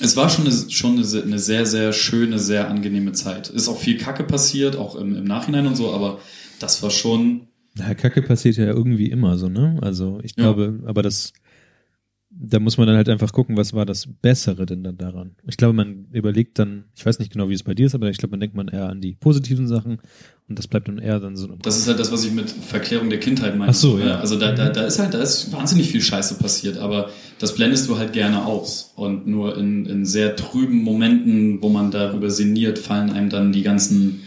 [0.01, 3.49] es war schon, eine, schon eine, eine, sehr, sehr schöne, sehr angenehme Zeit.
[3.49, 6.19] Ist auch viel Kacke passiert, auch im, im Nachhinein und so, aber
[6.59, 7.47] das war schon.
[7.75, 9.77] Na, Kacke passiert ja irgendwie immer so, ne?
[9.81, 10.89] Also ich glaube, ja.
[10.89, 11.33] aber das,
[12.31, 15.31] da muss man dann halt einfach gucken, was war das Bessere denn dann daran.
[15.47, 18.09] Ich glaube, man überlegt dann, ich weiß nicht genau, wie es bei dir ist, aber
[18.09, 19.99] ich glaube, man denkt man eher an die positiven Sachen
[20.47, 21.47] und das bleibt dann eher dann so.
[21.61, 23.71] Das ist halt das, was ich mit Verklärung der Kindheit meine.
[23.71, 24.19] Ach so, ja.
[24.19, 27.09] Also da, da, da ist halt, da ist wahnsinnig viel Scheiße passiert, aber
[27.39, 28.93] das blendest du halt gerne aus.
[28.95, 33.63] Und nur in, in sehr trüben Momenten, wo man darüber sinniert, fallen einem dann die
[33.63, 34.21] ganzen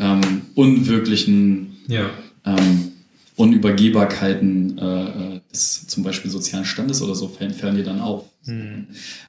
[0.00, 2.10] ähm, unwirklichen ja.
[2.44, 2.92] ähm,
[3.36, 8.24] Unübergehbarkeiten äh, äh, des zum Beispiel sozialen Standes oder so fallen dir dann auf.
[8.44, 8.88] Mhm.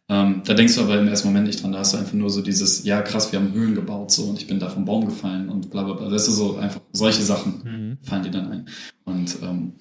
[0.10, 2.30] Ähm, da denkst du aber im ersten Moment nicht dran, da hast du einfach nur
[2.30, 5.06] so dieses, ja krass, wir haben Höhlen gebaut so und ich bin da vom Baum
[5.06, 6.10] gefallen und bla bla bla.
[6.10, 7.98] Das ist so einfach, solche Sachen mhm.
[8.06, 8.66] fallen dir dann ein.
[9.04, 9.74] Und ähm,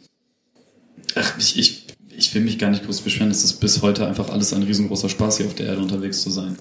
[1.15, 1.87] ach, ich, ich,
[2.17, 5.09] ich will mich gar nicht groß beschweren, es ist bis heute einfach alles ein riesengroßer
[5.09, 6.57] Spaß, hier auf der Erde unterwegs zu sein.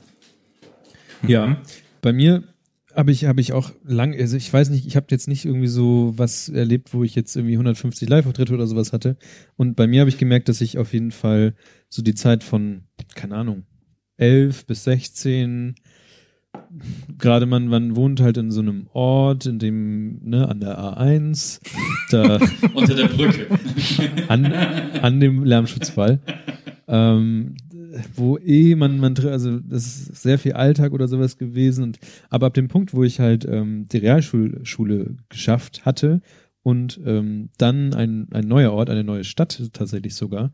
[1.27, 1.57] Ja,
[2.01, 2.43] bei mir
[2.95, 5.67] habe ich, habe ich auch lang, also ich weiß nicht, ich habe jetzt nicht irgendwie
[5.67, 9.17] so was erlebt, wo ich jetzt irgendwie 150 Live-Auftritte oder sowas hatte.
[9.55, 11.53] Und bei mir habe ich gemerkt, dass ich auf jeden Fall
[11.87, 12.83] so die Zeit von,
[13.15, 13.63] keine Ahnung,
[14.17, 15.75] 11 bis 16,
[17.17, 21.61] gerade man, man wohnt halt in so einem Ort, in dem, ne, an der A1,
[22.11, 22.39] da.
[22.73, 23.47] Unter der Brücke.
[24.27, 26.19] an, an dem Lärmschutzwall.
[26.91, 27.55] Ähm,
[28.15, 31.83] wo eh man, man, also das ist sehr viel Alltag oder sowas gewesen.
[31.83, 31.99] Und,
[32.29, 36.21] aber ab dem Punkt, wo ich halt ähm, die Realschule geschafft hatte
[36.63, 40.51] und ähm, dann ein, ein neuer Ort, eine neue Stadt tatsächlich sogar,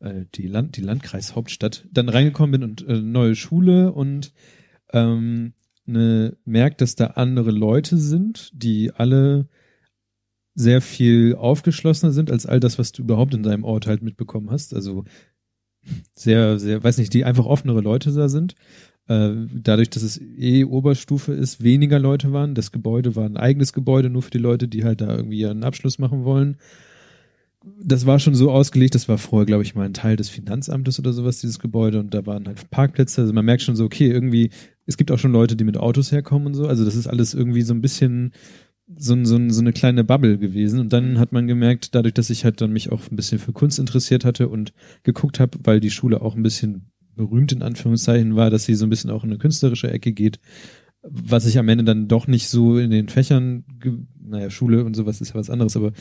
[0.00, 4.32] äh, die, Land, die Landkreishauptstadt, dann reingekommen bin und äh, neue Schule und
[4.92, 5.54] ähm,
[5.86, 9.48] ne, merkt, dass da andere Leute sind, die alle
[10.54, 14.50] sehr viel aufgeschlossener sind als all das, was du überhaupt in deinem Ort halt mitbekommen
[14.50, 14.74] hast.
[14.74, 15.04] Also
[16.14, 18.54] sehr, sehr, weiß nicht, die einfach offenere Leute da sind.
[19.08, 22.54] äh, dadurch, dass es eh Oberstufe ist, weniger Leute waren.
[22.54, 25.64] Das Gebäude war ein eigenes Gebäude, nur für die Leute, die halt da irgendwie einen
[25.64, 26.56] Abschluss machen wollen.
[27.80, 30.98] Das war schon so ausgelegt, das war vorher, glaube ich, mal ein Teil des Finanzamtes
[30.98, 33.20] oder sowas, dieses Gebäude, und da waren halt Parkplätze.
[33.20, 34.50] Also man merkt schon so, okay, irgendwie,
[34.86, 36.66] es gibt auch schon Leute, die mit Autos herkommen und so.
[36.66, 38.32] Also das ist alles irgendwie so ein bisschen
[38.96, 40.80] so, so, so eine kleine Bubble gewesen.
[40.80, 43.52] Und dann hat man gemerkt, dadurch, dass ich halt dann mich auch ein bisschen für
[43.52, 44.72] Kunst interessiert hatte und
[45.02, 48.86] geguckt habe, weil die Schule auch ein bisschen berühmt in Anführungszeichen war, dass sie so
[48.86, 50.40] ein bisschen auch in eine künstlerische Ecke geht,
[51.02, 53.64] was ich am Ende dann doch nicht so in den Fächern,
[54.20, 55.92] naja, Schule und sowas ist ja was anderes, aber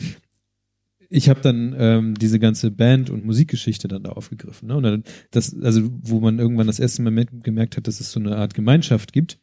[1.09, 4.69] ich habe dann ähm, diese ganze Band- und Musikgeschichte dann da aufgegriffen.
[4.69, 4.77] Ne?
[4.77, 8.19] Und dann das, also wo man irgendwann das erste Mal gemerkt hat, dass es so
[8.21, 9.37] eine Art Gemeinschaft gibt,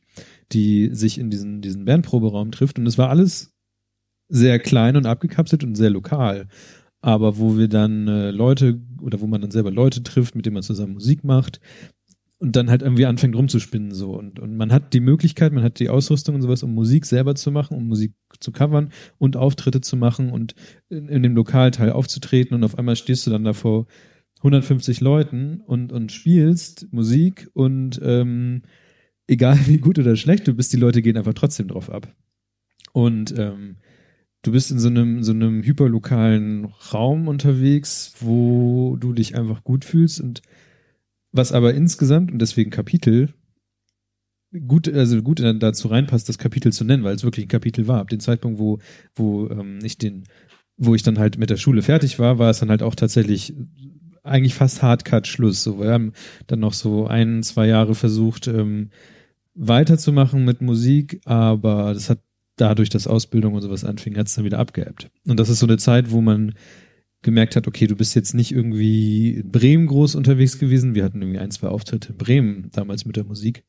[0.53, 2.79] die sich in diesen, diesen Bandproberaum trifft.
[2.79, 3.53] Und es war alles
[4.29, 6.49] sehr klein und abgekapselt und sehr lokal.
[7.01, 10.55] Aber wo wir dann äh, Leute oder wo man dann selber Leute trifft, mit denen
[10.55, 11.61] man zusammen Musik macht
[12.39, 14.13] und dann halt irgendwie anfängt rumzuspinnen so.
[14.17, 17.35] Und und man hat die Möglichkeit, man hat die Ausrüstung und sowas, um Musik selber
[17.35, 20.55] zu machen, um Musik zu covern und Auftritte zu machen und
[20.89, 22.55] in, in dem Lokalteil aufzutreten.
[22.55, 23.87] Und auf einmal stehst du dann da vor
[24.39, 28.63] 150 Leuten und und spielst Musik und ähm,
[29.29, 32.13] egal wie gut oder schlecht du bist, die Leute gehen einfach trotzdem drauf ab
[32.93, 33.77] und ähm,
[34.43, 39.85] du bist in so einem, so einem hyperlokalen Raum unterwegs, wo du dich einfach gut
[39.85, 40.43] fühlst und
[41.31, 43.35] was aber insgesamt und deswegen Kapitel
[44.67, 48.01] gut, also gut dazu reinpasst, das Kapitel zu nennen, weil es wirklich ein Kapitel war.
[48.01, 48.79] Ab dem Zeitpunkt, wo,
[49.15, 50.25] wo ähm, ich den,
[50.77, 53.55] wo ich dann halt mit der Schule fertig war, war es dann halt auch tatsächlich
[54.23, 55.63] eigentlich fast Hardcut Schluss.
[55.63, 56.13] So, wir haben
[56.47, 58.91] dann noch so ein, zwei Jahre versucht, ähm,
[59.59, 62.21] weiterzumachen mit Musik, aber das hat
[62.57, 65.11] dadurch, dass Ausbildung und sowas anfing, hat es dann wieder abgeebbt.
[65.27, 66.55] Und das ist so eine Zeit, wo man
[67.23, 70.95] gemerkt hat, okay, du bist jetzt nicht irgendwie in Bremen groß unterwegs gewesen.
[70.95, 73.65] Wir hatten irgendwie ein, zwei Auftritte in Bremen damals mit der Musik.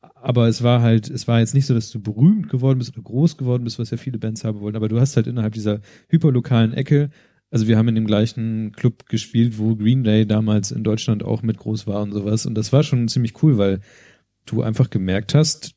[0.00, 3.02] Aber es war halt, es war jetzt nicht so, dass du berühmt geworden bist oder
[3.02, 4.76] groß geworden bist, was ja viele Bands haben wollen.
[4.76, 7.10] Aber du hast halt innerhalb dieser hyperlokalen Ecke,
[7.50, 11.42] also wir haben in dem gleichen Club gespielt, wo Green Day damals in Deutschland auch
[11.42, 12.46] mit groß war und sowas.
[12.46, 13.80] Und das war schon ziemlich cool, weil
[14.46, 15.74] du einfach gemerkt hast,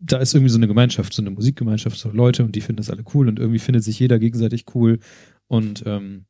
[0.00, 2.90] da ist irgendwie so eine Gemeinschaft, so eine Musikgemeinschaft, so Leute und die finden das
[2.90, 4.98] alle cool und irgendwie findet sich jeder gegenseitig cool
[5.46, 6.26] und ähm,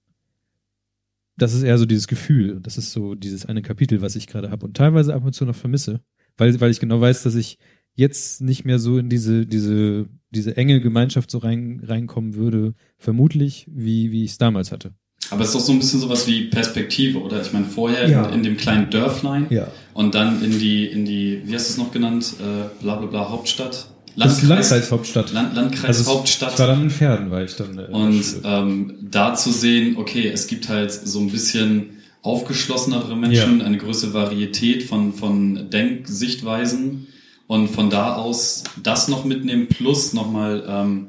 [1.37, 2.61] das ist eher so dieses Gefühl.
[2.61, 5.45] Das ist so dieses eine Kapitel, was ich gerade habe und teilweise ab und zu
[5.45, 6.01] noch vermisse,
[6.37, 7.59] weil weil ich genau weiß, dass ich
[7.95, 13.69] jetzt nicht mehr so in diese diese diese enge Gemeinschaft so rein reinkommen würde, vermutlich
[13.71, 14.95] wie wie ich es damals hatte.
[15.31, 17.41] Aber es ist doch so ein bisschen sowas wie Perspektive, oder?
[17.41, 18.27] Ich meine, vorher ja.
[18.27, 19.69] in, in, dem kleinen Dörflein ja.
[19.95, 22.35] und dann in die, in die, wie hast du es noch genannt?
[22.41, 23.87] Äh, bla bla bla Hauptstadt.
[24.17, 25.33] Landkreis, Landkreishauptstadt.
[25.33, 27.79] Land, Landkreis also war dann in Pferden, weil ich dann.
[27.79, 33.61] Äh, und ähm, da zu sehen, okay, es gibt halt so ein bisschen aufgeschlossenere Menschen,
[33.61, 33.67] ja.
[33.67, 37.09] eine größere Varietät von, von Denksichtweisen
[37.47, 41.07] und von da aus das noch mitnehmen, plus nochmal ähm,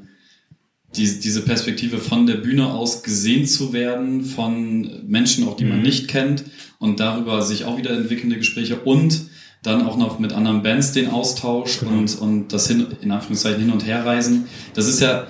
[0.97, 5.77] die, diese Perspektive von der Bühne aus gesehen zu werden, von Menschen auch, die man
[5.77, 5.83] mhm.
[5.83, 6.45] nicht kennt
[6.79, 9.27] und darüber sich auch wieder entwickelnde Gespräche und
[9.63, 11.93] dann auch noch mit anderen Bands den Austausch genau.
[11.93, 14.45] und, und das hin, in Anführungszeichen hin und her reisen.
[14.73, 15.27] Das ist ja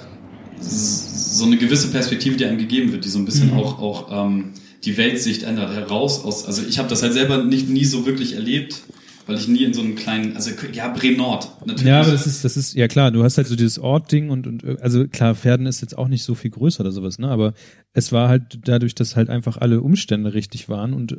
[0.60, 3.60] so eine gewisse Perspektive, die einem gegeben wird, die so ein bisschen mhm.
[3.60, 4.52] auch, auch ähm,
[4.84, 6.46] die Weltsicht ändert heraus aus.
[6.46, 8.82] Also ich habe das halt selber nicht nie so wirklich erlebt
[9.26, 11.86] weil ich nie in so einem kleinen, also ja, Bremen Nord, natürlich.
[11.86, 14.48] Ja, aber das ist, das ist, ja klar, du hast halt so dieses Ort-Ding und,
[14.48, 17.54] und, also klar, Pferden ist jetzt auch nicht so viel größer oder sowas, ne, aber
[17.94, 21.18] es war halt dadurch, dass halt einfach alle Umstände richtig waren und,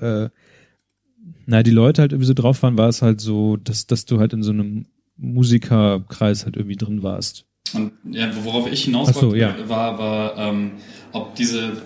[0.00, 0.28] äh,
[1.46, 4.18] na, die Leute halt irgendwie so drauf waren, war es halt so, dass, dass du
[4.18, 7.46] halt in so einem Musikerkreis halt irgendwie drin warst.
[7.74, 9.54] Und ja, worauf ich hinaus so, wollte, ja.
[9.68, 10.72] war, war, ähm,
[11.12, 11.82] ob diese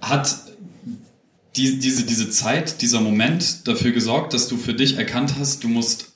[0.00, 0.41] hat
[1.56, 5.68] die, diese, diese Zeit, dieser Moment dafür gesorgt, dass du für dich erkannt hast, du
[5.68, 6.12] musst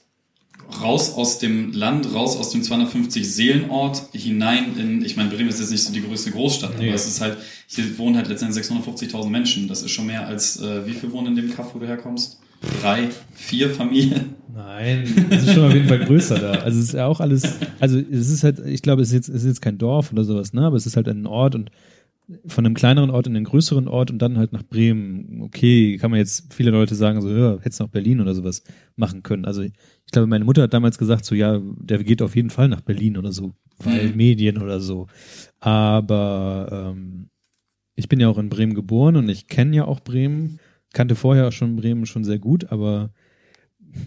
[0.83, 5.61] raus aus dem Land, raus aus dem 250 Seelenort hinein in, ich meine, Bremen ist
[5.61, 6.87] jetzt nicht so die größte Großstadt, nee.
[6.87, 7.37] aber es ist halt,
[7.69, 9.69] hier wohnen halt letztendlich 650.000 Menschen.
[9.69, 12.41] Das ist schon mehr als, äh, wie viel wohnen in dem Kaff, wo du herkommst?
[12.81, 14.35] Drei, vier Familien?
[14.55, 16.53] Nein, es ist schon auf jeden Fall größer da.
[16.53, 17.43] Also es ist ja auch alles,
[17.79, 20.25] also es ist halt, ich glaube, es ist jetzt, es ist jetzt kein Dorf oder
[20.25, 21.71] sowas, ne, aber es ist halt ein Ort und
[22.47, 25.43] von einem kleineren Ort in einen größeren Ort und dann halt nach Bremen.
[25.43, 28.65] Okay, kann man jetzt viele Leute sagen, so, ja, hättest nach Berlin oder sowas
[28.97, 29.45] machen können.
[29.45, 29.73] Also ich
[30.11, 33.17] glaube, meine Mutter hat damals gesagt, so, ja, der geht auf jeden Fall nach Berlin
[33.17, 34.17] oder so, weil mhm.
[34.17, 35.07] Medien oder so.
[35.61, 37.29] Aber ähm,
[37.95, 40.59] ich bin ja auch in Bremen geboren und ich kenne ja auch Bremen,
[40.93, 43.13] kannte vorher auch schon Bremen schon sehr gut, aber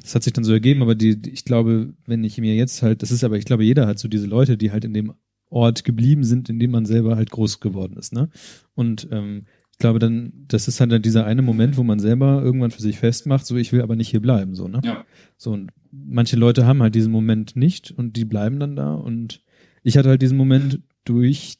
[0.03, 3.01] es hat sich dann so ergeben, aber die, ich glaube, wenn ich mir jetzt halt,
[3.01, 5.13] das ist aber, ich glaube, jeder hat so diese Leute, die halt in dem
[5.49, 8.13] Ort geblieben sind, in dem man selber halt groß geworden ist.
[8.13, 8.29] Ne?
[8.75, 9.45] Und ähm,
[9.79, 12.99] glaube dann, das ist halt dann dieser eine Moment, wo man selber irgendwann für sich
[12.99, 14.81] festmacht, so ich will aber nicht hier bleiben, so, ne?
[14.83, 15.05] Ja.
[15.37, 19.41] So, und manche Leute haben halt diesen Moment nicht und die bleiben dann da und
[19.81, 21.59] ich hatte halt diesen Moment durch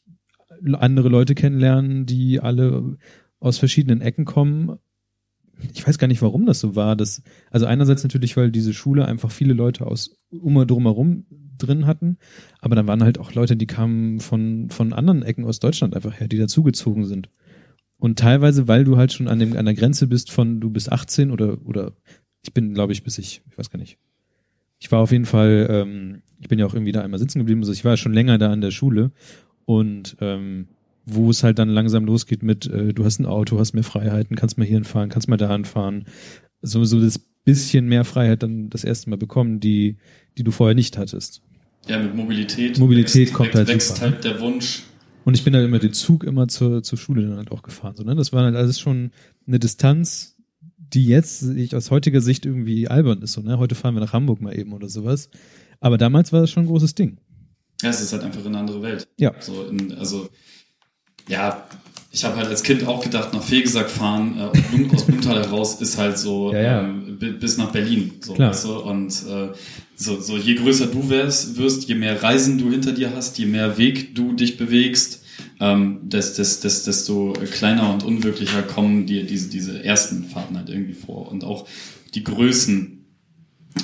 [0.73, 2.97] andere Leute kennenlernen, die alle
[3.39, 4.77] aus verschiedenen Ecken kommen.
[5.73, 6.97] Ich weiß gar nicht, warum das so war.
[6.97, 11.25] Das, also einerseits natürlich, weil diese Schule einfach viele Leute aus um und drumherum
[11.59, 12.17] drin hatten,
[12.59, 16.19] aber dann waren halt auch Leute, die kamen von, von anderen Ecken aus Deutschland einfach
[16.19, 17.29] her, die dazugezogen sind.
[17.97, 20.91] Und teilweise, weil du halt schon an, dem, an der Grenze bist von du bist
[20.91, 21.93] 18 oder, oder
[22.41, 23.97] ich bin, glaube ich, bis ich, ich weiß gar nicht.
[24.79, 27.61] Ich war auf jeden Fall, ähm, ich bin ja auch irgendwie da einmal sitzen geblieben,
[27.61, 29.11] also ich war schon länger da an der Schule
[29.65, 30.69] und ähm,
[31.05, 34.37] wo es halt dann langsam losgeht mit, äh, du hast ein Auto, hast mehr Freiheiten,
[34.37, 36.05] kannst mal hierhin fahren, kannst mal dahin fahren.
[36.61, 39.97] So, so das bisschen mehr Freiheit dann das erste Mal bekommen, die,
[40.37, 41.41] die du vorher nicht hattest.
[41.87, 42.77] Ja, mit Mobilität.
[42.77, 44.01] Mobilität wächst, kommt halt wächst super.
[44.01, 44.83] halt der Wunsch.
[45.25, 47.95] Und ich bin halt immer den Zug immer zur, zur Schule dann halt auch gefahren.
[47.95, 48.15] So, ne?
[48.15, 49.11] Das war halt alles schon
[49.47, 50.35] eine Distanz,
[50.77, 53.33] die jetzt ich aus heutiger Sicht irgendwie albern ist.
[53.33, 53.57] So, ne?
[53.57, 55.29] Heute fahren wir nach Hamburg mal eben oder sowas.
[55.79, 57.17] Aber damals war das schon ein großes Ding.
[57.81, 59.07] Ja, es ist halt einfach eine andere Welt.
[59.17, 59.33] Ja.
[59.39, 60.29] So in, also,
[61.29, 61.65] ja,
[62.11, 65.97] ich habe halt als Kind auch gedacht, nach Fegesack fahren, äh, aus Blumenthal heraus ist
[65.97, 66.81] halt so ja, ja.
[66.81, 68.13] Ähm, bis nach Berlin.
[68.19, 68.49] So, Klar.
[68.49, 68.79] Weißt du?
[68.79, 69.49] Und äh,
[69.95, 73.45] so, so je größer du wärst, wirst, je mehr Reisen du hinter dir hast, je
[73.45, 75.23] mehr Weg du dich bewegst,
[75.59, 80.69] ähm, des, des, des, desto kleiner und unwirklicher kommen dir diese, diese ersten Fahrten halt
[80.69, 81.29] irgendwie vor.
[81.29, 81.67] Und auch
[82.15, 83.05] die Größen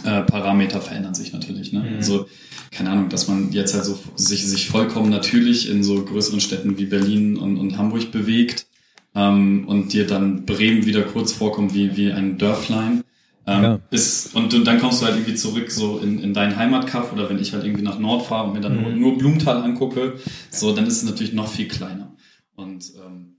[0.04, 1.74] äh, Parameter verändern sich natürlich.
[1.74, 1.82] Ne?
[1.82, 1.96] Mhm.
[1.98, 2.28] Also,
[2.76, 6.78] keine Ahnung, dass man jetzt halt so sich, sich vollkommen natürlich in so größeren Städten
[6.78, 8.68] wie Berlin und, und Hamburg bewegt
[9.16, 13.04] ähm, und dir dann Bremen wieder kurz vorkommt wie, wie ein Dörflein.
[13.48, 13.80] Ähm, Ja.
[13.92, 17.30] ist, und, und dann kommst du halt irgendwie zurück so in, in deinen Heimatkaff oder
[17.30, 19.00] wenn ich halt irgendwie nach Nord fahre und mir dann nur, Mhm.
[19.00, 20.20] nur Blumenthal angucke,
[20.50, 22.14] so, dann ist es natürlich noch viel kleiner.
[22.56, 23.36] Und ähm,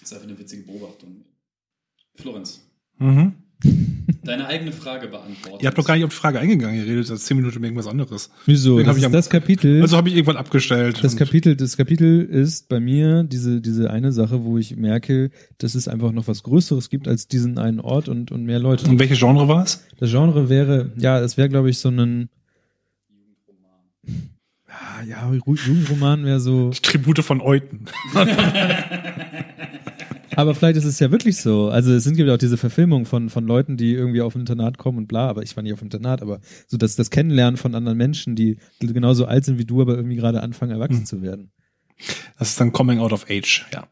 [0.00, 1.24] das ist einfach eine witzige Beobachtung.
[2.14, 2.60] Florenz,
[2.98, 3.32] Mhm.
[4.24, 5.58] Deine eigene Frage beantworten.
[5.62, 7.66] Ihr habt doch gar nicht auf die Frage eingegangen, ihr redet seit zehn Minuten über
[7.66, 8.30] irgendwas anderes.
[8.46, 8.76] Wieso?
[8.78, 9.82] Den Das hab ich ist am- das Kapitel.
[9.82, 10.98] Also habe ich irgendwann abgestellt.
[11.02, 15.74] Das Kapitel, das Kapitel ist bei mir diese, diese eine Sache, wo ich merke, dass
[15.74, 18.88] es einfach noch was Größeres gibt als diesen einen Ort und, und mehr Leute.
[18.90, 19.84] Und welches Genre war es?
[19.98, 22.28] Das Genre wäre, ja, es wäre, glaube ich, so ein,
[24.68, 27.84] Ah, ja, Jugendroman wäre so, Die Tribute von Euten.
[30.36, 31.68] aber vielleicht ist es ja wirklich so.
[31.68, 34.40] Also es sind gibt ja auch diese Verfilmungen von, von Leuten, die irgendwie auf ein
[34.40, 37.10] Internat kommen und bla, aber ich war nicht auf dem Internat, aber so das, das
[37.10, 40.98] Kennenlernen von anderen Menschen, die genauso alt sind wie du, aber irgendwie gerade anfangen, erwachsen
[41.00, 41.06] Hm.
[41.06, 41.50] zu werden.
[42.38, 43.86] Das ist dann Coming Out of Age, ja.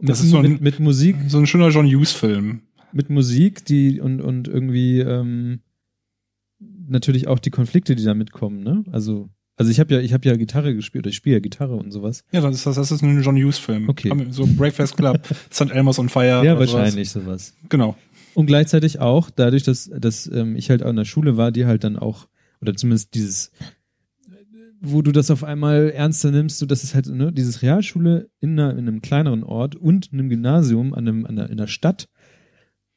[0.00, 2.62] Mit, Das ist so ein- mit, mit Musik, So ein schöner John Hughes-Film.
[2.92, 5.60] mit Musik, die und, und irgendwie ähm,
[6.88, 8.84] natürlich auch die Konflikte, die da mitkommen, ne?
[8.92, 9.28] Also,
[9.62, 11.92] also ich habe ja, ich habe ja Gitarre gespielt, oder ich spiele ja Gitarre und
[11.92, 12.24] sowas.
[12.32, 13.88] Ja, das ist, das ist ein John Hughes-Film.
[13.88, 14.10] Okay.
[14.10, 15.20] Haben wir So Breakfast Club,
[15.52, 15.70] St.
[15.70, 16.44] Elmo's on Fire.
[16.44, 16.72] Ja, oder sowas.
[16.72, 17.54] wahrscheinlich sowas.
[17.68, 17.96] Genau.
[18.34, 21.84] Und gleichzeitig auch, dadurch, dass, dass ähm, ich halt in der Schule war, die halt
[21.84, 22.26] dann auch,
[22.60, 23.52] oder zumindest dieses,
[24.80, 28.58] wo du das auf einmal ernster nimmst, so dass es halt, ne, dieses Realschule in,
[28.58, 32.08] einer, in einem kleineren Ort und einem Gymnasium an einem, an einer, in der Stadt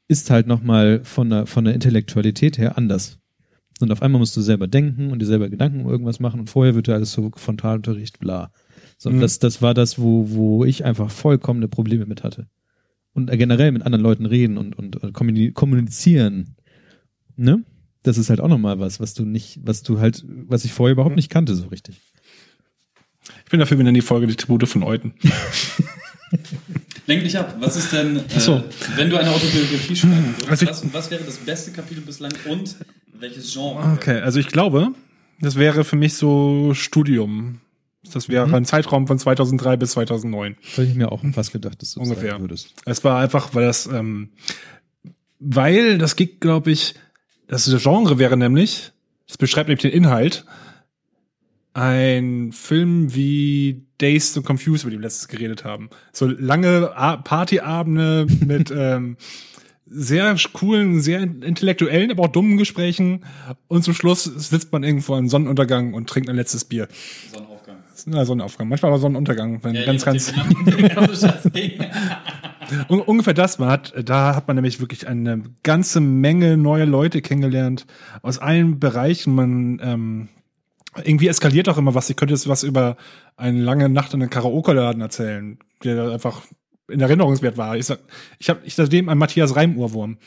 [0.08, 3.20] ist halt nochmal von der, von der Intellektualität her anders.
[3.82, 6.50] Und auf einmal musst du selber denken und dir selber Gedanken um irgendwas machen und
[6.50, 8.52] vorher wird ja alles so Frontalunterricht, bla.
[8.98, 9.20] So, Mhm.
[9.20, 12.48] das, das war das, wo, wo ich einfach vollkommene Probleme mit hatte.
[13.14, 16.56] Und generell mit anderen Leuten reden und, und, und kommuni- kommunizieren.
[17.36, 17.64] Ne?
[18.04, 20.94] Das ist halt auch nochmal was, was du nicht, was du halt, was ich vorher
[20.94, 22.00] überhaupt nicht kannte, so richtig.
[23.44, 25.14] Ich bin dafür, wir nennen die Folge die Tribute von Euten.
[27.08, 27.56] Lenk dich ab.
[27.60, 28.64] Was ist denn, äh, so.
[28.96, 32.76] wenn du eine Autobiografie schreiben würdest, Also was, was wäre das beste Kapitel bislang und
[33.20, 33.94] welches Genre?
[33.94, 34.90] Okay, also ich glaube,
[35.42, 37.60] das wäre für mich so Studium.
[38.14, 38.54] Das wäre Mhm.
[38.56, 40.56] ein Zeitraum von 2003 bis 2009.
[40.74, 42.32] Habe ich mir auch fast gedacht, dass du das Ungefähr.
[42.32, 42.74] sagen würdest.
[42.86, 44.30] Es war einfach, weil das, ähm,
[45.40, 46.94] weil das geht, glaube ich,
[47.48, 48.92] das Genre wäre nämlich,
[49.28, 50.46] das beschreibt nämlich den Inhalt,
[51.74, 55.90] ein Film wie Dazed and Confused, über den wir letztes geredet haben.
[56.14, 56.92] So lange
[57.24, 59.18] Partyabende mit ähm,
[59.86, 63.24] sehr coolen, sehr intellektuellen, aber auch dummen Gesprächen
[63.68, 66.88] und zum Schluss sitzt man irgendwo am Sonnenuntergang und trinkt ein letztes Bier.
[67.32, 67.76] Sonnenaufgang.
[68.08, 68.68] Na, Sonnenaufgang.
[68.68, 70.34] Manchmal aber Sonnenuntergang, wenn Ja, ganz, ganz
[71.54, 71.80] Ding-
[72.90, 73.60] Un ungefähr das.
[73.60, 77.86] Man hat, da hat man nämlich wirklich eine ganze Menge neue Leute kennengelernt
[78.24, 79.36] aus allen Bereichen.
[79.36, 80.28] Man ähm,
[81.04, 82.10] irgendwie eskaliert auch immer was.
[82.10, 82.98] Ich könnte jetzt was über
[83.38, 86.42] eine lange Nacht in einem Karaoke-Laden erzählen, der einfach
[86.88, 87.76] in Erinnerungswert war.
[87.78, 87.88] Ich
[88.40, 90.18] ich habe ich seitdem einen Matthias Reim-Ohrwurm.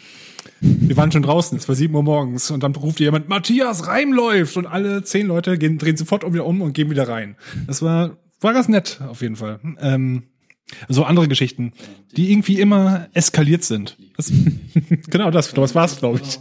[0.60, 4.12] Wir waren schon draußen, es war sieben Uhr morgens und dann ruft jemand, Matthias Reim
[4.12, 7.36] läuft und alle zehn Leute gehen, drehen sofort um wieder um und gehen wieder rein.
[7.66, 9.60] Das war, war ganz nett, auf jeden Fall.
[9.80, 10.24] Ähm,
[10.88, 11.72] So andere Geschichten,
[12.16, 13.96] die irgendwie immer eskaliert sind.
[14.16, 14.30] Das,
[15.10, 16.38] genau das, das war's, glaube ich.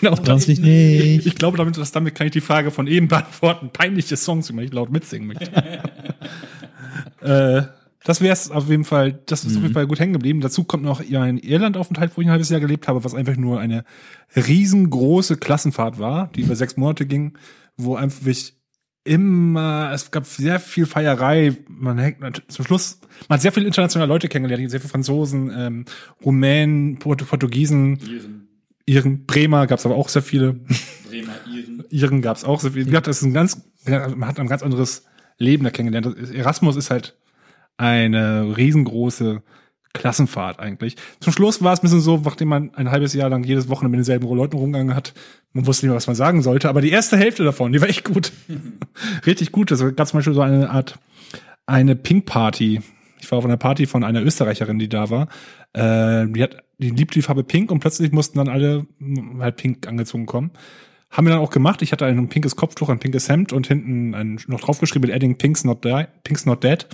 [0.00, 0.46] genau das.
[0.48, 1.26] Ich, nicht.
[1.26, 3.70] ich glaube, damit, dass damit kann ich die Frage von eben beantworten.
[3.72, 5.50] Peinliche Songs, die man nicht laut mitsingen möchte.
[7.22, 7.62] äh,
[8.06, 9.56] das wäre es auf jeden Fall, das ist mhm.
[9.56, 9.74] auf jeden mhm.
[9.74, 10.40] Fall gut hängen geblieben.
[10.40, 13.58] Dazu kommt noch ein Irlandaufenthalt, wo ich ein halbes Jahr gelebt habe, was einfach nur
[13.58, 13.84] eine
[14.36, 17.36] riesengroße Klassenfahrt war, die über sechs Monate ging,
[17.76, 18.24] wo einfach
[19.02, 21.56] immer, es gab sehr viel Feierei.
[21.68, 25.84] Man hängt zum Schluss, man hat sehr viele internationale Leute kennengelernt, sehr viele Franzosen, ähm,
[26.24, 28.48] Rumänen, Port Portugiesen, Iren.
[28.86, 30.60] Iren, Bremer gab es aber auch sehr viele.
[31.08, 31.84] Bremer, Iren.
[31.90, 32.84] Iren gab es auch sehr viele.
[32.84, 35.06] Gesagt, das ist ein ganz, man hat ein ganz anderes
[35.38, 36.32] Leben da kennengelernt.
[36.32, 37.16] Erasmus ist halt
[37.76, 39.42] eine riesengroße
[39.92, 40.96] Klassenfahrt eigentlich.
[41.20, 43.96] Zum Schluss war es ein bisschen so, nachdem man ein halbes Jahr lang jedes Wochenende
[43.96, 45.14] mit denselben Leuten rumgegangen hat,
[45.52, 47.88] man wusste nicht mehr, was man sagen sollte, aber die erste Hälfte davon, die war
[47.88, 48.32] echt gut.
[49.26, 49.70] Richtig gut.
[49.70, 50.98] Es gab zum Beispiel so eine Art,
[51.64, 52.82] eine Pink Party.
[53.20, 55.28] Ich war auf einer Party von einer Österreicherin, die da war.
[55.72, 58.86] Äh, die hat, die liebt die Farbe Pink und plötzlich mussten dann alle
[59.40, 60.50] halt pink angezogen kommen.
[61.10, 61.80] Haben wir dann auch gemacht.
[61.82, 65.38] Ich hatte ein pinkes Kopftuch, ein pinkes Hemd und hinten ein, noch draufgeschrieben mit Adding
[65.38, 66.86] Pink's Not, die, Pink's Not Dead.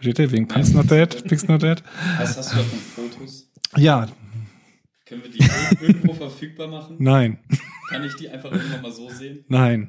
[0.00, 0.32] Ihr?
[0.32, 1.82] Wegen Pink's Not Dead, Pink's Not Dead.
[2.18, 3.50] Was hast du davon Fotos?
[3.76, 4.08] Ja.
[5.06, 5.38] Können wir die
[5.80, 6.96] irgendwo verfügbar machen?
[6.98, 7.38] Nein.
[7.88, 9.44] Kann ich die einfach irgendwann mal so sehen?
[9.48, 9.88] Nein.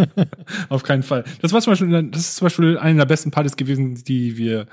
[0.70, 1.24] Auf keinen Fall.
[1.42, 4.66] Das war zum Beispiel, das ist zum Beispiel eine der besten Partys gewesen, die wir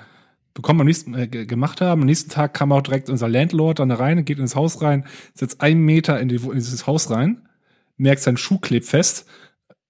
[0.54, 2.02] bekommen am nächsten äh, gemacht haben.
[2.02, 5.06] Am nächsten Tag kam auch direkt unser Landlord dann da rein, geht ins Haus rein,
[5.34, 7.42] setzt einen Meter in, die, in dieses Haus rein,
[7.98, 9.28] merkt sein Schuh klebt fest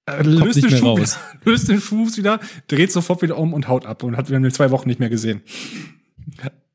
[0.22, 1.18] löst, den Schuh, raus.
[1.44, 4.46] löst den Fuß wieder, dreht sofort wieder um und haut ab und hat wir haben
[4.46, 5.42] ihn zwei Wochen nicht mehr gesehen.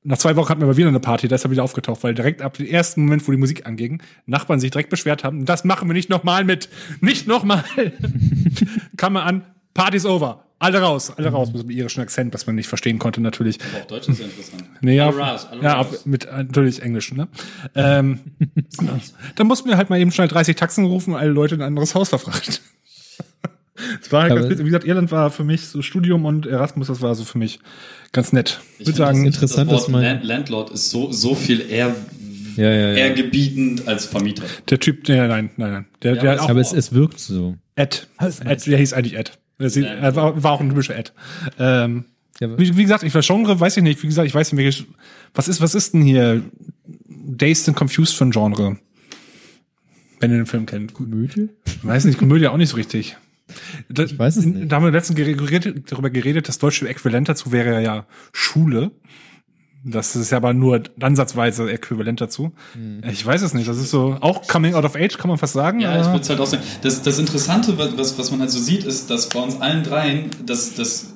[0.03, 2.15] Nach zwei Wochen hatten wir aber wieder eine Party, da ist er wieder aufgetaucht, weil
[2.15, 5.65] direkt ab dem ersten Moment, wo die Musik anging, Nachbarn sich direkt beschwert haben, das
[5.65, 6.71] machen wir nicht nochmal mit,
[7.01, 7.65] nicht nochmal.
[8.97, 9.45] Kam er an,
[9.75, 10.47] Party's over.
[10.63, 13.59] Alle raus, alle raus, mit dem irischen Akzent, was man nicht verstehen konnte, natürlich.
[13.73, 14.65] Aber auch Deutsch ist ja interessant.
[14.83, 16.05] Nee, alle raus, alle ja, raus.
[16.05, 17.29] mit natürlich Englisch, ne?
[17.75, 18.21] ähm,
[19.37, 21.69] dann mussten wir halt mal eben schnell 30 Taxen rufen und alle Leute in ein
[21.69, 22.61] anderes Haus verfrachtet.
[24.01, 27.01] Es war halt ganz, wie gesagt, Irland war für mich so Studium und Erasmus, das
[27.01, 27.61] war so für mich
[28.13, 28.61] ganz nett.
[28.79, 31.95] Ich würde sagen, das interessant, das dass man Landlord ist so so viel eher
[32.57, 32.95] ja, ja, ja.
[32.95, 34.45] eher gebietend als Vermieter.
[34.69, 35.87] Der Typ, nee, nein, nein, nein.
[36.03, 37.57] Der, ja, der auch, aber es, es wirkt so.
[37.77, 38.09] Ed.
[38.19, 39.39] Ed, der hieß eigentlich Ed.
[39.59, 41.13] Er war, war auch ein typischer Ed.
[41.59, 42.05] Ähm,
[42.41, 44.03] ja, wie, wie, gesagt, ich war Genre, weiß ich nicht.
[44.03, 44.87] Wie gesagt, ich weiß nicht,
[45.35, 46.43] was ist, was ist denn hier
[47.07, 48.79] Dazed and Confused für ein Genre?
[50.19, 50.95] Wenn ihr den Film kennt.
[50.95, 51.51] Komödie?
[51.83, 53.17] Weiß nicht, Komödie auch nicht so richtig.
[53.89, 54.71] Ich weiß es nicht.
[54.71, 58.93] Da haben wir letztens geredet, darüber geredet, das deutsche Äquivalent dazu wäre ja Schule.
[59.83, 62.53] Das ist ja aber nur ansatzweise äquivalent dazu.
[62.75, 63.01] Hm.
[63.11, 63.67] Ich weiß es nicht.
[63.67, 65.81] Das ist so auch Coming Out of Age, kann man fast sagen.
[65.81, 66.63] Ja, ich würde halt auch sagen.
[66.83, 70.31] Das, das Interessante, was, was man halt so sieht, ist, dass bei uns allen dreien
[70.45, 71.15] das, das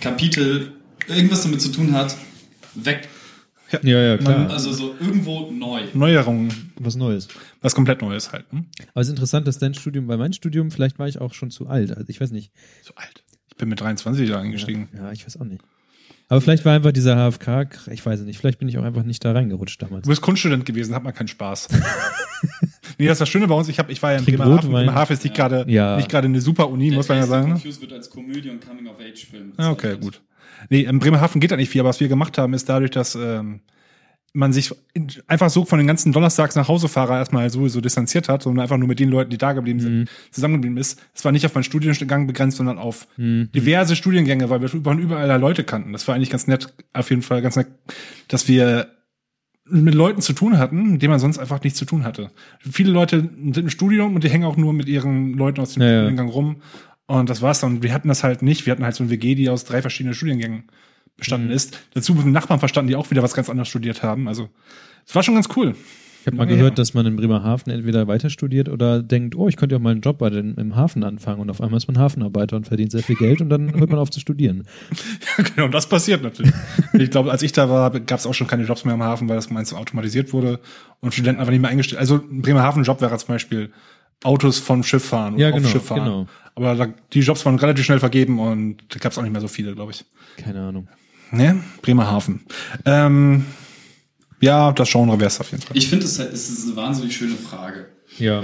[0.00, 0.72] Kapitel
[1.08, 2.16] irgendwas damit zu tun hat,
[2.74, 3.08] weg
[3.72, 4.38] ja, ja, ja klar.
[4.38, 5.82] Man, also so irgendwo neu.
[5.94, 6.72] Neuerungen.
[6.78, 7.28] Was Neues.
[7.62, 8.44] Was komplett Neues halt.
[8.50, 8.66] Hm?
[8.92, 11.50] Aber es ist interessant, dass dein Studium, bei meinem Studium, vielleicht war ich auch schon
[11.50, 11.96] zu alt.
[11.96, 12.52] Also ich weiß nicht.
[12.82, 13.24] Zu alt?
[13.48, 14.88] Ich bin mit 23 da eingestiegen.
[14.94, 15.62] Ja, ja, ich weiß auch nicht.
[16.28, 19.24] Aber vielleicht war einfach dieser HFK, ich weiß nicht, vielleicht bin ich auch einfach nicht
[19.24, 20.02] da reingerutscht damals.
[20.02, 21.68] Du bist Kunststudent gewesen, hat man keinen Spaß.
[22.98, 24.72] nee, das ist das Schöne bei uns, ich, hab, ich war ja in Bremerhaven.
[24.72, 25.96] Bremerhaven ist nicht gerade ja.
[25.96, 27.52] nicht gerade eine super Uni, Der muss man ja sagen.
[27.52, 29.52] Confused wird als Komödie und Coming-of-Age-Film.
[29.56, 30.20] Ah, okay, gut.
[30.68, 33.14] Nee, in Bremerhaven geht da nicht viel, aber was wir gemacht haben, ist dadurch, dass
[33.14, 33.60] ähm,
[34.36, 34.72] man sich
[35.26, 38.86] einfach so von den ganzen Donnerstags nach Hausefahrer erstmal sowieso distanziert hat, sondern einfach nur
[38.86, 40.04] mit den Leuten, die da geblieben sind, mhm.
[40.30, 41.02] zusammengeblieben ist.
[41.14, 43.48] Es war nicht auf meinen Studiengang begrenzt, sondern auf mhm.
[43.54, 45.92] diverse Studiengänge, weil wir überall Leute kannten.
[45.92, 47.68] Das war eigentlich ganz nett, auf jeden Fall ganz nett,
[48.28, 48.88] dass wir
[49.68, 52.30] mit Leuten zu tun hatten, mit denen man sonst einfach nichts zu tun hatte.
[52.60, 55.82] Viele Leute sind im Studium und die hängen auch nur mit ihren Leuten aus dem
[55.82, 56.34] ja, Studiengang ja.
[56.34, 56.56] rum.
[57.06, 57.82] Und das war's dann.
[57.82, 58.66] Wir hatten das halt nicht.
[58.66, 60.64] Wir hatten halt so ein WG, die aus drei verschiedenen Studiengängen
[61.16, 61.54] bestanden mhm.
[61.54, 61.78] ist.
[61.94, 64.28] Dazu mit Nachbarn verstanden, die auch wieder was ganz anderes studiert haben.
[64.28, 64.48] Also
[65.06, 65.74] es war schon ganz cool.
[66.26, 69.56] Ich habe mal gehört, dass man in Bremerhaven entweder weiter studiert oder denkt, oh, ich
[69.56, 71.98] könnte ja mal einen Job bei den, im Hafen anfangen und auf einmal ist man
[71.98, 74.66] Hafenarbeiter und verdient sehr viel Geld und dann hört man auf zu studieren.
[75.38, 76.52] Ja, genau, das passiert natürlich.
[76.94, 79.28] ich glaube, als ich da war, gab es auch schon keine Jobs mehr im Hafen,
[79.28, 80.58] weil das meins automatisiert wurde
[80.98, 82.00] und Studenten einfach nicht mehr eingestellt.
[82.00, 83.70] Also ein Bremerhaven-Job wäre zum Beispiel
[84.24, 86.04] Autos vom Schiff fahren oder ja, genau, auf Schiff fahren.
[86.04, 86.26] Genau.
[86.54, 89.42] Aber da, die Jobs waren relativ schnell vergeben und da gab es auch nicht mehr
[89.42, 90.04] so viele, glaube ich.
[90.38, 90.88] Keine Ahnung.
[91.30, 91.62] Ne?
[91.82, 92.40] Bremerhaven.
[92.84, 93.44] Ähm,
[94.40, 95.76] ja, das Genre wäre es auf jeden Fall.
[95.76, 97.88] Ich finde, es, es ist eine wahnsinnig schöne Frage.
[98.18, 98.42] Ja.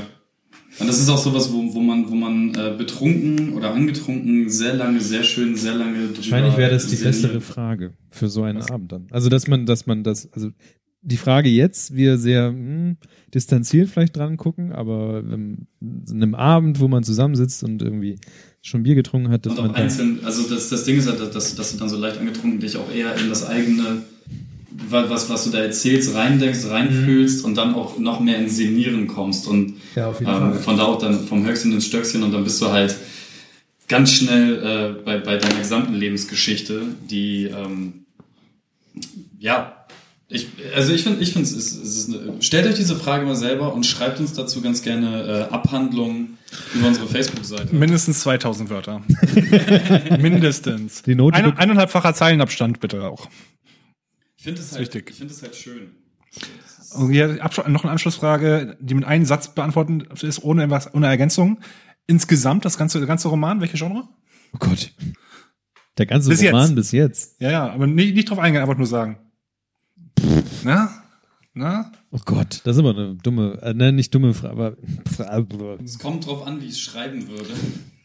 [0.78, 4.74] Und das ist auch sowas, wo, wo man, wo man äh, betrunken oder angetrunken sehr
[4.74, 8.70] lange, sehr schön, sehr lange Wahrscheinlich wäre das die bessere Frage für so einen Was?
[8.70, 9.06] Abend dann.
[9.10, 10.50] Also, dass man, dass man das, also
[11.02, 12.96] die Frage jetzt, wir sehr hm,
[13.34, 15.66] distanziert vielleicht dran gucken, aber ähm,
[16.04, 18.18] so einem Abend, wo man zusammensitzt und irgendwie
[18.62, 21.56] schon Bier getrunken hat, dass und auch einzeln, also das, das Ding ist halt, dass,
[21.56, 24.02] dass du dann so leicht angetrunken dich auch eher in das eigene,
[24.88, 27.44] was, was du da erzählst, reindenkst, reinfühlst mhm.
[27.46, 30.54] und dann auch noch mehr ins Senieren kommst und ja, auf jeden ähm, Fall.
[30.54, 32.94] von da auch dann vom Höchsten ins Stöckchen und dann bist du halt
[33.88, 34.62] ganz schnell
[34.98, 38.04] äh, bei, bei deiner gesamten Lebensgeschichte, die ähm,
[39.40, 39.81] ja
[40.32, 43.26] ich, also ich finde, ich finde, es ist, es ist eine, stellt euch diese Frage
[43.26, 46.38] mal selber und schreibt uns dazu ganz gerne äh, Abhandlungen
[46.74, 47.74] über unsere Facebook-Seite.
[47.74, 49.02] Mindestens 2000 Wörter.
[50.18, 51.02] Mindestens.
[51.02, 53.28] Die Note Ein, eineinhalbfacher Zeilenabstand bitte auch.
[54.36, 55.10] Ich finde es halt, wichtig.
[55.10, 55.92] ich finde es halt schön.
[56.94, 57.28] Und hier
[57.68, 61.60] noch eine Anschlussfrage, die mit einem Satz beantworten ist, ohne, was, ohne Ergänzung.
[62.06, 64.09] Insgesamt das ganze, der ganze Roman, welche Genre?
[64.54, 64.92] Oh Gott.
[65.98, 66.74] Der ganze bis Roman jetzt.
[66.74, 67.40] bis jetzt.
[67.40, 69.18] Ja, ja, aber nicht, nicht drauf eingehen, einfach nur sagen.
[70.64, 70.90] Na?
[71.54, 71.92] Na?
[72.10, 75.78] Oh Gott, das ist immer eine dumme, äh, ne, nicht dumme Frage, aber.
[75.84, 77.50] Es kommt drauf an, wie ich es schreiben würde.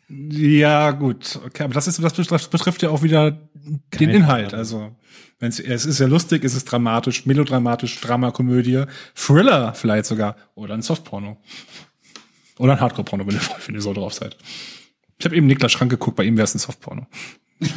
[0.10, 1.40] Ja, gut.
[1.46, 3.38] Okay, aber das ist, das betrifft, betrifft ja auch wieder
[3.92, 4.50] Keine den Inhalt.
[4.50, 4.58] Frage.
[4.58, 4.96] Also,
[5.40, 8.84] wenn's, es ist ja lustig, es ist dramatisch, melodramatisch, Dramakomödie,
[9.16, 10.38] Thriller vielleicht sogar.
[10.56, 11.38] Oder ein Softporno.
[12.58, 14.38] Oder ein Hardcore-Porno, wenn ihr, wenn ihr so drauf seid.
[15.20, 17.06] Ich habe eben Niklas Schrank geguckt, bei ihm wäre es ein Softporno.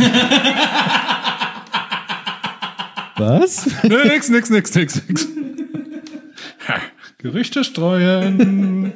[3.21, 3.67] Was?
[3.85, 5.29] nix, nix, nix, nix, nix.
[7.19, 8.93] Gerüchte streuen.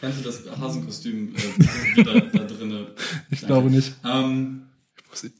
[0.00, 2.86] Kannst du das Hasenkostüm äh, wieder da drinne?
[3.30, 3.94] Ich glaube nicht.
[4.04, 4.62] Ähm,
[4.96, 5.30] ich, wusste,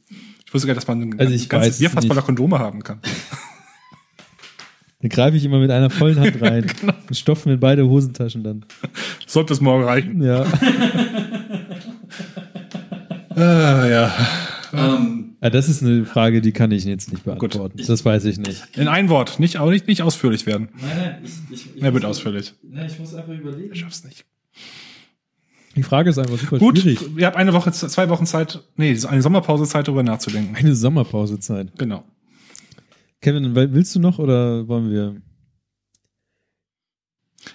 [0.46, 2.82] ich wusste gar nicht, dass man ein also ich ganzes Bier fast voller Kondome haben
[2.82, 3.00] kann.
[5.00, 6.66] Dann greife ich immer mit einer vollen Hand rein.
[6.80, 6.94] genau.
[7.06, 8.64] Und stopfen in beide Hosentaschen dann.
[9.26, 10.22] Sollte es morgen reichen.
[10.22, 10.44] Ja.
[13.36, 14.12] ah, ja.
[14.72, 17.76] Ähm, ja, das ist eine Frage, die kann ich jetzt nicht beantworten.
[17.76, 17.88] Gut.
[17.88, 18.76] Das weiß ich nicht.
[18.76, 20.68] In ein Wort, nicht, auch nicht, nicht ausführlich werden.
[20.80, 22.54] Nein, nein, ich, ich, ich Er wird ausführlich.
[22.62, 23.72] Nein, ich muss einfach überlegen.
[23.72, 24.24] Ich schaff's nicht.
[25.76, 26.98] Die Frage ist einfach super Gut, schwierig.
[27.16, 30.56] ihr habt eine Woche, zwei Wochen Zeit, nee, eine Sommerpausezeit, darüber nachzudenken.
[30.56, 31.78] Eine Sommerpausezeit.
[31.78, 32.04] Genau.
[33.20, 35.22] Kevin, willst du noch oder wollen wir?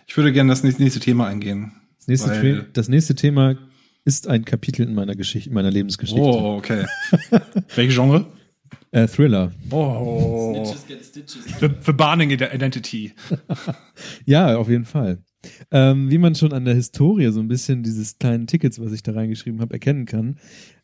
[0.08, 1.74] Ich würde gerne das nächste Thema eingehen.
[1.98, 3.56] Das nächste, das nächste Thema
[4.06, 6.22] ist ein Kapitel in meiner Geschichte, in meiner Lebensgeschichte.
[6.22, 6.86] Oh, okay.
[7.76, 8.26] Welche Genre?
[8.92, 9.52] Äh, Thriller.
[9.72, 10.64] Oh.
[10.66, 11.60] Snitches get stitches.
[11.60, 13.14] The, the Barning Identity.
[14.26, 15.20] ja, auf jeden Fall.
[15.72, 19.04] Ähm, wie man schon an der Historie so ein bisschen dieses kleinen Tickets, was ich
[19.04, 20.38] da reingeschrieben habe, erkennen kann.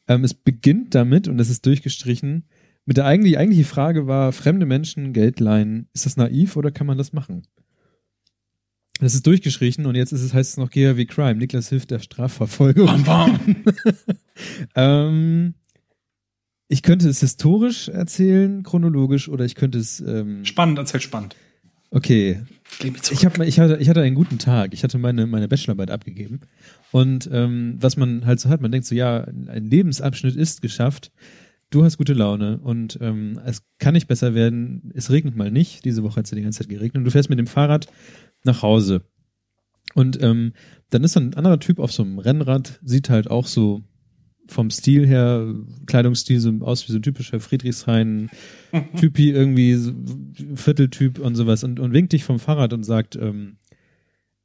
[0.07, 2.45] Ähm, es beginnt damit, und das ist durchgestrichen,
[2.85, 6.87] mit der eigentliche, eigentliche Frage war, fremde Menschen Geld leihen, ist das naiv oder kann
[6.87, 7.43] man das machen?
[8.99, 11.35] Das ist durchgeschrieben und jetzt ist es, heißt es noch GHW Crime.
[11.35, 12.85] Niklas hilft der Strafverfolgung.
[12.85, 13.55] Bam, bam.
[14.75, 15.53] ähm,
[16.67, 20.01] ich könnte es historisch erzählen, chronologisch, oder ich könnte es.
[20.01, 21.35] Ähm, spannend, erzähl spannend.
[21.91, 22.41] Okay.
[22.83, 24.73] Ich, hab, ich, hatte, ich hatte einen guten Tag.
[24.73, 26.41] Ich hatte meine, meine Bachelorarbeit abgegeben.
[26.91, 31.11] Und ähm, was man halt so hat, man denkt so, ja, ein Lebensabschnitt ist geschafft.
[31.71, 34.91] Du hast gute Laune und ähm, es kann nicht besser werden.
[34.95, 35.85] Es regnet mal nicht.
[35.85, 36.97] Diese Woche hat es ja die ganze Zeit geregnet.
[36.97, 37.87] Und du fährst mit dem Fahrrad
[38.43, 39.03] nach Hause.
[39.95, 40.53] Und ähm,
[40.89, 43.83] dann ist ein anderer Typ auf so einem Rennrad, sieht halt auch so
[44.47, 45.53] vom Stil her,
[45.85, 49.93] Kleidungsstil so aus wie so ein typischer Friedrichshain-Typi, irgendwie so
[50.55, 53.57] Vierteltyp und sowas und, und winkt dich vom Fahrrad und sagt, ähm,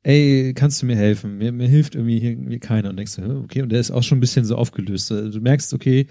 [0.03, 1.39] ey, kannst du mir helfen?
[1.39, 2.91] Mir, mir hilft irgendwie hier irgendwie keiner.
[2.91, 5.11] Und denkst du, okay, und der ist auch schon ein bisschen so aufgelöst.
[5.11, 6.07] Also du merkst, okay,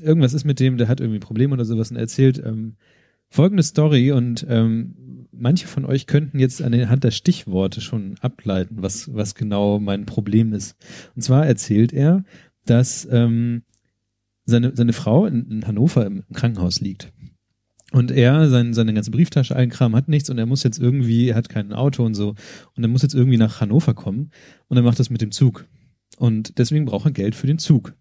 [0.00, 2.76] irgendwas ist mit dem, der hat irgendwie Probleme oder sowas und er erzählt ähm,
[3.28, 4.94] folgende Story und ähm,
[5.38, 10.52] manche von euch könnten jetzt anhand der Stichworte schon ableiten, was, was genau mein Problem
[10.52, 10.76] ist.
[11.14, 12.24] Und zwar erzählt er,
[12.64, 13.62] dass ähm,
[14.44, 17.12] seine, seine Frau in, in Hannover im Krankenhaus liegt.
[17.92, 21.28] Und er, sein, seine ganze Brieftasche, allen Kram hat nichts und er muss jetzt irgendwie,
[21.28, 22.34] er hat kein Auto und so,
[22.74, 24.30] und er muss jetzt irgendwie nach Hannover kommen
[24.68, 25.66] und er macht das mit dem Zug.
[26.18, 27.94] Und deswegen braucht er Geld für den Zug.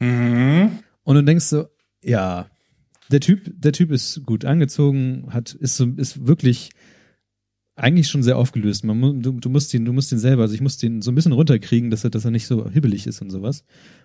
[0.00, 0.70] Mhm.
[1.04, 1.66] Und du denkst so,
[2.04, 2.46] ja,
[3.10, 6.70] der Typ, der Typ ist gut angezogen, hat, ist so, ist wirklich
[7.76, 8.84] eigentlich schon sehr aufgelöst.
[8.84, 11.14] Man, du, du musst ihn, du musst ihn selber, also ich musste ihn so ein
[11.14, 13.64] bisschen runterkriegen, dass er, dass er nicht so hibbelig ist und sowas.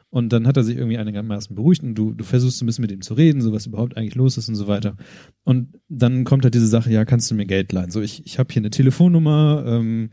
[0.10, 2.92] Und dann hat er sich irgendwie einigermaßen beruhigt und du, du versuchst ein bisschen mit
[2.92, 4.96] ihm zu reden, so was überhaupt eigentlich los ist und so weiter.
[5.44, 7.92] Und dann kommt halt diese Sache, ja, kannst du mir Geld leihen?
[7.92, 10.10] So, ich, ich habe hier eine Telefonnummer, ähm,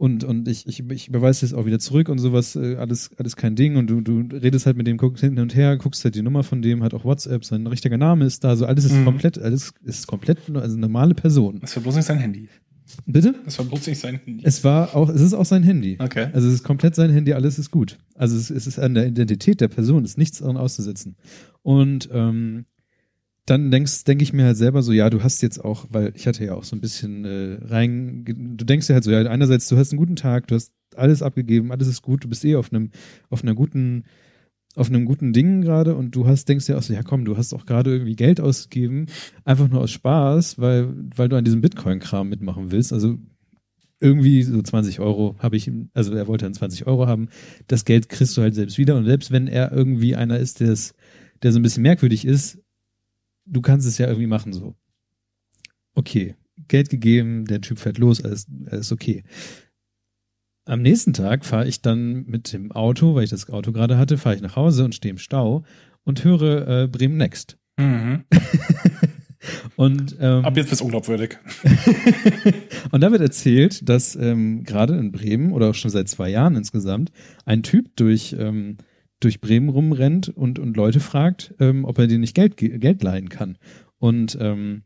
[0.00, 3.36] und, und ich, ich, ich überweise es auch wieder zurück und sowas, äh, alles, alles
[3.36, 3.76] kein Ding.
[3.76, 6.42] Und du, du redest halt mit dem, guckst hin und her, guckst halt die Nummer
[6.42, 9.04] von dem, hat auch WhatsApp, sein richtiger Name ist da, so alles ist mhm.
[9.04, 11.58] komplett, alles ist komplett, also eine normale Person.
[11.60, 12.48] Das war bloß nicht sein Handy.
[13.04, 13.34] Bitte?
[13.44, 14.42] Das war bloß nicht sein Handy.
[14.42, 15.98] Es war auch, es ist auch sein Handy.
[15.98, 16.28] Okay.
[16.32, 17.98] Also es ist komplett sein Handy, alles ist gut.
[18.14, 21.16] Also es, es ist an der Identität der Person, ist nichts daran auszusetzen.
[21.60, 22.64] Und ähm,
[23.50, 26.26] dann denkst, denke ich mir halt selber so, ja, du hast jetzt auch, weil ich
[26.26, 29.68] hatte ja auch so ein bisschen äh, rein, du denkst dir halt so, ja, einerseits,
[29.68, 32.56] du hast einen guten Tag, du hast alles abgegeben, alles ist gut, du bist eh
[32.56, 32.90] auf einem,
[33.28, 34.04] auf einer guten,
[34.76, 37.36] auf einem guten Ding gerade und du hast, denkst dir auch so, ja komm, du
[37.36, 39.06] hast auch gerade irgendwie Geld ausgegeben,
[39.44, 42.92] einfach nur aus Spaß, weil, weil du an diesem Bitcoin-Kram mitmachen willst.
[42.92, 43.18] Also
[43.98, 47.28] irgendwie so 20 Euro habe ich, also er wollte dann 20 Euro haben.
[47.66, 48.96] Das Geld kriegst du halt selbst wieder.
[48.96, 50.74] Und selbst wenn er irgendwie einer ist, der
[51.42, 52.58] der so ein bisschen merkwürdig ist,
[53.50, 54.74] du kannst es ja irgendwie machen so.
[55.94, 56.36] Okay,
[56.68, 59.24] Geld gegeben, der Typ fährt los, alles, alles okay.
[60.66, 64.18] Am nächsten Tag fahre ich dann mit dem Auto, weil ich das Auto gerade hatte,
[64.18, 65.64] fahre ich nach Hause und stehe im Stau
[66.04, 67.58] und höre äh, Bremen Next.
[67.76, 68.24] Mhm.
[69.76, 71.38] und ähm, ab jetzt wird's unglaubwürdig.
[72.92, 76.56] und da wird erzählt, dass ähm, gerade in Bremen oder auch schon seit zwei Jahren
[76.56, 77.10] insgesamt
[77.44, 78.76] ein Typ durch ähm,
[79.20, 83.28] durch Bremen rumrennt und, und Leute fragt, ähm, ob er dir nicht Geld, Geld leihen
[83.28, 83.58] kann.
[83.98, 84.82] Und ähm,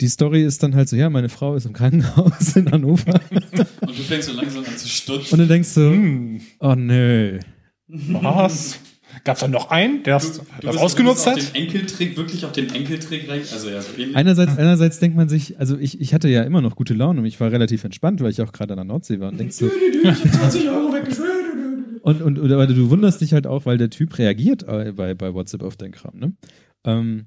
[0.00, 3.20] die Story ist dann halt so, ja, meine Frau ist im Krankenhaus in Hannover.
[3.30, 5.34] Und du fängst so langsam an zu stutzen.
[5.34, 6.40] Und du denkst so, hm.
[6.60, 7.40] oh nö.
[7.88, 8.78] Was?
[9.24, 11.38] Gab's da noch einen, der das, du, du das bist, ausgenutzt du hat?
[11.38, 13.40] Auf den Enkeltrick, wirklich auf den Enkeltrick rein?
[13.40, 13.88] Also ja, so.
[14.14, 17.26] Einerseits, einerseits denkt man sich, also ich, ich hatte ja immer noch gute Laune und
[17.26, 19.68] ich war relativ entspannt, weil ich auch gerade an der Nordsee war und denkst so,
[19.68, 21.38] 20 Euro weggeschwört.
[22.02, 25.34] Und, und, oder, du wunderst dich halt auch, weil der Typ reagiert äh, bei, bei
[25.34, 26.32] WhatsApp auf dein Kram, ne?
[26.84, 27.26] Ähm,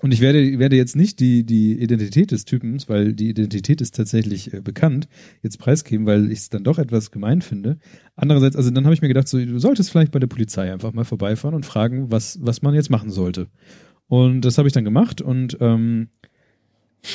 [0.00, 3.96] und ich werde, werde jetzt nicht die, die Identität des Typens, weil die Identität ist
[3.96, 5.08] tatsächlich äh, bekannt,
[5.42, 7.78] jetzt preisgeben, weil ich es dann doch etwas gemein finde.
[8.14, 10.92] Andererseits, also dann habe ich mir gedacht, so, du solltest vielleicht bei der Polizei einfach
[10.92, 13.48] mal vorbeifahren und fragen, was, was man jetzt machen sollte.
[14.06, 16.08] Und das habe ich dann gemacht und ähm,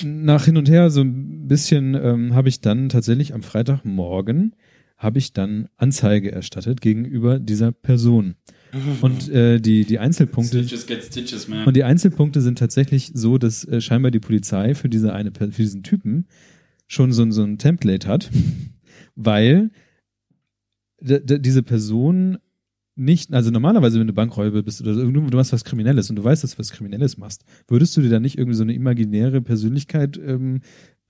[0.03, 4.55] nach hin und her so ein bisschen ähm, habe ich dann tatsächlich am Freitagmorgen
[5.03, 8.35] habe ich dann Anzeige erstattet gegenüber dieser Person.
[9.01, 10.63] Und äh, die, die Einzelpunkte.
[10.63, 11.65] Stitches man.
[11.65, 15.49] Und die Einzelpunkte sind tatsächlich so, dass äh, scheinbar die Polizei für diese eine für
[15.49, 16.25] diesen Typen
[16.88, 18.31] schon so, so ein Template hat,
[19.15, 19.69] weil
[20.99, 22.38] diese Person
[22.95, 26.43] nicht, also normalerweise, wenn du Bankräuber bist oder du machst was Kriminelles und du weißt,
[26.43, 30.19] dass du was Kriminelles machst, würdest du dir dann nicht irgendwie so eine imaginäre Persönlichkeit
[30.23, 30.61] ähm,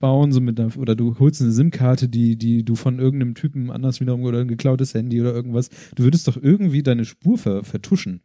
[0.04, 3.70] bauen, so mit einer, oder du holst eine SIM-Karte, die, die du von irgendeinem Typen
[3.70, 5.70] anders wiederum oder ein geklautes Handy oder irgendwas.
[5.94, 8.20] Du würdest doch irgendwie deine Spur ver, vertuschen.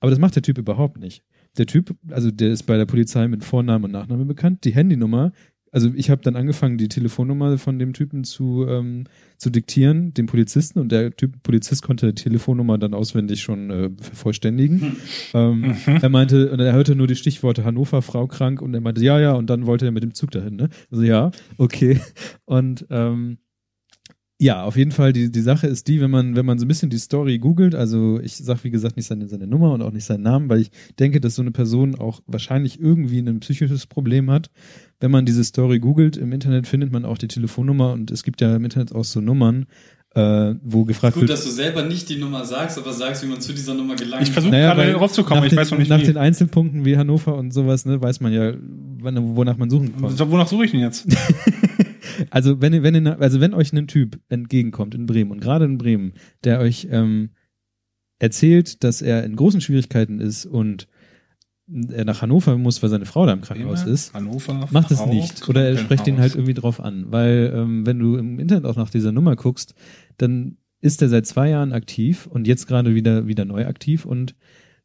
[0.00, 1.22] Aber das macht der Typ überhaupt nicht.
[1.58, 4.64] Der Typ, also der ist bei der Polizei mit Vornamen und Nachnamen bekannt.
[4.64, 5.30] Die Handynummer
[5.72, 9.04] also ich habe dann angefangen, die Telefonnummer von dem Typen zu, ähm,
[9.38, 13.90] zu diktieren, dem Polizisten, und der Typ Polizist konnte die Telefonnummer dann auswendig schon äh,
[14.00, 14.80] vervollständigen.
[14.80, 14.96] Hm.
[15.34, 15.76] Ähm, mhm.
[15.86, 19.18] Er meinte, und er hörte nur die Stichworte Hannover, Frau krank, und er meinte, ja,
[19.18, 20.68] ja, und dann wollte er mit dem Zug dahin, ne?
[20.90, 21.98] Also ja, okay.
[22.44, 23.38] Und ähm,
[24.42, 26.68] ja, auf jeden Fall, die, die Sache ist die, wenn man, wenn man so ein
[26.68, 29.92] bisschen die Story googelt, also ich sag wie gesagt nicht seine, seine Nummer und auch
[29.92, 33.86] nicht seinen Namen, weil ich denke, dass so eine Person auch wahrscheinlich irgendwie ein psychisches
[33.86, 34.50] Problem hat.
[34.98, 38.40] Wenn man diese Story googelt, im Internet findet man auch die Telefonnummer und es gibt
[38.40, 39.66] ja im Internet auch so Nummern,
[40.16, 41.30] äh, wo gefragt Gut, wird.
[41.30, 43.94] Gut, dass du selber nicht die Nummer sagst, aber sagst, wie man zu dieser Nummer
[43.94, 44.24] gelangt.
[44.24, 46.06] Ich versuche naja, gerade rauszukommen, ich den, weiß noch nicht Nach wie.
[46.06, 48.54] den Einzelpunkten wie Hannover und sowas, ne, weiß man ja,
[48.98, 50.18] wonach man suchen kann.
[50.32, 51.06] Wonach suche ich denn jetzt?
[52.30, 56.14] Also wenn, wenn, also wenn euch ein Typ entgegenkommt in Bremen und gerade in Bremen,
[56.44, 57.30] der euch ähm,
[58.18, 60.88] erzählt, dass er in großen Schwierigkeiten ist und
[61.90, 65.48] er nach Hannover muss, weil seine Frau da im Krankenhaus ist, Hannover, macht es nicht.
[65.48, 67.06] Oder er spricht ihn halt irgendwie drauf an.
[67.10, 69.74] Weil ähm, wenn du im Internet auch nach dieser Nummer guckst,
[70.18, 74.34] dann ist er seit zwei Jahren aktiv und jetzt gerade wieder, wieder neu aktiv und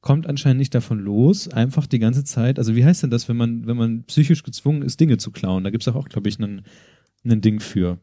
[0.02, 3.36] kommt anscheinend nicht davon los, einfach die ganze Zeit, also wie heißt denn das, wenn
[3.36, 5.64] man, wenn man psychisch gezwungen ist, Dinge zu klauen?
[5.64, 6.62] Da gibt's auch, auch glaube ich, einen
[7.32, 8.00] ein Ding für.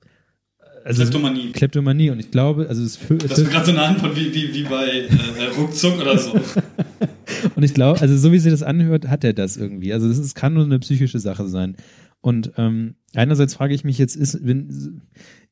[0.85, 1.53] Also Kleptomanie.
[1.53, 4.53] Kleptomanie und ich glaube, also es für, Das ist gerade so eine Antwort wie, wie,
[4.53, 6.33] wie bei äh, Ruckzuck oder so.
[7.55, 9.95] und ich glaube, also so wie sich das anhört, hat er das irgendwie.
[9.95, 11.77] Also das ist, kann nur eine psychische Sache sein.
[12.21, 15.03] Und ähm, einerseits frage ich mich jetzt, ist, wenn,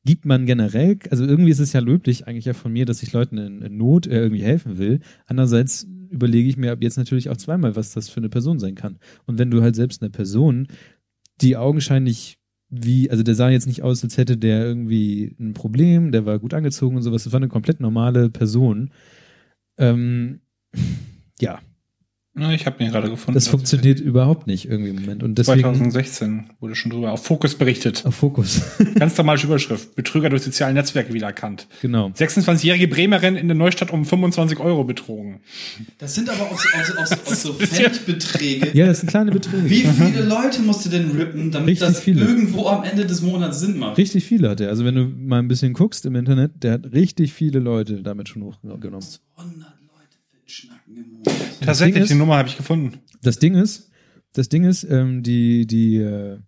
[0.05, 3.11] gibt man generell, also irgendwie ist es ja löblich eigentlich ja von mir, dass ich
[3.11, 4.99] Leuten in, in Not äh, irgendwie helfen will.
[5.25, 8.75] Andererseits überlege ich mir ab jetzt natürlich auch zweimal, was das für eine Person sein
[8.75, 8.99] kann.
[9.25, 10.67] Und wenn du halt selbst eine Person,
[11.41, 12.37] die augenscheinlich
[12.73, 16.39] wie, also der sah jetzt nicht aus, als hätte der irgendwie ein Problem, der war
[16.39, 17.23] gut angezogen und sowas.
[17.23, 18.91] Das war eine komplett normale Person.
[19.77, 20.41] Ähm,
[21.39, 21.59] ja,
[22.35, 23.35] na, ich habe ihn gerade gefunden.
[23.35, 25.21] Das funktioniert überhaupt nicht irgendwie im Moment.
[25.21, 28.03] Und deswegen, 2016 wurde schon drüber auf Fokus berichtet.
[28.07, 28.63] Auf Fokus.
[28.95, 29.93] Ganz normale Überschrift.
[29.95, 31.67] Betrüger durch soziale Netzwerke wiedererkannt.
[31.83, 32.07] Genau.
[32.07, 35.41] 26-jährige Bremerin in der Neustadt um 25 Euro betrogen.
[35.99, 38.71] Das sind aber auch, so, auch, auch, auch so Feldbeträge.
[38.73, 39.69] Ja, das sind kleine Beträge.
[39.69, 42.25] Wie viele Leute musst du denn rippen, damit Richtig das viele.
[42.25, 43.99] irgendwo am Ende des Monats Sinn macht?
[43.99, 44.69] Richtig viele hat er.
[44.69, 48.27] Also wenn du mal ein bisschen guckst im Internet, der hat richtig viele Leute damit
[48.27, 48.81] schon hochgenommen.
[48.81, 49.03] 100
[49.35, 49.82] Leute
[50.53, 51.33] Schnacken im Monat.
[51.61, 52.99] Tatsächlich, ist, die Nummer habe ich gefunden.
[53.21, 53.89] Das Ding ist,
[54.33, 56.39] das Ding ist, ähm, die, die, äh,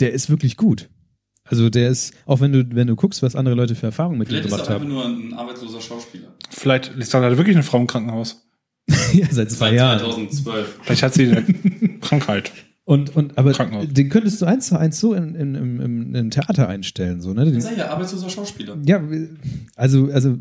[0.00, 0.90] der ist wirklich gut.
[1.44, 4.28] Also der ist, auch wenn du, wenn du guckst, was andere Leute für Erfahrungen mit
[4.28, 4.92] ihm Vielleicht ist gemacht er einfach haben.
[4.94, 6.34] nur ein arbeitsloser Schauspieler.
[6.50, 8.46] Vielleicht ist da wirklich eine Frau im Krankenhaus.
[9.12, 9.98] ja, seit zwei Seit Jahren.
[10.00, 10.78] 2012.
[10.82, 12.52] Vielleicht hat sie eine Krankheit.
[12.86, 13.86] Und, und, aber Krankenhaus.
[13.88, 17.32] den könntest du eins zu eins so in, in, im, im, im Theater einstellen, so,
[17.32, 17.46] ne?
[17.46, 18.76] Den, ich ja, arbeitsloser Schauspieler.
[18.84, 19.02] ja,
[19.74, 20.36] also, also,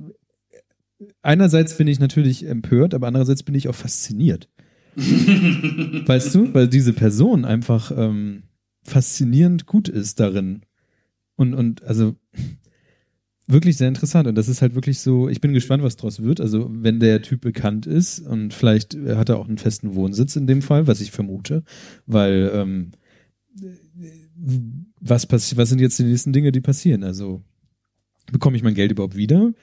[1.21, 4.49] einerseits bin ich natürlich empört, aber andererseits bin ich auch fasziniert.
[4.95, 6.53] weißt du?
[6.53, 8.43] Weil diese Person einfach ähm,
[8.83, 10.61] faszinierend gut ist darin.
[11.35, 12.15] Und, und also
[13.47, 14.27] wirklich sehr interessant.
[14.27, 16.39] Und das ist halt wirklich so, ich bin gespannt, was draus wird.
[16.39, 20.47] Also, wenn der Typ bekannt ist und vielleicht hat er auch einen festen Wohnsitz in
[20.47, 21.63] dem Fall, was ich vermute,
[22.05, 22.91] weil ähm,
[24.99, 27.03] was passiert, was sind jetzt die nächsten Dinge, die passieren?
[27.03, 27.41] Also,
[28.31, 29.53] bekomme ich mein Geld überhaupt wieder?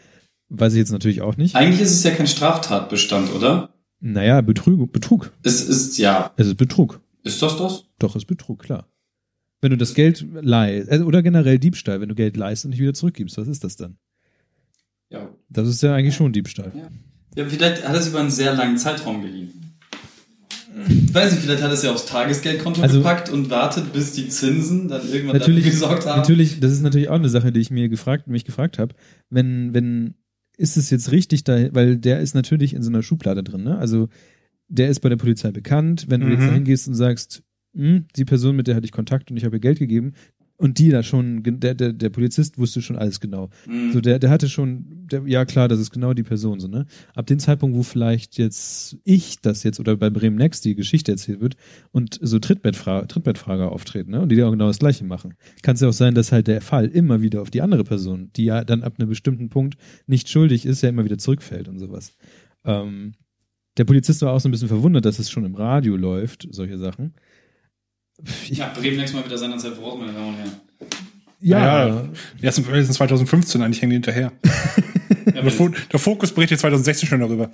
[0.50, 1.54] Weiß ich jetzt natürlich auch nicht.
[1.56, 3.72] Eigentlich ist es ja kein Straftatbestand, oder?
[4.00, 5.32] Naja, Betrug, Betrug.
[5.42, 6.32] Es ist, ja.
[6.36, 7.00] Es ist Betrug.
[7.22, 7.84] Ist das das?
[7.98, 8.88] Doch, ist Betrug, klar.
[9.60, 12.80] Wenn du das Geld leihst, also, oder generell Diebstahl, wenn du Geld leihst und nicht
[12.80, 13.96] wieder zurückgibst, was ist das dann?
[15.10, 15.28] Ja.
[15.48, 16.72] Das ist ja eigentlich schon Diebstahl.
[17.36, 19.52] Ja, vielleicht hat er es über einen sehr langen Zeitraum geliehen.
[20.88, 24.12] Ich weiß nicht, vielleicht hat er es ja aufs Tagesgeldkonto Also- gepackt und wartet, bis
[24.12, 26.20] die Zinsen dann irgendwann Natürlich, dafür gesorgt haben.
[26.20, 28.94] natürlich, das ist natürlich auch eine Sache, die ich mir gefragt, mich gefragt habe.
[29.30, 30.14] Wenn, wenn,
[30.60, 33.78] ist es jetzt richtig da, weil der ist natürlich in so einer Schublade drin, ne?
[33.78, 34.08] Also,
[34.68, 36.06] der ist bei der Polizei bekannt.
[36.08, 36.46] Wenn du jetzt Mhm.
[36.48, 37.42] da hingehst und sagst,
[37.74, 40.12] hm, die Person, mit der hatte ich Kontakt und ich habe ihr Geld gegeben,
[40.60, 43.48] und die da schon, der, der, der Polizist wusste schon alles genau.
[43.66, 43.92] Mhm.
[43.92, 46.84] So, der, der hatte schon, der, ja klar, das ist genau die Person, so, ne?
[47.14, 51.12] Ab dem Zeitpunkt, wo vielleicht jetzt ich das jetzt oder bei Bremen Next die Geschichte
[51.12, 51.56] erzählt wird
[51.92, 54.20] und so Trittbettfra Trittbettfrager auftreten, ne?
[54.20, 55.32] Und die da auch genau das Gleiche machen.
[55.62, 58.30] Kann es ja auch sein, dass halt der Fall immer wieder auf die andere Person,
[58.36, 61.78] die ja dann ab einem bestimmten Punkt nicht schuldig ist, ja immer wieder zurückfällt und
[61.78, 62.12] sowas.
[62.66, 63.14] Ähm,
[63.78, 66.76] der Polizist war auch so ein bisschen verwundert, dass es schon im Radio läuft, solche
[66.76, 67.14] Sachen.
[68.48, 70.52] Ich, ja, Bremen nächstes Mal wieder seiner Zeit voraus, meine Damen und Herren.
[71.40, 72.08] ja, Ja,
[72.42, 74.32] Erst im 2015, eigentlich hängen die hinterher.
[75.34, 77.50] Ja, Der, Fo der Fokus berichtet 2016 schon darüber.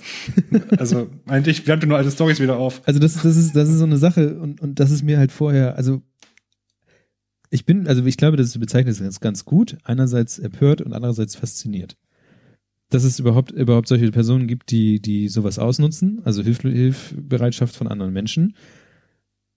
[0.79, 2.81] Also eigentlich er nur alte Stories wieder auf.
[2.87, 5.31] Also das, das ist, das ist so eine Sache und, und das ist mir halt
[5.31, 6.01] vorher, also
[7.51, 9.77] ich bin, also ich glaube, das ist bezeichnet ganz, ganz gut.
[9.85, 11.97] Einerseits empört und andererseits fasziniert.
[12.91, 17.89] Dass es überhaupt, überhaupt solche Personen gibt, die, die sowas ausnutzen, also Hilf Hilfbereitschaft von
[17.89, 18.55] anderen Menschen.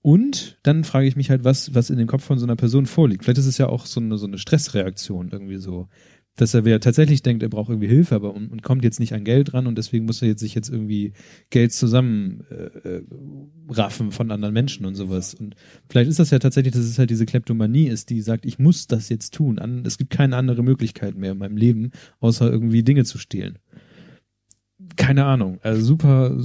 [0.01, 2.85] Und dann frage ich mich halt, was, was in dem Kopf von so einer Person
[2.85, 3.23] vorliegt.
[3.23, 5.87] Vielleicht ist es ja auch so eine, so eine Stressreaktion irgendwie so.
[6.37, 9.13] Dass er wer tatsächlich denkt, er braucht irgendwie Hilfe, aber und, und kommt jetzt nicht
[9.13, 11.11] an Geld ran und deswegen muss er jetzt sich jetzt irgendwie
[11.49, 15.33] Geld zusammen äh, äh, von anderen Menschen und sowas.
[15.33, 15.55] Und
[15.89, 18.87] vielleicht ist das ja tatsächlich, dass es halt diese Kleptomanie ist, die sagt, ich muss
[18.87, 19.59] das jetzt tun.
[19.59, 23.59] An, es gibt keine andere Möglichkeit mehr in meinem Leben, außer irgendwie Dinge zu stehlen.
[24.95, 25.59] Keine Ahnung.
[25.61, 26.37] Also super.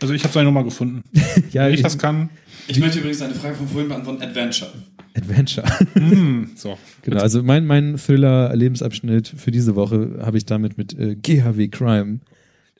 [0.00, 1.02] Also ich habe seine Nummer gefunden.
[1.52, 2.30] Ja, Wenn ich ich, das kann.
[2.68, 4.22] Ich möchte übrigens eine Frage von vorhin beantworten.
[4.22, 4.70] Adventure.
[5.16, 5.66] Adventure.
[5.94, 6.78] Hm, so.
[7.02, 12.20] Genau, also mein, mein Thriller-Lebensabschnitt für diese Woche habe ich damit mit äh, GHW Crime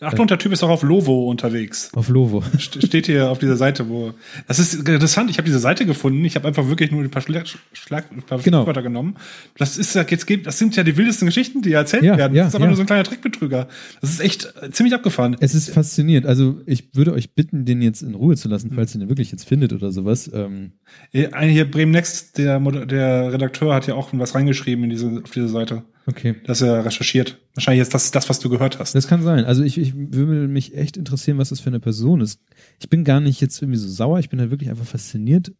[0.00, 1.90] Achtung, der Typ ist auch auf Lovo unterwegs.
[1.94, 2.42] auf Lovo.
[2.56, 4.12] St- Steht hier auf dieser Seite, wo.
[4.48, 5.28] Das ist interessant.
[5.30, 6.24] Ich habe diese Seite gefunden.
[6.24, 7.44] Ich habe einfach wirklich nur ein paar, Schlag,
[7.74, 8.64] Schlag, ein paar Genau.
[8.64, 9.16] Genommen.
[9.58, 10.46] Das ist ja jetzt geht.
[10.46, 12.34] Das sind ja die wildesten Geschichten, die erzählt Ja, werden.
[12.34, 12.68] ja, das ist aber ja.
[12.70, 13.68] nur so ein kleiner Trickbetrüger.
[14.00, 15.36] Das ist echt äh, ziemlich abgefahren.
[15.40, 16.26] Es ist faszinierend.
[16.26, 19.30] Also ich würde euch bitten, den jetzt in Ruhe zu lassen, falls ihr den wirklich
[19.32, 20.30] jetzt findet oder sowas.
[20.32, 20.72] Ähm,
[21.12, 25.30] Äh, hier Bremen Next, der, der Redakteur hat ja auch was reingeschrieben in diese, auf
[25.30, 25.82] diese Seite.
[26.10, 26.36] Okay.
[26.44, 27.38] Dass er recherchiert.
[27.54, 28.94] Wahrscheinlich jetzt das, das, was du gehört hast.
[28.94, 29.44] Das kann sein.
[29.44, 32.40] Also ich, ich würde mich echt interessieren, was das für eine Person ist.
[32.78, 35.52] Ich bin gar nicht jetzt irgendwie so sauer, ich bin halt wirklich einfach fasziniert,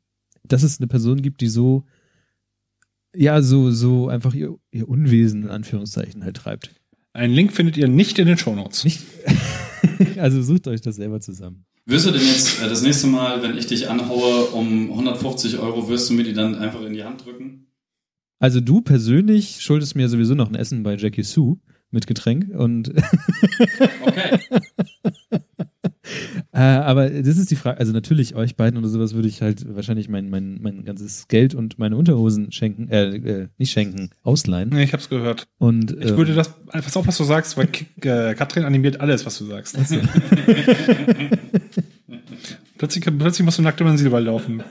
[0.44, 1.84] dass es eine Person gibt, die so,
[3.14, 6.70] ja, so, so einfach ihr, ihr Unwesen in Anführungszeichen halt treibt.
[7.12, 8.84] Einen Link findet ihr nicht in den Shownotes.
[8.84, 9.02] Nicht,
[10.18, 11.64] also sucht euch das selber zusammen.
[11.86, 15.88] Wirst du denn jetzt äh, das nächste Mal, wenn ich dich anhaue um 150 Euro,
[15.88, 17.66] wirst du mir die dann einfach in die Hand drücken?
[18.40, 21.58] Also du persönlich schuldest mir sowieso noch ein Essen bei Jackie Sue
[21.90, 22.92] mit Getränk und
[24.02, 24.38] Okay.
[26.52, 29.64] Äh, aber das ist die Frage, also natürlich euch beiden oder sowas würde ich halt
[29.74, 34.70] wahrscheinlich mein, mein, mein ganzes Geld und meine Unterhosen schenken, äh, äh nicht schenken, ausleihen.
[34.70, 35.46] Nee, ich hab's gehört.
[35.58, 37.68] Und Ich äh, würde das, pass auf, was du sagst, weil
[38.00, 39.78] äh, Katrin animiert alles, was du sagst.
[42.78, 44.64] plötzlich, plötzlich musst du nackt über den Silberwald laufen.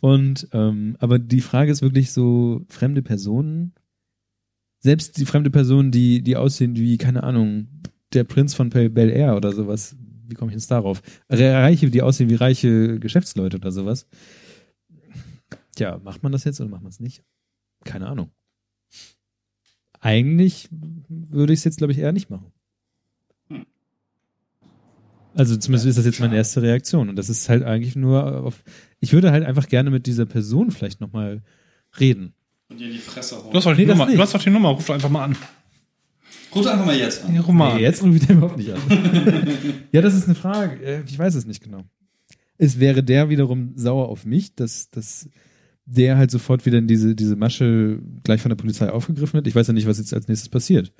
[0.00, 3.72] Und ähm, aber die Frage ist wirklich so, fremde Personen,
[4.80, 7.68] selbst die fremde Personen, die, die aussehen wie, keine Ahnung,
[8.12, 9.96] der Prinz von Bel Air oder sowas.
[10.26, 11.02] Wie komme ich jetzt darauf?
[11.30, 14.06] Re- Reiche, die aussehen wie reiche Geschäftsleute oder sowas.
[15.76, 17.22] Tja, macht man das jetzt oder macht man es nicht?
[17.84, 18.30] Keine Ahnung.
[20.00, 22.52] Eigentlich würde ich es jetzt, glaube ich, eher nicht machen.
[25.34, 27.08] Also zumindest ist das jetzt meine erste Reaktion.
[27.08, 28.62] Und das ist halt eigentlich nur auf.
[29.04, 31.42] Ich würde halt einfach gerne mit dieser Person vielleicht nochmal
[32.00, 32.32] reden.
[32.70, 33.50] Und dir in die Fresse hauen.
[33.50, 34.06] Du hast doch die, Nee, Nummer.
[34.06, 34.70] Du hast doch die Nummer.
[34.70, 35.36] Ruf doch einfach mal an.
[36.54, 37.34] Ruf einfach mal jetzt an.
[37.34, 38.80] Ja, ruf mal Nee, jetzt rufe ich den überhaupt nicht an.
[39.92, 40.82] ja, das ist eine Frage.
[40.82, 41.84] Äh, Ich weiß es nicht genau.
[42.56, 45.28] Es wäre der wiederum sauer auf mich, dass, dass
[45.84, 49.46] der halt sofort wieder in diese, diese Masche gleich von der Polizei aufgegriffen wird.
[49.46, 50.92] Ich weiß ja nicht, was jetzt als nächstes passiert.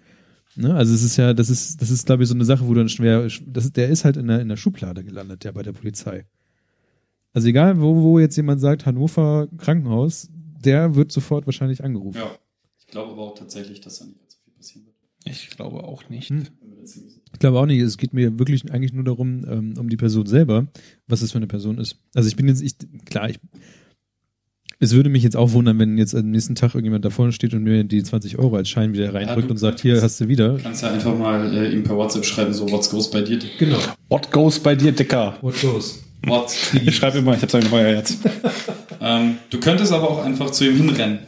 [0.57, 0.75] Ne?
[0.75, 2.91] Also es ist ja, das ist, das ist, glaube ich, so eine Sache, wo dann
[2.91, 6.27] schwer, das, der ist halt in der, in der Schublade gelandet, der bei der Polizei.
[7.35, 10.31] Also egal, wo, wo jetzt jemand sagt, Hannover Krankenhaus,
[10.65, 12.19] der wird sofort wahrscheinlich angerufen.
[12.19, 12.31] Ja.
[12.79, 14.95] Ich glaube aber auch tatsächlich, dass da nicht allzu viel passieren wird.
[15.27, 16.31] Ich glaube auch nicht.
[16.31, 16.47] Hm.
[17.33, 17.81] Ich glaube auch nicht.
[17.81, 20.69] Es geht mir wirklich eigentlich nur darum, ähm, um die Person selber,
[21.09, 21.97] was es für eine Person ist.
[22.15, 23.41] Also ich bin jetzt, ich, klar, ich,
[24.79, 27.53] es würde mich jetzt auch wundern, wenn jetzt am nächsten Tag irgendjemand da vorne steht
[27.53, 30.29] und mir die 20 Euro als Schein wieder reindrückt du und sagt, hier hast du
[30.29, 30.51] wieder.
[30.51, 33.41] Du kannst ja einfach mal äh, ihm per WhatsApp schreiben, so, what's goes bei dir?
[33.59, 33.79] Genau.
[34.09, 35.37] What goes bei dir, Dicker?
[35.41, 36.04] What goes?
[36.27, 36.55] What?
[36.85, 38.19] Ich schreibe immer, ich habe seine Nummer ja jetzt.
[39.01, 41.19] ähm, du könntest aber auch einfach zu ihm hinrennen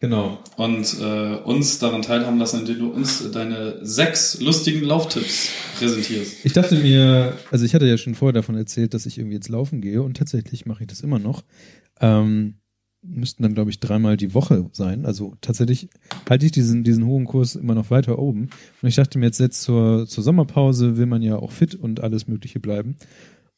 [0.00, 0.38] Genau.
[0.56, 6.44] und äh, uns daran teilhaben lassen, indem du uns deine sechs lustigen Lauftipps präsentierst.
[6.44, 9.48] Ich dachte mir, also ich hatte ja schon vorher davon erzählt, dass ich irgendwie jetzt
[9.48, 11.44] laufen gehe und tatsächlich mache ich das immer noch.
[12.00, 12.54] Ähm,
[13.04, 15.06] müssten dann, glaube ich, dreimal die Woche sein.
[15.06, 15.88] Also tatsächlich
[16.28, 18.50] halte ich diesen, diesen hohen Kurs immer noch weiter oben.
[18.80, 22.00] Und ich dachte mir jetzt, jetzt zur, zur Sommerpause will man ja auch fit und
[22.00, 22.96] alles Mögliche bleiben.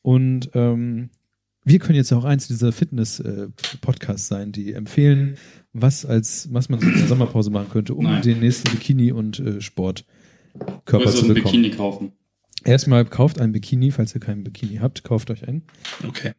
[0.04, 1.08] Und ähm,
[1.64, 5.38] wir können jetzt auch eins dieser Fitness-Podcasts sein, die empfehlen,
[5.72, 8.20] was als was man so in der Sommerpause machen könnte, um Nein.
[8.20, 11.34] den nächsten Bikini und äh, Sportkörper zu bekommen.
[11.34, 12.12] Bikini kaufen?
[12.64, 15.62] Erstmal kauft ein Bikini, falls ihr keinen Bikini habt, kauft euch einen.
[16.06, 16.32] Okay.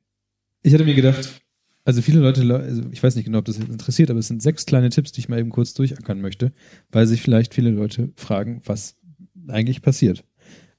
[0.62, 1.42] Ich hatte mir gedacht,
[1.86, 4.44] also viele Leute, also ich weiß nicht genau, ob das jetzt interessiert, aber es sind
[4.44, 6.54] sechs kleine Tipps, die ich mal eben kurz durchackern möchte,
[6.92, 8.96] weil sich vielleicht viele Leute fragen, was
[9.48, 10.24] eigentlich passiert.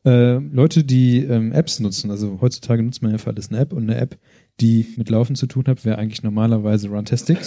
[0.06, 3.72] Äh, Leute, die ähm, Apps nutzen, also heutzutage nutzt man ja für alles eine App
[3.72, 4.16] und eine App,
[4.60, 7.38] die mit Laufen zu tun hat, wäre eigentlich normalerweise Runtastic.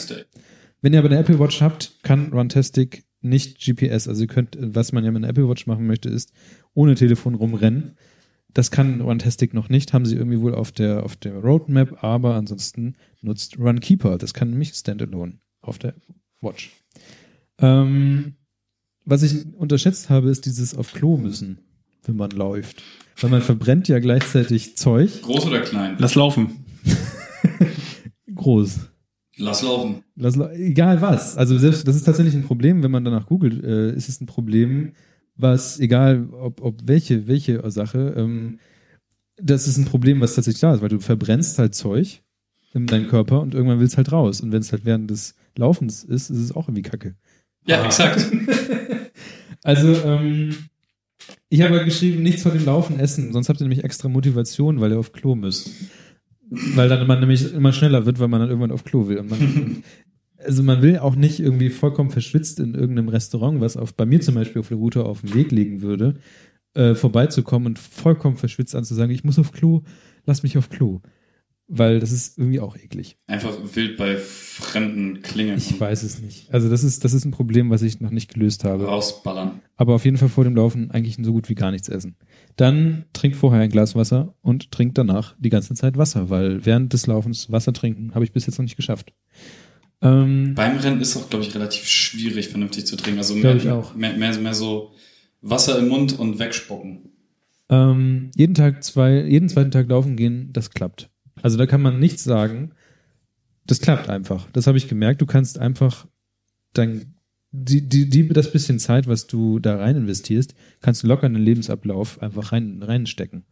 [0.82, 4.10] Wenn ihr aber eine Apple Watch habt, kann Runtastic nicht GPS.
[4.10, 6.34] Also ihr könnt, was man ja mit einer Apple Watch machen möchte, ist
[6.74, 7.96] ohne Telefon rumrennen.
[8.54, 12.36] Das kann Runtastic noch nicht, haben sie irgendwie wohl auf der, auf der Roadmap, aber
[12.36, 14.18] ansonsten nutzt Runkeeper.
[14.18, 15.94] Das kann nämlich Standalone auf der
[16.42, 16.72] Watch.
[17.60, 18.36] Ähm,
[19.06, 21.60] was ich unterschätzt habe, ist dieses auf Klo müssen,
[22.06, 22.82] wenn man läuft.
[23.22, 25.22] Weil man verbrennt ja gleichzeitig Zeug.
[25.22, 25.96] Groß oder klein?
[26.00, 26.66] Lass laufen.
[28.36, 28.80] Groß.
[29.38, 30.04] Lass laufen.
[30.16, 31.38] Lass, la- egal was.
[31.38, 34.26] Also selbst, das ist tatsächlich ein Problem, wenn man danach googelt, äh, ist es ein
[34.26, 34.94] Problem,
[35.36, 38.60] was, egal ob, ob welche, welche Sache, ähm,
[39.42, 42.22] das ist ein Problem, was tatsächlich da ist, weil du verbrennst halt Zeug
[42.74, 44.42] in deinem Körper und irgendwann willst halt raus.
[44.42, 47.16] Und wenn es halt während des Laufens ist, ist es auch irgendwie kacke.
[47.66, 48.26] Ja, exakt.
[49.62, 50.56] Also, ähm,
[51.50, 54.92] ich habe geschrieben, nichts vor dem Laufen essen, sonst habt ihr nämlich extra Motivation, weil
[54.92, 55.72] ihr auf Klo müsst.
[56.50, 59.22] Weil dann man nämlich immer schneller wird, weil man dann irgendwann auf Klo will.
[59.24, 59.84] Man,
[60.38, 64.22] also man will auch nicht irgendwie vollkommen verschwitzt in irgendeinem Restaurant, was auf, bei mir
[64.22, 66.16] zum Beispiel auf der Route auf dem Weg liegen würde,
[66.74, 69.84] äh, vorbeizukommen und vollkommen verschwitzt anzusagen, ich muss auf Klo,
[70.26, 71.02] lass mich auf Klo.
[71.72, 73.18] Weil das ist irgendwie auch eklig.
[73.28, 76.52] Einfach wild bei fremden Klingen Ich weiß es nicht.
[76.52, 78.86] Also das ist, das ist ein Problem, was ich noch nicht gelöst habe.
[78.86, 79.62] rausballern.
[79.78, 82.16] Aber auf jeden Fall vor dem Laufen eigentlich so gut wie gar nichts essen.
[82.56, 86.92] Dann trinkt vorher ein Glas Wasser und trinkt danach die ganze Zeit Wasser, weil während
[86.92, 89.14] des Laufens Wasser trinken habe ich bis jetzt noch nicht geschafft.
[90.02, 93.20] Ähm, Beim Rennen ist auch, glaube ich, relativ schwierig, vernünftig zu trinken.
[93.20, 93.94] Also mehr, ich auch.
[93.96, 94.94] Mehr, mehr, mehr so
[95.42, 97.12] Wasser im Mund und wegspucken.
[97.70, 101.10] ähm, jeden Tag zwei, jeden zweiten Tag laufen gehen, das klappt.
[101.42, 102.72] Also da kann man nichts sagen.
[103.66, 104.48] Das klappt einfach.
[104.52, 105.22] Das habe ich gemerkt.
[105.22, 106.08] Du kannst einfach
[106.74, 107.16] dein,
[107.52, 111.34] die, die, die, das bisschen Zeit, was du da rein investierst, kannst du locker in
[111.34, 113.46] den Lebensablauf einfach rein, reinstecken.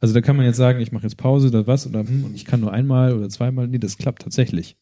[0.00, 2.34] Also da kann man jetzt sagen, ich mache jetzt Pause oder was oder hm, und
[2.34, 3.68] ich kann nur einmal oder zweimal.
[3.68, 4.76] Nee, das klappt tatsächlich.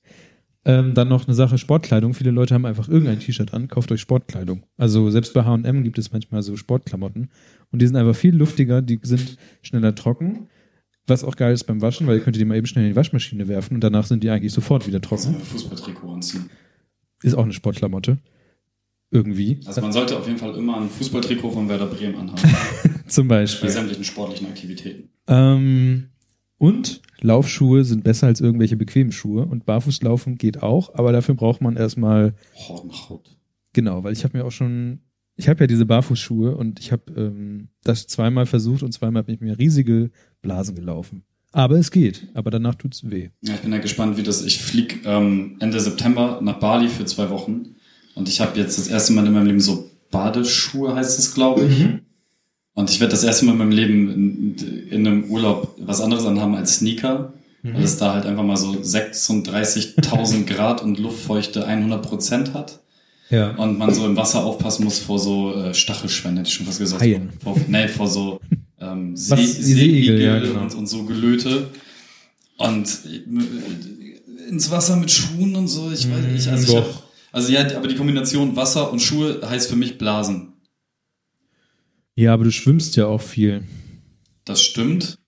[0.65, 2.15] Ähm, dann noch eine Sache Sportkleidung.
[2.15, 4.65] Viele Leute haben einfach irgendein T-Shirt an, kauft euch Sportkleidung.
[4.77, 7.31] Also selbst bei H&M gibt es manchmal so Sportklamotten
[7.73, 10.49] und die sind einfach viel luftiger, die sind schneller trocken.
[11.07, 12.97] Was auch geil ist beim Waschen, weil ihr könnt die mal eben schnell in die
[12.97, 15.35] Waschmaschine werfen und danach sind die eigentlich sofort wieder trocken.
[15.35, 16.49] Fußballtrikot anziehen.
[17.23, 18.19] Ist auch eine Sportklamotte.
[19.11, 19.61] Irgendwie.
[19.67, 22.41] Also man sollte auf jeden Fall immer ein Fußballtrikot von Werder Bremen anhaben.
[23.09, 23.69] Zum bei Beispiel.
[23.69, 25.11] sämtlichen sportlichen Aktivitäten.
[25.27, 26.09] Ähm,
[26.57, 31.61] und Laufschuhe sind besser als irgendwelche bequemen Schuhe und Barfußlaufen geht auch, aber dafür braucht
[31.61, 33.37] man erstmal, Hornhaut.
[33.73, 35.01] genau, weil ich habe mir auch schon,
[35.37, 39.33] ich habe ja diese Barfußschuhe und ich habe ähm, das zweimal versucht und zweimal habe
[39.33, 40.11] ich mir riesige
[40.43, 41.23] Blasen gelaufen.
[41.53, 43.31] Aber es geht, aber danach tut's weh.
[43.43, 44.43] Ja, ich bin ja gespannt, wie das.
[44.43, 47.77] Ich flieg ähm, Ende September nach Bali für zwei Wochen
[48.15, 51.65] und ich habe jetzt das erste Mal in meinem Leben so Badeschuhe, heißt es, glaube
[51.65, 51.87] ich.
[52.75, 56.25] Und ich werde das erste Mal in meinem Leben in, in einem Urlaub was anderes
[56.25, 57.33] anhaben als Sneaker.
[57.63, 57.75] Mhm.
[57.75, 62.81] Weil es da halt einfach mal so 36.000 Grad und Luftfeuchte 100 Prozent hat.
[63.31, 63.51] Ja.
[63.57, 66.79] Und man so im Wasser aufpassen muss vor so äh, Stachelschwänen, hätte ich schon was
[66.79, 67.03] gesagt.
[67.03, 67.31] Haien.
[67.43, 68.41] Vor, nee, vor so
[68.83, 70.63] ähm, See, Seeigel ja, genau.
[70.63, 71.69] und, und so Gelöte.
[72.59, 76.49] Und äh, ins Wasser mit Schuhen und so, ich weiß nicht.
[76.49, 80.53] Also, ich hab, also ja, aber die Kombination Wasser und Schuhe heißt für mich Blasen.
[82.15, 83.63] Ja, aber du schwimmst ja auch viel.
[84.45, 85.19] Das stimmt.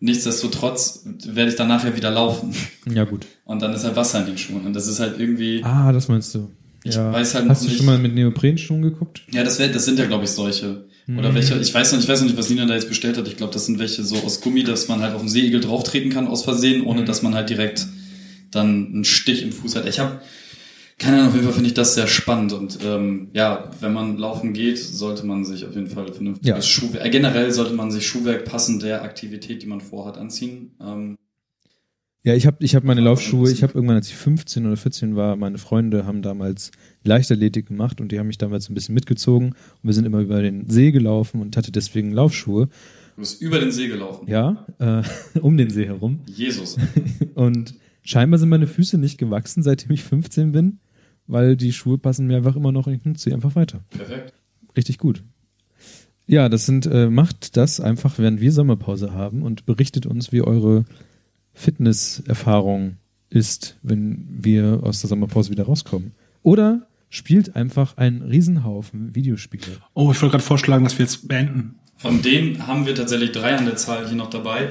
[0.00, 2.54] Nichtsdestotrotz werde ich dann nachher wieder laufen.
[2.88, 3.26] Ja, gut.
[3.44, 4.64] Und dann ist halt Wasser in den Schuhen.
[4.64, 5.62] Und das ist halt irgendwie.
[5.64, 6.50] Ah, das meinst du.
[6.84, 7.12] Ich ja.
[7.12, 9.22] weiß halt Hast du schon mal mit Neoprenschuhen geguckt?
[9.32, 10.87] Ja, das, wär, das sind ja, glaube ich, solche.
[11.16, 11.36] Oder mhm.
[11.36, 13.26] welche, ich weiß noch, ich weiß noch nicht, was Nina da jetzt bestellt hat.
[13.28, 16.10] Ich glaube, das sind welche so aus Gummi, dass man halt auf den Seeigel drauftreten
[16.10, 17.06] kann aus Versehen, ohne mhm.
[17.06, 17.86] dass man halt direkt
[18.50, 19.88] dann einen Stich im Fuß hat.
[19.88, 20.20] Ich habe
[20.98, 24.18] keine Ahnung, auf jeden Fall finde ich das sehr spannend und ähm, ja, wenn man
[24.18, 26.60] laufen geht, sollte man sich auf jeden Fall vernünftiges ja.
[26.60, 30.72] Schuhwerk, äh, generell sollte man sich Schuhwerk passend der Aktivität, die man vorhat, anziehen.
[30.80, 31.16] Ähm,
[32.24, 35.14] ja, ich habe ich hab meine Laufschuhe, ich habe irgendwann, als ich 15 oder 14
[35.14, 36.72] war, meine Freunde haben damals
[37.04, 40.42] Leichtathletik gemacht und die haben mich damals ein bisschen mitgezogen und wir sind immer über
[40.42, 42.66] den See gelaufen und hatte deswegen Laufschuhe.
[43.16, 44.28] Du bist über den See gelaufen?
[44.28, 45.02] Ja, äh,
[45.40, 46.20] um den See herum.
[46.26, 46.76] Jesus.
[47.34, 50.78] und scheinbar sind meine Füße nicht gewachsen, seitdem ich 15 bin
[51.28, 53.84] weil die Schuhe passen mir einfach immer noch, ich nutze sie einfach weiter.
[53.90, 54.32] Perfekt.
[54.76, 55.22] Richtig gut.
[56.26, 60.42] Ja, das sind, äh, macht das einfach, während wir Sommerpause haben und berichtet uns, wie
[60.42, 60.84] eure
[61.52, 62.96] Fitnesserfahrung
[63.30, 66.12] ist, wenn wir aus der Sommerpause wieder rauskommen.
[66.42, 69.78] Oder spielt einfach einen Riesenhaufen Videospiele.
[69.94, 71.78] Oh, ich wollte gerade vorschlagen, dass wir jetzt beenden.
[71.96, 74.68] Von denen haben wir tatsächlich drei an der Zahl hier noch dabei.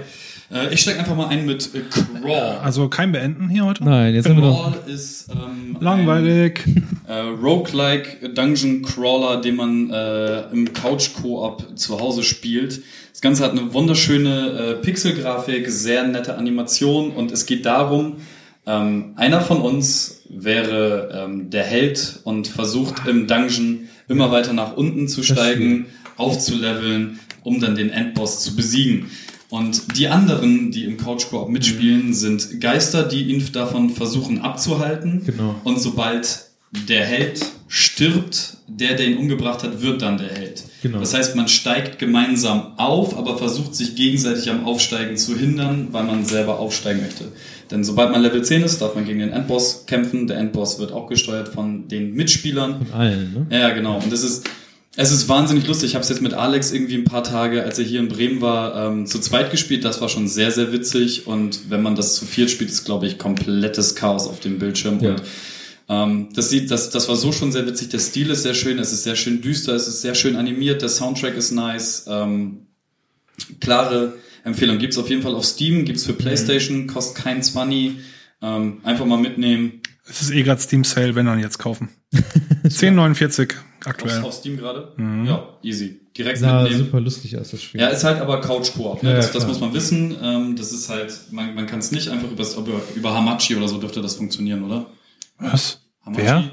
[0.50, 2.60] Äh, ich steige einfach mal ein mit äh, Crawl.
[2.64, 3.84] Also kein Beenden hier heute?
[3.84, 4.88] Nein, jetzt Crawl haben wir noch.
[4.88, 6.64] ist ähm, langweilig.
[6.66, 12.82] Ein, äh, Roguelike Dungeon Crawler, den man äh, im Couch Co-op zu Hause spielt.
[13.12, 18.18] Das Ganze hat eine wunderschöne äh, Pixelgrafik, sehr nette Animation und es geht darum,
[18.68, 24.76] ähm, einer von uns wäre ähm, der Held und versucht im Dungeon immer weiter nach
[24.76, 25.86] unten zu steigen,
[26.18, 29.10] aufzuleveln, um dann den Endboss zu besiegen.
[29.50, 32.14] Und die anderen, die im Couch Coop mitspielen, mhm.
[32.14, 35.24] sind Geister, die ihn davon versuchen abzuhalten.
[35.26, 35.56] Genau.
[35.64, 40.64] Und sobald der Held stirbt, der, der ihn umgebracht hat, wird dann der Held.
[40.82, 41.00] Genau.
[41.00, 46.04] Das heißt, man steigt gemeinsam auf, aber versucht sich gegenseitig am Aufsteigen zu hindern, weil
[46.04, 47.32] man selber aufsteigen möchte.
[47.72, 50.28] Denn sobald man Level 10 ist, darf man gegen den Endboss kämpfen.
[50.28, 52.86] Der Endboss wird auch gesteuert von den Mitspielern.
[52.86, 53.58] Von allen, ne?
[53.58, 54.00] Ja, genau.
[54.00, 54.50] Und das ist,
[54.96, 55.90] es ist wahnsinnig lustig.
[55.90, 58.42] Ich habe es jetzt mit Alex irgendwie ein paar Tage, als er hier in Bremen
[58.42, 59.86] war, ähm, zu zweit gespielt.
[59.86, 61.28] Das war schon sehr, sehr witzig.
[61.28, 65.00] Und wenn man das zu viert spielt, ist, glaube ich, komplettes Chaos auf dem Bildschirm.
[65.02, 65.12] Ja.
[65.12, 65.22] Und
[65.90, 67.90] ähm, das sieht, das, das war so schon sehr witzig.
[67.90, 70.82] Der Stil ist sehr schön, es ist sehr schön düster, es ist sehr schön animiert,
[70.82, 72.06] der Soundtrack ist nice.
[72.10, 72.68] Ähm,
[73.60, 74.14] klare
[74.48, 76.18] Empfehlung gibt's auf jeden Fall auf Steam, gibt's für mhm.
[76.18, 76.88] PlayStation, mhm.
[76.88, 77.98] kostet kein 20.
[78.42, 79.82] Ähm, einfach mal mitnehmen.
[80.10, 81.90] Es ist eh gerade Steam Sale, wenn dann jetzt kaufen.
[82.64, 83.54] 10,49
[83.86, 84.20] aktuell.
[84.20, 84.94] Auf, auf Steam gerade?
[84.98, 85.26] Mhm.
[85.26, 86.02] Ja, easy.
[86.18, 86.86] Direkt Sah mitnehmen.
[86.86, 87.82] super lustig aus, das Spiel.
[87.82, 89.04] Ja, ist halt aber Couch-Koop.
[89.04, 89.12] Ne?
[89.12, 90.16] Ja, das, das, muss man wissen.
[90.22, 93.68] Ähm, das ist halt, man, man kann es nicht einfach über, über, über Hamachi oder
[93.68, 94.88] so dürfte das funktionieren, oder?
[95.38, 95.82] Was?
[96.04, 96.24] Hamachi?
[96.24, 96.52] Wer?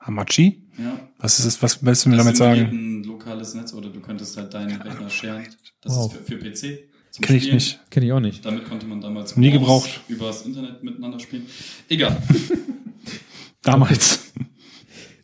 [0.00, 0.62] Hamachi?
[0.78, 1.08] Ja.
[1.18, 2.68] Was ist es, was willst du mir damit sagen?
[2.70, 5.46] ein lokales Netz oder du könntest halt deinen Rechner sharen.
[5.80, 6.12] Das wow.
[6.12, 6.88] ist für, für PC.
[7.20, 7.80] Kenn ich nicht.
[7.90, 8.44] Kenn ich auch nicht.
[8.44, 11.46] Damit konnte man damals nie gebraucht übers Internet miteinander spielen.
[11.88, 12.20] Egal.
[13.62, 14.32] damals.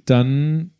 [0.05, 0.74] Dann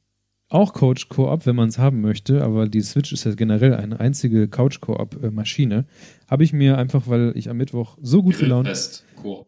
[0.55, 4.01] auch Coach Koop, wenn man es haben möchte, aber die Switch ist ja generell eine
[4.01, 5.85] einzige Couch Koop Maschine.
[6.29, 8.69] Habe ich mir einfach, weil ich am Mittwoch so gut gelaunt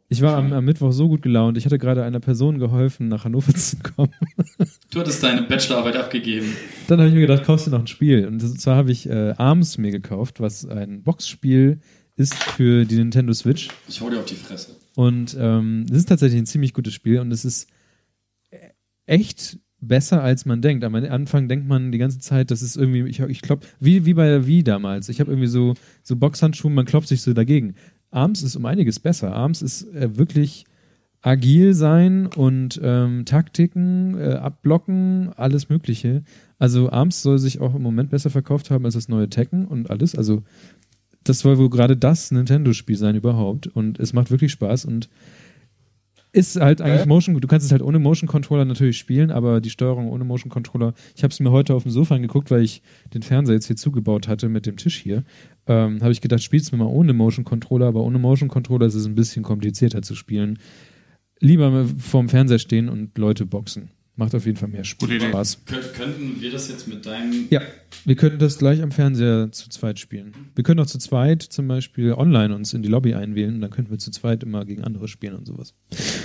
[0.09, 1.59] ich war am, am, Mittwoch so gut gelaunt.
[1.59, 4.13] Ich hatte gerade einer Person geholfen, nach Hannover zu kommen.
[4.91, 6.47] Du hattest deine Bachelorarbeit abgegeben.
[6.87, 8.27] Dann habe ich mir gedacht, kaufst du noch ein Spiel.
[8.27, 11.81] Und zwar habe ich äh, Arms mir gekauft, was ein Boxspiel
[12.15, 13.69] ist für die Nintendo Switch.
[13.89, 14.77] Ich hau dir auf die Fresse.
[14.95, 17.69] Und ähm, es ist tatsächlich ein ziemlich gutes Spiel und es ist
[19.07, 20.85] echt besser, als man denkt.
[20.85, 24.15] Am Anfang denkt man die ganze Zeit, das ist irgendwie, ich, ich klopp, wie, wie
[24.15, 25.09] bei Wii damals.
[25.09, 27.75] Ich habe irgendwie so, so Boxhandschuhe, man klopft sich so dagegen.
[28.11, 29.35] Arms ist um einiges besser.
[29.35, 30.65] Arms ist äh, wirklich
[31.23, 36.23] agil sein und ähm, Taktiken, äh, abblocken, alles Mögliche.
[36.59, 39.91] Also Arms soll sich auch im Moment besser verkauft haben als das neue Tekken und
[39.91, 40.15] alles.
[40.15, 40.45] Also
[41.25, 43.67] das soll wohl gerade das Nintendo-Spiel sein überhaupt.
[43.67, 45.09] Und es macht wirklich Spaß und
[46.37, 47.09] ist halt eigentlich äh?
[47.09, 50.51] Motion, du kannst es halt ohne Motion Controller natürlich spielen, aber die Steuerung ohne Motion
[50.51, 52.83] Controller, ich habe es mir heute auf dem Sofa angeguckt, weil ich
[53.15, 55.25] den Fernseher jetzt hier zugebaut hatte mit dem Tisch hier.
[55.67, 58.85] Ähm, habe ich gedacht, spielst du mir mal ohne Motion Controller, aber ohne Motion Controller
[58.85, 60.59] ist es ein bisschen komplizierter zu spielen.
[61.41, 63.91] Lieber vorm Fernseher stehen und Leute boxen.
[64.19, 65.65] Macht auf jeden Fall mehr Spaß.
[65.95, 67.49] Könnten wir das jetzt mit deinem.
[67.51, 67.61] Ja,
[68.07, 70.33] wir könnten das gleich am Fernseher zu zweit spielen.
[70.55, 73.71] Wir können auch zu zweit zum Beispiel online uns in die Lobby einwählen und dann
[73.71, 75.75] könnten wir zu zweit immer gegen andere spielen und sowas.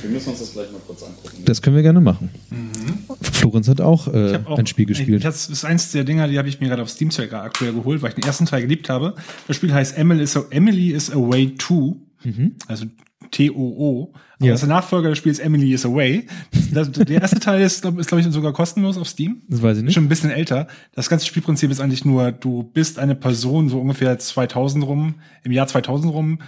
[0.01, 1.43] Wir müssen uns das gleich mal kurz angucken.
[1.43, 2.29] Das können wir gerne machen.
[2.49, 3.15] Mhm.
[3.21, 5.25] Florenz hat auch, äh, auch, ein Spiel gespielt.
[5.25, 8.09] Das ist eins der Dinger, die habe ich mir gerade auf Steam aktuell geholt, weil
[8.09, 9.15] ich den ersten Teil geliebt habe.
[9.47, 11.95] Das Spiel heißt Emily is, Emily is Away 2.
[12.23, 12.55] Mhm.
[12.67, 12.85] Also
[13.31, 14.13] T-O-O.
[14.39, 14.51] Ja.
[14.51, 16.27] das ist der Nachfolger des Spiels Emily is Away.
[16.73, 19.41] Das, der erste Teil ist, ist glaube ich, sogar kostenlos auf Steam.
[19.49, 19.93] Das weiß ich nicht.
[19.93, 20.67] Schon ein bisschen älter.
[20.93, 25.51] Das ganze Spielprinzip ist eigentlich nur, du bist eine Person so ungefähr 2000 rum, im
[25.51, 26.39] Jahr 2000 rum.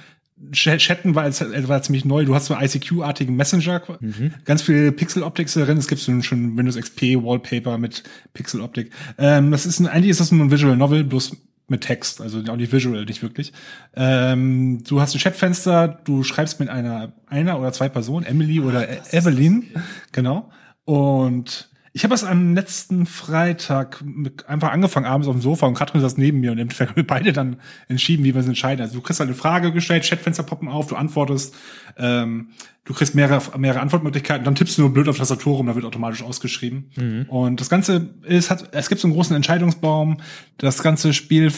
[0.52, 2.26] Chatten war, war ziemlich neu.
[2.26, 3.82] Du hast so einen ICQ-artigen Messenger.
[4.00, 4.32] Mhm.
[4.44, 5.78] Ganz viel Pixel-Optics drin.
[5.78, 8.04] Es gibt so schon Windows XP Wallpaper mit
[8.34, 8.92] Pixel-Optik.
[9.18, 11.38] Ähm, das ist ein, eigentlich ist das nur ein Visual Novel, bloß
[11.74, 13.52] mit Text, also auch nicht visual, nicht wirklich.
[13.96, 18.88] Ähm, du hast ein Chatfenster, du schreibst mit einer, einer oder zwei Personen, Emily oder
[18.88, 19.66] e Evelyn,
[20.12, 20.52] genau.
[20.86, 24.04] Und ich habe es am letzten Freitag
[24.48, 26.96] einfach angefangen, abends auf dem Sofa und Katrin saß neben mir und im Endeffekt haben
[26.96, 27.58] wir beide dann
[27.88, 28.82] entschieden, wie wir es entscheiden.
[28.82, 31.54] Also du kriegst halt eine Frage gestellt, Chatfenster poppen auf, du antwortest,
[31.98, 32.50] ähm,
[32.84, 35.86] du kriegst mehrere, mehrere Antwortmöglichkeiten, dann tippst du nur blöd auf Tastatur rum, da wird
[35.86, 36.90] automatisch ausgeschrieben.
[36.96, 37.26] Mhm.
[37.30, 40.18] Und das Ganze ist, hat, es gibt so einen großen Entscheidungsbaum,
[40.58, 41.54] das ganze Spiel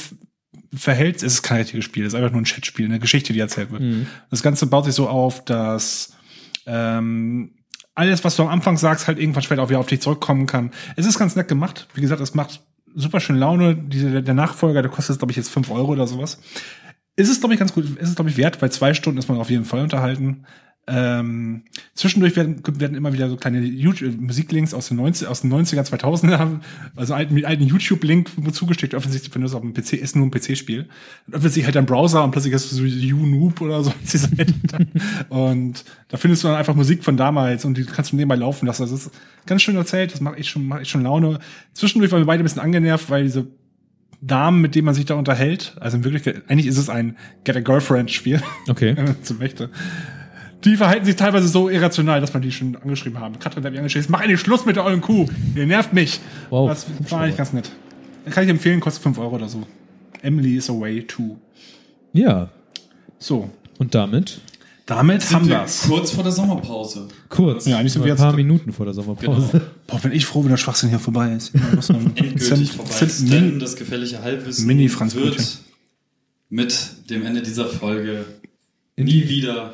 [0.74, 3.40] verhält, es ist kein richtiges Spiel, es ist einfach nur ein Chatspiel, eine Geschichte, die
[3.40, 3.82] erzählt wird.
[3.82, 4.07] Mhm.
[4.30, 6.14] Das Ganze baut sich so auf, dass
[6.66, 7.53] ähm,
[7.96, 10.72] alles, was du am Anfang sagst, halt irgendwann später auch wieder auf dich zurückkommen kann.
[10.96, 11.88] Es ist ganz nett gemacht.
[11.94, 12.62] Wie gesagt, es macht
[12.94, 13.76] super schön Laune.
[13.76, 16.40] Diese, der Nachfolger, der kostet, glaube ich, jetzt fünf Euro oder sowas.
[17.16, 17.86] Ist es, glaube ich, ganz gut.
[17.98, 18.60] Ist es, glaube ich, wert.
[18.60, 20.46] Bei zwei Stunden ist man auf jeden Fall unterhalten.
[20.88, 21.64] Ähm,
[21.95, 25.82] zwischendurch werden, werden immer wieder so kleine YouTube Musiklinks aus den 90 aus den 90er
[25.82, 26.60] 2000er,
[26.95, 28.94] also alten, alten YouTube-Link zugesteckt.
[28.94, 30.88] Offensichtlich, wenn du es auf dem PC ist, nur ein PC-Spiel.
[31.26, 33.91] Dann öffnet sich halt dein Browser und plötzlich hast du so YouNoob oder so
[35.30, 38.68] und da findest du dann einfach Musik von damals und die kannst du nebenbei laufen
[38.68, 38.84] lassen.
[38.84, 39.16] Also das ist
[39.48, 40.14] ganz schön erzählt.
[40.14, 41.40] Das macht echt schon, macht echt schon Laune.
[41.74, 43.48] Zwischendurch waren wir beide ein bisschen angenervt, weil diese
[44.22, 47.56] Damen, mit denen man sich da unterhält, also in Wirklichkeit, eigentlich ist es ein Get
[47.56, 48.41] a Girlfriend Spiel.
[48.68, 48.94] Okay.
[48.95, 49.72] wenn man so möchte
[50.66, 53.38] die verhalten sich teilweise so irrational, dass man die schon angeschrieben haben.
[53.40, 55.28] Katrin hat mich angeschrieben, mach endlich Schluss mit der ollen Kuh.
[55.56, 56.20] Ihr nervt mich.
[56.50, 56.70] Wow.
[56.70, 57.72] Das war eigentlich ganz nett.
[58.30, 59.64] Kann ich empfehlen, kostet 5 Euro oder so.
[60.22, 61.38] Emily is away too.
[62.14, 62.50] Ja.
[63.20, 63.50] So.
[63.78, 64.40] Und damit?
[64.86, 65.84] Damit sind haben wir es.
[65.84, 67.08] Kurz vor der Sommerpause.
[67.30, 67.66] Kurz.
[67.66, 69.50] Ja, eigentlich sind wir jetzt ein paar Minuten vor der Sommerpause.
[69.52, 69.64] Genau.
[69.88, 71.54] Boah, bin ich froh, wenn der Schwachsinn hier vorbei ist.
[71.90, 75.60] Endgültig vorbei ist, denn das gefährliche Halbwissen Mini wird
[76.50, 78.26] mit dem Ende dieser Folge
[78.96, 79.74] nie wieder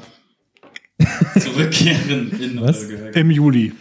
[1.39, 2.85] zurückkehren in Was?
[3.13, 3.73] Im Juli.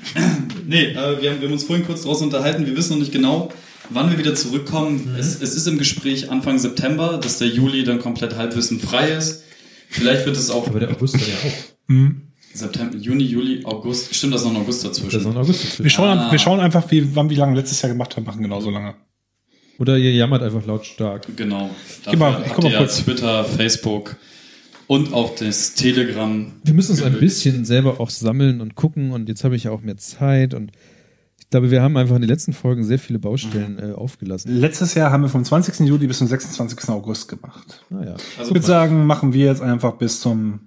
[0.67, 2.67] nee, äh, wir, haben, wir haben uns vorhin kurz draußen unterhalten.
[2.67, 3.51] Wir wissen noch nicht genau,
[3.91, 5.13] wann wir wieder zurückkommen.
[5.13, 5.17] Mhm.
[5.17, 9.45] Es, es, ist im Gespräch Anfang September, dass der Juli dann komplett halbwissen frei ist.
[9.89, 10.67] Vielleicht wird es auch.
[10.69, 11.89] Aber der August ja auch.
[11.89, 12.23] Mhm.
[12.53, 14.15] September, Juni, Juli, August.
[14.15, 15.11] Stimmt, da ist noch ein August dazwischen.
[15.11, 15.85] Da ist noch ein August dazwischen.
[15.85, 16.33] Wir schauen, ah.
[16.33, 18.95] wir schauen einfach, wie, wann, wie lange wir letztes Jahr gemacht haben, machen genauso lange.
[19.79, 21.27] Oder ihr jammert einfach lautstark.
[21.37, 21.71] Genau.
[22.05, 23.03] Dafür mal, ich guck mal kurz.
[23.03, 24.17] Twitter, Facebook,
[24.91, 26.51] und auch das Telegram.
[26.65, 29.71] Wir müssen uns ein bisschen selber auch sammeln und gucken und jetzt habe ich ja
[29.71, 30.73] auch mehr Zeit und
[31.39, 34.53] ich glaube, wir haben einfach in den letzten Folgen sehr viele Baustellen äh, aufgelassen.
[34.53, 35.87] Letztes Jahr haben wir vom 20.
[35.87, 36.89] Juli bis zum 26.
[36.89, 37.85] August gemacht.
[37.89, 38.17] Naja.
[38.17, 40.59] Ah, also ich würde sagen, machen wir jetzt einfach bis zum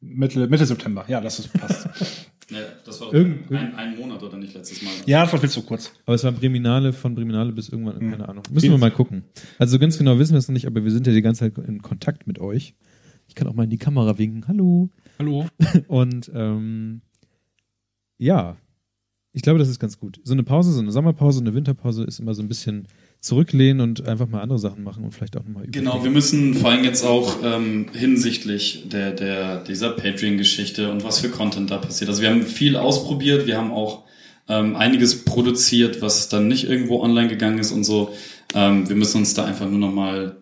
[0.00, 1.04] Mitte, Mitte September.
[1.08, 1.88] Ja, das ist passt.
[2.50, 4.92] ja, das war doch Irgend ein, ein, Monat oder nicht letztes Mal.
[5.06, 5.90] Ja, das war viel zu kurz.
[6.06, 8.10] Aber es war Briminale von Briminale bis irgendwann, mhm.
[8.12, 8.44] keine Ahnung.
[8.52, 9.24] Müssen wir mal gucken.
[9.58, 11.66] Also ganz genau wissen wir es noch nicht, aber wir sind ja die ganze Zeit
[11.66, 12.76] in Kontakt mit euch.
[13.30, 14.48] Ich kann auch mal in die Kamera winken.
[14.48, 14.90] Hallo.
[15.20, 15.46] Hallo.
[15.86, 17.00] Und ähm,
[18.18, 18.56] ja,
[19.32, 20.20] ich glaube, das ist ganz gut.
[20.24, 22.88] So eine Pause, so eine Sommerpause, eine Winterpause ist immer so ein bisschen
[23.20, 25.70] zurücklehnen und einfach mal andere Sachen machen und vielleicht auch nochmal über.
[25.70, 31.20] Genau, wir müssen vor allem jetzt auch ähm, hinsichtlich der, der, dieser Patreon-Geschichte und was
[31.20, 32.10] für Content da passiert.
[32.10, 34.06] Also wir haben viel ausprobiert, wir haben auch
[34.48, 38.12] ähm, einiges produziert, was dann nicht irgendwo online gegangen ist und so.
[38.54, 40.38] Ähm, wir müssen uns da einfach nur nochmal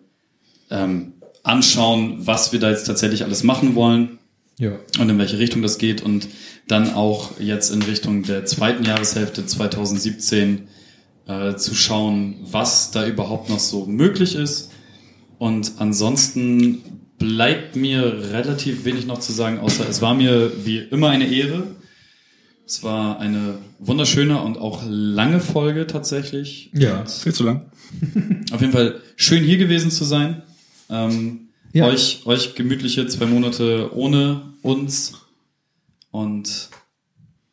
[0.71, 1.13] ähm,
[1.49, 4.19] anschauen, was wir da jetzt tatsächlich alles machen wollen
[4.57, 4.73] ja.
[4.99, 6.27] und in welche Richtung das geht und
[6.67, 10.67] dann auch jetzt in Richtung der zweiten Jahreshälfte 2017
[11.27, 14.71] äh, zu schauen, was da überhaupt noch so möglich ist.
[15.39, 16.83] Und ansonsten
[17.17, 21.63] bleibt mir relativ wenig noch zu sagen, außer es war mir wie immer eine Ehre.
[22.65, 26.69] Es war eine wunderschöne und auch lange Folge tatsächlich.
[26.73, 27.71] Ja, viel zu lang.
[28.51, 30.43] Auf jeden Fall schön hier gewesen zu sein.
[30.89, 31.85] Ähm, ja.
[31.85, 35.21] euch, euch gemütliche zwei Monate ohne uns
[36.11, 36.69] und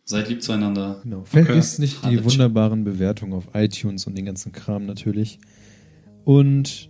[0.04, 1.00] seid lieb zueinander.
[1.02, 1.24] Genau.
[1.24, 1.82] Vergisst okay.
[1.82, 5.38] nicht die wunderbaren Bewertungen auf iTunes und den ganzen Kram natürlich.
[6.24, 6.88] Und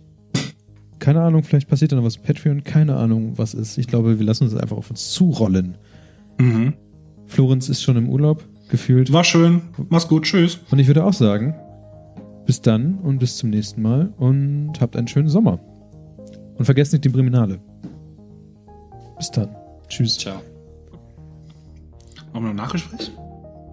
[0.99, 3.77] keine Ahnung, vielleicht passiert da noch was Patreon, keine Ahnung, was ist.
[3.77, 5.77] Ich glaube, wir lassen uns einfach auf uns zurollen.
[6.39, 6.73] Mhm.
[7.27, 8.43] Florenz ist schon im Urlaub.
[8.69, 9.11] gefühlt.
[9.11, 9.61] War schön.
[9.89, 10.23] Mach's gut.
[10.23, 10.59] Tschüss.
[10.71, 11.55] Und ich würde auch sagen,
[12.45, 15.59] bis dann und bis zum nächsten Mal und habt einen schönen Sommer.
[16.57, 17.59] Und vergesst nicht die Briminale.
[19.17, 19.49] Bis dann.
[19.87, 20.17] Tschüss.
[20.17, 20.41] Ciao.
[22.33, 23.11] Haben wir noch Nachgespräch?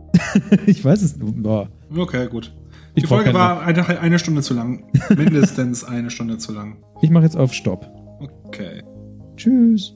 [0.67, 1.17] ich weiß es.
[1.19, 1.69] Boah.
[1.95, 2.55] Okay, gut.
[2.95, 4.85] Ich Die Folge war eine, eine Stunde zu lang.
[5.17, 6.77] Mindestens eine Stunde zu lang.
[7.03, 7.91] Ich mache jetzt auf Stopp.
[8.21, 8.83] Okay.
[9.37, 9.95] Tschüss.